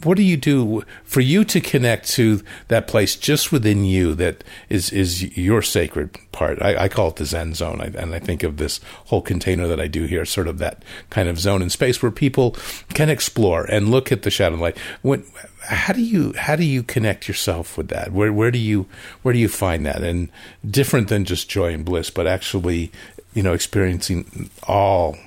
what 0.07 0.15
do 0.15 0.23
you 0.23 0.37
do 0.37 0.83
for 1.03 1.19
you 1.19 1.43
to 1.43 1.59
connect 1.59 2.09
to 2.11 2.41
that 2.69 2.87
place 2.87 3.17
just 3.17 3.51
within 3.51 3.83
you 3.83 4.15
that 4.15 4.41
is 4.69 4.89
is 4.91 5.37
your 5.37 5.61
sacred 5.61 6.17
part? 6.31 6.61
I, 6.61 6.85
I 6.85 6.87
call 6.87 7.09
it 7.09 7.17
the 7.17 7.25
Zen 7.25 7.53
zone, 7.53 7.81
I, 7.81 7.87
and 7.87 8.15
I 8.15 8.19
think 8.19 8.41
of 8.41 8.55
this 8.55 8.79
whole 9.07 9.21
container 9.21 9.67
that 9.67 9.81
I 9.81 9.87
do 9.87 10.05
here, 10.05 10.23
sort 10.23 10.47
of 10.47 10.59
that 10.59 10.81
kind 11.09 11.27
of 11.27 11.37
zone 11.37 11.61
and 11.61 11.71
space 11.71 12.01
where 12.01 12.11
people 12.11 12.55
can 12.93 13.09
explore 13.09 13.65
and 13.65 13.91
look 13.91 14.09
at 14.11 14.21
the 14.21 14.31
shadow 14.31 14.55
light. 14.55 14.77
When, 15.01 15.25
how 15.63 15.91
do 15.91 16.01
you 16.01 16.31
how 16.37 16.55
do 16.55 16.63
you 16.63 16.83
connect 16.83 17.27
yourself 17.27 17.77
with 17.77 17.89
that? 17.89 18.13
Where 18.13 18.31
where 18.31 18.51
do 18.51 18.59
you 18.59 18.87
where 19.23 19.33
do 19.33 19.39
you 19.39 19.49
find 19.49 19.85
that? 19.85 20.03
And 20.03 20.29
different 20.65 21.09
than 21.09 21.25
just 21.25 21.49
joy 21.49 21.73
and 21.73 21.83
bliss, 21.83 22.09
but 22.09 22.27
actually, 22.27 22.93
you 23.33 23.43
know, 23.43 23.53
experiencing 23.53 24.49
all 24.63 25.17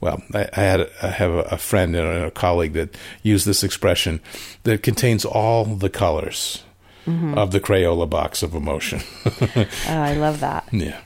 well, 0.00 0.22
I, 0.32 0.48
I 0.52 0.60
had 0.60 0.80
a, 0.80 0.90
I 1.02 1.10
have 1.10 1.32
a, 1.32 1.58
friend 1.58 1.94
and 1.94 2.24
a 2.24 2.30
colleague 2.30 2.72
that 2.72 2.96
used 3.22 3.46
this 3.46 3.62
expression 3.62 4.20
that 4.64 4.82
contains 4.82 5.24
all 5.24 5.64
the 5.64 5.90
colors 5.90 6.64
mm-hmm. 7.06 7.36
of 7.36 7.50
the 7.50 7.60
Crayola 7.60 8.08
box 8.08 8.42
of 8.42 8.54
emotion. 8.54 9.00
Oh, 9.88 10.00
I 10.00 10.14
love 10.14 10.40
that. 10.40 10.68
yeah, 10.72 11.00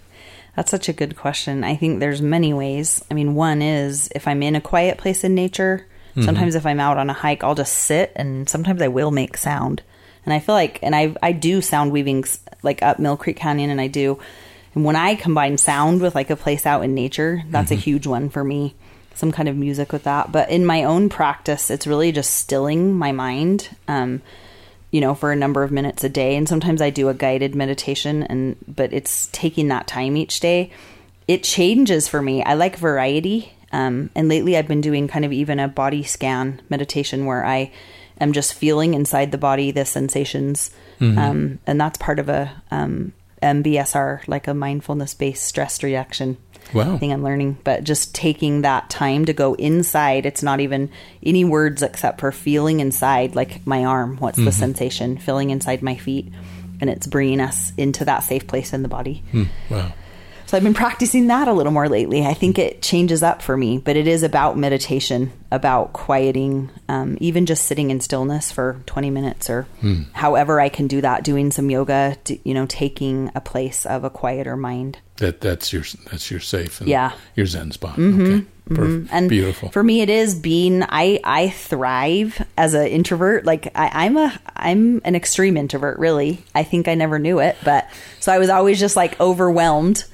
That's 0.56 0.70
such 0.70 0.88
a 0.88 0.92
good 0.92 1.16
question. 1.16 1.64
I 1.64 1.76
think 1.76 2.00
there's 2.00 2.22
many 2.22 2.52
ways. 2.52 3.04
I 3.10 3.14
mean, 3.14 3.34
one 3.34 3.62
is 3.62 4.08
if 4.14 4.28
I'm 4.28 4.42
in 4.42 4.54
a 4.54 4.60
quiet 4.60 4.98
place 4.98 5.24
in 5.24 5.34
nature, 5.34 5.86
mm-hmm. 6.10 6.22
sometimes 6.22 6.54
if 6.54 6.66
I'm 6.66 6.80
out 6.80 6.98
on 6.98 7.10
a 7.10 7.14
hike, 7.14 7.42
I'll 7.42 7.54
just 7.54 7.74
sit 7.74 8.12
and 8.14 8.48
sometimes 8.48 8.80
I 8.82 8.88
will 8.88 9.10
make 9.10 9.36
sound. 9.36 9.82
And 10.24 10.32
I 10.32 10.38
feel 10.38 10.54
like, 10.54 10.78
and 10.82 10.94
I 10.96 11.14
I 11.22 11.32
do 11.32 11.60
sound 11.60 11.92
weavings 11.92 12.40
like 12.62 12.82
up 12.82 12.98
Mill 12.98 13.16
Creek 13.16 13.36
Canyon, 13.36 13.70
and 13.70 13.80
I 13.80 13.88
do. 13.88 14.18
And 14.74 14.84
when 14.84 14.96
I 14.96 15.14
combine 15.14 15.58
sound 15.58 16.00
with 16.00 16.14
like 16.14 16.30
a 16.30 16.36
place 16.36 16.66
out 16.66 16.82
in 16.82 16.94
nature, 16.94 17.42
that's 17.50 17.70
a 17.70 17.74
mm-hmm. 17.74 17.82
huge 17.82 18.06
one 18.06 18.30
for 18.30 18.42
me. 18.42 18.74
Some 19.14 19.32
kind 19.32 19.48
of 19.48 19.56
music 19.56 19.92
with 19.92 20.04
that. 20.04 20.32
But 20.32 20.50
in 20.50 20.66
my 20.66 20.84
own 20.84 21.08
practice, 21.08 21.70
it's 21.70 21.86
really 21.86 22.12
just 22.12 22.34
stilling 22.34 22.94
my 22.94 23.12
mind. 23.12 23.68
Um, 23.88 24.22
you 24.94 25.00
know 25.00 25.12
for 25.12 25.32
a 25.32 25.36
number 25.36 25.64
of 25.64 25.72
minutes 25.72 26.04
a 26.04 26.08
day. 26.08 26.36
And 26.36 26.48
sometimes 26.48 26.80
i 26.80 26.88
do 26.88 27.08
a 27.08 27.14
guided 27.14 27.56
meditation 27.56 28.22
and 28.22 28.56
but 28.68 28.92
it's 28.92 29.28
taking 29.32 29.66
that 29.68 29.88
time 29.88 30.16
each 30.16 30.38
day. 30.38 30.70
It 31.26 31.42
changes 31.42 32.06
for 32.06 32.22
me. 32.22 32.44
I 32.44 32.54
like 32.54 32.76
variety. 32.76 33.52
Um, 33.72 34.10
and 34.14 34.28
lately 34.28 34.56
i've 34.56 34.68
been 34.68 34.80
doing 34.80 35.08
kind 35.08 35.24
of 35.24 35.32
even 35.32 35.58
a 35.58 35.66
body 35.66 36.04
scan 36.04 36.62
meditation 36.68 37.26
where 37.26 37.44
i 37.44 37.72
am 38.20 38.32
just 38.32 38.54
feeling 38.54 38.94
inside 38.94 39.32
the 39.32 39.38
body 39.38 39.72
the 39.72 39.84
sensations. 39.84 40.70
Um, 41.00 41.58
and 41.66 41.80
that's 41.80 41.98
part 41.98 42.20
of 42.20 42.28
a 42.28 42.62
um, 42.70 43.12
mbsr 43.42 44.26
like 44.28 44.46
a 44.46 44.54
mindfulness 44.54 45.12
based 45.12 45.42
stress 45.42 45.82
reduction 45.82 46.36
Wow. 46.72 46.98
thing 46.98 47.12
I'm 47.12 47.22
learning, 47.22 47.58
but 47.62 47.84
just 47.84 48.14
taking 48.14 48.62
that 48.62 48.90
time 48.90 49.26
to 49.26 49.32
go 49.32 49.54
inside. 49.54 50.26
It's 50.26 50.42
not 50.42 50.60
even 50.60 50.90
any 51.22 51.44
words 51.44 51.82
except 51.82 52.20
for 52.20 52.32
feeling 52.32 52.80
inside, 52.80 53.36
like 53.36 53.66
my 53.66 53.84
arm. 53.84 54.16
What's 54.16 54.36
the 54.36 54.44
mm-hmm. 54.44 54.50
sensation? 54.50 55.18
Feeling 55.18 55.50
inside 55.50 55.82
my 55.82 55.96
feet. 55.96 56.32
And 56.80 56.90
it's 56.90 57.06
bringing 57.06 57.40
us 57.40 57.72
into 57.76 58.04
that 58.06 58.24
safe 58.24 58.46
place 58.46 58.72
in 58.72 58.82
the 58.82 58.88
body. 58.88 59.22
Hmm. 59.30 59.44
wow. 59.70 59.92
So 60.46 60.56
I've 60.56 60.62
been 60.62 60.74
practicing 60.74 61.28
that 61.28 61.48
a 61.48 61.52
little 61.52 61.72
more 61.72 61.88
lately. 61.88 62.26
I 62.26 62.34
think 62.34 62.58
it 62.58 62.82
changes 62.82 63.22
up 63.22 63.40
for 63.40 63.56
me, 63.56 63.78
but 63.78 63.96
it 63.96 64.06
is 64.06 64.22
about 64.22 64.58
meditation, 64.58 65.32
about 65.54 65.92
quieting, 65.92 66.70
um, 66.88 67.16
even 67.20 67.46
just 67.46 67.64
sitting 67.64 67.90
in 67.90 68.00
stillness 68.00 68.50
for 68.52 68.80
20 68.86 69.10
minutes 69.10 69.48
or 69.48 69.62
hmm. 69.80 70.02
however 70.12 70.60
I 70.60 70.68
can 70.68 70.86
do 70.86 71.00
that, 71.00 71.24
doing 71.24 71.50
some 71.50 71.70
yoga, 71.70 72.16
to, 72.24 72.38
you 72.48 72.54
know, 72.54 72.66
taking 72.66 73.30
a 73.34 73.40
place 73.40 73.86
of 73.86 74.04
a 74.04 74.10
quieter 74.10 74.56
mind. 74.56 74.98
That 75.16 75.40
that's 75.40 75.72
your 75.72 75.84
that's 76.10 76.30
your 76.30 76.40
safe 76.40 76.80
and 76.80 76.88
Yeah. 76.88 77.12
your 77.36 77.46
Zen 77.46 77.70
spot. 77.70 77.96
Mm-hmm. 77.96 78.20
Okay, 78.20 78.32
mm-hmm. 78.32 78.74
Perfect. 78.74 79.08
and 79.12 79.28
beautiful. 79.28 79.68
for 79.70 79.82
me 79.82 80.00
it 80.00 80.08
is 80.08 80.34
being 80.34 80.82
i 80.88 81.20
i 81.22 81.50
thrive 81.50 82.42
as 82.56 82.72
an 82.72 82.86
introvert 82.86 83.44
like 83.44 83.66
I, 83.74 84.06
i'm 84.06 84.16
a 84.16 84.40
i'm 84.56 85.02
an 85.04 85.14
extreme 85.14 85.58
introvert 85.58 85.98
really 85.98 86.42
i 86.54 86.62
think 86.62 86.88
i 86.88 86.94
never 86.94 87.18
knew 87.18 87.40
it 87.40 87.58
but 87.62 87.86
so 88.20 88.32
i 88.32 88.38
was 88.38 88.48
always 88.48 88.80
just 88.80 88.96
like 88.96 89.20
overwhelmed 89.20 90.06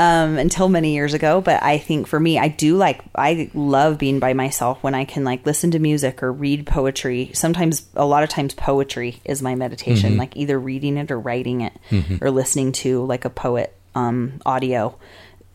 um 0.00 0.38
until 0.38 0.68
many 0.68 0.94
years 0.94 1.14
ago 1.14 1.40
but 1.40 1.62
i 1.62 1.78
think 1.78 2.06
for 2.06 2.20
me 2.20 2.38
i 2.38 2.48
do 2.48 2.76
like 2.76 3.02
i 3.14 3.50
love 3.54 3.98
being 3.98 4.18
by 4.20 4.32
myself 4.32 4.82
when 4.82 4.94
i 4.94 5.04
can 5.04 5.24
like 5.24 5.44
listen 5.44 5.70
to 5.72 5.78
music 5.78 6.22
or 6.22 6.32
read 6.32 6.66
poetry. 6.66 7.30
Sometimes 7.34 7.86
a 7.94 8.04
lot 8.06 8.22
of 8.22 8.28
times 8.28 8.54
poetry 8.54 9.20
is 9.24 9.42
my 9.42 9.54
meditation 9.54 10.16
like 10.16 10.36
either 10.36 10.58
reading 10.58 10.96
it 10.96 11.10
or 11.10 11.18
writing 11.18 11.62
it 11.62 11.72
or 12.20 12.30
listening 12.30 12.72
to 12.72 13.04
like 13.04 13.24
a 13.24 13.30
poet 13.30 13.74
um 13.94 14.40
audio. 14.46 14.96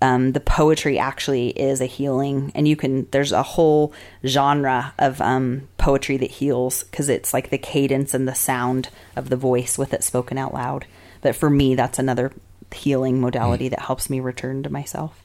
Um, 0.01 0.33
the 0.33 0.41
poetry 0.41 0.99
actually 0.99 1.49
is 1.49 1.79
a 1.79 1.85
healing 1.85 2.51
and 2.55 2.67
you 2.67 2.75
can 2.75 3.07
there's 3.11 3.31
a 3.31 3.41
whole 3.41 3.93
genre 4.25 4.93
of 4.99 5.21
um, 5.21 5.69
poetry 5.77 6.17
that 6.17 6.29
heals 6.29 6.83
because 6.83 7.07
it's 7.07 7.33
like 7.33 7.51
the 7.51 7.57
cadence 7.57 8.13
and 8.13 8.27
the 8.27 8.35
sound 8.35 8.89
of 9.15 9.29
the 9.29 9.37
voice 9.37 9.77
with 9.77 9.93
it 9.93 10.03
spoken 10.03 10.37
out 10.37 10.53
loud. 10.53 10.85
But 11.21 11.37
for 11.37 11.49
me 11.49 11.73
that's 11.75 11.99
another 11.99 12.33
healing 12.73 13.21
modality 13.21 13.69
that 13.69 13.79
helps 13.79 14.09
me 14.09 14.19
return 14.19 14.63
to 14.63 14.69
myself. 14.69 15.23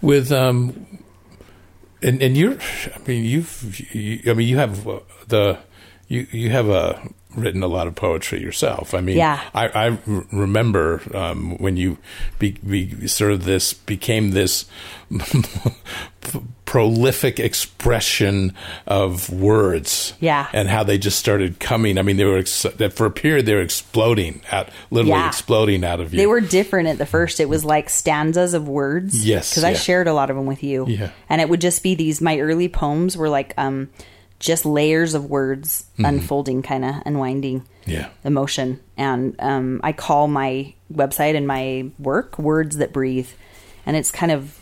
With 0.00 0.32
um 0.32 0.98
and 2.02 2.20
and 2.22 2.36
you're 2.36 2.58
i 2.94 2.98
mean 3.06 3.24
you've 3.24 3.94
you, 3.94 4.30
i 4.30 4.34
mean 4.34 4.48
you 4.48 4.56
have 4.56 4.86
uh, 4.88 5.00
the 5.28 5.58
you 6.08 6.26
you 6.32 6.50
have 6.50 6.68
uh 6.68 6.94
written 7.36 7.62
a 7.62 7.66
lot 7.66 7.86
of 7.86 7.94
poetry 7.94 8.40
yourself 8.40 8.94
i 8.94 9.00
mean 9.00 9.16
Yeah. 9.16 9.40
i 9.54 9.68
i 9.88 9.98
remember 10.32 11.00
um 11.14 11.56
when 11.58 11.76
you 11.76 11.98
be, 12.38 12.52
be 12.52 13.06
sort 13.08 13.32
of 13.32 13.44
this 13.44 13.72
became 13.74 14.30
this 14.32 14.66
prolific 16.64 17.38
expression 17.38 18.54
of 18.86 19.28
words 19.30 20.14
Yeah. 20.20 20.46
and 20.54 20.68
how 20.68 20.84
they 20.84 20.96
just 20.96 21.18
started 21.18 21.58
coming 21.60 21.98
i 21.98 22.02
mean 22.02 22.16
they 22.16 22.24
were 22.24 22.38
ex- 22.38 22.62
that 22.62 22.92
for 22.94 23.04
a 23.04 23.10
period 23.10 23.44
they 23.44 23.54
were 23.54 23.60
exploding 23.60 24.40
out 24.50 24.68
literally 24.90 25.10
Yeah. 25.20 25.26
exploding 25.28 25.84
out 25.84 26.00
of 26.00 26.14
you 26.14 26.18
they 26.18 26.26
were 26.26 26.40
different 26.40 26.88
at 26.88 26.96
the 26.98 27.04
first 27.06 27.40
it 27.40 27.48
was 27.48 27.64
like 27.64 27.90
stanzas 27.90 28.54
of 28.54 28.68
words 28.68 29.26
Yes, 29.26 29.50
because 29.50 29.64
i 29.64 29.74
shared 29.74 30.06
a 30.08 30.14
lot 30.14 30.30
of 30.30 30.36
them 30.36 30.46
with 30.46 30.62
you 30.62 30.86
Yeah. 30.88 31.10
and 31.28 31.40
it 31.40 31.48
would 31.50 31.60
just 31.60 31.82
be 31.82 31.94
these 31.94 32.20
my 32.22 32.38
early 32.38 32.68
poems 32.68 33.16
were 33.16 33.28
like 33.28 33.52
um 33.58 33.90
just 34.42 34.66
layers 34.66 35.14
of 35.14 35.30
words 35.30 35.86
Mm-hmm. 35.92 36.04
unfolding 36.04 36.62
kind 36.62 36.84
of 36.84 36.96
unwinding 37.06 37.64
yeah. 37.86 38.08
emotion 38.24 38.80
and 38.96 39.36
um, 39.38 39.80
i 39.84 39.92
call 39.92 40.26
my 40.26 40.74
website 40.92 41.36
and 41.36 41.46
my 41.46 41.90
work 41.98 42.38
words 42.38 42.76
that 42.78 42.92
breathe. 42.92 43.28
And 43.86 43.96
it's 43.96 44.10
kind 44.10 44.32
of 44.32 44.58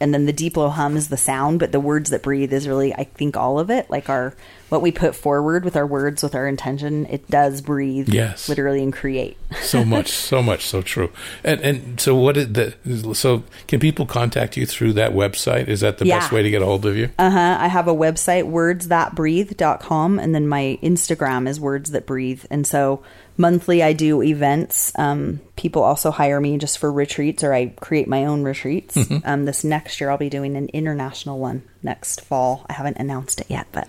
and 0.00 0.12
then 0.12 0.26
the 0.26 0.32
deep 0.32 0.56
low 0.56 0.68
hum 0.68 0.96
is 0.96 1.08
the 1.08 1.16
sound 1.16 1.58
but 1.58 1.72
the 1.72 1.80
words 1.80 2.10
that 2.10 2.22
breathe 2.22 2.52
is 2.52 2.66
really 2.66 2.92
i 2.94 3.04
think 3.04 3.36
all 3.36 3.58
of 3.58 3.70
it 3.70 3.88
like 3.90 4.08
our 4.08 4.34
what 4.70 4.82
we 4.82 4.90
put 4.90 5.14
forward 5.14 5.64
with 5.64 5.76
our 5.76 5.86
words 5.86 6.22
with 6.22 6.34
our 6.34 6.48
intention 6.48 7.06
it 7.06 7.28
does 7.30 7.60
breathe 7.60 8.08
Yes. 8.08 8.48
literally 8.48 8.82
and 8.82 8.92
create 8.92 9.36
so 9.62 9.84
much, 9.84 10.10
so 10.10 10.42
much, 10.42 10.64
so 10.66 10.82
true. 10.82 11.10
And 11.44 11.60
and 11.60 12.00
so 12.00 12.14
what 12.16 12.36
is 12.36 12.52
the 12.52 12.74
so 13.14 13.44
can 13.68 13.78
people 13.80 14.04
contact 14.06 14.56
you 14.56 14.66
through 14.66 14.94
that 14.94 15.12
website? 15.12 15.68
Is 15.68 15.80
that 15.80 15.98
the 15.98 16.06
Yeah. 16.06 16.18
best 16.18 16.32
way 16.32 16.42
to 16.42 16.50
get 16.50 16.62
a 16.62 16.64
hold 16.64 16.84
of 16.86 16.96
you? 16.96 17.10
uh-huh 17.18 17.56
i 17.60 17.68
have 17.68 17.86
a 17.88 17.94
website 17.94 18.44
wordsthatbreathe.com 18.50 20.18
and 20.18 20.34
then 20.34 20.46
my 20.48 20.78
instagram 20.82 21.48
is 21.48 21.60
words 21.60 21.90
that 21.92 22.06
breathe 22.06 22.44
and 22.50 22.66
so 22.66 23.02
monthly 23.36 23.82
i 23.82 23.92
do 23.92 24.22
events 24.22 24.92
um, 24.98 25.40
people 25.56 25.82
also 25.82 26.10
hire 26.10 26.40
me 26.40 26.56
just 26.58 26.78
for 26.78 26.90
retreats 26.92 27.42
or 27.44 27.52
i 27.52 27.66
create 27.80 28.08
my 28.08 28.24
own 28.24 28.42
retreats 28.42 28.96
um, 29.24 29.44
this 29.44 29.64
next 29.64 30.00
year 30.00 30.10
i'll 30.10 30.18
be 30.18 30.30
doing 30.30 30.56
an 30.56 30.68
international 30.68 31.38
one 31.38 31.62
next 31.84 32.22
fall. 32.22 32.64
I 32.68 32.72
haven't 32.72 32.96
announced 32.98 33.40
it 33.40 33.46
yet 33.48 33.66
but 33.72 33.88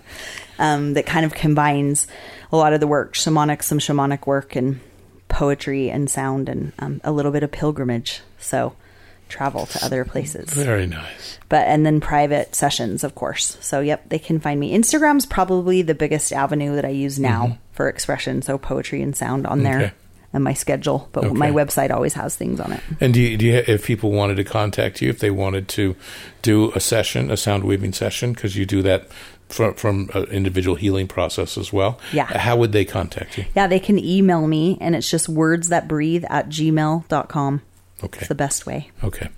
um, 0.58 0.94
that 0.94 1.06
kind 1.06 1.24
of 1.26 1.34
combines 1.34 2.06
a 2.52 2.56
lot 2.56 2.72
of 2.72 2.80
the 2.80 2.86
work 2.86 3.14
shamanic 3.14 3.62
some 3.62 3.78
shamanic 3.78 4.26
work 4.26 4.54
and 4.54 4.80
poetry 5.28 5.90
and 5.90 6.08
sound 6.08 6.48
and 6.48 6.72
um, 6.78 7.00
a 7.04 7.12
little 7.12 7.32
bit 7.32 7.42
of 7.42 7.50
pilgrimage. 7.50 8.20
So 8.38 8.74
travel 9.28 9.66
to 9.66 9.84
other 9.84 10.04
places. 10.04 10.50
Very 10.50 10.86
nice. 10.86 11.38
but 11.48 11.66
and 11.66 11.84
then 11.84 12.00
private 12.00 12.54
sessions 12.54 13.02
of 13.02 13.14
course. 13.14 13.56
So 13.60 13.80
yep 13.80 14.08
they 14.08 14.18
can 14.18 14.38
find 14.40 14.60
me. 14.60 14.72
Instagram's 14.76 15.26
probably 15.26 15.82
the 15.82 15.94
biggest 15.94 16.32
avenue 16.32 16.76
that 16.76 16.84
i 16.84 16.90
use 16.90 17.18
now 17.18 17.58
for 17.72 17.88
expression. 17.88 18.40
So 18.42 18.56
poetry 18.56 19.02
and 19.02 19.16
sound 19.16 19.46
on 19.46 19.62
there. 19.62 19.78
Okay. 19.80 19.92
And 20.36 20.44
my 20.44 20.54
schedule 20.54 21.08
but 21.12 21.32
my 21.32 21.50
website 21.50 21.90
always 21.90 22.14
has 22.14 22.36
things 22.36 22.60
on 22.60 22.72
it 22.72 22.80
And 23.00 23.12
do 23.12 23.20
you, 23.20 23.36
do 23.36 23.46
you, 23.46 23.54
if 23.66 23.84
people 23.84 24.12
wanted 24.12 24.36
to 24.36 24.44
contact 24.44 25.02
you, 25.02 25.08
if 25.08 25.18
they 25.18 25.30
wanted 25.30 25.66
to 25.68 25.96
do 26.42 26.70
a 26.74 26.80
session, 26.80 27.30
a 27.30 27.36
sound 27.36 27.64
weaving 27.64 27.92
session, 27.92 28.32
because 28.32 28.56
you 28.56 28.66
do 28.66 28.82
that 28.82 29.08
from 29.48 29.74
from 29.74 30.10
an 30.14 30.24
individual 30.24 30.76
healing 30.76 31.08
process 31.08 31.56
as 31.56 31.72
well. 31.72 31.98
Yeah. 32.12 32.26
How 32.38 32.56
would 32.56 32.72
they 32.72 32.84
contact 32.84 33.38
you? 33.38 33.44
Yeah, 33.54 33.66
they 33.66 33.78
can 33.78 33.98
email 33.98 34.46
me, 34.46 34.76
and 34.80 34.94
it's 34.94 35.10
just 35.10 35.28
words 35.28 35.68
that 35.68 35.88
breathe 35.88 36.24
at 36.28 36.48
gmail.com. 36.48 37.62
Okay. 38.04 38.18
It's 38.18 38.28
the 38.28 38.34
best 38.34 38.66
way. 38.66 38.90
Okay. 39.02 39.28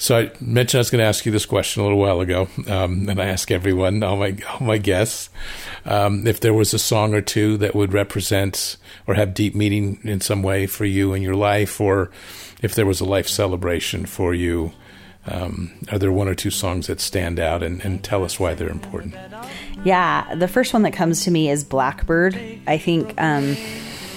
So 0.00 0.16
I 0.16 0.30
mentioned 0.40 0.78
I 0.78 0.80
was 0.80 0.90
going 0.90 1.00
to 1.00 1.06
ask 1.06 1.26
you 1.26 1.32
this 1.32 1.44
question 1.44 1.82
a 1.82 1.84
little 1.84 1.98
while 1.98 2.20
ago, 2.20 2.48
um, 2.68 3.08
and 3.08 3.20
I 3.20 3.26
ask 3.26 3.50
everyone, 3.50 4.04
all 4.04 4.16
my 4.16 4.36
all 4.48 4.64
my 4.64 4.78
guests, 4.78 5.28
um, 5.84 6.24
if 6.24 6.38
there 6.38 6.54
was 6.54 6.72
a 6.72 6.78
song 6.78 7.14
or 7.14 7.20
two 7.20 7.56
that 7.58 7.74
would 7.74 7.92
represent 7.92 8.76
or 9.08 9.14
have 9.14 9.34
deep 9.34 9.56
meaning 9.56 9.98
in 10.04 10.20
some 10.20 10.44
way 10.44 10.66
for 10.66 10.84
you 10.84 11.14
in 11.14 11.22
your 11.22 11.34
life, 11.34 11.80
or 11.80 12.12
if 12.62 12.76
there 12.76 12.86
was 12.86 13.00
a 13.00 13.04
life 13.04 13.28
celebration 13.28 14.06
for 14.06 14.32
you. 14.32 14.72
Um, 15.26 15.72
are 15.92 15.98
there 15.98 16.12
one 16.12 16.26
or 16.26 16.34
two 16.34 16.48
songs 16.48 16.86
that 16.86 17.00
stand 17.00 17.38
out, 17.38 17.62
and, 17.62 17.84
and 17.84 18.02
tell 18.02 18.24
us 18.24 18.40
why 18.40 18.54
they're 18.54 18.70
important? 18.70 19.14
Yeah, 19.84 20.34
the 20.36 20.48
first 20.48 20.72
one 20.72 20.82
that 20.82 20.92
comes 20.92 21.24
to 21.24 21.30
me 21.30 21.50
is 21.50 21.64
Blackbird. 21.64 22.34
I 22.66 22.78
think 22.78 23.20
um, 23.20 23.56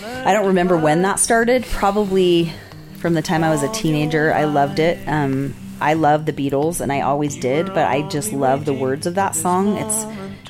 I 0.05 0.31
don't 0.31 0.47
remember 0.47 0.77
when 0.77 1.01
that 1.01 1.19
started. 1.19 1.65
Probably 1.65 2.53
from 2.99 3.13
the 3.15 3.21
time 3.21 3.43
I 3.43 3.49
was 3.49 3.63
a 3.63 3.71
teenager. 3.73 4.31
I 4.33 4.45
loved 4.45 4.79
it. 4.79 5.05
Um, 5.07 5.53
I 5.81 5.93
love 5.95 6.25
the 6.25 6.33
Beatles, 6.33 6.79
and 6.79 6.93
I 6.93 7.01
always 7.01 7.35
did. 7.35 7.67
But 7.67 7.87
I 7.87 8.07
just 8.07 8.31
love 8.31 8.65
the 8.65 8.73
words 8.73 9.07
of 9.07 9.15
that 9.15 9.35
song. 9.35 9.77
It's 9.77 10.05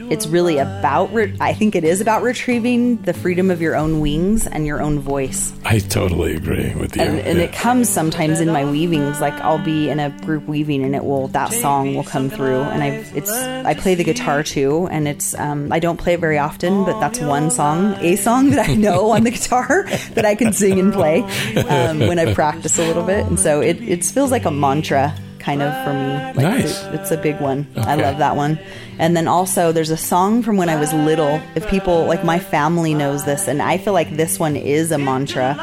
it's 0.09 0.27
really 0.27 0.57
about. 0.57 1.13
Re- 1.13 1.35
I 1.39 1.53
think 1.53 1.75
it 1.75 1.83
is 1.83 2.01
about 2.01 2.23
retrieving 2.23 2.97
the 3.03 3.13
freedom 3.13 3.51
of 3.51 3.61
your 3.61 3.75
own 3.75 3.99
wings 3.99 4.47
and 4.47 4.65
your 4.65 4.81
own 4.81 4.99
voice. 4.99 5.53
I 5.65 5.79
totally 5.79 6.35
agree 6.35 6.73
with 6.75 6.95
you. 6.95 7.03
And, 7.03 7.19
and 7.19 7.37
Yeah. 7.37 7.45
it 7.45 7.53
comes 7.53 7.89
sometimes 7.89 8.39
in 8.41 8.47
my 8.51 8.65
weavings. 8.65 9.19
Like 9.21 9.33
I'll 9.41 9.63
be 9.63 9.89
in 9.89 9.99
a 9.99 10.09
group 10.09 10.47
weaving, 10.47 10.83
and 10.83 10.95
it 10.95 11.03
will 11.03 11.27
that 11.29 11.53
song 11.53 11.95
will 11.95 12.03
come 12.03 12.29
through. 12.29 12.61
And 12.61 12.83
I 12.83 12.87
it's 13.15 13.31
I 13.31 13.73
play 13.73 13.95
the 13.95 14.03
guitar 14.03 14.43
too, 14.43 14.87
and 14.91 15.07
it's 15.07 15.33
um, 15.37 15.71
I 15.71 15.79
don't 15.79 15.97
play 15.97 16.13
it 16.15 16.19
very 16.19 16.37
often, 16.37 16.83
but 16.85 16.99
that's 16.99 17.19
one 17.19 17.51
song, 17.51 17.95
a 17.99 18.15
song 18.15 18.49
that 18.51 18.67
I 18.69 18.73
know 18.75 19.11
on 19.11 19.23
the 19.23 19.31
guitar 19.37 19.85
that 20.13 20.25
I 20.25 20.35
can 20.35 20.53
sing 20.53 20.79
and 20.79 20.91
play 20.93 21.21
um, 21.67 21.99
when 21.99 22.19
I 22.19 22.33
practice 22.33 22.77
a 22.79 22.85
little 22.85 23.03
bit. 23.03 23.25
And 23.25 23.39
so 23.39 23.61
it 23.61 23.81
it 23.81 24.03
feels 24.05 24.31
like 24.31 24.45
a 24.45 24.51
mantra 24.51 25.15
kind 25.39 25.61
of 25.63 25.73
for 25.83 25.91
me. 25.93 26.13
Like 26.13 26.35
Nice. 26.37 26.65
It's, 26.65 27.01
it's 27.01 27.11
a 27.11 27.17
big 27.17 27.39
one. 27.41 27.67
I 27.75 27.95
love 27.95 28.19
that 28.19 28.35
one. 28.35 28.59
And 28.99 29.15
then 29.17 29.27
also 29.27 29.71
there's 29.71 29.89
a 29.89 29.97
song 29.97 30.43
from 30.43 30.57
when 30.57 30.69
I 30.69 30.75
was 30.75 30.93
little. 30.93 31.41
If 31.55 31.67
people 31.69 32.05
like 32.05 32.23
my 32.23 32.39
family 32.39 32.93
knows 32.93 33.25
this, 33.25 33.47
and 33.47 33.61
I 33.61 33.77
feel 33.77 33.93
like 33.93 34.15
this 34.15 34.39
one 34.39 34.55
is 34.55 34.91
a 34.91 34.97
mantra. 34.97 35.55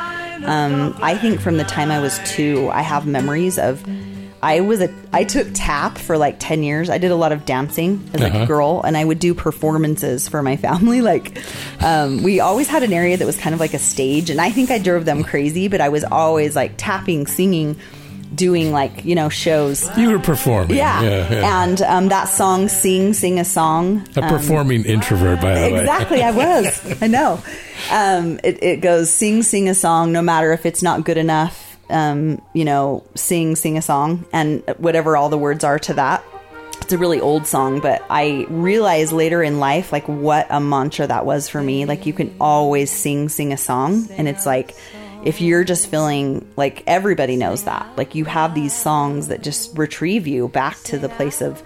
Um, 0.45 0.97
I 1.03 1.17
think 1.17 1.41
from 1.41 1.57
the 1.57 1.65
time 1.65 1.91
I 1.91 2.01
was 2.01 2.19
two, 2.25 2.69
I 2.71 2.83
have 2.83 3.07
memories 3.07 3.59
of. 3.59 3.85
I 4.41 4.61
was 4.61 4.81
a. 4.81 4.89
I 5.13 5.25
took 5.25 5.49
tap 5.53 5.99
for 5.99 6.17
like 6.17 6.37
ten 6.39 6.63
years. 6.63 6.91
I 6.91 6.99
did 6.99 7.11
a 7.11 7.17
lot 7.17 7.33
of 7.33 7.45
dancing 7.45 8.09
as 8.15 8.21
Uh-huh. 8.23 8.39
a 8.43 8.47
girl, 8.47 8.83
and 8.85 8.97
I 8.97 9.05
would 9.05 9.19
do 9.19 9.35
performances 9.35 10.29
for 10.29 10.43
my 10.45 10.57
family. 10.57 11.01
Like, 11.09 11.37
um, 11.83 12.23
we 12.23 12.39
always 12.39 12.69
had 12.69 12.85
an 12.85 12.93
area 12.93 13.17
that 13.17 13.27
was 13.27 13.37
kind 13.37 13.53
of 13.53 13.59
like 13.59 13.75
a 13.75 13.81
stage, 13.81 14.31
and 14.31 14.41
I 14.41 14.51
think 14.51 14.71
I 14.71 14.79
drove 14.79 15.05
them 15.07 15.25
crazy. 15.25 15.67
But 15.67 15.81
I 15.81 15.89
was 15.89 16.05
always 16.05 16.55
like 16.55 16.75
tapping, 16.77 17.27
singing, 17.27 17.77
doing 18.35 18.73
like 18.73 19.05
you 19.05 19.15
know 19.15 19.29
shows. 19.29 19.89
you 19.97 20.11
were 20.11 20.19
performing. 20.19 20.77
Yeah, 20.77 21.03
yeah, 21.03 21.33
yeah. 21.33 21.65
and 21.65 21.83
um, 21.83 22.09
that 22.09 22.25
song, 22.25 22.69
"Sing, 22.69 23.13
Sing 23.13 23.39
a 23.39 23.45
Song." 23.45 24.07
a 24.17 24.23
performing 24.23 24.85
introvert, 24.85 25.41
by 25.41 25.55
the 25.55 25.75
way. 25.75 25.81
Exactly, 25.81 26.23
I 26.23 26.31
was. 26.31 27.03
I 27.03 27.07
know. 27.07 27.41
Um, 27.91 28.41
it, 28.45 28.63
it 28.63 28.81
goes 28.81 29.11
sing, 29.11 29.43
sing 29.43 29.69
a 29.69 29.75
song, 29.75 30.13
no 30.13 30.23
matter 30.23 30.53
if 30.53 30.67
it's 30.67 30.83
not 30.83 31.05
good 31.05 31.17
enough. 31.17 31.65
Um, 31.91 32.43
you 32.53 32.65
know, 32.65 33.05
sing, 33.15 33.57
sing 33.57 33.79
a 33.79 33.83
song, 33.83 34.27
and 34.33 34.63
whatever 34.77 35.17
all 35.17 35.31
the 35.31 35.39
words 35.39 35.65
are 35.65 35.79
to 35.81 35.95
that. 35.95 36.23
It's 36.83 36.93
a 36.93 36.99
really 36.99 37.21
old 37.21 37.47
song, 37.47 37.81
but 37.81 38.03
I 38.09 38.47
realized 38.49 39.13
later 39.13 39.43
in 39.43 39.59
life, 39.59 39.91
like 39.93 40.07
what 40.07 40.47
a 40.51 40.61
mantra 40.61 41.07
that 41.07 41.27
was 41.27 41.49
for 41.49 41.63
me. 41.63 41.87
Like 41.87 42.07
you 42.07 42.13
can 42.13 42.35
always 42.41 42.91
sing, 42.91 43.29
sing 43.29 43.53
a 43.53 43.57
song, 43.57 44.09
and 44.13 44.29
it's 44.29 44.47
like 44.47 44.75
if 45.25 45.41
you're 45.41 45.65
just 45.65 45.89
feeling 45.91 46.47
like 46.57 46.83
everybody 46.87 47.37
knows 47.37 47.65
that, 47.65 47.87
like 47.97 48.15
you 48.15 48.25
have 48.25 48.55
these 48.55 48.73
songs 48.75 49.29
that 49.29 49.43
just 49.43 49.77
retrieve 49.77 50.27
you 50.27 50.49
back 50.49 50.77
to 50.85 50.99
the 50.99 51.09
place 51.09 51.41
of 51.41 51.63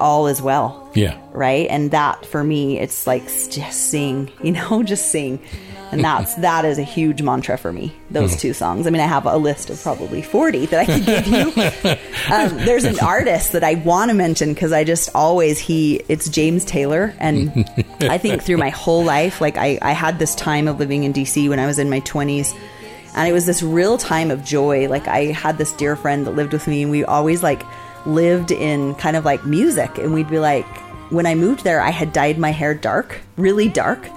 all 0.00 0.26
is 0.26 0.42
well 0.42 0.90
Yeah. 0.94 1.18
right 1.32 1.66
and 1.70 1.92
that 1.92 2.26
for 2.26 2.44
me 2.44 2.78
it's 2.78 3.06
like 3.06 3.22
just 3.24 3.88
sing 3.90 4.30
you 4.42 4.52
know 4.52 4.82
just 4.82 5.10
sing 5.10 5.40
and 5.90 6.02
that's 6.02 6.34
that 6.36 6.64
is 6.64 6.78
a 6.78 6.82
huge 6.82 7.22
mantra 7.22 7.56
for 7.58 7.72
me 7.72 7.94
those 8.10 8.36
two 8.36 8.52
songs. 8.52 8.86
I 8.86 8.90
mean 8.90 9.00
i 9.00 9.06
have 9.06 9.26
a 9.26 9.36
list 9.36 9.70
of 9.70 9.82
probably 9.82 10.22
40 10.22 10.66
that 10.66 10.80
i 10.80 10.86
could 10.86 11.06
give 11.06 11.26
you. 11.26 11.94
Um, 12.30 12.56
there's 12.58 12.84
an 12.84 12.98
artist 13.00 13.52
that 13.52 13.64
i 13.64 13.74
want 13.76 14.10
to 14.10 14.14
mention 14.14 14.52
because 14.52 14.72
i 14.72 14.84
just 14.84 15.08
always 15.14 15.58
he 15.58 16.02
it's 16.08 16.28
james 16.28 16.64
taylor. 16.64 17.14
And 17.18 17.64
i 18.00 18.18
think 18.18 18.42
through 18.42 18.58
my 18.58 18.68
whole 18.70 19.02
life 19.04 19.40
like 19.40 19.56
I, 19.56 19.78
I 19.80 19.92
had 19.92 20.18
this 20.18 20.34
time 20.34 20.68
of 20.68 20.78
living 20.78 21.04
in 21.04 21.12
dc 21.12 21.48
when 21.48 21.58
i 21.58 21.66
was 21.66 21.78
in 21.78 21.88
my 21.88 22.00
20s 22.00 22.54
and 23.14 23.28
it 23.28 23.32
was 23.32 23.46
this 23.46 23.62
real 23.62 23.98
time 23.98 24.30
of 24.30 24.44
joy. 24.44 24.88
Like 24.88 25.08
i 25.08 25.26
had 25.26 25.58
this 25.58 25.72
dear 25.72 25.96
friend 25.96 26.26
that 26.26 26.32
lived 26.32 26.52
with 26.52 26.66
me 26.66 26.82
and 26.82 26.90
we 26.90 27.04
always 27.04 27.42
like 27.42 27.62
lived 28.06 28.50
in 28.50 28.94
kind 28.96 29.16
of 29.16 29.24
like 29.24 29.44
music. 29.44 29.98
And 29.98 30.12
we'd 30.12 30.28
be 30.28 30.38
like 30.38 30.66
when 31.10 31.26
I 31.26 31.34
moved 31.34 31.64
there, 31.64 31.80
I 31.80 31.90
had 31.90 32.12
dyed 32.12 32.38
my 32.38 32.50
hair 32.50 32.74
dark, 32.74 33.20
really 33.36 33.68
dark. 33.68 34.08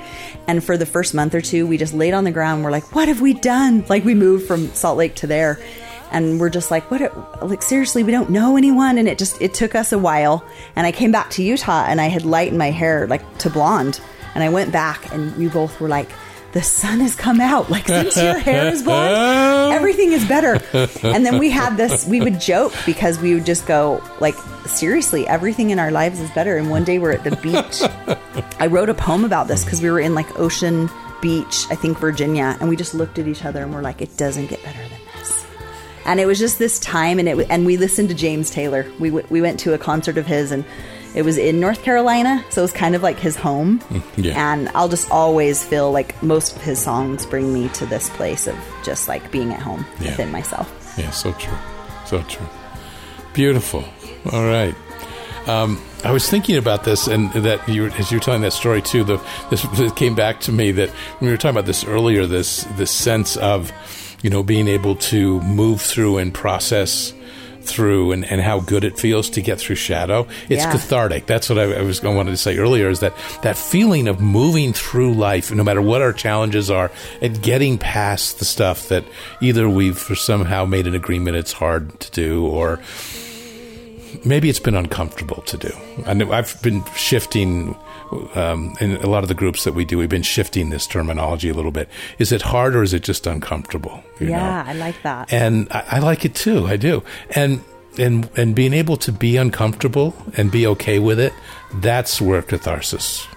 And 0.48 0.64
for 0.64 0.78
the 0.78 0.86
first 0.86 1.14
month 1.14 1.36
or 1.36 1.42
two, 1.42 1.68
we 1.68 1.78
just 1.78 1.94
laid 1.94 2.14
on 2.14 2.24
the 2.24 2.32
ground. 2.32 2.64
We're 2.64 2.72
like, 2.72 2.96
what 2.96 3.08
have 3.08 3.22
we 3.22 3.34
done? 3.34 3.86
Like, 3.88 4.04
we 4.04 4.16
moved 4.16 4.48
from 4.48 4.68
Salt 4.74 4.98
Lake 4.98 5.16
to 5.16 5.28
there. 5.28 5.60
And 6.12 6.40
we're 6.40 6.50
just 6.50 6.72
like, 6.72 6.92
what? 6.92 7.02
Like, 7.48 7.62
seriously, 7.62 8.04
we 8.04 8.12
don't 8.12 8.30
know 8.30 8.58
anyone. 8.58 8.98
And 8.98 9.08
it 9.08 9.18
just, 9.18 9.42
it 9.42 9.54
took 9.54 9.76
us 9.76 9.94
a 9.94 9.98
while. 9.98 10.44
And 10.76 10.86
I 10.86 10.92
came 10.92 11.12
back 11.12 11.30
to 11.32 11.44
Utah 11.44 11.86
and 11.88 12.02
I 12.02 12.08
had 12.08 12.26
lightened 12.26 12.58
my 12.58 12.72
hair 12.72 13.08
like 13.08 13.38
to 13.40 13.50
blonde. 13.50 14.02
And 14.36 14.44
I 14.44 14.50
went 14.50 14.72
back 14.72 15.14
and 15.14 15.36
we 15.38 15.48
both 15.48 15.80
were 15.80 15.88
like, 15.88 16.10
the 16.54 16.62
sun 16.62 17.00
has 17.00 17.16
come 17.16 17.40
out. 17.40 17.70
Like, 17.70 17.88
since 17.88 18.18
your 18.18 18.38
hair 18.38 18.68
is 18.72 18.84
blonde, 18.84 19.74
everything 19.74 20.12
is 20.12 20.28
better. 20.28 20.62
And 21.04 21.26
then 21.26 21.38
we 21.38 21.50
had 21.50 21.78
this, 21.78 22.06
we 22.06 22.20
would 22.22 22.40
joke 22.40 22.74
because 22.86 23.20
we 23.20 23.34
would 23.34 23.46
just 23.46 23.66
go, 23.66 24.04
like, 24.20 24.36
seriously, 24.66 25.28
everything 25.28 25.70
in 25.70 25.80
our 25.80 25.92
lives 25.92 26.20
is 26.20 26.30
better. 26.32 26.58
And 26.58 26.70
one 26.70 26.84
day 26.84 27.00
we're 27.00 27.14
at 27.14 27.24
the 27.24 27.36
beach. 27.38 27.82
I 28.60 28.68
wrote 28.68 28.90
a 28.90 28.94
poem 28.94 29.24
about 29.24 29.48
this 29.48 29.64
because 29.64 29.82
we 29.82 29.90
were 29.90 30.00
in 30.00 30.14
like 30.14 30.40
Ocean 30.40 30.90
Beach, 31.22 31.66
I 31.70 31.76
think 31.76 32.00
Virginia, 32.00 32.58
and 32.60 32.68
we 32.68 32.76
just 32.76 32.94
looked 32.96 33.20
at 33.20 33.28
each 33.28 33.46
other 33.46 33.62
and 33.64 33.74
we're 33.74 33.82
like, 33.84 34.02
it 34.02 34.18
doesn't 34.18 34.48
get 34.48 34.64
better 34.64 34.82
than 34.82 35.00
this. 35.18 35.46
And 36.06 36.20
it 36.20 36.26
was 36.26 36.40
just 36.40 36.58
this 36.58 36.80
time, 36.80 37.20
and 37.20 37.30
it 37.30 37.48
and 37.52 37.64
we 37.64 37.78
listened 37.78 38.10
to 38.10 38.16
James 38.16 38.50
Taylor. 38.50 38.92
We 39.00 39.10
w- 39.10 39.28
we 39.30 39.40
went 39.40 39.60
to 39.62 39.74
a 39.76 39.78
concert 39.78 40.18
of 40.18 40.26
his, 40.26 40.52
and 40.52 40.66
it 41.14 41.24
was 41.24 41.38
in 41.38 41.60
North 41.60 41.84
Carolina, 41.84 42.44
so 42.50 42.62
it 42.62 42.64
was 42.64 42.72
kind 42.74 42.96
of 42.96 43.04
like 43.04 43.20
his 43.20 43.36
home. 43.36 43.82
yeah. 44.16 44.54
And 44.54 44.70
I'll 44.70 44.88
just 44.90 45.10
always 45.12 45.64
feel 45.64 45.92
like 45.92 46.22
most 46.24 46.56
of 46.56 46.62
his 46.62 46.80
songs 46.80 47.26
bring 47.26 47.54
me 47.54 47.68
to 47.70 47.86
this 47.86 48.10
place 48.12 48.48
of 48.48 48.56
just 48.84 49.08
like 49.08 49.32
being 49.32 49.52
at 49.54 49.60
home 49.60 49.86
Yeah. 50.00 50.12
within 50.12 50.32
myself. 50.32 50.72
Yeah, 50.98 51.12
so 51.12 51.34
true. 51.34 51.58
So 52.06 52.22
true. 52.24 52.48
Beautiful. 53.34 53.84
All 54.32 54.44
right. 54.46 54.76
Um, 55.48 55.82
I 56.04 56.12
was 56.12 56.30
thinking 56.30 56.58
about 56.58 56.84
this, 56.84 57.08
and 57.08 57.32
that 57.34 57.68
you, 57.68 57.88
as 57.88 58.12
you 58.12 58.18
were 58.18 58.24
telling 58.24 58.42
that 58.42 58.54
story 58.54 58.82
too, 58.82 59.04
the 59.04 59.20
this, 59.50 59.64
this 59.76 59.92
came 59.94 60.16
back 60.16 60.40
to 60.42 60.52
me 60.52 60.72
that 60.74 60.90
when 60.90 61.28
we 61.28 61.32
were 61.32 61.38
talking 61.38 61.56
about 61.58 61.66
this 61.66 61.84
earlier, 61.84 62.26
this 62.26 62.66
this 62.78 62.92
sense 62.92 63.38
of, 63.38 63.72
you 64.22 64.30
know, 64.30 64.44
being 64.44 64.68
able 64.68 64.96
to 64.96 65.42
move 65.42 65.82
through 65.82 66.18
and 66.18 66.34
process 66.34 67.14
through, 67.64 68.12
and, 68.12 68.26
and 68.26 68.42
how 68.42 68.60
good 68.60 68.84
it 68.84 68.98
feels 69.00 69.30
to 69.32 69.42
get 69.42 69.60
through 69.60 69.76
shadow. 69.76 70.28
It's 70.50 70.64
Yeah. 70.64 70.72
cathartic. 70.72 71.26
That's 71.26 71.50
what 71.50 71.60
I, 71.60 71.64
I 71.74 71.82
was 71.82 72.04
I 72.04 72.10
wanted 72.10 72.32
to 72.32 72.38
say 72.38 72.58
earlier. 72.58 72.90
Is 72.90 73.00
that 73.00 73.14
that 73.44 73.58
feeling 73.58 74.08
of 74.08 74.20
moving 74.20 74.74
through 74.74 75.14
life, 75.14 75.52
no 75.52 75.64
matter 75.64 75.82
what 75.82 76.02
our 76.02 76.14
challenges 76.14 76.70
are, 76.70 76.92
and 77.22 77.42
getting 77.42 77.78
past 77.78 78.40
the 78.40 78.46
stuff 78.46 78.90
that 78.90 79.04
either 79.42 79.70
we've 79.70 79.98
somehow 79.98 80.66
made 80.66 80.88
an 80.88 80.96
agreement 80.96 81.38
it's 81.38 81.54
hard 81.54 82.00
to 82.00 82.12
do, 82.12 82.46
or 82.46 82.80
maybe 84.26 84.50
it's 84.50 84.60
been 84.60 84.76
uncomfortable 84.76 85.42
to 85.44 85.58
do. 85.58 85.72
And 86.06 86.24
I've 86.34 86.62
been 86.62 86.84
shifting 86.96 87.76
um, 88.36 88.76
in 88.80 88.98
a 88.98 89.08
lot 89.08 89.24
of 89.24 89.28
the 89.28 89.36
groups 89.36 89.64
that 89.64 89.74
we 89.74 89.86
do. 89.86 89.98
We've 89.98 90.10
been 90.10 90.22
shifting 90.22 90.70
this 90.70 90.88
terminology 90.88 91.50
a 91.50 91.54
little 91.54 91.72
bit. 91.72 91.90
Is 92.20 92.32
it 92.32 92.42
hard 92.42 92.76
or 92.76 92.84
is 92.84 92.94
it 92.94 93.04
just 93.04 93.28
uncomfortable? 93.28 94.04
you 94.20 94.30
yeah, 94.30 94.64
know? 94.64 94.70
I 94.70 94.74
like 94.74 95.02
that. 95.04 95.32
and 95.32 95.68
I, 95.72 95.84
I 95.92 96.00
like 96.00 96.26
it 96.26 96.36
too. 96.36 96.68
I 96.68 96.78
do, 96.78 97.04
and 97.32 97.64
and 97.98 98.30
and 98.36 98.56
being 98.56 98.74
able 98.74 98.98
to 98.98 99.12
be 99.12 99.38
uncomfortable 99.38 100.16
and 100.38 100.52
be 100.52 100.68
okay 100.68 101.00
with 101.00 101.20
it. 101.20 101.34
That's 101.76 102.22
where 102.22 102.42
catharsis 102.42 103.28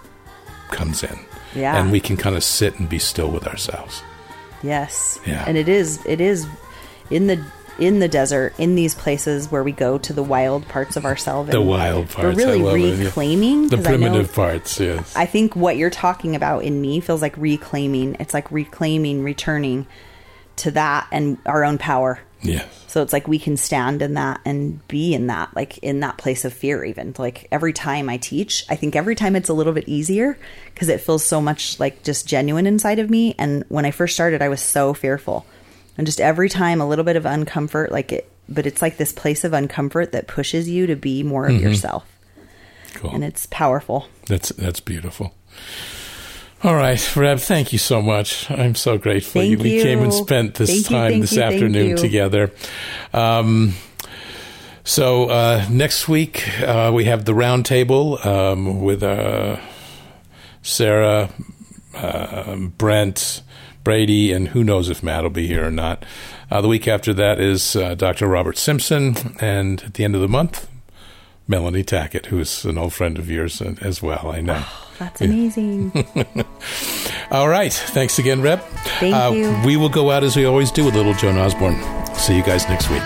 comes 0.70 1.02
in. 1.02 1.18
Yeah. 1.54 1.78
and 1.78 1.92
we 1.92 2.00
can 2.00 2.16
kind 2.16 2.34
of 2.34 2.42
sit 2.42 2.80
and 2.80 2.88
be 2.88 2.98
still 2.98 3.30
with 3.30 3.46
ourselves. 3.46 4.02
Yes. 4.64 5.20
Yeah. 5.24 5.44
And 5.46 5.56
it 5.56 5.68
is 5.68 6.04
it 6.04 6.20
is 6.20 6.48
in 7.10 7.28
the 7.28 7.44
in 7.78 7.98
the 7.98 8.08
desert, 8.08 8.54
in 8.58 8.74
these 8.74 8.94
places 8.94 9.50
where 9.50 9.62
we 9.62 9.72
go 9.72 9.98
to 9.98 10.12
the 10.12 10.22
wild 10.22 10.66
parts 10.68 10.96
of 10.96 11.04
ourselves. 11.04 11.50
The 11.50 11.60
wild 11.60 12.08
parts. 12.10 12.36
We're 12.36 12.44
really 12.46 12.60
I 12.60 12.64
love 12.64 12.76
it, 12.76 12.98
yeah. 12.98 13.04
reclaiming. 13.06 13.68
the 13.68 13.76
I 13.76 13.80
know- 13.80 13.86
primitive 13.88 14.32
parts. 14.32 14.80
Yes. 14.80 15.14
I 15.16 15.26
think 15.26 15.56
what 15.56 15.76
you're 15.76 15.90
talking 15.90 16.36
about 16.36 16.64
in 16.64 16.80
me 16.80 17.00
feels 17.00 17.22
like 17.22 17.36
reclaiming. 17.36 18.16
It's 18.20 18.34
like 18.34 18.50
reclaiming, 18.50 19.22
returning 19.22 19.86
to 20.56 20.70
that 20.70 21.08
and 21.10 21.36
our 21.46 21.64
own 21.64 21.78
power 21.78 22.20
Yeah. 22.42 22.64
So 22.86 23.02
it's 23.02 23.12
like 23.12 23.26
we 23.26 23.40
can 23.40 23.56
stand 23.56 24.02
in 24.02 24.14
that 24.14 24.40
and 24.44 24.86
be 24.86 25.14
in 25.14 25.26
that, 25.26 25.56
like 25.56 25.78
in 25.78 25.98
that 26.00 26.16
place 26.16 26.44
of 26.44 26.52
fear, 26.52 26.84
even. 26.84 27.12
Like 27.18 27.48
every 27.50 27.72
time 27.72 28.08
I 28.08 28.18
teach, 28.18 28.64
I 28.68 28.76
think 28.76 28.94
every 28.94 29.16
time 29.16 29.34
it's 29.34 29.48
a 29.48 29.52
little 29.52 29.72
bit 29.72 29.88
easier 29.88 30.38
because 30.72 30.88
it 30.88 31.00
feels 31.00 31.24
so 31.24 31.40
much 31.40 31.80
like 31.80 32.04
just 32.04 32.28
genuine 32.28 32.66
inside 32.68 33.00
of 33.00 33.10
me. 33.10 33.34
And 33.36 33.64
when 33.68 33.84
I 33.84 33.90
first 33.90 34.14
started, 34.14 34.42
I 34.42 34.48
was 34.48 34.60
so 34.60 34.94
fearful. 34.94 35.44
And 35.96 36.06
just 36.06 36.20
every 36.20 36.48
time 36.48 36.80
a 36.80 36.88
little 36.88 37.04
bit 37.04 37.16
of 37.16 37.24
uncomfort, 37.24 37.90
like 37.90 38.12
it, 38.12 38.30
but 38.48 38.66
it's 38.66 38.82
like 38.82 38.96
this 38.96 39.12
place 39.12 39.44
of 39.44 39.52
uncomfort 39.52 40.10
that 40.12 40.26
pushes 40.26 40.68
you 40.68 40.86
to 40.86 40.96
be 40.96 41.22
more 41.22 41.46
of 41.46 41.60
yourself. 41.60 42.04
Cool. 42.94 43.10
And 43.10 43.24
it's 43.24 43.46
powerful. 43.46 44.08
That's 44.26 44.50
that's 44.50 44.80
beautiful. 44.80 45.34
All 46.62 46.74
right, 46.74 47.16
Reb, 47.16 47.40
thank 47.40 47.74
you 47.74 47.78
so 47.78 48.00
much. 48.00 48.50
I'm 48.50 48.74
so 48.74 48.96
grateful 48.96 49.42
Thank 49.42 49.50
you. 49.50 49.58
We 49.58 49.82
came 49.82 50.02
and 50.02 50.14
spent 50.14 50.54
this 50.54 50.70
Thank 50.70 50.86
time 50.86 51.10
thank 51.10 51.20
this 51.20 51.32
you, 51.32 51.42
afternoon 51.42 51.96
together. 51.96 52.52
Um, 53.12 53.74
so 54.82 55.28
uh, 55.28 55.66
next 55.70 56.08
week 56.08 56.48
uh, 56.62 56.90
we 56.94 57.04
have 57.04 57.26
the 57.26 57.32
roundtable 57.32 58.24
um, 58.24 58.80
with 58.82 59.02
uh, 59.02 59.58
Sarah, 60.62 61.28
um 61.94 62.72
Brent, 62.78 63.42
Brady, 63.84 64.32
and 64.32 64.48
who 64.48 64.64
knows 64.64 64.88
if 64.88 65.02
Matt 65.02 65.22
will 65.22 65.30
be 65.30 65.46
here 65.46 65.66
or 65.66 65.70
not. 65.70 66.04
Uh, 66.50 66.60
the 66.60 66.68
week 66.68 66.88
after 66.88 67.14
that 67.14 67.38
is 67.38 67.76
uh, 67.76 67.94
Dr. 67.94 68.26
Robert 68.26 68.56
Simpson, 68.56 69.36
and 69.40 69.82
at 69.82 69.94
the 69.94 70.04
end 70.04 70.14
of 70.14 70.20
the 70.20 70.28
month, 70.28 70.68
Melanie 71.46 71.84
Tackett, 71.84 72.26
who 72.26 72.38
is 72.38 72.64
an 72.64 72.78
old 72.78 72.94
friend 72.94 73.18
of 73.18 73.30
yours 73.30 73.60
uh, 73.60 73.74
as 73.82 74.02
well. 74.02 74.32
I 74.32 74.40
know. 74.40 74.64
That's 74.98 75.20
amazing. 75.20 75.92
All 77.30 77.48
right. 77.48 77.72
Thanks 77.72 78.18
again, 78.18 78.40
Reb. 78.40 78.60
Thank 79.00 79.14
uh, 79.14 79.32
you. 79.34 79.60
We 79.66 79.76
will 79.76 79.88
go 79.88 80.10
out 80.10 80.24
as 80.24 80.36
we 80.36 80.44
always 80.44 80.70
do 80.70 80.84
with 80.84 80.94
little 80.94 81.14
Joan 81.14 81.36
Osborne. 81.36 81.76
See 82.14 82.36
you 82.36 82.42
guys 82.42 82.68
next 82.68 82.90
week. 82.90 83.02